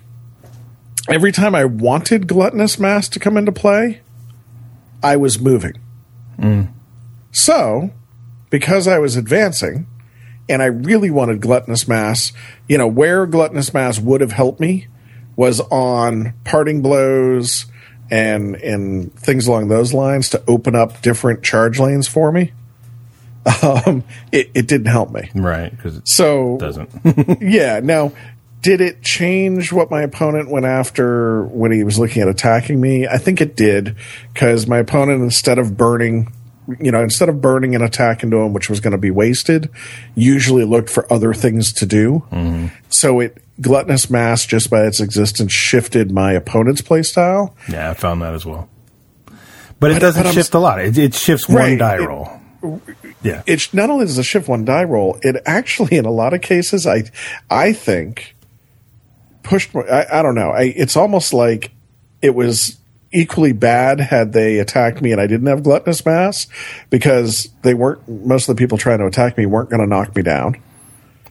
every 1.10 1.32
time 1.32 1.56
I 1.56 1.66
wanted 1.66 2.28
Gluttonous 2.28 2.78
Mass 2.78 3.10
to 3.10 3.20
come 3.20 3.36
into 3.36 3.52
play, 3.52 4.02
I 5.02 5.18
was 5.18 5.40
moving. 5.40 5.74
Mm. 6.38 6.72
So 7.32 7.90
because 8.52 8.88
I 8.88 9.00
was 9.00 9.16
advancing 9.16 9.88
and 10.48 10.62
I 10.62 10.68
really 10.68 11.10
wanted 11.10 11.42
gluttonous 11.42 11.88
mass, 11.88 12.32
you 12.70 12.78
know, 12.78 12.88
where 12.88 13.26
gluttonous 13.26 13.74
mass 13.74 14.00
would 14.00 14.22
have 14.22 14.34
helped 14.34 14.60
me 14.60 14.88
was 15.36 15.60
on 15.60 16.36
parting 16.44 16.84
blows 16.84 17.66
and 18.12 18.56
and 18.58 19.12
things 19.16 19.48
along 19.48 19.70
those 19.70 19.96
lines 19.96 20.30
to 20.30 20.44
open 20.48 20.76
up 20.76 21.02
different 21.02 21.44
charge 21.44 21.80
lanes 21.80 22.08
for 22.08 22.32
me. 22.32 22.54
Um, 23.64 24.04
it, 24.32 24.52
it 24.54 24.68
didn't 24.68 24.88
help 24.88 25.12
me, 25.12 25.30
right? 25.34 25.72
Because 25.72 25.98
it 25.98 26.08
so 26.08 26.58
doesn't. 26.58 27.42
yeah. 27.42 27.80
Now, 27.82 28.12
did 28.62 28.82
it 28.82 29.02
change 29.02 29.72
what 29.72 29.90
my 29.90 30.02
opponent 30.02 30.50
went 30.50 30.66
after 30.66 31.44
when 31.46 31.72
he 31.72 31.84
was 31.84 31.98
looking 31.98 32.22
at 32.22 32.28
attacking 32.28 32.80
me? 32.80 33.08
I 33.08 33.18
think 33.18 33.40
it 33.42 33.56
did 33.56 33.96
because 34.34 34.68
my 34.68 34.80
opponent, 34.80 35.22
instead 35.22 35.60
of 35.60 35.78
burning 35.78 36.34
you 36.80 36.92
know, 36.92 37.02
instead 37.02 37.30
of 37.30 37.40
burning 37.40 37.76
an 37.76 37.82
attack 37.82 38.24
into 38.24 38.38
him, 38.38 38.54
which 38.54 38.70
was 38.70 38.82
going 38.82 38.92
to 38.92 38.98
be 38.98 39.12
wasted, 39.12 39.70
usually 40.16 40.66
looked 40.66 40.90
for 40.90 41.12
other 41.12 41.34
things 41.34 41.72
to 41.72 41.86
do. 41.86 42.26
Mm-hmm. 42.32 42.68
So 42.90 43.22
it 43.22 43.42
gluttonous 43.62 44.10
mass 44.10 44.46
just 44.46 44.70
by 44.70 44.86
its 44.86 45.00
existence 45.00 45.52
shifted 45.52 46.12
my 46.12 46.34
opponent's 46.34 46.82
playstyle. 46.82 47.54
Yeah, 47.70 47.90
I 47.90 47.94
found 47.94 48.22
that 48.22 48.34
as 48.34 48.46
well. 48.46 48.70
But 49.80 49.92
it 49.92 49.94
but, 49.94 50.00
doesn't 50.00 50.24
but 50.24 50.34
shift 50.34 50.54
a 50.54 50.60
lot. 50.60 50.82
It, 50.82 50.98
it 50.98 51.14
shifts 51.14 51.50
right, 51.50 51.70
one 51.70 51.78
die 51.78 51.98
roll. 51.98 52.42
Yeah, 53.22 53.44
it's 53.46 53.74
not 53.74 53.90
only 53.90 54.06
does 54.06 54.18
it 54.18 54.24
shift 54.24 54.48
one 54.48 54.66
die 54.66 54.84
roll, 54.84 55.20
it 55.22 55.42
actually 55.46 55.98
in 55.98 56.06
a 56.06 56.12
lot 56.12 56.34
of 56.34 56.42
cases, 56.42 56.86
I 56.88 57.04
I 57.50 57.74
think 57.74 58.36
pushed. 59.44 59.76
I, 59.76 60.06
I 60.12 60.22
don't 60.22 60.36
know. 60.36 60.52
I, 60.52 60.74
it's 60.76 60.96
almost 60.96 61.34
like 61.34 61.72
it 62.22 62.36
was 62.36 62.78
equally 63.12 63.54
bad 63.54 64.00
had 64.00 64.34
they 64.34 64.60
attacked 64.60 65.02
me 65.02 65.12
and 65.12 65.22
I 65.22 65.28
didn't 65.28 65.48
have 65.48 65.64
gluttonous 65.64 66.06
mass 66.06 66.48
because 66.90 67.50
they 67.62 67.74
weren't 67.74 68.08
most 68.08 68.50
of 68.50 68.56
the 68.56 68.60
people 68.60 68.78
trying 68.78 69.00
to 69.00 69.06
attack 69.06 69.38
me 69.38 69.46
weren't 69.46 69.70
going 69.70 69.82
to 69.82 69.88
knock 69.88 70.16
me 70.16 70.22
down. 70.22 70.62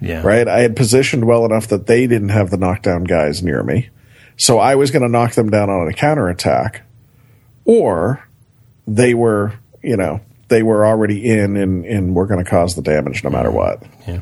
Yeah. 0.00 0.22
Right? 0.22 0.46
I 0.46 0.60
had 0.60 0.76
positioned 0.76 1.26
well 1.26 1.44
enough 1.44 1.68
that 1.68 1.86
they 1.86 2.06
didn't 2.06 2.30
have 2.30 2.50
the 2.50 2.56
knockdown 2.56 3.04
guys 3.04 3.42
near 3.42 3.62
me. 3.62 3.90
So 4.36 4.58
I 4.58 4.74
was 4.74 4.90
going 4.90 5.02
to 5.02 5.08
knock 5.08 5.32
them 5.34 5.50
down 5.50 5.70
on 5.70 5.88
a 5.88 5.92
counterattack 5.92 6.82
or 7.64 8.26
they 8.86 9.14
were, 9.14 9.54
you 9.82 9.96
know, 9.96 10.20
they 10.48 10.62
were 10.62 10.86
already 10.86 11.28
in 11.28 11.56
and, 11.56 11.84
and 11.84 12.14
were 12.14 12.26
going 12.26 12.42
to 12.42 12.48
cause 12.48 12.74
the 12.74 12.82
damage 12.82 13.24
no 13.24 13.30
matter 13.30 13.50
what. 13.50 13.82
Yeah. 14.06 14.20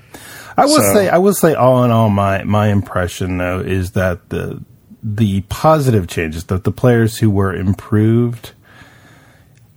I 0.57 0.67
will 0.67 0.81
so, 0.81 0.95
say, 0.95 1.09
I 1.09 1.19
will 1.19 1.35
say, 1.35 1.55
all 1.55 1.85
in 1.85 1.91
all, 1.91 2.11
my 2.11 2.45
my 2.45 2.69
impression 2.69 3.39
though 3.39 3.61
is 3.61 3.93
that 3.93 4.29
the 4.29 4.63
the 5.03 5.43
positive 5.43 6.07
changes 6.07 6.45
that 6.45 6.65
the 6.65 6.73
players 6.73 7.19
who 7.19 7.31
were 7.31 7.55
improved 7.55 8.53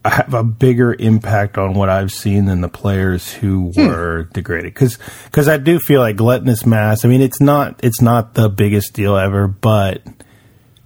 have 0.05 0.33
a 0.33 0.43
bigger 0.43 0.93
impact 0.93 1.57
on 1.57 1.73
what 1.73 1.89
I've 1.89 2.11
seen 2.11 2.45
than 2.45 2.61
the 2.61 2.69
players 2.69 3.33
who 3.33 3.71
hmm. 3.71 3.87
were 3.87 4.23
hmm. 4.23 4.31
degraded. 4.33 4.73
Because 4.73 4.97
because 5.25 5.47
I 5.47 5.57
do 5.57 5.79
feel 5.79 6.01
like 6.01 6.15
gluttonous 6.15 6.65
mass. 6.65 7.03
I 7.03 7.07
mean, 7.07 7.21
it's 7.21 7.41
not 7.41 7.79
it's 7.83 8.01
not 8.01 8.35
the 8.35 8.49
biggest 8.49 8.93
deal 8.93 9.17
ever, 9.17 9.47
but 9.47 10.01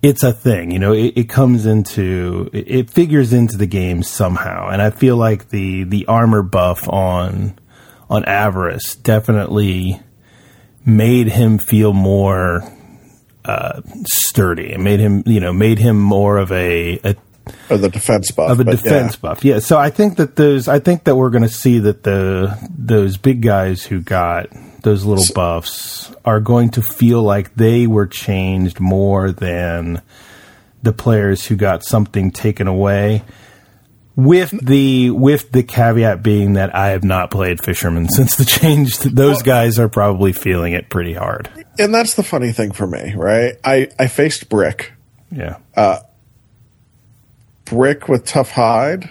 it's 0.01 0.23
a 0.23 0.33
thing. 0.33 0.71
You 0.71 0.79
know, 0.79 0.93
it, 0.93 1.13
it 1.15 1.29
comes 1.29 1.65
into 1.65 2.49
it, 2.53 2.71
it, 2.71 2.89
figures 2.89 3.33
into 3.33 3.57
the 3.57 3.67
game 3.67 4.03
somehow, 4.03 4.69
and 4.69 4.81
I 4.81 4.89
feel 4.89 5.17
like 5.17 5.49
the 5.49 5.83
the 5.83 6.05
armor 6.07 6.41
buff 6.41 6.87
on 6.89 7.57
on 8.09 8.25
Avarice 8.25 8.95
definitely 8.95 10.01
made 10.85 11.27
him 11.27 11.59
feel 11.59 11.93
more 11.93 12.63
uh, 13.45 13.81
sturdy. 14.05 14.73
It 14.73 14.79
made 14.79 14.99
him, 14.99 15.23
you 15.25 15.39
know, 15.39 15.53
made 15.53 15.79
him 15.79 15.99
more 15.99 16.37
of 16.37 16.51
a, 16.51 16.99
a 17.03 17.15
of 17.69 17.81
the 17.81 17.89
defense 17.89 18.31
buff 18.31 18.51
of 18.51 18.59
a 18.59 18.63
defense 18.63 19.13
yeah. 19.13 19.19
buff. 19.21 19.45
Yeah. 19.45 19.59
So 19.59 19.77
I 19.77 19.89
think 19.89 20.17
that 20.17 20.35
those, 20.35 20.67
I 20.67 20.79
think 20.79 21.05
that 21.05 21.15
we're 21.15 21.29
going 21.29 21.43
to 21.43 21.49
see 21.49 21.79
that 21.79 22.03
the 22.03 22.57
those 22.77 23.17
big 23.17 23.41
guys 23.41 23.83
who 23.83 24.01
got 24.01 24.47
those 24.81 25.05
little 25.05 25.23
so, 25.23 25.33
buffs 25.33 26.13
are 26.25 26.39
going 26.39 26.69
to 26.71 26.81
feel 26.81 27.21
like 27.23 27.55
they 27.55 27.87
were 27.87 28.07
changed 28.07 28.79
more 28.79 29.31
than 29.31 30.01
the 30.83 30.93
players 30.93 31.45
who 31.45 31.55
got 31.55 31.83
something 31.83 32.31
taken 32.31 32.67
away. 32.67 33.23
With 34.15 34.65
the 34.65 35.09
with 35.11 35.51
the 35.53 35.63
caveat 35.63 36.21
being 36.21 36.53
that 36.53 36.75
I 36.75 36.89
have 36.89 37.03
not 37.03 37.31
played 37.31 37.63
Fisherman 37.63 38.09
since 38.09 38.35
the 38.35 38.45
change. 38.45 38.97
Those 38.99 39.37
well, 39.37 39.45
guys 39.45 39.79
are 39.79 39.87
probably 39.87 40.33
feeling 40.33 40.73
it 40.73 40.89
pretty 40.89 41.13
hard. 41.13 41.49
And 41.79 41.93
that's 41.93 42.15
the 42.15 42.23
funny 42.23 42.51
thing 42.51 42.71
for 42.71 42.85
me, 42.85 43.13
right? 43.15 43.55
I 43.63 43.87
I 43.97 44.07
faced 44.07 44.49
Brick. 44.49 44.91
Yeah. 45.31 45.57
Uh, 45.75 45.99
brick 47.71 48.09
with 48.09 48.25
tough 48.25 48.51
hide. 48.51 49.09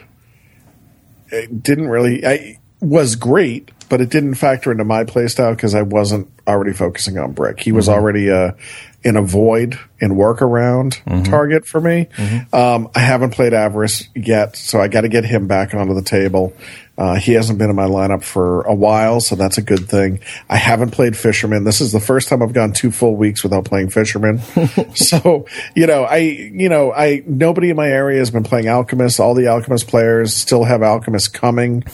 It 1.28 1.62
didn't 1.62 1.88
really. 1.88 2.24
I 2.26 2.58
was 2.80 3.16
great, 3.16 3.70
but 3.90 4.00
it 4.00 4.08
didn't 4.08 4.36
factor 4.36 4.72
into 4.72 4.84
my 4.84 5.04
playstyle 5.04 5.54
because 5.54 5.74
I 5.74 5.82
wasn't 5.82 6.30
already 6.46 6.72
focusing 6.72 7.18
on 7.18 7.32
brick. 7.32 7.60
He 7.60 7.72
was 7.72 7.88
mm-hmm. 7.88 7.98
already 7.98 8.28
a 8.28 8.56
in 9.02 9.16
a 9.16 9.22
void 9.22 9.78
and 10.00 10.12
workaround 10.12 11.02
mm-hmm. 11.04 11.22
target 11.24 11.66
for 11.66 11.80
me. 11.80 12.06
Mm-hmm. 12.16 12.54
Um, 12.54 12.90
I 12.94 13.00
haven't 13.00 13.30
played 13.30 13.52
Avarice 13.52 14.08
yet, 14.14 14.56
so 14.56 14.80
I 14.80 14.88
got 14.88 15.02
to 15.02 15.08
get 15.08 15.24
him 15.24 15.46
back 15.46 15.74
onto 15.74 15.94
the 15.94 16.02
table. 16.02 16.54
Uh, 16.96 17.14
he 17.14 17.32
hasn't 17.32 17.58
been 17.58 17.70
in 17.70 17.76
my 17.76 17.86
lineup 17.86 18.22
for 18.22 18.60
a 18.62 18.74
while, 18.74 19.20
so 19.20 19.34
that's 19.34 19.56
a 19.56 19.62
good 19.62 19.88
thing. 19.88 20.20
I 20.50 20.56
haven't 20.56 20.90
played 20.90 21.16
Fisherman. 21.16 21.64
This 21.64 21.80
is 21.80 21.92
the 21.92 22.00
first 22.00 22.28
time 22.28 22.42
I've 22.42 22.52
gone 22.52 22.74
two 22.74 22.90
full 22.90 23.16
weeks 23.16 23.42
without 23.42 23.64
playing 23.64 23.88
Fisherman. 23.88 24.38
so, 24.94 25.46
you 25.74 25.86
know, 25.86 26.04
I, 26.04 26.18
you 26.18 26.68
know, 26.68 26.92
I, 26.92 27.22
nobody 27.26 27.70
in 27.70 27.76
my 27.76 27.88
area 27.88 28.18
has 28.18 28.30
been 28.30 28.44
playing 28.44 28.68
Alchemist. 28.68 29.18
All 29.18 29.34
the 29.34 29.46
Alchemist 29.46 29.88
players 29.88 30.34
still 30.34 30.64
have 30.64 30.82
Alchemist 30.82 31.32
coming. 31.32 31.84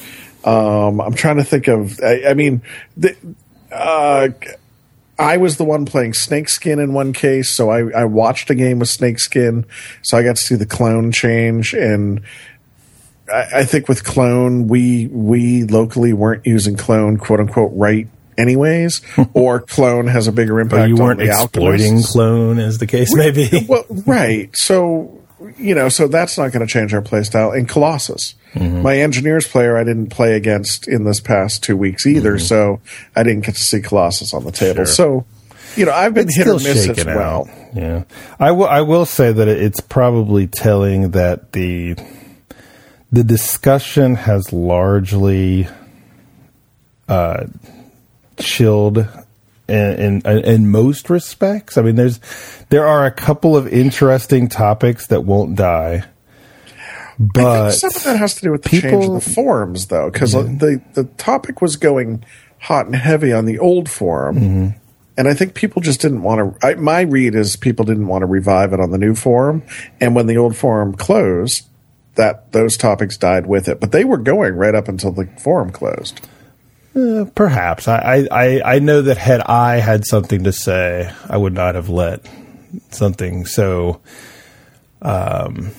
Um, 0.47 1.01
I'm 1.01 1.15
trying 1.15 1.37
to 1.37 1.45
think 1.45 1.67
of, 1.67 2.01
I, 2.03 2.29
I 2.29 2.35
mean, 2.35 2.63
the, 2.97 3.17
uh, 3.73 4.29
I 5.19 5.39
was 5.39 5.57
the 5.57 5.65
one 5.65 5.87
playing 5.87 6.15
Snakeskin 6.15 6.79
in 6.79 6.93
one 6.93 7.13
case, 7.13 7.49
so 7.49 7.71
I, 7.71 7.91
I 7.91 8.05
watched 8.05 8.51
a 8.51 8.55
game 8.55 8.79
with 8.79 8.89
Snakeskin, 8.89 9.65
so 10.03 10.17
I 10.19 10.23
got 10.23 10.37
to 10.37 10.43
see 10.43 10.55
the 10.55 10.67
clone 10.67 11.11
change. 11.11 11.73
And 11.75 12.23
I, 13.33 13.61
I, 13.61 13.65
think 13.65 13.89
with 13.89 14.05
clone, 14.05 14.69
we 14.69 15.09
we 15.09 15.65
locally 15.65 16.13
weren't 16.13 16.47
using 16.47 16.77
clone 16.77 17.17
quote 17.17 17.41
unquote 17.41 17.73
right 17.75 18.09
anyways, 18.37 19.01
or 19.33 19.61
clone 19.61 20.07
has 20.09 20.29
a 20.29 20.33
bigger 20.33 20.61
impact. 20.61 20.85
Or 20.85 20.87
you 20.87 20.97
weren't 20.97 21.23
exploiting 21.23 22.03
clone, 22.03 22.59
as 22.59 22.79
the 22.79 22.87
case 22.87 23.15
may 23.15 23.31
be. 23.31 23.67
well, 23.69 23.87
right. 24.07 24.55
So 24.55 25.23
you 25.59 25.75
know, 25.75 25.89
so 25.89 26.09
that's 26.09 26.39
not 26.39 26.53
going 26.53 26.67
to 26.67 26.73
change 26.73 26.95
our 26.95 27.03
playstyle. 27.03 27.57
And 27.57 27.69
Colossus, 27.69 28.35
mm-hmm. 28.55 28.83
my 28.83 28.99
engineers 28.99 29.47
player, 29.47 29.77
I 29.77 29.85
didn't 29.85 30.09
play 30.09 30.35
against 30.35 30.89
in 30.89 31.05
this 31.05 31.21
past 31.21 31.63
two 31.63 31.77
weeks 31.77 32.07
either, 32.07 32.37
mm-hmm. 32.37 32.47
so 32.47 32.81
I 33.15 33.23
didn't 33.23 33.45
get 33.45 33.55
to 33.55 33.63
see 33.63 33.81
Colossus 33.81 34.33
on 34.33 34.45
the 34.45 34.53
table. 34.53 34.85
Sure. 34.85 34.87
So, 34.87 35.27
you 35.77 35.85
know, 35.85 35.93
I've 35.93 36.15
been 36.15 36.29
it's 36.29 36.37
hit 36.37 36.49
or 36.49 36.55
miss 36.55 36.89
as 36.89 37.05
well. 37.05 37.49
Out. 37.49 37.77
Yeah, 37.77 38.05
I 38.41 38.53
will. 38.53 38.67
I 38.67 38.81
will 38.81 39.05
say 39.05 39.33
that 39.33 39.49
it's 39.49 39.81
probably 39.81 40.47
telling 40.47 41.11
that 41.11 41.53
the 41.53 41.97
the 43.13 43.23
discussion 43.23 44.15
has 44.15 44.55
largely 44.55 45.69
uh, 47.09 47.47
chilled 48.39 49.07
in, 49.69 50.23
in, 50.25 50.45
in 50.45 50.71
most 50.71 51.11
respects. 51.11 51.77
I 51.77 51.83
mean, 51.83 51.97
there's 51.97 52.21
there 52.69 52.87
are 52.87 53.05
a 53.05 53.11
couple 53.11 53.57
of 53.57 53.67
interesting 53.69 54.49
topics 54.49 55.09
that 55.09 55.25
won't 55.25 55.57
die. 55.57 56.05
But 57.19 57.71
some 57.71 57.95
of 57.95 58.05
that 58.05 58.19
has 58.19 58.35
to 58.37 58.43
do 58.43 58.53
with 58.53 58.63
the 58.63 58.69
people, 58.69 58.91
change 58.91 59.05
of 59.07 59.25
the 59.25 59.35
forums, 59.35 59.87
though, 59.87 60.11
because 60.11 60.35
yeah. 60.35 60.43
the 60.43 60.83
the 60.93 61.05
topic 61.05 61.63
was 61.63 61.77
going 61.77 62.25
hot 62.61 62.87
and 62.87 62.95
heavy 62.95 63.33
on 63.33 63.47
the 63.47 63.59
old 63.59 63.89
forum, 63.89 64.37
mm-hmm. 64.37 64.79
and 65.17 65.29
I 65.29 65.33
think 65.33 65.55
people 65.55 65.81
just 65.81 66.01
didn't 66.01 66.23
want 66.23 66.61
to. 66.61 66.77
my 66.77 67.01
read 67.01 67.35
is 67.35 67.57
people 67.57 67.87
didn't 67.87 68.07
want 68.07 68.23
to 68.23 68.27
revive 68.27 68.75
it 68.75 68.81
on 68.81 68.91
the 68.91 68.99
new 68.99 69.15
forum, 69.15 69.63
and 69.99 70.15
when 70.15 70.27
the 70.27 70.37
old 70.37 70.57
forum 70.57 70.95
closed, 70.95 71.67
that 72.17 72.53
those 72.53 72.77
topics 72.77 73.17
died 73.17 73.47
with 73.47 73.67
it. 73.67 73.81
But 73.81 73.93
they 73.93 74.05
were 74.05 74.19
going 74.19 74.55
right 74.55 74.75
up 74.75 74.87
until 74.87 75.13
the 75.13 75.27
forum 75.39 75.71
closed. 75.71 76.21
Uh, 76.97 77.27
perhaps 77.35 77.89
I, 77.89 78.27
I 78.31 78.63
I 78.65 78.79
know 78.79 79.03
that 79.03 79.19
had 79.19 79.43
I 79.43 79.77
had 79.77 80.07
something 80.07 80.45
to 80.45 80.53
say, 80.53 81.13
I 81.29 81.37
would 81.37 81.53
not 81.53 81.75
have 81.75 81.91
let 81.91 82.27
something 82.91 83.45
so 83.45 84.01
um, 85.03 85.73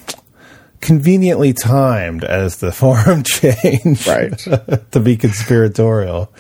conveniently 0.80 1.53
timed 1.53 2.23
as 2.23 2.57
the 2.57 2.72
forum 2.72 3.23
change, 3.23 4.07
right, 4.07 4.38
to 4.91 4.99
be 4.99 5.18
conspiratorial. 5.18 6.31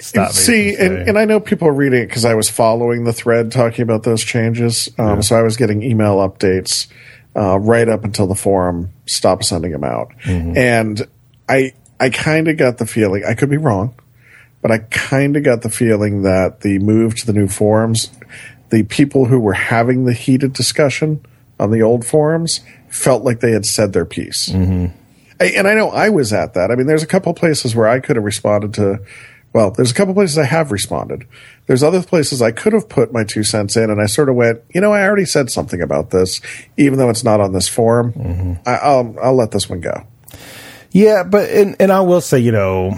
Stop 0.00 0.32
See, 0.32 0.74
and, 0.74 1.08
and 1.08 1.16
I 1.16 1.24
know 1.24 1.38
people 1.38 1.68
are 1.68 1.72
reading 1.72 2.02
it 2.02 2.06
because 2.06 2.24
I 2.24 2.34
was 2.34 2.50
following 2.50 3.04
the 3.04 3.12
thread 3.12 3.52
talking 3.52 3.82
about 3.82 4.02
those 4.02 4.24
changes. 4.24 4.88
Um, 4.98 5.06
yeah. 5.06 5.20
So 5.20 5.36
I 5.36 5.42
was 5.42 5.56
getting 5.56 5.84
email 5.84 6.16
updates 6.16 6.88
uh, 7.36 7.60
right 7.60 7.88
up 7.88 8.02
until 8.02 8.26
the 8.26 8.34
forum 8.34 8.90
stopped 9.06 9.44
sending 9.44 9.70
them 9.70 9.84
out, 9.84 10.12
mm-hmm. 10.24 10.56
and 10.56 11.06
I 11.48 11.74
I 12.00 12.10
kind 12.10 12.48
of 12.48 12.56
got 12.56 12.78
the 12.78 12.86
feeling 12.86 13.24
I 13.24 13.34
could 13.34 13.48
be 13.48 13.58
wrong 13.58 13.94
but 14.64 14.70
I 14.70 14.78
kind 14.78 15.36
of 15.36 15.42
got 15.42 15.60
the 15.60 15.68
feeling 15.68 16.22
that 16.22 16.62
the 16.62 16.78
move 16.78 17.16
to 17.16 17.26
the 17.26 17.34
new 17.34 17.48
forums, 17.48 18.10
the 18.70 18.82
people 18.82 19.26
who 19.26 19.38
were 19.38 19.52
having 19.52 20.06
the 20.06 20.14
heated 20.14 20.54
discussion 20.54 21.22
on 21.60 21.70
the 21.70 21.82
old 21.82 22.06
forums 22.06 22.60
felt 22.88 23.24
like 23.24 23.40
they 23.40 23.50
had 23.50 23.66
said 23.66 23.92
their 23.92 24.06
piece. 24.06 24.48
Mm-hmm. 24.48 24.86
I, 25.38 25.44
and 25.48 25.68
I 25.68 25.74
know 25.74 25.90
I 25.90 26.08
was 26.08 26.32
at 26.32 26.54
that. 26.54 26.70
I 26.70 26.76
mean, 26.76 26.86
there's 26.86 27.02
a 27.02 27.06
couple 27.06 27.34
places 27.34 27.76
where 27.76 27.86
I 27.86 28.00
could 28.00 28.16
have 28.16 28.24
responded 28.24 28.72
to. 28.74 29.00
Well, 29.52 29.70
there's 29.70 29.90
a 29.90 29.94
couple 29.94 30.14
places 30.14 30.38
I 30.38 30.46
have 30.46 30.72
responded. 30.72 31.26
There's 31.66 31.82
other 31.82 32.02
places 32.02 32.40
I 32.40 32.50
could 32.50 32.72
have 32.72 32.88
put 32.88 33.12
my 33.12 33.24
two 33.24 33.44
cents 33.44 33.76
in, 33.76 33.90
and 33.90 34.00
I 34.00 34.06
sort 34.06 34.30
of 34.30 34.34
went, 34.34 34.62
you 34.74 34.80
know, 34.80 34.94
I 34.94 35.02
already 35.02 35.26
said 35.26 35.50
something 35.50 35.82
about 35.82 36.08
this, 36.08 36.40
even 36.78 36.98
though 36.98 37.10
it's 37.10 37.22
not 37.22 37.38
on 37.38 37.52
this 37.52 37.68
forum. 37.68 38.14
Mm-hmm. 38.14 38.52
I, 38.66 38.96
will 38.96 39.16
I'll 39.22 39.36
let 39.36 39.50
this 39.50 39.68
one 39.68 39.80
go. 39.80 40.06
Yeah, 40.90 41.22
but 41.22 41.50
and 41.50 41.76
and 41.80 41.92
I 41.92 42.00
will 42.00 42.22
say, 42.22 42.38
you 42.38 42.52
know, 42.52 42.92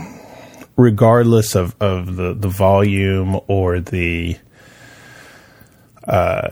regardless 0.76 1.54
of, 1.54 1.74
of 1.80 2.16
the, 2.16 2.34
the 2.34 2.48
volume 2.48 3.40
or 3.48 3.80
the 3.80 4.38
uh, 6.06 6.50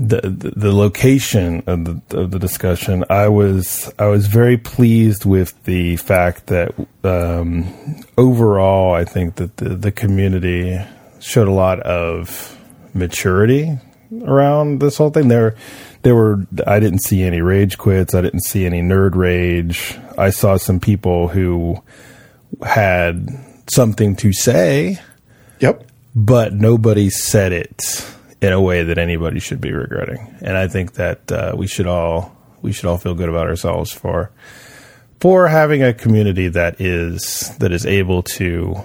the, 0.00 0.52
the, 0.56 0.72
location 0.72 1.62
of 1.66 1.84
the 1.84 2.18
of 2.18 2.30
the 2.30 2.38
discussion, 2.38 3.04
I 3.10 3.28
was 3.28 3.92
I 3.98 4.06
was 4.06 4.26
very 4.26 4.56
pleased 4.56 5.24
with 5.24 5.62
the 5.64 5.96
fact 5.96 6.46
that 6.46 6.74
um, 7.04 8.02
overall, 8.16 8.94
I 8.94 9.04
think 9.04 9.36
that 9.36 9.58
the, 9.58 9.70
the 9.70 9.92
community 9.92 10.80
showed 11.20 11.48
a 11.48 11.52
lot 11.52 11.80
of 11.80 12.58
maturity 12.94 13.78
around 14.22 14.80
this 14.80 14.96
whole 14.96 15.10
thing. 15.10 15.28
There, 15.28 15.54
there 16.02 16.14
were 16.14 16.46
I 16.66 16.80
didn't 16.80 17.00
see 17.00 17.22
any 17.22 17.40
rage 17.40 17.78
quits. 17.78 18.14
I 18.14 18.22
didn't 18.22 18.44
see 18.44 18.64
any 18.64 18.80
nerd 18.80 19.14
rage. 19.14 19.98
I 20.16 20.30
saw 20.30 20.56
some 20.56 20.80
people 20.80 21.28
who 21.28 21.82
had 22.64 23.28
something 23.72 24.16
to 24.16 24.32
say. 24.32 25.00
Yep. 25.60 25.86
But 26.14 26.52
nobody 26.52 27.10
said 27.10 27.52
it 27.52 28.06
in 28.40 28.52
a 28.52 28.60
way 28.60 28.84
that 28.84 28.98
anybody 28.98 29.40
should 29.40 29.60
be 29.60 29.72
regretting. 29.72 30.36
And 30.40 30.56
I 30.56 30.68
think 30.68 30.94
that 30.94 31.32
uh, 31.32 31.54
we 31.56 31.66
should 31.66 31.86
all 31.86 32.36
we 32.62 32.72
should 32.72 32.86
all 32.86 32.98
feel 32.98 33.14
good 33.14 33.28
about 33.28 33.46
ourselves 33.46 33.92
for 33.92 34.30
for 35.20 35.48
having 35.48 35.82
a 35.82 35.92
community 35.92 36.48
that 36.48 36.80
is 36.80 37.50
that 37.58 37.72
is 37.72 37.86
able 37.86 38.22
to 38.22 38.76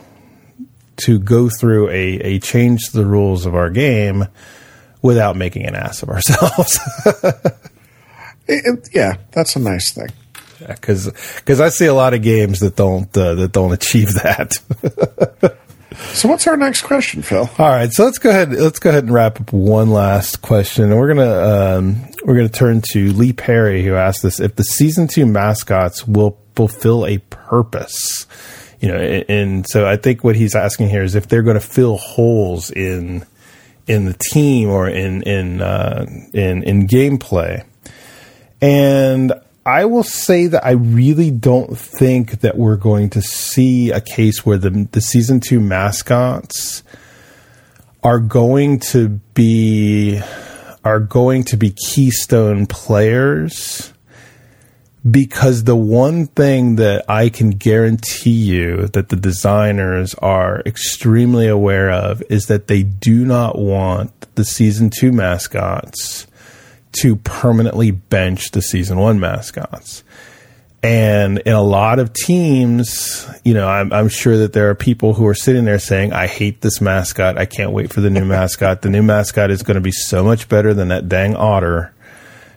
to 0.97 1.19
go 1.19 1.49
through 1.49 1.89
a, 1.89 2.19
a 2.19 2.39
change 2.39 2.81
to 2.91 2.97
the 2.97 3.05
rules 3.05 3.45
of 3.45 3.55
our 3.55 3.69
game 3.69 4.25
without 5.01 5.35
making 5.35 5.65
an 5.65 5.75
ass 5.75 6.03
of 6.03 6.09
ourselves. 6.09 6.79
it, 8.47 8.89
yeah, 8.93 9.15
that's 9.31 9.55
a 9.55 9.59
nice 9.59 9.91
thing 9.91 10.09
because 10.67 11.11
because 11.37 11.59
I 11.59 11.69
see 11.69 11.85
a 11.85 11.93
lot 11.93 12.13
of 12.13 12.21
games 12.21 12.59
that 12.59 12.75
don't 12.75 13.15
uh, 13.17 13.35
that 13.35 13.51
don't 13.51 13.71
achieve 13.71 14.13
that. 14.15 14.53
so 16.13 16.27
what's 16.27 16.47
our 16.47 16.57
next 16.57 16.83
question, 16.83 17.21
Phil? 17.21 17.49
All 17.57 17.69
right, 17.69 17.91
so 17.91 18.05
let's 18.05 18.19
go 18.19 18.29
ahead 18.29 18.51
let's 18.51 18.79
go 18.79 18.89
ahead 18.89 19.05
and 19.05 19.13
wrap 19.13 19.39
up 19.39 19.53
one 19.53 19.89
last 19.89 20.41
question, 20.41 20.85
and 20.85 20.97
we're 20.97 21.13
gonna 21.13 21.77
um, 21.77 22.05
we're 22.25 22.35
gonna 22.35 22.49
turn 22.49 22.81
to 22.91 23.11
Lee 23.13 23.33
Parry, 23.33 23.83
who 23.83 23.95
asked 23.95 24.25
us 24.25 24.39
if 24.39 24.55
the 24.55 24.63
season 24.63 25.07
two 25.07 25.25
mascots 25.25 26.07
will 26.07 26.37
fulfill 26.55 27.05
a 27.05 27.17
purpose. 27.17 28.27
You 28.81 28.89
know, 28.89 28.97
and, 28.97 29.25
and 29.29 29.67
so 29.67 29.85
I 29.85 29.97
think 29.97 30.23
what 30.23 30.37
he's 30.37 30.55
asking 30.55 30.89
here 30.89 31.03
is 31.03 31.15
if 31.15 31.27
they're 31.27 31.43
going 31.43 31.59
to 31.59 31.65
fill 31.65 31.97
holes 31.97 32.71
in 32.71 33.25
in 33.87 34.05
the 34.05 34.13
team 34.13 34.69
or 34.69 34.87
in 34.87 35.23
in 35.23 35.61
uh, 35.61 36.05
in 36.33 36.63
in 36.63 36.87
gameplay. 36.87 37.65
And 38.61 39.33
I 39.65 39.85
will 39.85 40.03
say 40.03 40.47
that 40.47 40.65
I 40.65 40.71
really 40.71 41.31
don't 41.31 41.77
think 41.77 42.41
that 42.41 42.57
we're 42.57 42.77
going 42.77 43.09
to 43.11 43.21
see 43.21 43.91
a 43.91 44.01
case 44.01 44.45
where 44.45 44.57
the 44.57 44.87
the 44.91 45.01
season 45.01 45.39
two 45.39 45.59
mascots 45.59 46.83
are 48.03 48.19
going 48.19 48.79
to 48.79 49.09
be 49.33 50.21
are 50.83 50.99
going 50.99 51.43
to 51.45 51.57
be 51.57 51.71
keystone 51.71 52.65
players. 52.65 53.93
Because 55.09 55.63
the 55.63 55.77
one 55.77 56.27
thing 56.27 56.75
that 56.75 57.05
I 57.09 57.29
can 57.29 57.51
guarantee 57.51 58.31
you 58.31 58.87
that 58.87 59.07
the 59.07 59.15
designers 59.15 60.13
are 60.15 60.61
extremely 60.65 61.47
aware 61.47 61.89
of 61.89 62.21
is 62.29 62.47
that 62.47 62.67
they 62.67 62.83
do 62.83 63.23
not 63.23 63.57
want 63.57 64.11
the 64.35 64.43
season 64.43 64.89
two 64.89 65.13
mascots 65.13 66.27
to 66.91 67.15
permanently 67.17 67.91
bench 67.91 68.51
the 68.51 68.61
season 68.61 68.97
one 68.97 69.19
mascots. 69.19 70.03
And 70.81 71.39
in 71.39 71.53
a 71.53 71.61
lot 71.61 71.99
of 71.99 72.13
teams, 72.13 73.29
you 73.43 73.53
know, 73.53 73.67
I'm, 73.67 73.91
I'm, 73.91 74.07
sure 74.07 74.37
that 74.37 74.53
there 74.53 74.69
are 74.69 74.75
people 74.75 75.13
who 75.13 75.27
are 75.27 75.33
sitting 75.33 75.65
there 75.65 75.77
saying, 75.77 76.13
I 76.13 76.27
hate 76.27 76.61
this 76.61 76.79
mascot. 76.79 77.37
I 77.37 77.45
can't 77.45 77.71
wait 77.71 77.91
for 77.91 77.99
the 77.99 78.09
new 78.09 78.23
mascot. 78.23 78.81
The 78.81 78.89
new 78.89 79.03
mascot 79.03 79.51
is 79.51 79.61
going 79.61 79.75
to 79.75 79.81
be 79.81 79.91
so 79.91 80.23
much 80.23 80.47
better 80.47 80.73
than 80.73 80.87
that 80.87 81.09
dang 81.09 81.35
otter 81.35 81.93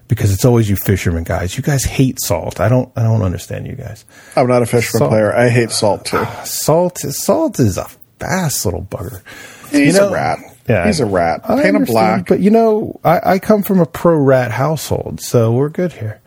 because 0.07 0.33
it's 0.33 0.45
always 0.45 0.71
you 0.71 0.77
fishermen 0.77 1.25
guys. 1.25 1.57
You 1.57 1.65
guys 1.65 1.83
hate 1.83 2.21
salt. 2.21 2.61
I 2.61 2.69
don't, 2.69 2.93
I 2.95 3.03
don't 3.03 3.23
understand 3.23 3.67
you 3.67 3.75
guys. 3.75 4.05
I'm 4.37 4.47
not 4.47 4.63
a 4.63 4.67
fisherman 4.67 5.01
salt. 5.01 5.11
player. 5.11 5.35
I 5.35 5.49
hate 5.49 5.73
salt 5.73 6.05
too. 6.05 6.19
Ah, 6.19 6.43
salt, 6.45 7.05
is 7.05 7.21
salt 7.21 7.59
is 7.59 7.77
a 7.77 7.89
fast 8.21 8.65
little 8.65 8.83
bugger. 8.83 9.23
He's 9.71 9.95
you 9.95 10.01
know, 10.01 10.11
a 10.11 10.13
rat. 10.13 10.39
Yeah, 10.69 10.87
he's 10.87 11.01
a 11.01 11.07
rat. 11.07 11.41
I 11.45 11.63
Paint 11.63 11.77
him 11.77 11.85
black. 11.85 12.29
But 12.29 12.41
you 12.41 12.51
know, 12.51 13.01
I, 13.05 13.35
I, 13.35 13.39
come 13.39 13.63
from 13.63 13.81
a 13.81 13.87
pro 13.87 14.17
rat 14.17 14.53
household, 14.53 15.21
so 15.21 15.53
we're 15.53 15.69
good 15.69 15.93
here. 15.93 16.21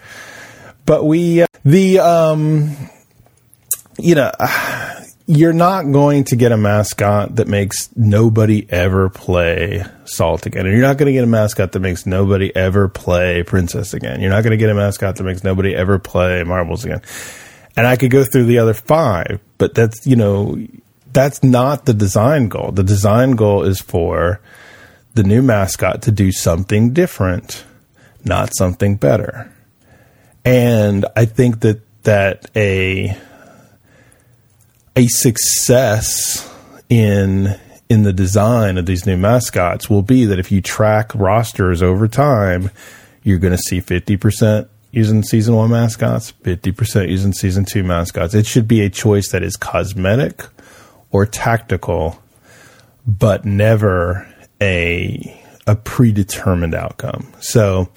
But 0.86 1.06
we, 1.06 1.42
uh, 1.42 1.48
the, 1.64 2.00
um, 2.00 2.76
you 3.98 4.16
know, 4.16 4.32
uh, 4.40 5.02
you're 5.28 5.54
not 5.54 5.92
going 5.92 6.24
to 6.26 6.36
get 6.36 6.52
a 6.52 6.58
mascot 6.58 7.38
that 7.38 7.48
makes 7.48 7.90
nobody 7.96 8.68
ever 8.70 9.10
play 9.10 9.84
Salt 10.06 10.46
again. 10.46 10.68
And 10.68 10.74
you're 10.74 10.86
not 10.86 10.98
going 10.98 11.08
to 11.08 11.14
get 11.14 11.24
a 11.24 11.28
mascot 11.28 11.72
that 11.72 11.80
makes 11.80 12.06
nobody 12.06 12.56
ever 12.56 12.88
play 12.88 13.42
Princess 13.42 13.96
again. 13.96 14.22
You're 14.22 14.30
not 14.30 14.44
going 14.44 14.52
to 14.52 14.58
get 14.58 14.70
a 14.70 14.76
mascot 14.76 15.16
that 15.16 15.24
makes 15.24 15.44
nobody 15.44 15.76
ever 15.76 15.98
play 15.98 16.44
Marbles 16.44 16.86
again. 16.86 17.02
And 17.76 17.88
I 17.88 17.96
could 17.96 18.12
go 18.12 18.24
through 18.24 18.46
the 18.46 18.60
other 18.60 18.76
five, 18.76 19.40
but 19.58 19.74
that's, 19.74 20.06
you 20.06 20.16
know, 20.16 20.58
that's 21.16 21.42
not 21.44 21.86
the 21.86 21.94
design 21.94 22.50
goal. 22.50 22.72
The 22.72 22.84
design 22.84 23.32
goal 23.32 23.64
is 23.64 23.80
for 23.80 24.42
the 25.14 25.24
new 25.24 25.42
mascot 25.42 26.02
to 26.04 26.12
do 26.12 26.34
something 26.34 26.92
different, 26.92 27.64
not 28.26 28.54
something 28.54 28.98
better. 28.98 29.50
And 30.44 31.06
I 31.16 31.24
think 31.24 31.62
that 31.62 31.82
that 32.04 32.52
a 32.56 33.18
a 34.98 35.08
success 35.08 36.54
in 36.90 37.58
in 37.88 38.04
the 38.04 38.14
design 38.14 38.78
of 38.78 38.86
these 38.86 39.06
new 39.06 39.18
mascots 39.18 39.90
will 39.90 40.02
be 40.02 40.26
that 40.26 40.38
if 40.38 40.52
you 40.52 40.62
track 40.62 41.16
rosters 41.16 41.82
over 41.82 42.10
time, 42.10 42.72
you're 43.24 43.40
going 43.40 43.56
to 43.56 43.58
see 43.58 43.80
50% 43.80 44.68
using 44.92 45.24
season 45.24 45.56
1 45.56 45.70
mascots, 45.70 46.34
50% 46.44 47.10
using 47.10 47.32
season 47.32 47.64
2 47.64 47.84
mascots. 47.84 48.34
It 48.34 48.46
should 48.46 48.68
be 48.68 48.82
a 48.82 48.90
choice 48.90 49.30
that 49.32 49.44
is 49.44 49.56
cosmetic 49.56 50.46
or 51.12 51.26
tactical, 51.26 52.22
but 53.06 53.46
never 53.46 54.28
a 54.62 55.42
a 55.68 55.76
predetermined 55.76 56.76
outcome. 56.76 57.34
So, 57.40 57.90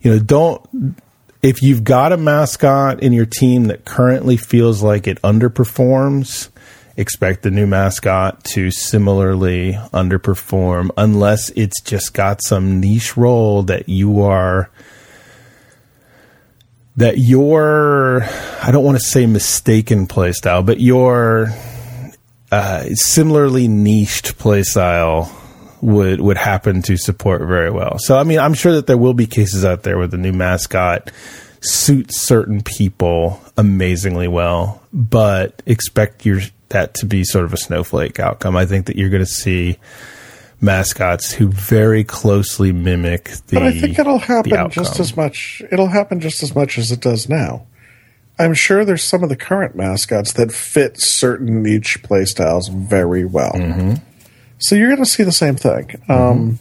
you 0.00 0.12
know, 0.12 0.18
don't 0.18 0.96
if 1.42 1.62
you've 1.62 1.84
got 1.84 2.10
a 2.12 2.16
mascot 2.16 3.02
in 3.02 3.12
your 3.12 3.26
team 3.26 3.64
that 3.64 3.84
currently 3.84 4.38
feels 4.38 4.82
like 4.82 5.06
it 5.06 5.20
underperforms, 5.20 6.48
expect 6.96 7.42
the 7.42 7.50
new 7.50 7.66
mascot 7.66 8.42
to 8.44 8.70
similarly 8.70 9.74
underperform 9.92 10.90
unless 10.96 11.50
it's 11.50 11.82
just 11.82 12.14
got 12.14 12.42
some 12.42 12.80
niche 12.80 13.16
role 13.16 13.62
that 13.64 13.88
you 13.90 14.22
are 14.22 14.70
that 16.96 17.18
your 17.18 18.22
I 18.62 18.70
don't 18.70 18.84
want 18.84 18.98
to 18.98 19.04
say 19.04 19.26
mistaken 19.26 20.06
playstyle, 20.06 20.64
but 20.64 20.80
your 20.80 21.52
uh, 22.54 22.94
similarly 22.94 23.66
niched 23.66 24.38
playstyle 24.38 25.28
would 25.80 26.20
would 26.20 26.36
happen 26.36 26.82
to 26.82 26.96
support 26.96 27.42
very 27.42 27.70
well. 27.70 27.98
So 27.98 28.16
I 28.16 28.22
mean, 28.22 28.38
I'm 28.38 28.54
sure 28.54 28.74
that 28.74 28.86
there 28.86 28.96
will 28.96 29.12
be 29.12 29.26
cases 29.26 29.64
out 29.64 29.82
there 29.82 29.98
where 29.98 30.06
the 30.06 30.16
new 30.16 30.32
mascot 30.32 31.10
suits 31.60 32.20
certain 32.20 32.62
people 32.62 33.40
amazingly 33.56 34.28
well, 34.28 34.80
but 34.92 35.62
expect 35.66 36.24
your 36.24 36.42
that 36.68 36.94
to 36.94 37.06
be 37.06 37.24
sort 37.24 37.44
of 37.44 37.52
a 37.52 37.56
snowflake 37.56 38.20
outcome. 38.20 38.56
I 38.56 38.66
think 38.66 38.86
that 38.86 38.96
you're 38.96 39.10
going 39.10 39.24
to 39.24 39.26
see 39.26 39.78
mascots 40.60 41.32
who 41.32 41.48
very 41.48 42.04
closely 42.04 42.70
mimic 42.70 43.24
the. 43.48 43.56
But 43.56 43.62
I 43.64 43.72
think 43.72 43.98
it'll 43.98 44.18
happen 44.20 44.70
just 44.70 45.00
as 45.00 45.16
much. 45.16 45.60
It'll 45.72 45.88
happen 45.88 46.20
just 46.20 46.44
as 46.44 46.54
much 46.54 46.78
as 46.78 46.92
it 46.92 47.00
does 47.00 47.28
now. 47.28 47.66
I'm 48.38 48.54
sure 48.54 48.84
there's 48.84 49.04
some 49.04 49.22
of 49.22 49.28
the 49.28 49.36
current 49.36 49.76
mascots 49.76 50.32
that 50.32 50.52
fit 50.52 51.00
certain 51.00 51.62
niche 51.62 52.02
playstyles 52.02 52.72
very 52.72 53.24
well. 53.24 53.52
Mm-hmm. 53.52 53.94
So 54.58 54.74
you're 54.74 54.88
going 54.88 55.04
to 55.04 55.10
see 55.10 55.22
the 55.22 55.32
same 55.32 55.56
thing. 55.56 55.86
Mm-hmm. 56.08 56.12
Um, 56.12 56.58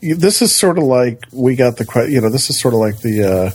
this 0.00 0.42
is 0.42 0.54
sort 0.54 0.78
of 0.78 0.84
like 0.84 1.24
we 1.32 1.54
got 1.54 1.76
the 1.76 2.06
you 2.10 2.20
know 2.20 2.28
this 2.28 2.50
is 2.50 2.60
sort 2.60 2.74
of 2.74 2.80
like 2.80 2.98
the 2.98 3.22
uh, 3.22 3.50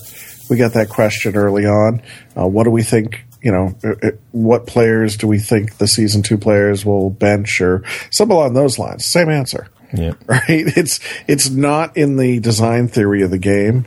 we 0.49 0.55
got 0.55 0.73
that 0.73 0.89
question 0.89 1.35
early 1.35 1.65
on. 1.65 2.01
Uh, 2.37 2.47
what 2.47 2.63
do 2.63 2.71
we 2.71 2.83
think? 2.83 3.25
You 3.41 3.51
know, 3.51 3.75
uh, 3.83 4.07
uh, 4.07 4.11
what 4.31 4.65
players 4.65 5.17
do 5.17 5.27
we 5.27 5.39
think 5.39 5.77
the 5.77 5.87
season 5.87 6.23
two 6.23 6.37
players 6.37 6.85
will 6.85 7.09
bench 7.09 7.61
or 7.61 7.83
something 8.11 8.35
along 8.35 8.53
those 8.53 8.79
lines? 8.79 9.05
Same 9.05 9.29
answer. 9.29 9.67
Yeah. 9.93 10.13
Right. 10.25 10.43
It's 10.49 10.99
it's 11.27 11.49
not 11.49 11.95
in 11.95 12.17
the 12.17 12.39
design 12.39 12.87
theory 12.87 13.21
of 13.21 13.31
the 13.31 13.37
game 13.37 13.85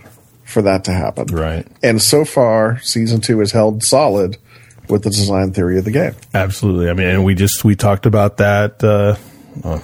for 0.50 0.62
that 0.62 0.84
to 0.84 0.92
happen. 0.92 1.26
Right. 1.26 1.66
And 1.82 2.00
so 2.02 2.24
far, 2.24 2.80
season 2.80 3.20
two 3.20 3.38
has 3.40 3.52
held 3.52 3.82
solid 3.82 4.36
with 4.90 5.04
the 5.04 5.10
design 5.10 5.52
theory 5.52 5.78
of 5.78 5.84
the 5.84 5.90
game. 5.90 6.14
Absolutely. 6.34 6.90
I 6.90 6.94
mean, 6.94 7.08
and 7.08 7.24
we 7.24 7.34
just 7.34 7.64
we 7.64 7.76
talked 7.76 8.06
about 8.06 8.38
that 8.38 8.82
uh, 8.82 9.16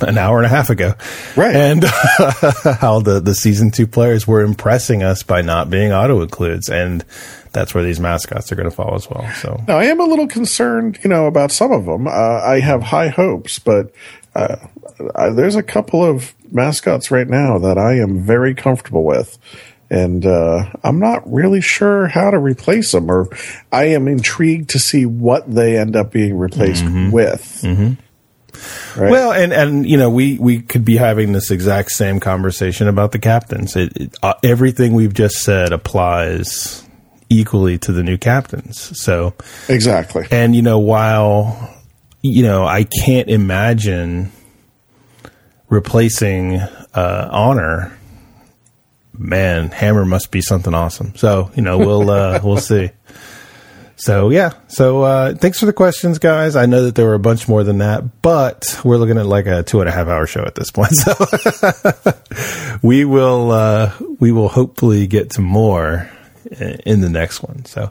an 0.04 0.18
hour 0.18 0.38
and 0.38 0.46
a 0.46 0.48
half 0.48 0.70
ago, 0.70 0.94
right? 1.36 1.54
And 1.54 1.84
how 2.80 3.00
the 3.00 3.20
the 3.20 3.34
season 3.34 3.70
two 3.70 3.86
players 3.86 4.26
were 4.26 4.42
impressing 4.42 5.02
us 5.02 5.22
by 5.22 5.42
not 5.42 5.70
being 5.70 5.92
auto 5.92 6.20
includes, 6.22 6.68
and 6.68 7.04
that's 7.52 7.74
where 7.74 7.84
these 7.84 8.00
mascots 8.00 8.52
are 8.52 8.56
going 8.56 8.68
to 8.68 8.74
fall 8.74 8.94
as 8.94 9.08
well. 9.08 9.26
So 9.34 9.62
now 9.68 9.78
I 9.78 9.84
am 9.84 10.00
a 10.00 10.04
little 10.04 10.26
concerned, 10.26 10.98
you 11.02 11.08
know, 11.08 11.26
about 11.26 11.52
some 11.52 11.72
of 11.72 11.86
them. 11.86 12.06
Uh, 12.06 12.10
I 12.10 12.60
have 12.60 12.82
high 12.82 13.08
hopes, 13.08 13.58
but. 13.58 13.92
Uh, 14.34 14.56
there's 15.30 15.56
a 15.56 15.62
couple 15.62 16.04
of 16.04 16.34
mascots 16.52 17.10
right 17.10 17.26
now 17.26 17.56
that 17.56 17.78
I 17.78 17.94
am 17.94 18.20
very 18.20 18.54
comfortable 18.54 19.02
with 19.02 19.38
and 19.88 20.26
uh, 20.26 20.70
I'm 20.82 20.98
not 20.98 21.30
really 21.30 21.60
sure 21.60 22.06
how 22.08 22.30
to 22.30 22.38
replace 22.38 22.92
them, 22.92 23.10
or 23.10 23.28
I 23.70 23.86
am 23.86 24.08
intrigued 24.08 24.70
to 24.70 24.78
see 24.78 25.06
what 25.06 25.52
they 25.52 25.78
end 25.78 25.94
up 25.96 26.10
being 26.10 26.36
replaced 26.36 26.84
mm-hmm. 26.84 27.10
with. 27.10 27.60
Mm-hmm. 27.62 29.00
Right? 29.00 29.10
Well, 29.10 29.32
and 29.32 29.52
and 29.52 29.88
you 29.88 29.96
know, 29.96 30.10
we 30.10 30.38
we 30.38 30.62
could 30.62 30.84
be 30.84 30.96
having 30.96 31.32
this 31.32 31.50
exact 31.50 31.92
same 31.92 32.20
conversation 32.20 32.88
about 32.88 33.12
the 33.12 33.18
captains. 33.18 33.76
It, 33.76 33.96
it, 33.96 34.16
uh, 34.22 34.34
everything 34.42 34.94
we've 34.94 35.14
just 35.14 35.36
said 35.36 35.72
applies 35.72 36.82
equally 37.28 37.78
to 37.78 37.92
the 37.92 38.02
new 38.02 38.16
captains. 38.16 38.98
So 39.00 39.34
exactly, 39.68 40.26
and 40.30 40.56
you 40.56 40.62
know, 40.62 40.78
while 40.78 41.74
you 42.22 42.42
know, 42.42 42.64
I 42.64 42.84
can't 42.84 43.28
imagine 43.28 44.32
replacing 45.68 46.56
uh, 46.56 47.28
honor 47.30 47.95
man, 49.18 49.70
Hammer 49.70 50.04
must 50.04 50.30
be 50.30 50.40
something 50.40 50.74
awesome. 50.74 51.14
So 51.16 51.50
you 51.54 51.62
know, 51.62 51.78
we'll 51.78 52.10
uh, 52.10 52.40
we'll 52.44 52.58
see. 52.58 52.90
So 53.98 54.28
yeah, 54.28 54.52
so 54.68 55.02
uh, 55.02 55.34
thanks 55.34 55.58
for 55.58 55.64
the 55.64 55.72
questions, 55.72 56.18
guys. 56.18 56.54
I 56.54 56.66
know 56.66 56.84
that 56.84 56.94
there 56.94 57.06
were 57.06 57.14
a 57.14 57.18
bunch 57.18 57.48
more 57.48 57.64
than 57.64 57.78
that, 57.78 58.20
but 58.20 58.78
we're 58.84 58.98
looking 58.98 59.16
at 59.16 59.24
like 59.24 59.46
a 59.46 59.62
two 59.62 59.80
and 59.80 59.88
a 59.88 59.92
half 59.92 60.06
hour 60.06 60.26
show 60.26 60.44
at 60.44 60.54
this 60.54 60.70
point. 60.70 60.92
So 60.96 61.14
we 62.82 63.06
will 63.06 63.50
uh, 63.50 63.92
we 64.20 64.32
will 64.32 64.48
hopefully 64.48 65.06
get 65.06 65.30
to 65.32 65.40
more 65.40 66.10
in 66.50 67.00
the 67.00 67.08
next 67.08 67.42
one. 67.42 67.64
So 67.64 67.90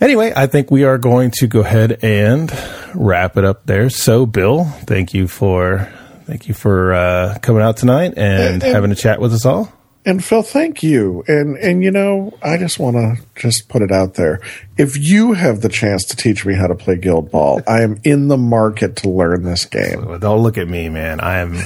anyway, 0.00 0.32
I 0.36 0.46
think 0.46 0.70
we 0.70 0.84
are 0.84 0.98
going 0.98 1.30
to 1.32 1.46
go 1.46 1.60
ahead 1.60 2.04
and 2.04 2.52
wrap 2.94 3.38
it 3.38 3.44
up 3.44 3.64
there. 3.64 3.88
So 3.88 4.26
Bill, 4.26 4.64
thank 4.64 5.14
you 5.14 5.28
for 5.28 5.90
thank 6.26 6.46
you 6.46 6.52
for 6.52 6.92
uh, 6.92 7.38
coming 7.40 7.62
out 7.62 7.78
tonight 7.78 8.14
and, 8.18 8.62
and 8.62 8.62
having 8.62 8.92
a 8.92 8.96
chat 8.96 9.18
with 9.18 9.32
us 9.32 9.46
all. 9.46 9.72
And 10.06 10.24
Phil, 10.24 10.42
thank 10.42 10.82
you. 10.82 11.22
And 11.28 11.58
and 11.58 11.84
you 11.84 11.90
know, 11.90 12.36
I 12.42 12.56
just 12.56 12.78
want 12.78 12.96
to 12.96 13.22
just 13.36 13.68
put 13.68 13.82
it 13.82 13.92
out 13.92 14.14
there. 14.14 14.40
If 14.78 14.96
you 14.96 15.34
have 15.34 15.60
the 15.60 15.68
chance 15.68 16.04
to 16.06 16.16
teach 16.16 16.46
me 16.46 16.54
how 16.54 16.66
to 16.66 16.74
play 16.74 16.96
Guild 16.96 17.30
Ball, 17.30 17.62
I 17.66 17.82
am 17.82 18.00
in 18.02 18.28
the 18.28 18.38
market 18.38 18.96
to 18.96 19.10
learn 19.10 19.42
this 19.42 19.66
game. 19.66 20.18
Don't 20.18 20.42
look 20.42 20.56
at 20.56 20.68
me, 20.68 20.88
man. 20.88 21.20
I 21.20 21.38
am 21.38 21.58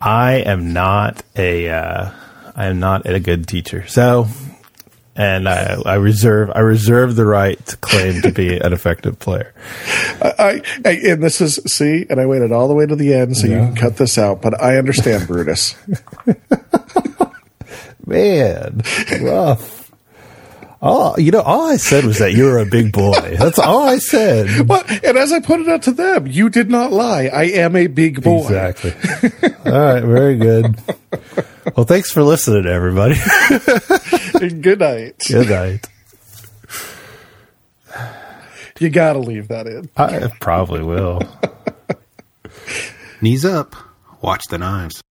I 0.00 0.32
am 0.34 0.72
not 0.72 1.22
a 1.36 1.68
uh, 1.68 2.10
I 2.56 2.66
am 2.66 2.80
not 2.80 3.06
a 3.06 3.20
good 3.20 3.46
teacher. 3.46 3.86
So 3.86 4.26
and 5.14 5.48
I, 5.48 5.78
I 5.84 5.94
reserve 5.96 6.50
I 6.54 6.60
reserve 6.60 7.16
the 7.16 7.26
right 7.26 7.64
to 7.66 7.76
claim 7.76 8.22
to 8.22 8.32
be 8.32 8.56
an 8.58 8.72
effective 8.72 9.18
player. 9.18 9.52
I, 10.22 10.62
I 10.84 10.90
and 10.90 11.22
this 11.22 11.40
is 11.40 11.60
see, 11.66 12.06
and 12.08 12.20
I 12.20 12.26
waited 12.26 12.52
all 12.52 12.68
the 12.68 12.74
way 12.74 12.86
to 12.86 12.96
the 12.96 13.14
end 13.14 13.36
so 13.36 13.46
yeah. 13.46 13.60
you 13.60 13.66
can 13.66 13.76
cut 13.76 13.96
this 13.96 14.16
out. 14.18 14.40
But 14.40 14.60
I 14.60 14.76
understand, 14.76 15.26
Brutus. 15.26 15.74
Man, 18.06 18.82
rough. 19.20 19.81
All 20.82 21.18
you 21.18 21.30
know, 21.30 21.42
all 21.42 21.70
I 21.70 21.76
said 21.76 22.04
was 22.04 22.18
that 22.18 22.32
you're 22.32 22.58
a 22.58 22.66
big 22.66 22.90
boy. 22.90 23.36
That's 23.38 23.60
all 23.60 23.88
I 23.88 23.98
said. 23.98 24.42
Well, 24.72 24.84
and 24.88 25.18
as 25.18 25.32
I 25.32 25.40
put 25.40 25.60
it 25.60 25.68
out 25.68 25.82
to 25.82 25.92
them, 25.92 26.26
you 26.26 26.48
did 26.48 26.70
not 26.70 26.92
lie. 26.92 27.26
I 27.26 27.44
am 27.44 27.76
a 27.76 27.86
big 27.88 28.22
boy. 28.22 28.42
Exactly. 28.42 28.92
all 29.66 29.72
right, 29.72 30.02
very 30.02 30.36
good. 30.36 30.76
Well, 31.76 31.84
thanks 31.84 32.10
for 32.10 32.22
listening, 32.22 32.66
everybody. 32.66 33.14
good 34.60 34.78
night. 34.80 35.22
Good 35.28 35.50
night. 35.50 35.86
You 38.78 38.88
got 38.88 39.12
to 39.12 39.18
leave 39.18 39.48
that 39.48 39.66
in. 39.66 39.90
I 39.96 40.28
probably 40.40 40.82
will. 40.82 41.20
Knees 43.20 43.44
up. 43.44 43.76
Watch 44.22 44.44
the 44.48 44.58
knives. 44.58 45.02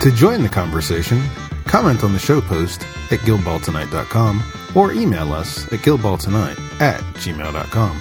To 0.00 0.10
join 0.10 0.42
the 0.42 0.50
conversation, 0.50 1.22
comment 1.72 2.04
on 2.04 2.12
the 2.12 2.18
show 2.18 2.38
post 2.38 2.82
at 3.10 3.18
guildballtonight.com 3.20 4.42
or 4.74 4.92
email 4.92 5.32
us 5.32 5.64
at 5.72 5.78
guildballtonight 5.78 6.82
at 6.82 7.00
gmail.com. 7.14 7.98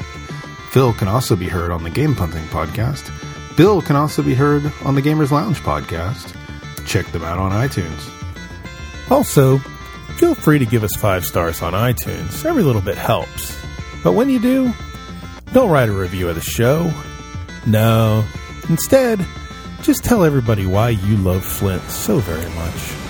Phil 0.71 0.91
can 0.91 1.07
also 1.07 1.37
be 1.37 1.47
heard 1.47 1.71
on 1.71 1.81
the 1.81 1.89
Game 1.89 2.13
Punting 2.13 2.43
podcast. 2.47 3.09
Bill 3.55 3.81
can 3.81 3.95
also 3.95 4.21
be 4.21 4.33
heard 4.33 4.69
on 4.83 4.95
the 4.95 5.01
Gamers 5.01 5.31
Lounge 5.31 5.57
podcast. 5.61 6.35
Check 6.85 7.05
them 7.13 7.23
out 7.23 7.37
on 7.37 7.51
iTunes. 7.51 8.11
Also, 9.09 9.59
feel 10.17 10.35
free 10.35 10.59
to 10.59 10.65
give 10.65 10.83
us 10.83 10.93
five 10.97 11.25
stars 11.25 11.61
on 11.61 11.71
iTunes. 11.71 12.43
Every 12.43 12.63
little 12.63 12.81
bit 12.81 12.97
helps. 12.97 13.57
But 14.03 14.13
when 14.13 14.29
you 14.29 14.39
do, 14.39 14.73
don't 15.53 15.69
write 15.69 15.87
a 15.87 15.93
review 15.93 16.27
of 16.27 16.35
the 16.35 16.41
show. 16.41 16.91
No. 17.65 18.25
Instead, 18.67 19.25
just 19.81 20.03
tell 20.03 20.25
everybody 20.25 20.65
why 20.65 20.89
you 20.89 21.15
love 21.15 21.45
Flint 21.45 21.83
so 21.83 22.17
very 22.19 22.49
much. 22.55 23.00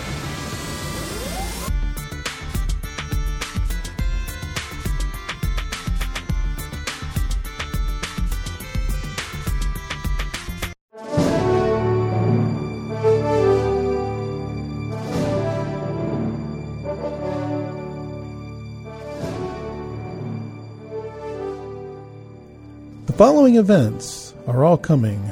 Following 23.22 23.58
events 23.58 24.34
are 24.48 24.66
all 24.66 24.76
coming 24.76 25.32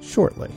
shortly. 0.00 0.48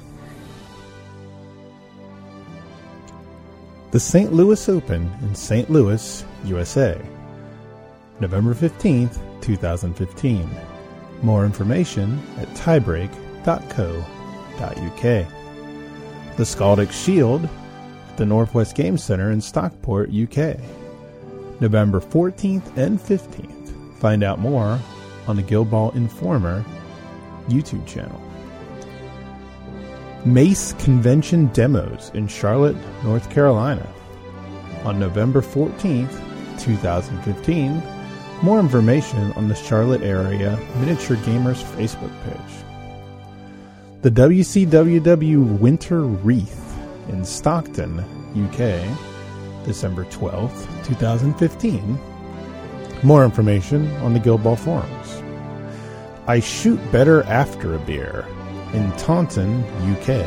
The 3.90 4.00
St. 4.00 4.32
Louis 4.32 4.70
Open 4.70 5.12
in 5.24 5.34
St. 5.34 5.72
Louis, 5.72 6.24
USA, 6.46 7.02
November 8.20 8.54
15th, 8.54 9.18
2015. 9.42 10.48
More 11.24 11.44
information 11.44 12.22
at 12.38 12.48
tiebreak.co.uk. 12.50 13.48
The 16.38 16.44
Scaldic 16.44 16.92
Shield 16.92 17.46
at 17.46 18.18
the 18.18 18.28
Northwest 18.28 18.76
Game 18.76 19.00
Center 19.00 19.32
in 19.32 19.42
Stockport, 19.42 20.12
UK, 20.12 20.60
November 21.60 22.00
14th 22.00 22.78
and 22.78 23.00
15th. 23.00 23.98
Find 23.98 24.24
out 24.24 24.38
more 24.38 24.80
on 25.28 25.36
the 25.36 25.42
Guild 25.42 25.70
Ball 25.70 25.92
Informer 25.92 26.64
YouTube 27.48 27.86
channel. 27.88 28.22
Mace 30.26 30.74
Convention 30.74 31.48
Demos 31.48 32.12
in 32.14 32.28
Charlotte, 32.28 32.78
North 33.04 33.30
Carolina 33.30 33.88
on 34.86 35.00
November 35.00 35.42
14th, 35.42 36.20
2015. 36.60 37.82
More 38.42 38.60
information 38.60 39.32
on 39.34 39.48
the 39.48 39.56
Charlotte 39.56 40.02
area 40.02 40.58
Miniature 40.78 41.18
Gamers 41.18 41.64
Facebook 41.76 42.12
page. 42.24 42.64
The 44.02 44.12
WCWW 44.12 45.60
Winter 45.60 46.02
Wreath 46.02 46.78
in 47.10 47.24
Stockton, 47.24 48.00
UK, 48.36 49.66
December 49.66 50.04
12th, 50.06 50.86
2015. 50.86 52.00
More 53.04 53.24
information 53.26 53.90
on 53.98 54.14
the 54.14 54.20
Guild 54.20 54.44
Ball 54.44 54.56
forums. 54.56 55.03
I 56.26 56.40
shoot 56.40 56.80
better 56.90 57.24
after 57.24 57.76
a 57.76 57.80
beer 57.80 58.26
in 58.74 58.90
Taunton, 58.94 59.62
UK, 59.92 60.26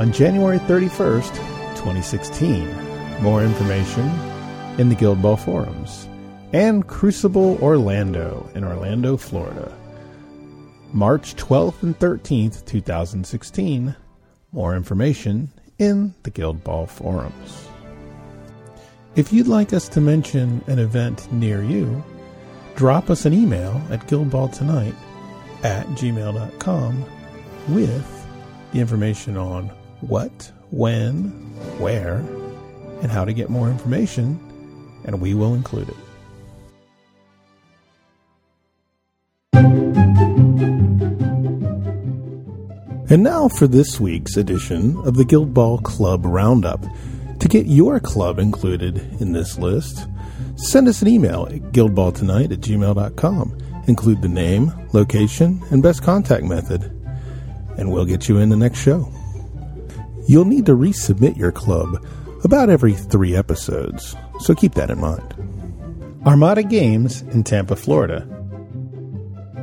on 0.00 0.12
January 0.12 0.60
31st, 0.60 1.34
2016. 1.74 3.20
More 3.20 3.42
information 3.42 4.08
in 4.78 4.88
the 4.88 4.94
Guild 4.94 5.20
Ball 5.20 5.36
forums. 5.36 6.06
And 6.52 6.86
Crucible 6.86 7.58
Orlando 7.60 8.48
in 8.54 8.62
Orlando, 8.62 9.16
Florida. 9.16 9.76
March 10.92 11.34
12th 11.34 11.82
and 11.82 11.98
13th, 11.98 12.64
2016. 12.64 13.96
More 14.52 14.76
information 14.76 15.50
in 15.80 16.14
the 16.22 16.30
Guild 16.30 16.62
Ball 16.62 16.86
forums. 16.86 17.68
If 19.16 19.32
you'd 19.32 19.48
like 19.48 19.72
us 19.72 19.88
to 19.88 20.00
mention 20.00 20.62
an 20.68 20.78
event 20.78 21.30
near 21.32 21.64
you, 21.64 22.04
drop 22.76 23.10
us 23.10 23.24
an 23.24 23.32
email 23.32 23.80
at 23.90 24.06
guildballtonight 24.06 24.94
at 25.64 25.86
gmail.com 25.88 27.04
with 27.68 28.26
the 28.72 28.78
information 28.80 29.36
on 29.36 29.68
what, 30.02 30.52
when, 30.70 31.24
where, 31.78 32.16
and 33.02 33.10
how 33.10 33.24
to 33.24 33.32
get 33.32 33.50
more 33.50 33.68
information, 33.68 34.38
and 35.04 35.20
we 35.20 35.34
will 35.34 35.54
include 35.54 35.88
it. 35.88 35.96
And 43.08 43.22
now 43.22 43.48
for 43.48 43.66
this 43.68 44.00
week's 44.00 44.36
edition 44.36 44.96
of 45.04 45.14
the 45.14 45.24
Guild 45.24 45.54
Ball 45.54 45.78
Club 45.78 46.26
Roundup. 46.26 46.84
To 47.40 47.48
get 47.48 47.66
your 47.66 48.00
club 48.00 48.38
included 48.38 48.98
in 49.20 49.32
this 49.32 49.58
list, 49.58 50.08
send 50.56 50.88
us 50.88 51.02
an 51.02 51.08
email 51.08 51.46
at 51.50 51.72
guildballtonight 51.72 52.52
at 52.52 52.60
gmail.com. 52.60 53.58
Include 53.86 54.22
the 54.22 54.28
name, 54.28 54.72
location, 54.92 55.62
and 55.70 55.82
best 55.82 56.02
contact 56.02 56.44
method 56.44 56.92
and 57.76 57.92
we'll 57.92 58.04
get 58.04 58.28
you 58.28 58.38
in 58.38 58.48
the 58.48 58.56
next 58.56 58.80
show. 58.80 59.08
You'll 60.26 60.44
need 60.44 60.66
to 60.66 60.72
resubmit 60.72 61.36
your 61.36 61.52
club 61.52 62.04
about 62.44 62.68
every 62.68 62.94
three 62.94 63.36
episodes, 63.36 64.16
so 64.40 64.54
keep 64.54 64.74
that 64.74 64.90
in 64.90 65.00
mind. 65.00 65.34
Armada 66.24 66.62
Games 66.62 67.22
in 67.22 67.42
Tampa, 67.44 67.76
Florida. 67.76 68.26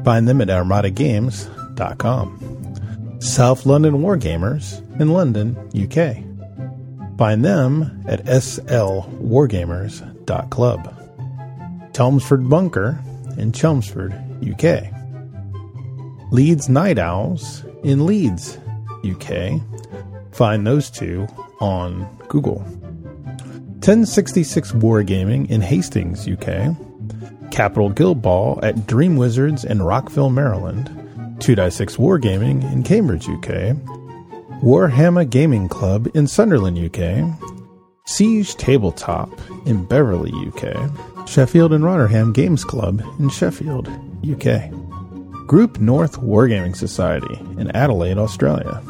Find 0.03 0.27
them 0.27 0.41
at 0.41 0.49
armadagames.com. 0.49 3.19
South 3.19 3.65
London 3.65 3.95
Wargamers 3.95 4.79
in 4.99 5.09
London, 5.09 5.57
UK. 5.73 6.17
Find 7.17 7.43
them 7.43 8.03
at 8.07 8.21
slwargamers.club. 10.25 11.93
Chelmsford 11.93 12.49
Bunker 12.49 12.99
in 13.37 13.51
Chelmsford, 13.51 14.13
UK. 14.43 14.91
Leeds 16.31 16.69
Night 16.69 16.97
Owls 16.97 17.63
in 17.83 18.05
Leeds, 18.05 18.57
UK. 19.05 19.61
Find 20.31 20.65
those 20.65 20.89
two 20.89 21.27
on 21.59 22.07
Google. 22.27 22.59
1066 23.83 24.71
Wargaming 24.73 25.49
in 25.49 25.61
Hastings, 25.61 26.27
UK. 26.27 26.75
Capital 27.51 27.89
Guild 27.89 28.21
Ball 28.21 28.59
at 28.63 28.87
Dream 28.87 29.15
Wizards 29.17 29.63
in 29.63 29.81
Rockville, 29.81 30.29
Maryland. 30.29 30.89
2-6 31.39 31.97
Wargaming 31.97 32.63
in 32.71 32.81
Cambridge, 32.83 33.27
UK. 33.27 33.75
Warhammer 34.63 35.29
Gaming 35.29 35.67
Club 35.67 36.07
in 36.15 36.25
Sunderland, 36.25 36.79
UK. 36.79 37.52
Siege 38.05 38.55
Tabletop 38.55 39.29
in 39.65 39.85
Beverly, 39.85 40.33
UK. 40.47 40.91
Sheffield 41.25 41.71
and 41.71 41.85
Rotherham 41.85 42.33
Games 42.33 42.65
Club 42.65 43.01
in 43.17 43.29
Sheffield, 43.29 43.87
UK. 44.29 44.69
Group 45.47 45.79
North 45.79 46.19
Wargaming 46.19 46.75
Society 46.75 47.39
in 47.57 47.71
Adelaide, 47.71 48.17
Australia. 48.17 48.83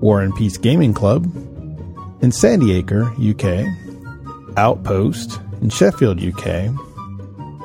War 0.00 0.22
and 0.22 0.34
Peace 0.34 0.56
Gaming 0.56 0.92
Club 0.92 1.24
in 2.20 2.32
Sandiacre, 2.32 3.14
UK, 3.20 3.64
Outpost 4.56 5.40
in 5.60 5.70
Sheffield, 5.70 6.20
UK, 6.20 6.72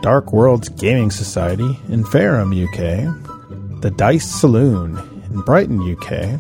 Dark 0.04 0.32
Worlds 0.32 0.70
Gaming 0.70 1.10
Society 1.10 1.76
in 1.90 2.04
Fareham, 2.06 2.54
UK, 2.54 3.82
The 3.82 3.90
Dice 3.90 4.30
Saloon 4.30 4.96
in 5.32 5.42
Brighton, 5.42 5.82
UK, 5.82 6.40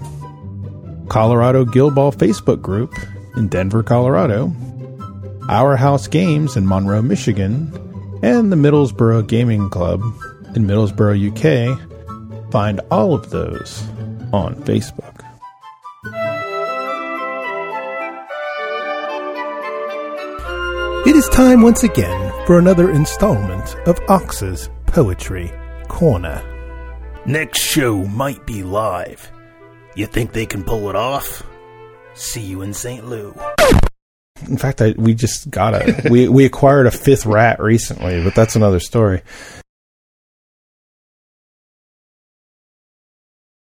Colorado 1.09 1.66
Guild 1.66 1.95
Ball 1.95 2.11
Facebook 2.11 2.61
group 2.61 2.93
in 3.38 3.48
Denver, 3.48 3.83
Colorado, 3.83 4.51
Our 5.48 5.77
House 5.77 6.07
Games 6.07 6.57
in 6.57 6.67
Monroe, 6.67 7.01
Michigan, 7.01 7.72
and 8.24 8.51
the 8.51 8.56
Middlesbrough 8.56 9.27
Gaming 9.27 9.69
Club 9.69 10.01
in 10.56 10.66
Middlesbrough, 10.66 11.32
UK. 11.32 12.51
Find 12.51 12.82
all 12.91 13.14
of 13.14 13.30
those 13.30 13.82
on 14.33 14.56
Facebook. 14.64 15.24
It 21.06 21.16
is 21.16 21.30
time 21.30 21.61
once 21.61 21.83
again 21.83 22.33
for 22.45 22.59
another 22.59 22.91
installment 22.91 23.75
of 23.88 23.99
Ox's 24.09 24.69
Poetry 24.88 25.51
Corner. 25.88 26.43
Next 27.25 27.59
show 27.59 28.06
might 28.06 28.45
be 28.45 28.64
live. 28.64 29.32
You 29.95 30.06
think 30.06 30.33
they 30.33 30.45
can 30.45 30.64
pull 30.64 30.90
it 30.90 30.95
off? 30.95 31.43
See 32.18 32.42
you 32.42 32.64
in 32.64 32.74
St. 32.74 33.08
Lou. 33.08 33.36
In 34.48 34.58
fact, 34.58 34.82
I, 34.82 34.96
we 34.98 35.14
just 35.14 35.50
got 35.52 35.76
a 35.76 36.10
we 36.10 36.28
we 36.28 36.46
acquired 36.46 36.88
a 36.88 36.92
fifth 36.92 37.26
rat 37.26 37.60
recently, 37.60 38.24
but 38.24 38.34
that's 38.34 38.56
another 38.56 38.80
story. 38.80 39.22